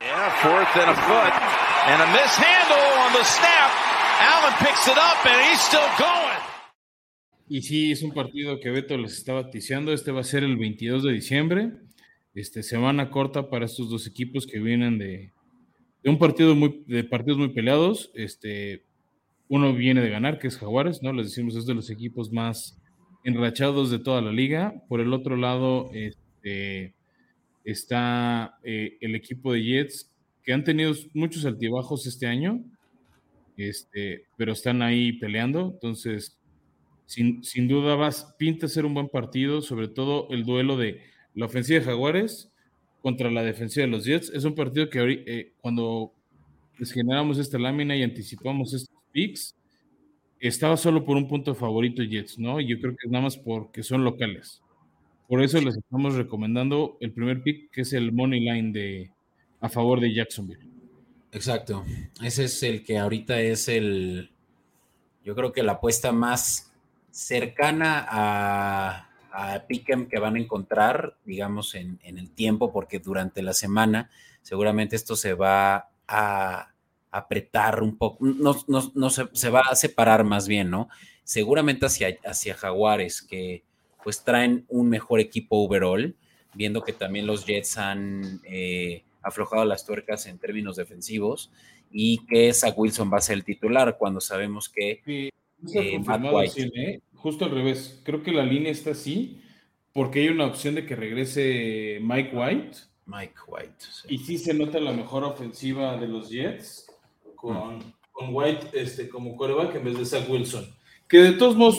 Y 7.48 7.62
sí, 7.62 7.92
es 7.92 8.02
un 8.02 8.12
partido 8.12 8.58
que 8.58 8.70
Beto 8.70 8.96
les 8.96 9.18
estaba 9.18 9.50
ticiando. 9.50 9.92
Este 9.92 10.10
va 10.10 10.20
a 10.20 10.24
ser 10.24 10.44
el 10.44 10.56
22 10.56 11.04
de 11.04 11.12
diciembre. 11.12 11.72
Este, 12.34 12.62
semana 12.62 13.10
corta 13.10 13.48
para 13.50 13.66
estos 13.66 13.90
dos 13.90 14.06
equipos 14.06 14.46
que 14.46 14.58
vienen 14.58 14.98
de, 14.98 15.32
un 16.04 16.18
partido 16.18 16.54
muy, 16.54 16.82
de 16.86 17.04
partidos 17.04 17.38
muy 17.38 17.50
peleados. 17.50 18.10
Este, 18.14 18.84
uno 19.48 19.74
viene 19.74 20.00
de 20.00 20.10
ganar, 20.10 20.38
que 20.38 20.48
es 20.48 20.56
Jaguares, 20.56 21.02
¿no? 21.02 21.12
Les 21.12 21.26
decimos, 21.26 21.54
es 21.54 21.66
de 21.66 21.74
los 21.74 21.90
equipos 21.90 22.32
más 22.32 22.80
enrachados 23.24 23.90
de 23.90 23.98
toda 23.98 24.22
la 24.22 24.32
liga. 24.32 24.74
Por 24.88 25.00
el 25.00 25.12
otro 25.12 25.36
lado, 25.36 25.90
este, 25.92 26.94
está 27.64 28.58
eh, 28.64 28.96
el 29.00 29.14
equipo 29.14 29.52
de 29.52 29.62
Jets, 29.62 30.10
que 30.42 30.52
han 30.52 30.64
tenido 30.64 30.94
muchos 31.12 31.44
altibajos 31.44 32.06
este 32.06 32.26
año 32.26 32.64
este, 33.56 34.24
pero 34.36 34.52
están 34.52 34.82
ahí 34.82 35.12
peleando, 35.14 35.70
entonces 35.72 36.38
sin, 37.06 37.68
duda 37.68 37.94
vas, 37.96 38.34
pinta 38.38 38.68
ser 38.68 38.86
un 38.86 38.94
buen 38.94 39.08
partido, 39.08 39.60
sobre 39.60 39.88
todo 39.88 40.28
el 40.30 40.44
duelo 40.44 40.76
de 40.76 41.00
la 41.34 41.46
ofensiva 41.46 41.80
de 41.80 41.84
Jaguares 41.84 42.50
contra 43.02 43.30
la 43.30 43.42
defensiva 43.42 43.86
de 43.86 43.92
los 43.92 44.04
Jets. 44.04 44.30
Es 44.30 44.44
un 44.44 44.54
partido 44.54 44.88
que 44.88 45.22
eh, 45.26 45.52
cuando 45.60 46.12
les 46.78 46.92
generamos 46.92 47.38
esta 47.38 47.58
lámina 47.58 47.94
y 47.96 48.02
anticipamos 48.02 48.72
estos 48.72 48.96
picks, 49.12 49.54
estaba 50.40 50.76
solo 50.76 51.04
por 51.04 51.16
un 51.16 51.28
punto 51.28 51.54
favorito 51.54 52.02
Jets, 52.02 52.38
¿no? 52.38 52.60
Yo 52.60 52.78
creo 52.80 52.92
que 52.96 53.06
es 53.06 53.10
nada 53.10 53.24
más 53.24 53.36
porque 53.36 53.82
son 53.82 54.04
locales. 54.04 54.62
Por 55.28 55.42
eso 55.42 55.60
les 55.60 55.76
estamos 55.76 56.14
recomendando 56.14 56.98
el 57.00 57.12
primer 57.12 57.42
pick, 57.42 57.70
que 57.70 57.82
es 57.82 57.92
el 57.92 58.12
money 58.12 58.40
line 58.40 58.72
de, 58.72 59.10
a 59.60 59.68
favor 59.68 60.00
de 60.00 60.12
Jacksonville. 60.12 60.73
Exacto. 61.34 61.84
Ese 62.22 62.44
es 62.44 62.62
el 62.62 62.84
que 62.84 62.96
ahorita 62.96 63.40
es 63.40 63.68
el, 63.68 64.30
yo 65.24 65.34
creo 65.34 65.52
que 65.52 65.64
la 65.64 65.72
apuesta 65.72 66.12
más 66.12 66.72
cercana 67.10 68.06
a, 68.08 69.08
a 69.32 69.66
Pick'em 69.66 70.08
que 70.08 70.20
van 70.20 70.36
a 70.36 70.38
encontrar, 70.38 71.16
digamos, 71.24 71.74
en, 71.74 71.98
el 72.04 72.30
tiempo, 72.30 72.72
porque 72.72 73.00
durante 73.00 73.42
la 73.42 73.52
semana 73.52 74.10
seguramente 74.42 74.94
esto 74.94 75.16
se 75.16 75.34
va 75.34 75.90
a 76.06 76.72
apretar 77.10 77.82
un 77.82 77.96
poco, 77.98 78.24
no, 78.24 78.56
no, 78.68 79.10
se, 79.10 79.28
se, 79.32 79.50
va 79.50 79.62
a 79.62 79.74
separar 79.74 80.22
más 80.22 80.46
bien, 80.46 80.70
¿no? 80.70 80.88
Seguramente 81.24 81.86
hacia, 81.86 82.16
hacia 82.24 82.54
Jaguares, 82.54 83.22
que 83.22 83.64
pues 84.04 84.22
traen 84.22 84.66
un 84.68 84.88
mejor 84.88 85.18
equipo 85.18 85.56
overall, 85.56 86.14
viendo 86.54 86.82
que 86.82 86.92
también 86.92 87.26
los 87.26 87.44
Jets 87.44 87.76
han... 87.76 88.40
Eh, 88.44 89.02
aflojado 89.24 89.64
las 89.64 89.84
tuercas 89.84 90.26
en 90.26 90.38
términos 90.38 90.76
defensivos 90.76 91.50
y 91.90 92.24
que 92.26 92.52
Zach 92.52 92.74
Wilson 92.76 93.10
va 93.12 93.18
a 93.18 93.22
ser 93.22 93.36
el 93.36 93.44
titular 93.44 93.96
cuando 93.98 94.20
sabemos 94.20 94.68
que 94.68 95.00
eh, 95.06 95.98
Matt 96.04 96.22
White. 96.30 96.70
¿eh? 96.74 97.00
Justo 97.14 97.44
al 97.44 97.52
revés, 97.52 98.00
creo 98.04 98.22
que 98.22 98.32
la 98.32 98.44
línea 98.44 98.70
está 98.70 98.90
así 98.90 99.40
porque 99.92 100.20
hay 100.20 100.28
una 100.28 100.46
opción 100.46 100.74
de 100.74 100.86
que 100.86 100.96
regrese 100.96 101.98
Mike 102.02 102.36
White. 102.36 102.78
Mike 103.06 103.34
White. 103.46 103.84
Y 104.08 104.18
sí 104.18 104.38
se 104.38 104.52
nota 104.54 104.80
la 104.80 104.92
mejor 104.92 105.24
ofensiva 105.24 105.96
de 105.96 106.08
los 106.08 106.30
Jets 106.30 106.90
con, 107.36 107.94
White 108.30 108.70
este, 108.72 109.08
como 109.08 109.36
coreback 109.36 109.76
en 109.76 109.84
vez 109.84 109.98
de 109.98 110.04
Zach 110.04 110.28
Wilson. 110.28 110.66
Que 111.08 111.18
de 111.18 111.32
todos 111.32 111.56
modos 111.56 111.78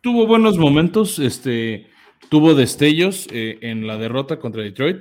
tuvo 0.00 0.26
buenos 0.26 0.58
momentos, 0.58 1.18
este, 1.18 1.86
tuvo 2.28 2.54
destellos 2.54 3.28
eh, 3.32 3.58
en 3.62 3.86
la 3.86 3.96
derrota 3.96 4.38
contra 4.38 4.62
Detroit, 4.62 4.98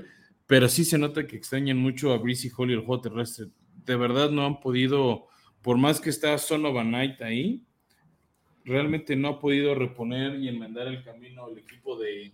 pero 0.54 0.70
sí 0.70 0.86
se 0.86 1.00
nota 1.00 1.26
que 1.26 1.36
extrañan 1.36 1.80
mucho 1.80 2.14
a 2.14 2.20
Breezy 2.20 2.52
Hall 2.56 2.70
y 2.70 2.74
el 2.74 2.82
juego 2.82 3.02
terrestre. 3.02 3.48
De 3.88 3.96
verdad 3.96 4.30
no 4.30 4.46
han 4.46 4.60
podido, 4.60 5.26
por 5.64 5.80
más 5.80 6.00
que 6.00 6.12
está 6.12 6.38
Sonovan 6.38 6.90
Knight 6.90 7.20
ahí, 7.24 7.64
realmente 8.64 9.16
no 9.16 9.30
ha 9.30 9.40
podido 9.40 9.74
reponer 9.74 10.36
y 10.40 10.50
enmendar 10.50 10.86
el 10.90 11.04
camino 11.04 11.46
al 11.46 11.58
equipo 11.58 11.98
de, 11.98 12.34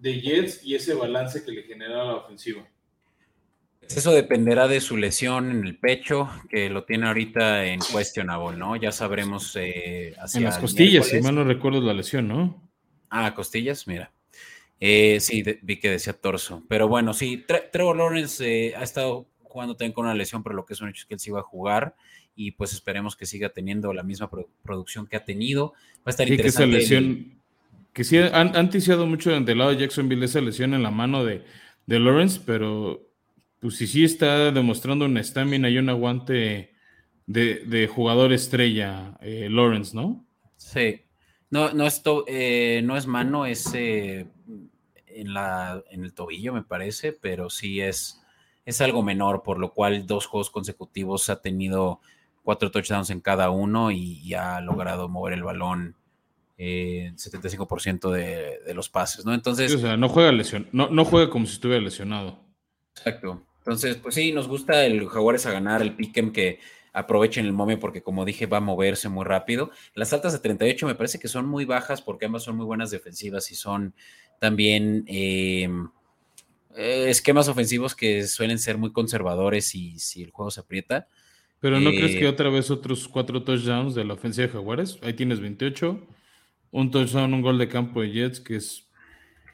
de 0.00 0.20
Jets 0.20 0.64
y 0.64 0.74
ese 0.74 0.94
balance 0.94 1.44
que 1.44 1.52
le 1.52 1.62
genera 1.62 2.02
la 2.02 2.16
ofensiva. 2.16 2.66
Eso 3.82 4.10
dependerá 4.10 4.66
de 4.66 4.80
su 4.80 4.96
lesión 4.96 5.48
en 5.52 5.64
el 5.64 5.78
pecho, 5.78 6.28
que 6.48 6.68
lo 6.68 6.82
tiene 6.82 7.06
ahorita 7.06 7.64
en 7.66 7.78
questionable, 7.78 8.58
¿no? 8.58 8.74
Ya 8.74 8.90
sabremos 8.90 9.54
eh, 9.54 10.16
hacia 10.18 10.38
En 10.38 10.44
las 10.46 10.58
costillas, 10.58 11.06
si 11.06 11.20
mal 11.20 11.36
no 11.36 11.44
recuerdo 11.44 11.80
la 11.80 11.94
lesión, 11.94 12.26
¿no? 12.26 12.68
Ah, 13.08 13.32
costillas, 13.36 13.86
mira. 13.86 14.10
Eh, 14.80 15.18
sí, 15.20 15.42
vi 15.62 15.78
que 15.80 15.90
decía 15.90 16.12
torso. 16.12 16.62
Pero 16.68 16.88
bueno, 16.88 17.14
sí, 17.14 17.44
Trevor 17.72 17.96
Lawrence 17.96 18.44
eh, 18.44 18.74
ha 18.76 18.82
estado 18.82 19.26
jugando 19.42 19.76
también 19.76 19.92
con 19.92 20.04
una 20.04 20.14
lesión, 20.14 20.42
pero 20.42 20.54
lo 20.54 20.66
que 20.66 20.74
es 20.74 20.80
un 20.80 20.88
hecho 20.90 21.00
es 21.00 21.06
que 21.06 21.14
él 21.14 21.20
sí 21.20 21.30
va 21.30 21.40
a 21.40 21.44
jugar 21.44 21.96
y 22.34 22.52
pues 22.52 22.74
esperemos 22.74 23.16
que 23.16 23.24
siga 23.24 23.48
teniendo 23.48 23.92
la 23.94 24.02
misma 24.02 24.30
producción 24.62 25.06
que 25.06 25.16
ha 25.16 25.24
tenido. 25.24 25.72
Va 25.98 26.06
a 26.06 26.10
estar 26.10 26.28
interesante. 26.28 26.76
Que 26.76 26.82
esa 26.82 26.94
lesión, 26.94 27.40
que 27.94 28.04
sí 28.04 28.18
han, 28.18 28.54
han 28.54 28.70
mucho 29.08 29.30
del 29.40 29.58
lado 29.58 29.70
de 29.70 29.78
Jacksonville 29.78 30.26
esa 30.26 30.42
lesión 30.42 30.74
en 30.74 30.82
la 30.82 30.90
mano 30.90 31.24
de, 31.24 31.42
de 31.86 31.98
Lawrence, 31.98 32.40
pero 32.44 33.08
pues 33.60 33.76
sí, 33.76 33.86
sí 33.86 34.04
está 34.04 34.52
demostrando 34.52 35.06
una 35.06 35.20
estamina 35.20 35.70
y 35.70 35.78
un 35.78 35.88
aguante 35.88 36.74
de, 37.26 37.90
jugador 37.92 38.34
estrella, 38.34 39.16
eh, 39.22 39.48
Lawrence, 39.50 39.96
¿no? 39.96 40.26
Sí. 40.56 41.05
No, 41.50 41.72
no, 41.72 41.86
eh, 42.26 42.80
no 42.84 42.96
es 42.96 43.06
mano, 43.06 43.46
es 43.46 43.72
eh, 43.74 44.26
en, 45.06 45.32
la, 45.34 45.82
en 45.90 46.04
el 46.04 46.12
tobillo, 46.12 46.52
me 46.52 46.62
parece, 46.62 47.12
pero 47.12 47.50
sí 47.50 47.80
es, 47.80 48.20
es 48.64 48.80
algo 48.80 49.02
menor, 49.02 49.42
por 49.42 49.58
lo 49.58 49.72
cual 49.72 50.06
dos 50.06 50.26
juegos 50.26 50.50
consecutivos 50.50 51.30
ha 51.30 51.40
tenido 51.40 52.00
cuatro 52.42 52.70
touchdowns 52.70 53.10
en 53.10 53.20
cada 53.20 53.50
uno 53.50 53.90
y, 53.90 54.34
ha 54.34 54.60
logrado 54.60 55.08
mover 55.08 55.34
el 55.34 55.42
balón 55.42 55.96
eh, 56.58 57.12
75% 57.14 58.10
de, 58.10 58.60
de, 58.66 58.74
los 58.74 58.88
pases, 58.88 59.24
¿no? 59.24 59.34
Entonces. 59.34 59.74
o 59.74 59.78
sea, 59.78 59.96
no 59.96 60.08
juega 60.08 60.32
lesión, 60.32 60.68
no, 60.72 60.88
no 60.88 61.04
juega 61.04 61.30
como 61.30 61.46
si 61.46 61.54
estuviera 61.54 61.82
lesionado. 61.82 62.40
Exacto. 62.96 63.42
Entonces, 63.58 63.96
pues 63.96 64.14
sí, 64.14 64.32
nos 64.32 64.46
gusta 64.46 64.86
el 64.86 65.08
Jaguares 65.08 65.44
a 65.46 65.50
ganar, 65.50 65.82
el 65.82 65.96
Pick'em 65.96 66.32
que 66.32 66.60
aprovechen 66.96 67.44
el 67.44 67.52
momio 67.52 67.78
porque 67.78 68.02
como 68.02 68.24
dije 68.24 68.46
va 68.46 68.56
a 68.56 68.60
moverse 68.60 69.08
muy 69.08 69.24
rápido. 69.24 69.70
Las 69.94 70.12
altas 70.14 70.32
de 70.32 70.38
38 70.38 70.86
me 70.86 70.94
parece 70.94 71.18
que 71.18 71.28
son 71.28 71.46
muy 71.46 71.66
bajas 71.66 72.00
porque 72.00 72.24
ambas 72.24 72.42
son 72.42 72.56
muy 72.56 72.64
buenas 72.64 72.90
defensivas 72.90 73.50
y 73.50 73.54
son 73.54 73.94
también 74.40 75.04
em, 75.06 75.88
eh, 76.74 77.06
esquemas 77.08 77.48
ofensivos 77.48 77.94
que 77.94 78.26
suelen 78.26 78.58
ser 78.58 78.78
muy 78.78 78.92
conservadores 78.92 79.74
y 79.74 79.98
si 79.98 80.22
el 80.22 80.30
juego 80.30 80.50
se 80.50 80.60
aprieta. 80.60 81.06
Pero 81.60 81.80
¿no 81.80 81.90
crees 81.90 82.16
que 82.16 82.24
eh, 82.24 82.28
otra 82.28 82.48
vez 82.48 82.70
otros 82.70 83.06
cuatro 83.08 83.42
touchdowns 83.42 83.94
de 83.94 84.04
la 84.04 84.14
ofensiva 84.14 84.46
de 84.46 84.52
Jaguares? 84.54 84.98
Ahí 85.02 85.12
tienes 85.12 85.40
28, 85.40 86.00
un 86.70 86.90
touchdown, 86.90 87.34
un 87.34 87.42
gol 87.42 87.58
de 87.58 87.68
campo 87.68 88.00
de 88.00 88.10
Jets 88.10 88.40
que 88.40 88.56
es 88.56 88.86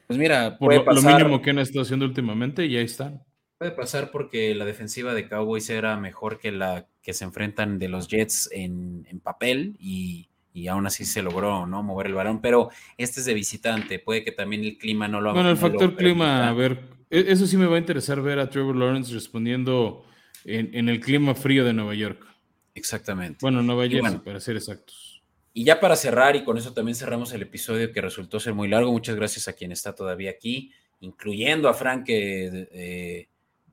pues 0.06 0.18
mira, 0.18 0.58
por 0.58 0.74
lo, 0.74 1.02
mínimo 1.02 1.40
que 1.40 1.50
han 1.50 1.58
estado 1.58 1.82
haciendo 1.82 2.04
últimamente 2.04 2.66
y 2.66 2.76
ahí 2.76 2.84
están. 2.84 3.22
Puede 3.62 3.76
pasar 3.76 4.10
porque 4.10 4.56
la 4.56 4.64
defensiva 4.64 5.14
de 5.14 5.28
Cowboys 5.28 5.70
era 5.70 5.96
mejor 5.96 6.40
que 6.40 6.50
la 6.50 6.88
que 7.00 7.12
se 7.12 7.22
enfrentan 7.22 7.78
de 7.78 7.86
los 7.86 8.08
Jets 8.08 8.48
en, 8.50 9.06
papel 9.22 9.76
y, 9.78 10.26
aún 10.68 10.84
así 10.84 11.04
se 11.04 11.22
logró 11.22 11.64
no 11.64 11.84
mover 11.84 12.08
el 12.08 12.14
balón, 12.14 12.40
pero 12.40 12.70
este 12.98 13.20
es 13.20 13.26
de 13.26 13.34
visitante, 13.34 14.00
puede 14.00 14.24
que 14.24 14.32
también 14.32 14.64
el 14.64 14.78
clima 14.78 15.06
no 15.06 15.20
lo 15.20 15.30
haga. 15.30 15.36
Bueno, 15.36 15.50
el 15.50 15.56
factor 15.58 15.94
clima, 15.94 16.48
a 16.48 16.52
ver, 16.52 16.80
e, 17.08 17.26
eso 17.28 17.46
sí 17.46 17.56
me 17.56 17.66
va 17.66 17.76
a 17.76 17.78
interesar 17.78 18.20
ver 18.20 18.40
a 18.40 18.50
Trevor 18.50 18.74
Lawrence 18.74 19.14
respondiendo 19.14 20.04
en, 20.44 20.88
el 20.88 20.98
clima 20.98 21.36
frío 21.36 21.64
de 21.64 21.72
Nueva 21.72 21.94
York. 21.94 22.26
Exactamente. 22.74 23.38
Bueno, 23.42 23.62
Nueva 23.62 23.86
York, 23.86 24.24
para 24.24 24.40
ser 24.40 24.56
exactos. 24.56 25.22
Y 25.54 25.62
ya 25.62 25.78
para 25.78 25.94
cerrar, 25.94 26.34
y 26.34 26.42
con 26.42 26.58
eso 26.58 26.72
también 26.72 26.96
cerramos 26.96 27.32
el 27.32 27.42
episodio 27.42 27.92
que 27.92 28.00
resultó 28.00 28.40
ser 28.40 28.54
muy 28.54 28.66
largo, 28.66 28.90
muchas 28.90 29.14
gracias 29.14 29.46
a 29.46 29.52
quien 29.52 29.70
está 29.70 29.94
todavía 29.94 30.32
aquí, 30.32 30.72
incluyendo 30.98 31.68
a 31.68 31.74
Frank 31.74 32.06
que... 32.06 32.68
Eh, 32.72 33.28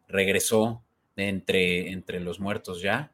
regresó 0.10 0.84
entre, 1.16 1.92
entre 1.92 2.20
los 2.20 2.40
muertos 2.40 2.82
ya, 2.82 3.14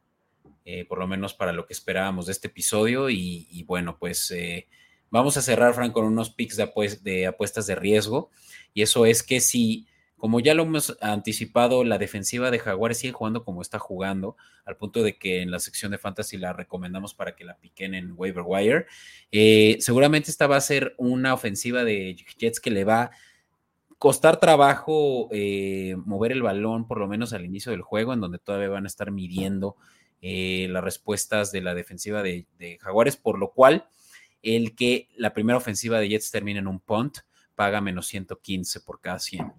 eh, 0.64 0.86
por 0.86 0.98
lo 0.98 1.08
menos 1.08 1.34
para 1.34 1.54
lo 1.54 1.68
que 1.68 1.74
esperábamos 1.74 2.26
de 2.26 2.32
este 2.32 2.48
episodio. 2.48 3.10
Y, 3.10 3.64
bueno, 3.68 3.98
pues 4.00 4.32
eh, 4.32 4.68
vamos 5.12 5.38
a 5.38 5.42
cerrar, 5.42 5.74
Frank, 5.74 5.92
con 5.92 6.06
unos 6.06 6.32
picks 6.32 6.58
de, 6.58 7.00
de 7.04 7.28
apuestas 7.28 7.68
de 7.68 7.76
riesgo. 7.76 8.32
Y 8.74 8.82
eso 8.82 9.06
es 9.06 9.22
que 9.22 9.42
si, 9.42 9.88
como 10.18 10.40
ya 10.40 10.54
lo 10.54 10.64
hemos 10.64 10.98
anticipado, 11.02 11.84
la 11.84 11.98
defensiva 11.98 12.50
de 12.50 12.60
Jaguares 12.60 12.98
sigue 12.98 13.14
jugando 13.14 13.44
como 13.44 13.62
está 13.62 13.78
jugando, 13.78 14.38
al 14.66 14.78
punto 14.78 15.04
de 15.04 15.18
que 15.18 15.42
en 15.42 15.52
la 15.52 15.60
sección 15.60 15.92
de 15.92 15.98
Fantasy 15.98 16.38
la 16.38 16.54
recomendamos 16.54 17.14
para 17.14 17.36
que 17.36 17.44
la 17.44 17.58
piquen 17.58 17.94
en 17.94 18.14
waiver 18.16 18.44
wire. 18.46 18.86
Eh, 19.32 19.78
seguramente 19.82 20.32
esta 20.32 20.48
va 20.48 20.56
a 20.56 20.62
ser 20.62 20.96
una 20.98 21.34
ofensiva 21.34 21.84
de 21.84 22.16
Jets 22.38 22.60
que 22.60 22.72
le 22.72 22.86
va 22.86 23.12
costar 23.98 24.40
trabajo 24.40 25.30
eh, 25.32 25.96
mover 26.06 26.32
el 26.32 26.42
balón, 26.42 26.88
por 26.88 27.00
lo 27.00 27.08
menos 27.08 27.34
al 27.34 27.46
inicio 27.46 27.72
del 27.72 27.82
juego, 27.82 28.14
en 28.14 28.22
donde 28.22 28.40
todavía 28.40 28.70
van 28.70 28.86
a 28.86 28.88
estar 28.88 29.12
midiendo 29.12 29.78
eh, 30.22 30.68
las 30.70 30.84
respuestas 30.84 31.52
de 31.52 31.62
la 31.62 31.74
defensiva 31.74 32.22
de, 32.22 32.46
Jaguares, 32.82 33.18
por 33.18 33.40
lo 33.40 33.52
cual 33.52 33.88
el 34.42 34.76
que 34.76 35.10
la 35.16 35.34
primera 35.34 35.58
ofensiva 35.58 36.00
de 36.00 36.10
Jets 36.10 36.32
termine 36.32 36.60
en 36.60 36.68
un 36.68 36.80
punt 36.80 37.20
paga 37.56 37.82
menos 37.82 38.08
115 38.08 38.82
por 38.82 39.02
cada 39.02 39.20
100. 39.20 39.54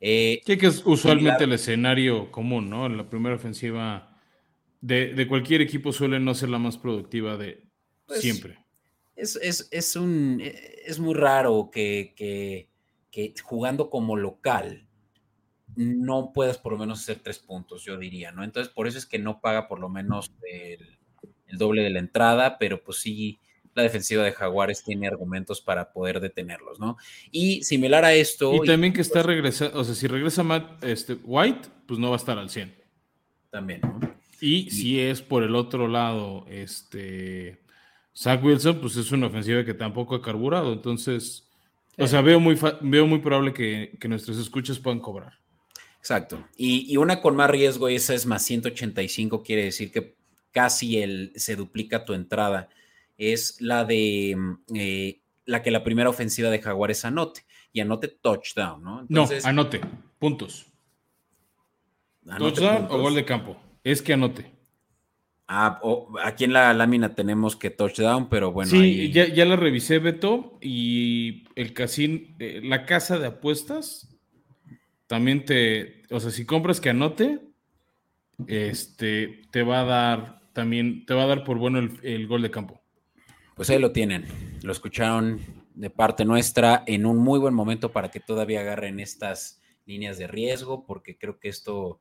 Eh, 0.00 0.40
que 0.44 0.54
es 0.54 0.82
usualmente 0.86 1.44
el 1.44 1.52
escenario 1.52 2.30
común, 2.30 2.70
¿no? 2.70 2.88
La 2.88 3.10
primera 3.10 3.36
ofensiva 3.36 4.18
de, 4.80 5.26
cualquier 5.28 5.60
equipo 5.60 5.92
suele 5.92 6.18
no 6.20 6.34
ser 6.34 6.48
la 6.48 6.58
más 6.58 6.78
productiva 6.78 7.36
de 7.36 7.64
pues, 8.06 8.20
siempre. 8.20 8.58
Es, 9.14 9.96
un, 9.96 10.40
es 10.42 10.98
muy 10.98 11.12
raro 11.12 11.68
que 11.70 12.14
que 12.16 12.69
jugando 13.42 13.90
como 13.90 14.16
local 14.16 14.86
no 15.76 16.32
puedas 16.32 16.58
por 16.58 16.72
lo 16.72 16.78
menos 16.78 17.00
hacer 17.00 17.20
tres 17.22 17.38
puntos, 17.38 17.84
yo 17.84 17.96
diría, 17.96 18.32
¿no? 18.32 18.44
Entonces, 18.44 18.72
por 18.72 18.86
eso 18.86 18.98
es 18.98 19.06
que 19.06 19.18
no 19.18 19.40
paga 19.40 19.68
por 19.68 19.80
lo 19.80 19.88
menos 19.88 20.32
el, 20.46 20.98
doble 21.52 21.82
de 21.82 21.90
la 21.90 21.98
entrada, 21.98 22.58
pero 22.58 22.82
pues 22.82 22.98
sí, 22.98 23.38
la 23.74 23.82
defensiva 23.82 24.22
de 24.22 24.32
Jaguares 24.32 24.84
tiene 24.84 25.06
argumentos 25.06 25.60
para 25.60 25.92
poder 25.92 26.20
detenerlos, 26.20 26.78
¿no? 26.78 26.96
Y 27.30 27.62
similar 27.62 28.04
a 28.04 28.14
esto... 28.14 28.54
Y 28.54 28.66
también 28.66 28.92
que 28.92 29.00
está 29.00 29.22
regresando, 29.22 29.78
o 29.78 29.84
sea, 29.84 29.94
si 29.94 30.06
regresa 30.06 30.42
Matt 30.42 30.82
este, 30.84 31.14
White, 31.24 31.68
pues 31.86 31.98
no 31.98 32.08
va 32.10 32.16
a 32.16 32.18
estar 32.18 32.38
al 32.38 32.50
100. 32.50 32.74
También, 33.50 33.80
¿no? 33.82 34.00
Y, 34.40 34.70
si 34.70 35.00
es 35.00 35.20
por 35.22 35.42
el 35.42 35.54
otro 35.54 35.88
lado, 35.88 36.46
este... 36.48 37.60
Zach 38.16 38.42
Wilson, 38.42 38.80
pues 38.80 38.96
es 38.96 39.12
una 39.12 39.28
ofensiva 39.28 39.64
que 39.64 39.72
tampoco 39.72 40.16
ha 40.16 40.22
carburado, 40.22 40.72
entonces 40.72 41.49
o 41.98 42.06
sea, 42.06 42.20
veo 42.20 42.40
muy, 42.40 42.58
veo 42.80 43.06
muy 43.06 43.18
probable 43.18 43.52
que, 43.52 44.08
nuestros 44.08 44.38
escuchas 44.38 44.78
puedan 44.78 45.00
cobrar. 45.00 45.38
Exacto. 45.98 46.46
Y, 46.56 46.96
una 46.96 47.20
con 47.20 47.36
más 47.36 47.50
riesgo, 47.50 47.88
esa 47.88 48.14
es 48.14 48.26
más 48.26 48.42
185, 48.44 49.42
quiere 49.42 49.64
decir 49.64 49.92
que 49.92 50.16
casi 50.50 50.98
el, 51.02 51.32
se 51.36 51.56
duplica 51.56 52.04
tu 52.04 52.14
entrada. 52.14 52.68
Es 53.18 53.60
la 53.60 53.84
de 53.84 54.36
eh, 54.74 55.20
la 55.44 55.62
que 55.62 55.70
la 55.70 55.84
primera 55.84 56.08
ofensiva 56.08 56.48
de 56.48 56.60
Jaguares 56.60 57.04
anote. 57.04 57.42
Y 57.72 57.80
anote 57.80 58.08
touchdown, 58.08 58.82
¿no? 58.82 59.06
no, 59.08 59.28
anote, 59.44 59.80
puntos. 60.18 60.66
touchdown 62.36 62.88
o 62.90 62.98
gol 62.98 63.14
de 63.14 63.24
campo. 63.24 63.56
Es 63.84 64.02
que 64.02 64.12
anote. 64.12 64.50
Ah, 65.52 65.80
aquí 66.22 66.44
en 66.44 66.52
la 66.52 66.72
lámina 66.72 67.16
tenemos 67.16 67.56
que 67.56 67.70
touchdown, 67.70 68.28
pero 68.28 68.52
bueno. 68.52 68.70
Sí, 68.70 69.10
ya, 69.10 69.26
ya, 69.26 69.44
la 69.44 69.56
revisé, 69.56 69.98
Beto, 69.98 70.56
y 70.60 71.42
el 71.56 71.72
casino, 71.72 72.20
eh, 72.38 72.60
la 72.62 72.86
casa 72.86 73.18
de 73.18 73.26
apuestas 73.26 74.16
también 75.08 75.44
te, 75.44 76.02
o 76.08 76.20
sea, 76.20 76.30
si 76.30 76.46
compras 76.46 76.80
que 76.80 76.90
anote, 76.90 77.40
este, 78.46 79.42
te 79.50 79.64
va 79.64 79.80
a 79.80 79.84
dar 79.84 80.40
también, 80.52 81.04
te 81.04 81.14
va 81.14 81.24
a 81.24 81.26
dar 81.26 81.42
por 81.42 81.58
bueno 81.58 81.80
el, 81.80 82.26
gol 82.28 82.42
de 82.42 82.52
campo. 82.52 82.80
Pues 83.56 83.70
ahí 83.70 83.80
lo 83.80 83.90
tienen, 83.90 84.26
lo 84.62 84.70
escucharon 84.70 85.40
de 85.74 85.90
parte 85.90 86.24
nuestra 86.24 86.84
en 86.86 87.06
un 87.06 87.18
muy 87.18 87.40
buen 87.40 87.54
momento 87.54 87.90
para 87.90 88.12
que 88.12 88.20
todavía 88.20 88.60
agarren 88.60 89.00
estas 89.00 89.60
líneas 89.84 90.16
de 90.16 90.28
riesgo, 90.28 90.86
porque 90.86 91.18
creo 91.18 91.40
que 91.40 91.48
esto 91.48 92.00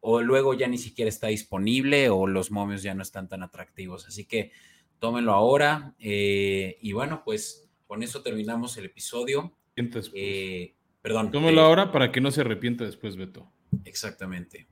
o 0.00 0.20
luego 0.22 0.54
ya 0.54 0.66
ni 0.68 0.78
siquiera 0.78 1.08
está 1.08 1.28
disponible 1.28 2.08
o 2.08 2.26
los 2.26 2.50
momios 2.50 2.82
ya 2.82 2.94
no 2.94 3.02
están 3.02 3.28
tan 3.28 3.42
atractivos. 3.42 4.06
Así 4.06 4.24
que 4.24 4.52
tómenlo 4.98 5.32
ahora. 5.32 5.94
Eh, 5.98 6.78
y 6.80 6.92
bueno, 6.92 7.22
pues 7.24 7.68
con 7.86 8.02
eso 8.02 8.22
terminamos 8.22 8.76
el 8.76 8.86
episodio. 8.86 9.52
Eh, 10.14 10.74
perdón. 11.02 11.30
Tómenlo 11.30 11.62
eh, 11.62 11.64
ahora 11.64 11.92
para 11.92 12.12
que 12.12 12.20
no 12.20 12.30
se 12.30 12.42
arrepienta 12.42 12.84
después, 12.84 13.16
Beto. 13.16 13.50
Exactamente. 13.84 14.68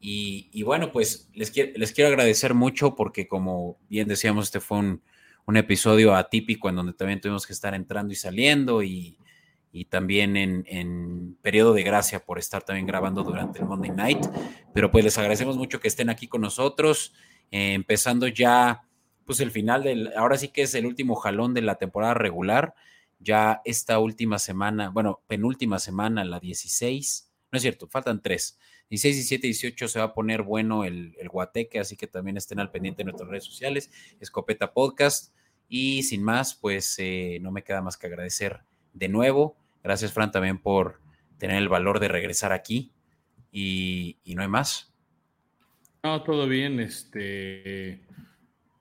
Y, 0.00 0.62
bueno, 0.62 0.92
pues 0.92 1.30
les, 1.34 1.52
les 1.56 1.92
quiero 1.92 2.08
agradecer 2.08 2.54
mucho 2.54 2.94
porque 2.94 3.26
como 3.26 3.78
bien 3.88 4.06
decíamos, 4.06 4.46
este 4.46 4.60
fue 4.60 4.78
un, 4.78 5.02
un 5.46 5.56
episodio 5.56 6.14
atípico 6.14 6.68
en 6.68 6.76
donde 6.76 6.92
también 6.92 7.20
tuvimos 7.20 7.46
que 7.46 7.52
estar 7.52 7.74
entrando 7.74 8.12
y 8.12 8.16
saliendo 8.16 8.82
y 8.82 9.18
y 9.72 9.84
también 9.84 10.36
en, 10.36 11.36
periodo 11.42 11.74
de 11.74 11.82
gracia 11.82 12.20
por 12.24 12.38
estar 12.38 12.62
también 12.62 12.86
grabando 12.86 13.22
durante 13.22 13.60
el 13.60 13.66
Monday 13.66 13.90
Night. 13.90 14.26
Pero 14.74 14.90
pues 14.90 15.04
les 15.04 15.16
agradecemos 15.18 15.56
mucho 15.56 15.80
que 15.80 15.88
estén 15.88 16.10
aquí 16.10 16.26
con 16.26 16.40
nosotros, 16.40 17.14
eh, 17.50 17.74
empezando 17.74 18.26
ya 18.26 18.82
pues 19.24 19.40
el 19.40 19.50
final 19.52 19.84
del, 19.84 20.12
ahora 20.16 20.36
sí 20.36 20.48
que 20.48 20.62
es 20.62 20.74
el 20.74 20.86
último 20.86 21.14
jalón 21.14 21.54
de 21.54 21.62
la 21.62 21.76
temporada 21.76 22.14
regular, 22.14 22.74
ya 23.20 23.60
esta 23.64 23.98
última 23.98 24.38
semana, 24.38 24.88
bueno, 24.90 25.20
penúltima 25.28 25.78
semana, 25.78 26.24
la 26.24 26.40
16, 26.40 27.30
No 27.52 27.56
es 27.56 27.62
cierto, 27.62 27.86
faltan 27.86 28.22
tres. 28.22 28.58
16, 28.88 29.16
17, 29.16 29.46
18 29.46 29.88
se 29.88 29.98
va 30.00 30.06
a 30.06 30.14
poner 30.14 30.42
bueno 30.42 30.84
el, 30.84 31.14
el 31.20 31.28
guateque, 31.28 31.78
así 31.78 31.96
que 31.96 32.08
también 32.08 32.36
estén 32.36 32.58
al 32.58 32.72
pendiente 32.72 32.98
de 32.98 33.04
nuestras 33.04 33.30
redes 33.30 33.44
sociales, 33.44 33.90
Escopeta 34.18 34.72
Podcast. 34.72 35.32
Y 35.68 36.02
sin 36.02 36.24
más, 36.24 36.56
pues 36.56 36.96
eh, 36.98 37.38
no 37.40 37.52
me 37.52 37.62
queda 37.62 37.80
más 37.80 37.96
que 37.96 38.08
agradecer 38.08 38.60
de 38.92 39.08
nuevo. 39.08 39.56
Gracias, 39.82 40.12
Fran, 40.12 40.30
también 40.30 40.58
por 40.58 41.00
tener 41.38 41.56
el 41.56 41.68
valor 41.68 42.00
de 42.00 42.08
regresar 42.08 42.52
aquí. 42.52 42.92
Y, 43.52 44.18
no 44.26 44.42
hay 44.42 44.48
más. 44.48 44.92
No, 46.04 46.22
todo 46.22 46.46
bien. 46.46 46.80
Este. 46.80 48.00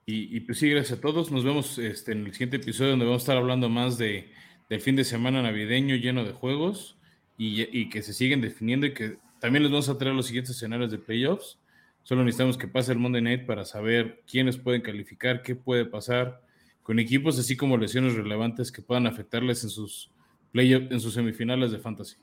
Y, 0.06 0.40
pues 0.42 0.58
sí, 0.58 0.70
gracias 0.70 0.98
a 0.98 1.02
todos. 1.02 1.32
Nos 1.32 1.44
vemos 1.44 1.78
este, 1.78 2.14
en 2.14 2.26
el 2.26 2.34
siguiente 2.34 2.58
episodio 2.58 2.92
donde 2.92 3.06
vamos 3.06 3.22
a 3.22 3.24
estar 3.24 3.38
hablando 3.38 3.70
más 3.70 3.98
de, 3.98 4.32
del 4.68 4.82
fin 4.82 4.96
de 4.96 5.04
semana 5.04 5.42
navideño 5.42 5.96
lleno 5.96 6.24
de 6.24 6.32
juegos 6.32 6.98
y, 7.38 7.62
y 7.78 7.90
que 7.90 8.02
se 8.02 8.14
siguen 8.14 8.42
definiendo 8.42 8.88
y 8.88 8.94
que 8.94 9.18
también 9.40 9.64
les 9.64 9.72
vamos 9.72 9.88
a 9.88 9.98
traer 9.98 10.16
los 10.16 10.26
siguientes 10.26 10.56
escenarios 10.56 10.90
de 10.92 10.98
playoffs. 10.98 11.60
Solo 12.04 12.24
necesitamos 12.24 12.58
que 12.58 12.68
pase 12.68 12.92
el 12.92 12.98
Monday 12.98 13.22
Night 13.22 13.46
para 13.46 13.66
saber 13.66 14.24
quiénes 14.26 14.58
pueden 14.58 14.82
calificar, 14.82 15.44
qué 15.44 15.56
puede 15.56 15.86
pasar 15.86 16.42
con 16.82 16.98
equipos, 16.98 17.38
así 17.38 17.56
como 17.56 17.78
lesiones 17.78 18.16
relevantes 18.16 18.72
que 18.72 18.82
puedan 18.82 19.06
afectarles 19.06 19.64
en 19.64 19.70
sus 19.70 20.12
playoffs, 20.52 20.92
en 20.92 21.00
sus 21.00 21.14
semifinales 21.14 21.72
de 21.72 21.80
fantasy. 21.80 22.16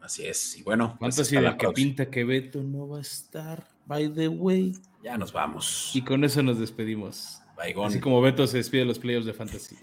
Así 0.00 0.26
es. 0.26 0.58
Y 0.58 0.62
bueno, 0.62 0.96
pues, 0.98 1.14
fantasy 1.14 1.36
de 1.36 1.56
que 1.56 1.68
pinta 1.68 2.10
que 2.10 2.24
Beto 2.24 2.62
no 2.62 2.88
va 2.88 2.98
a 2.98 3.02
estar, 3.02 3.66
by 3.86 4.12
the 4.12 4.28
way. 4.28 4.72
Ya 5.02 5.16
nos 5.16 5.32
vamos. 5.32 5.92
Y 5.94 6.02
con 6.02 6.24
eso 6.24 6.42
nos 6.42 6.58
despedimos. 6.58 7.40
Así 7.84 8.00
como 8.00 8.20
Beto 8.20 8.46
se 8.46 8.56
despide 8.56 8.80
de 8.80 8.86
los 8.86 8.98
playoffs 8.98 9.26
de 9.26 9.32
fantasy. 9.32 9.76